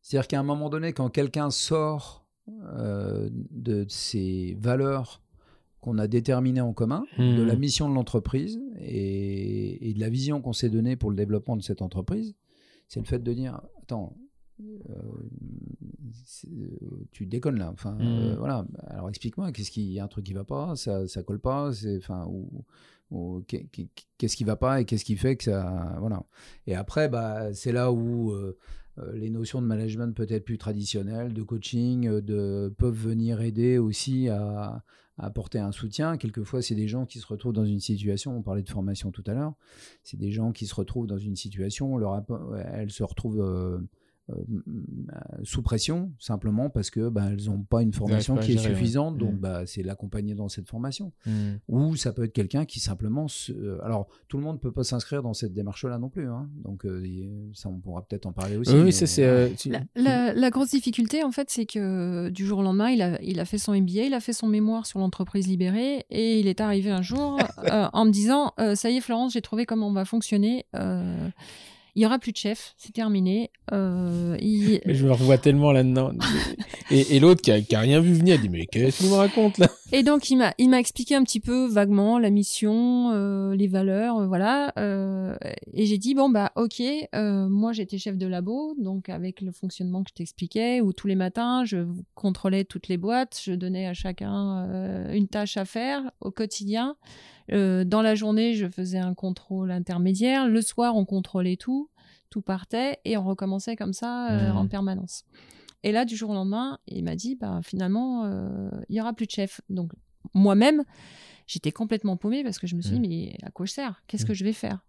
C'est-à-dire 0.00 0.28
qu'à 0.28 0.40
un 0.40 0.44
moment 0.44 0.70
donné, 0.70 0.92
quand 0.92 1.10
quelqu'un 1.10 1.50
sort 1.50 2.24
euh, 2.48 3.28
de 3.32 3.84
ces 3.88 4.56
valeurs 4.58 5.20
qu'on 5.80 5.98
a 5.98 6.06
déterminées 6.06 6.60
en 6.60 6.72
commun, 6.72 7.04
de 7.18 7.42
la 7.42 7.54
mmh. 7.54 7.58
mission 7.58 7.88
de 7.88 7.94
l'entreprise 7.94 8.60
et, 8.80 9.92
de 9.94 10.00
la 10.00 10.08
vision 10.08 10.40
qu'on 10.40 10.52
s'est 10.52 10.70
donnée 10.70 10.96
pour 10.96 11.10
le 11.10 11.16
développement 11.16 11.56
de 11.56 11.62
cette 11.62 11.82
entreprise, 11.82 12.34
c'est 12.88 13.00
le 13.00 13.06
fait 13.06 13.20
de 13.20 13.32
dire, 13.32 13.60
attends, 13.82 14.16
euh, 14.60 14.96
tu 17.12 17.26
déconnes 17.26 17.58
là. 17.58 17.70
Enfin, 17.72 17.96
euh, 18.00 18.34
mmh. 18.34 18.38
voilà. 18.38 18.66
Alors 18.88 19.08
explique-moi, 19.08 19.52
qu'est-ce 19.52 19.70
qu'il 19.70 19.84
y 19.84 20.00
a 20.00 20.04
un 20.04 20.08
truc 20.08 20.24
qui 20.24 20.32
va 20.32 20.44
pas, 20.44 20.74
ça, 20.74 21.06
ça 21.06 21.22
colle 21.22 21.40
pas, 21.40 21.72
c'est, 21.72 21.96
enfin, 21.98 22.26
ou, 22.26 22.64
qu'est-ce 23.46 24.36
qui 24.36 24.44
va 24.44 24.56
pas 24.56 24.80
et 24.80 24.84
qu'est-ce 24.84 25.04
qui 25.04 25.16
fait 25.16 25.36
que 25.36 25.44
ça 25.44 25.96
voilà 25.98 26.24
et 26.66 26.74
après 26.74 27.08
bah 27.08 27.54
c'est 27.54 27.72
là 27.72 27.90
où 27.90 28.32
euh, 28.32 28.58
euh, 28.98 29.12
les 29.14 29.30
notions 29.30 29.62
de 29.62 29.66
management 29.66 30.14
peut-être 30.14 30.44
plus 30.44 30.58
traditionnelles 30.58 31.32
de 31.32 31.42
coaching 31.42 32.08
euh, 32.08 32.20
de 32.20 32.72
peuvent 32.76 32.94
venir 32.94 33.40
aider 33.40 33.78
aussi 33.78 34.28
à, 34.28 34.82
apporter 35.18 35.58
un 35.58 35.72
soutien. 35.72 36.16
Quelquefois 36.16 36.62
c'est 36.62 36.74
des 36.74 36.88
gens 36.88 37.06
qui 37.06 37.18
se 37.18 37.26
retrouvent 37.26 37.52
dans 37.52 37.64
une 37.64 37.80
situation 37.80 38.36
on 38.36 38.42
parlait 38.42 38.62
de 38.62 38.70
formation 38.70 39.10
tout 39.10 39.24
à 39.26 39.34
l'heure 39.34 39.54
c'est 40.02 40.18
des 40.18 40.30
gens 40.30 40.52
qui 40.52 40.66
se 40.66 40.74
retrouvent 40.74 41.06
dans 41.06 41.18
une 41.18 41.36
situation 41.36 41.96
leur 41.96 42.22
elles 42.72 42.90
se 42.90 43.02
retrouvent 43.02 43.40
euh, 43.40 43.78
sous 45.42 45.62
pression 45.62 46.12
simplement 46.18 46.68
parce 46.68 46.90
que 46.90 47.08
bah, 47.08 47.28
elles 47.30 47.46
n'ont 47.46 47.62
pas 47.62 47.82
une 47.82 47.92
formation 47.92 48.36
qui 48.36 48.52
est 48.52 48.58
suffisante 48.58 49.16
donc 49.16 49.34
mm. 49.34 49.38
bah, 49.38 49.62
c'est 49.66 49.82
l'accompagner 49.82 50.34
dans 50.34 50.48
cette 50.48 50.68
formation 50.68 51.12
mm. 51.26 51.54
ou 51.68 51.96
ça 51.96 52.12
peut 52.12 52.24
être 52.24 52.32
quelqu'un 52.32 52.64
qui 52.64 52.80
simplement 52.80 53.28
se... 53.28 53.80
alors 53.82 54.08
tout 54.28 54.36
le 54.36 54.42
monde 54.42 54.60
peut 54.60 54.72
pas 54.72 54.84
s'inscrire 54.84 55.22
dans 55.22 55.34
cette 55.34 55.54
démarche 55.54 55.84
là 55.84 55.98
non 55.98 56.10
plus 56.10 56.28
hein. 56.28 56.48
donc 56.62 56.84
euh, 56.84 57.02
ça 57.54 57.68
on 57.68 57.78
pourra 57.78 58.02
peut-être 58.02 58.26
en 58.26 58.32
parler 58.32 58.56
aussi 58.56 58.74
oui, 58.74 58.92
c'est 58.92 59.24
euh, 59.24 59.48
la, 59.94 60.50
grosse 60.50 60.70
difficulté 60.70 61.22
en 61.24 61.30
fait 61.30 61.48
c'est 61.50 61.66
que 61.66 62.28
du 62.28 62.44
jour 62.44 62.58
au 62.58 62.62
lendemain 62.62 62.90
il 62.90 63.00
a, 63.00 63.20
il 63.22 63.40
a 63.40 63.44
fait 63.44 63.58
son 63.58 63.72
MBA 63.72 64.04
il 64.04 64.14
a 64.14 64.20
fait 64.20 64.32
son 64.32 64.46
mémoire 64.46 64.86
sur 64.86 64.98
l'entreprise 64.98 65.46
libérée 65.46 66.04
et 66.10 66.38
il 66.38 66.48
est 66.48 66.60
arrivé 66.60 66.90
un 66.90 67.02
jour 67.02 67.38
en 67.70 68.04
me 68.04 68.10
disant 68.10 68.52
ça 68.74 68.90
y 68.90 68.96
est 68.96 69.00
Florence 69.00 69.32
j'ai 69.32 69.42
trouvé 69.42 69.64
comment 69.64 69.88
on 69.88 69.92
va 69.92 70.04
fonctionner 70.04 70.66
il 71.94 72.02
y 72.02 72.06
aura 72.06 72.18
plus 72.18 72.32
de 72.32 72.36
chef, 72.36 72.74
c'est 72.76 72.92
terminé. 72.92 73.50
Euh, 73.72 74.36
mais 74.86 74.94
je 74.94 75.06
me 75.06 75.12
revois 75.12 75.38
tellement 75.38 75.72
là-dedans. 75.72 76.12
et, 76.90 77.18
l'autre 77.20 77.42
qui 77.42 77.50
a, 77.52 77.80
rien 77.80 78.00
vu 78.00 78.14
venir, 78.14 78.38
dit 78.38 78.48
mais 78.48 78.66
qu'est-ce 78.66 78.98
que 78.98 79.04
tu 79.04 79.10
me 79.10 79.16
racontes 79.16 79.58
là? 79.58 79.68
Et 79.92 80.02
donc 80.02 80.30
il 80.30 80.36
m'a 80.36 80.54
il 80.58 80.68
m'a 80.68 80.78
expliqué 80.78 81.14
un 81.14 81.24
petit 81.24 81.40
peu 81.40 81.66
vaguement 81.66 82.18
la 82.18 82.30
mission, 82.30 83.10
euh, 83.12 83.54
les 83.54 83.68
valeurs, 83.68 84.18
euh, 84.18 84.26
voilà. 84.26 84.72
et 85.72 85.86
j'ai 85.86 85.98
dit 85.98 86.14
bon 86.14 86.28
bah 86.28 86.52
ok, 86.56 86.82
moi 87.14 87.72
j'étais 87.72 87.98
chef 87.98 88.16
de 88.16 88.26
labo, 88.26 88.74
donc 88.78 89.08
avec 89.08 89.40
le 89.40 89.52
fonctionnement 89.52 90.02
que 90.02 90.10
je 90.10 90.14
t'expliquais, 90.14 90.80
où 90.80 90.92
tous 90.92 91.06
les 91.06 91.16
matins 91.16 91.64
je 91.64 91.86
contrôlais 92.14 92.64
toutes 92.64 92.88
les 92.88 92.96
boîtes, 92.96 93.40
je 93.42 93.52
donnais 93.52 93.86
à 93.86 93.94
chacun 93.94 95.08
une 95.12 95.28
tâche 95.28 95.56
à 95.56 95.64
faire 95.64 96.02
au 96.20 96.30
quotidien. 96.30 96.96
Euh, 97.52 97.84
dans 97.84 98.02
la 98.02 98.14
journée, 98.14 98.54
je 98.54 98.68
faisais 98.68 98.98
un 98.98 99.14
contrôle 99.14 99.70
intermédiaire. 99.70 100.48
Le 100.48 100.60
soir, 100.60 100.96
on 100.96 101.04
contrôlait 101.04 101.56
tout. 101.56 101.90
Tout 102.30 102.42
partait 102.42 102.98
et 103.04 103.16
on 103.16 103.24
recommençait 103.24 103.74
comme 103.74 103.94
ça 103.94 104.30
euh, 104.30 104.50
en 104.50 104.64
mmh. 104.64 104.68
permanence. 104.68 105.24
Et 105.82 105.92
là, 105.92 106.04
du 106.04 106.16
jour 106.16 106.30
au 106.30 106.34
lendemain, 106.34 106.78
il 106.86 107.04
m'a 107.04 107.16
dit, 107.16 107.36
bah, 107.36 107.60
finalement, 107.62 108.24
euh, 108.24 108.68
il 108.88 108.94
n'y 108.94 109.00
aura 109.00 109.14
plus 109.14 109.26
de 109.26 109.30
chef. 109.30 109.60
Donc, 109.70 109.92
moi-même, 110.34 110.84
j'étais 111.46 111.72
complètement 111.72 112.16
paumée 112.16 112.42
parce 112.42 112.58
que 112.58 112.66
je 112.66 112.76
me 112.76 112.82
suis 112.82 112.98
dit, 112.98 113.00
mmh. 113.00 113.08
mais 113.08 113.36
à 113.42 113.50
quoi 113.50 113.64
je 113.64 113.72
sers? 113.72 114.02
Qu'est-ce 114.06 114.24
mmh. 114.24 114.28
que 114.28 114.34
je 114.34 114.44
vais 114.44 114.52
faire? 114.52 114.84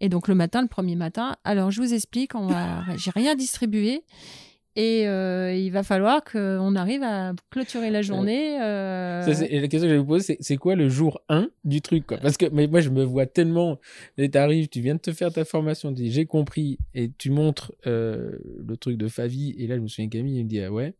Et 0.00 0.08
donc, 0.08 0.28
le 0.28 0.34
matin, 0.34 0.62
le 0.62 0.68
premier 0.68 0.96
matin, 0.96 1.36
alors 1.44 1.70
je 1.70 1.80
vous 1.80 1.94
explique, 1.94 2.34
on 2.34 2.46
va... 2.46 2.84
j'ai 2.96 3.10
rien 3.10 3.34
distribué. 3.34 4.04
Et 4.76 5.06
euh, 5.06 5.54
il 5.54 5.70
va 5.70 5.84
falloir 5.84 6.24
qu'on 6.24 6.74
arrive 6.74 7.02
à 7.04 7.32
clôturer 7.50 7.90
la 7.90 8.02
journée. 8.02 8.60
Euh... 8.60 9.24
la 9.24 9.68
question 9.68 9.68
que 9.68 9.78
je 9.78 9.86
vais 9.86 9.98
vous 9.98 10.04
poser, 10.04 10.36
c'est 10.40 10.56
quoi 10.56 10.74
le 10.74 10.88
jour 10.88 11.20
1 11.28 11.48
du 11.64 11.80
truc 11.80 12.06
Parce 12.06 12.36
que 12.36 12.46
moi, 12.66 12.80
je 12.80 12.90
me 12.90 13.04
vois 13.04 13.26
tellement. 13.26 13.78
Tu 14.18 14.28
arrives, 14.34 14.68
tu 14.68 14.80
viens 14.80 14.96
de 14.96 15.00
te 15.00 15.12
faire 15.12 15.32
ta 15.32 15.44
formation, 15.44 15.94
tu 15.94 16.02
dis 16.02 16.10
j'ai 16.10 16.26
compris, 16.26 16.78
et 16.92 17.08
tu 17.16 17.30
montres 17.30 17.72
euh, 17.86 18.32
le 18.66 18.76
truc 18.76 18.96
de 18.96 19.06
Favi. 19.06 19.54
Et 19.58 19.68
là, 19.68 19.76
je 19.76 19.80
me 19.80 19.86
souviens 19.86 20.08
Camille, 20.08 20.38
il 20.38 20.44
me 20.44 20.48
dit 20.48 20.60
ah 20.60 20.72
ouais. 20.72 20.94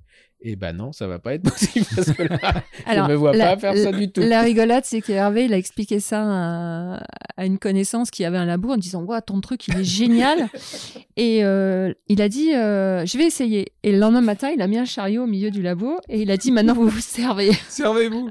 Et 0.47 0.57
ben 0.57 0.77
non, 0.77 0.93
ça 0.93 1.07
va 1.07 1.19
pas 1.19 1.33
être 1.33 1.43
possible 1.51 1.87
parce 1.97 2.13
que 2.13 2.23
là, 2.23 2.39
Alors, 2.85 3.07
je 3.07 3.13
me 3.13 3.17
vois 3.17 3.33
pas 3.33 3.57
faire 3.57 3.77
ça 3.77 3.93
du 3.93 4.13
tout. 4.13 4.21
La 4.21 4.43
rigolade, 4.43 4.85
c'est 4.85 5.01
qu'Hervé, 5.01 5.47
il 5.47 5.55
a 5.55 5.57
expliqué 5.57 6.01
ça 6.01 7.01
à, 7.37 7.47
une 7.47 7.59
connaissance 7.59 8.11
qui 8.11 8.27
avait 8.27 8.37
un 8.37 8.45
labo 8.45 8.71
en 8.71 8.77
disant 8.77 9.03
ouais, 9.05 9.23
ton 9.23 9.41
truc, 9.41 9.67
il 9.69 9.79
est 9.79 9.85
génial. 9.85 10.49
et 11.17 11.45
euh, 11.45 11.95
il 12.09 12.21
a 12.21 12.29
dit 12.29 12.55
euh, 12.55 13.07
je 13.07 13.17
vais 13.17 13.25
essayer. 13.25 13.73
Et 13.83 13.93
le 13.93 13.99
lendemain 13.99 14.21
matin, 14.21 14.51
il 14.55 14.61
a 14.61 14.67
mis 14.67 14.77
un 14.77 14.85
chariot 14.85 15.25
au 15.25 15.27
milieu 15.27 15.51
du 15.51 15.63
labo 15.63 15.97
et 16.11 16.21
il 16.21 16.31
a 16.31 16.37
dit 16.37 16.53
maintenant 16.53 16.75
vous 16.75 16.89
vous 16.89 17.01
servez. 17.01 17.53
Servez-vous. 17.69 18.29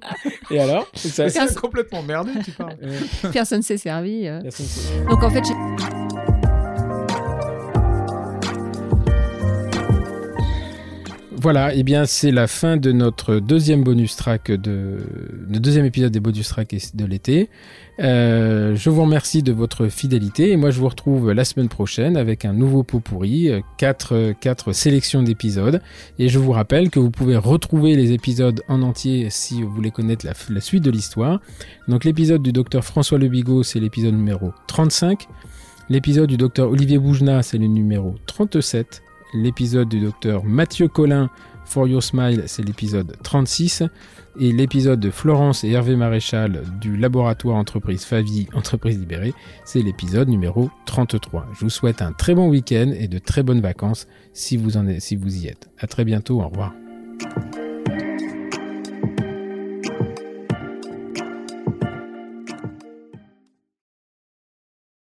et 0.51 0.59
alors 0.59 0.87
C'est 0.93 1.55
complètement 1.55 2.03
merdé, 2.03 2.31
tu 2.45 2.51
parles. 2.51 2.77
Personne 3.33 3.63
s'est 3.63 3.77
servi. 3.77 4.27
Euh. 4.27 4.39
Donc 5.09 5.23
en 5.23 5.31
fait, 5.31 5.43
j'ai. 5.43 6.02
Voilà, 11.43 11.75
et 11.75 11.79
eh 11.79 11.83
bien 11.83 12.05
c'est 12.05 12.31
la 12.31 12.47
fin 12.47 12.77
de 12.77 12.93
notre 12.93 13.35
deuxième 13.39 13.83
bonus 13.83 14.15
track 14.15 14.49
de, 14.49 14.99
deuxième 15.49 15.83
épisode 15.83 16.13
des 16.13 16.21
bonus 16.21 16.47
track 16.47 16.73
de 16.93 17.03
l'été. 17.03 17.49
Euh, 17.99 18.77
je 18.77 18.89
vous 18.89 19.01
remercie 19.01 19.43
de 19.43 19.51
votre 19.51 19.89
fidélité 19.89 20.51
et 20.51 20.55
moi 20.55 20.71
je 20.71 20.79
vous 20.79 20.87
retrouve 20.87 21.33
la 21.33 21.43
semaine 21.43 21.67
prochaine 21.67 22.15
avec 22.15 22.45
un 22.45 22.53
nouveau 22.53 22.83
pot 22.83 23.01
pourri, 23.01 23.49
euh, 23.49 23.59
quatre, 23.77 24.33
quatre 24.39 24.71
sélections 24.71 25.21
d'épisodes. 25.21 25.81
Et 26.17 26.29
je 26.29 26.39
vous 26.39 26.53
rappelle 26.53 26.89
que 26.89 26.99
vous 27.01 27.11
pouvez 27.11 27.35
retrouver 27.35 27.97
les 27.97 28.13
épisodes 28.13 28.61
en 28.69 28.81
entier 28.81 29.27
si 29.29 29.63
vous 29.63 29.69
voulez 29.69 29.91
connaître 29.91 30.25
la, 30.25 30.31
la 30.49 30.61
suite 30.61 30.85
de 30.85 30.91
l'histoire. 30.91 31.41
Donc 31.89 32.05
l'épisode 32.05 32.41
du 32.41 32.53
docteur 32.53 32.85
François 32.85 33.17
Lebigot, 33.17 33.63
c'est 33.63 33.81
l'épisode 33.81 34.13
numéro 34.13 34.53
35. 34.67 35.27
L'épisode 35.89 36.29
du 36.29 36.37
docteur 36.37 36.69
Olivier 36.69 36.99
Boujna, 36.99 37.43
c'est 37.43 37.57
le 37.57 37.67
numéro 37.67 38.15
37 38.27 39.02
l'épisode 39.33 39.89
du 39.89 39.99
docteur 39.99 40.43
Mathieu 40.43 40.87
Collin, 40.87 41.29
For 41.65 41.87
Your 41.87 42.03
Smile, 42.03 42.43
c'est 42.47 42.63
l'épisode 42.63 43.15
36. 43.23 43.83
Et 44.39 44.51
l'épisode 44.51 44.99
de 44.99 45.11
Florence 45.11 45.63
et 45.63 45.69
Hervé 45.69 45.95
Maréchal 45.95 46.63
du 46.81 46.97
laboratoire 46.97 47.55
entreprise 47.55 48.03
Favi, 48.03 48.47
entreprise 48.53 48.97
libérée, 48.97 49.33
c'est 49.63 49.81
l'épisode 49.81 50.27
numéro 50.27 50.71
33. 50.87 51.47
Je 51.53 51.59
vous 51.59 51.69
souhaite 51.69 52.01
un 52.01 52.13
très 52.13 52.33
bon 52.33 52.49
week-end 52.49 52.91
et 52.97 53.07
de 53.07 53.19
très 53.19 53.43
bonnes 53.43 53.61
vacances 53.61 54.07
si 54.33 54.57
vous, 54.57 54.75
en 54.77 54.87
êtes, 54.87 55.01
si 55.01 55.15
vous 55.15 55.43
y 55.43 55.47
êtes. 55.47 55.69
À 55.77 55.85
très 55.85 56.03
bientôt, 56.03 56.41
au 56.41 56.47
revoir. 56.47 56.73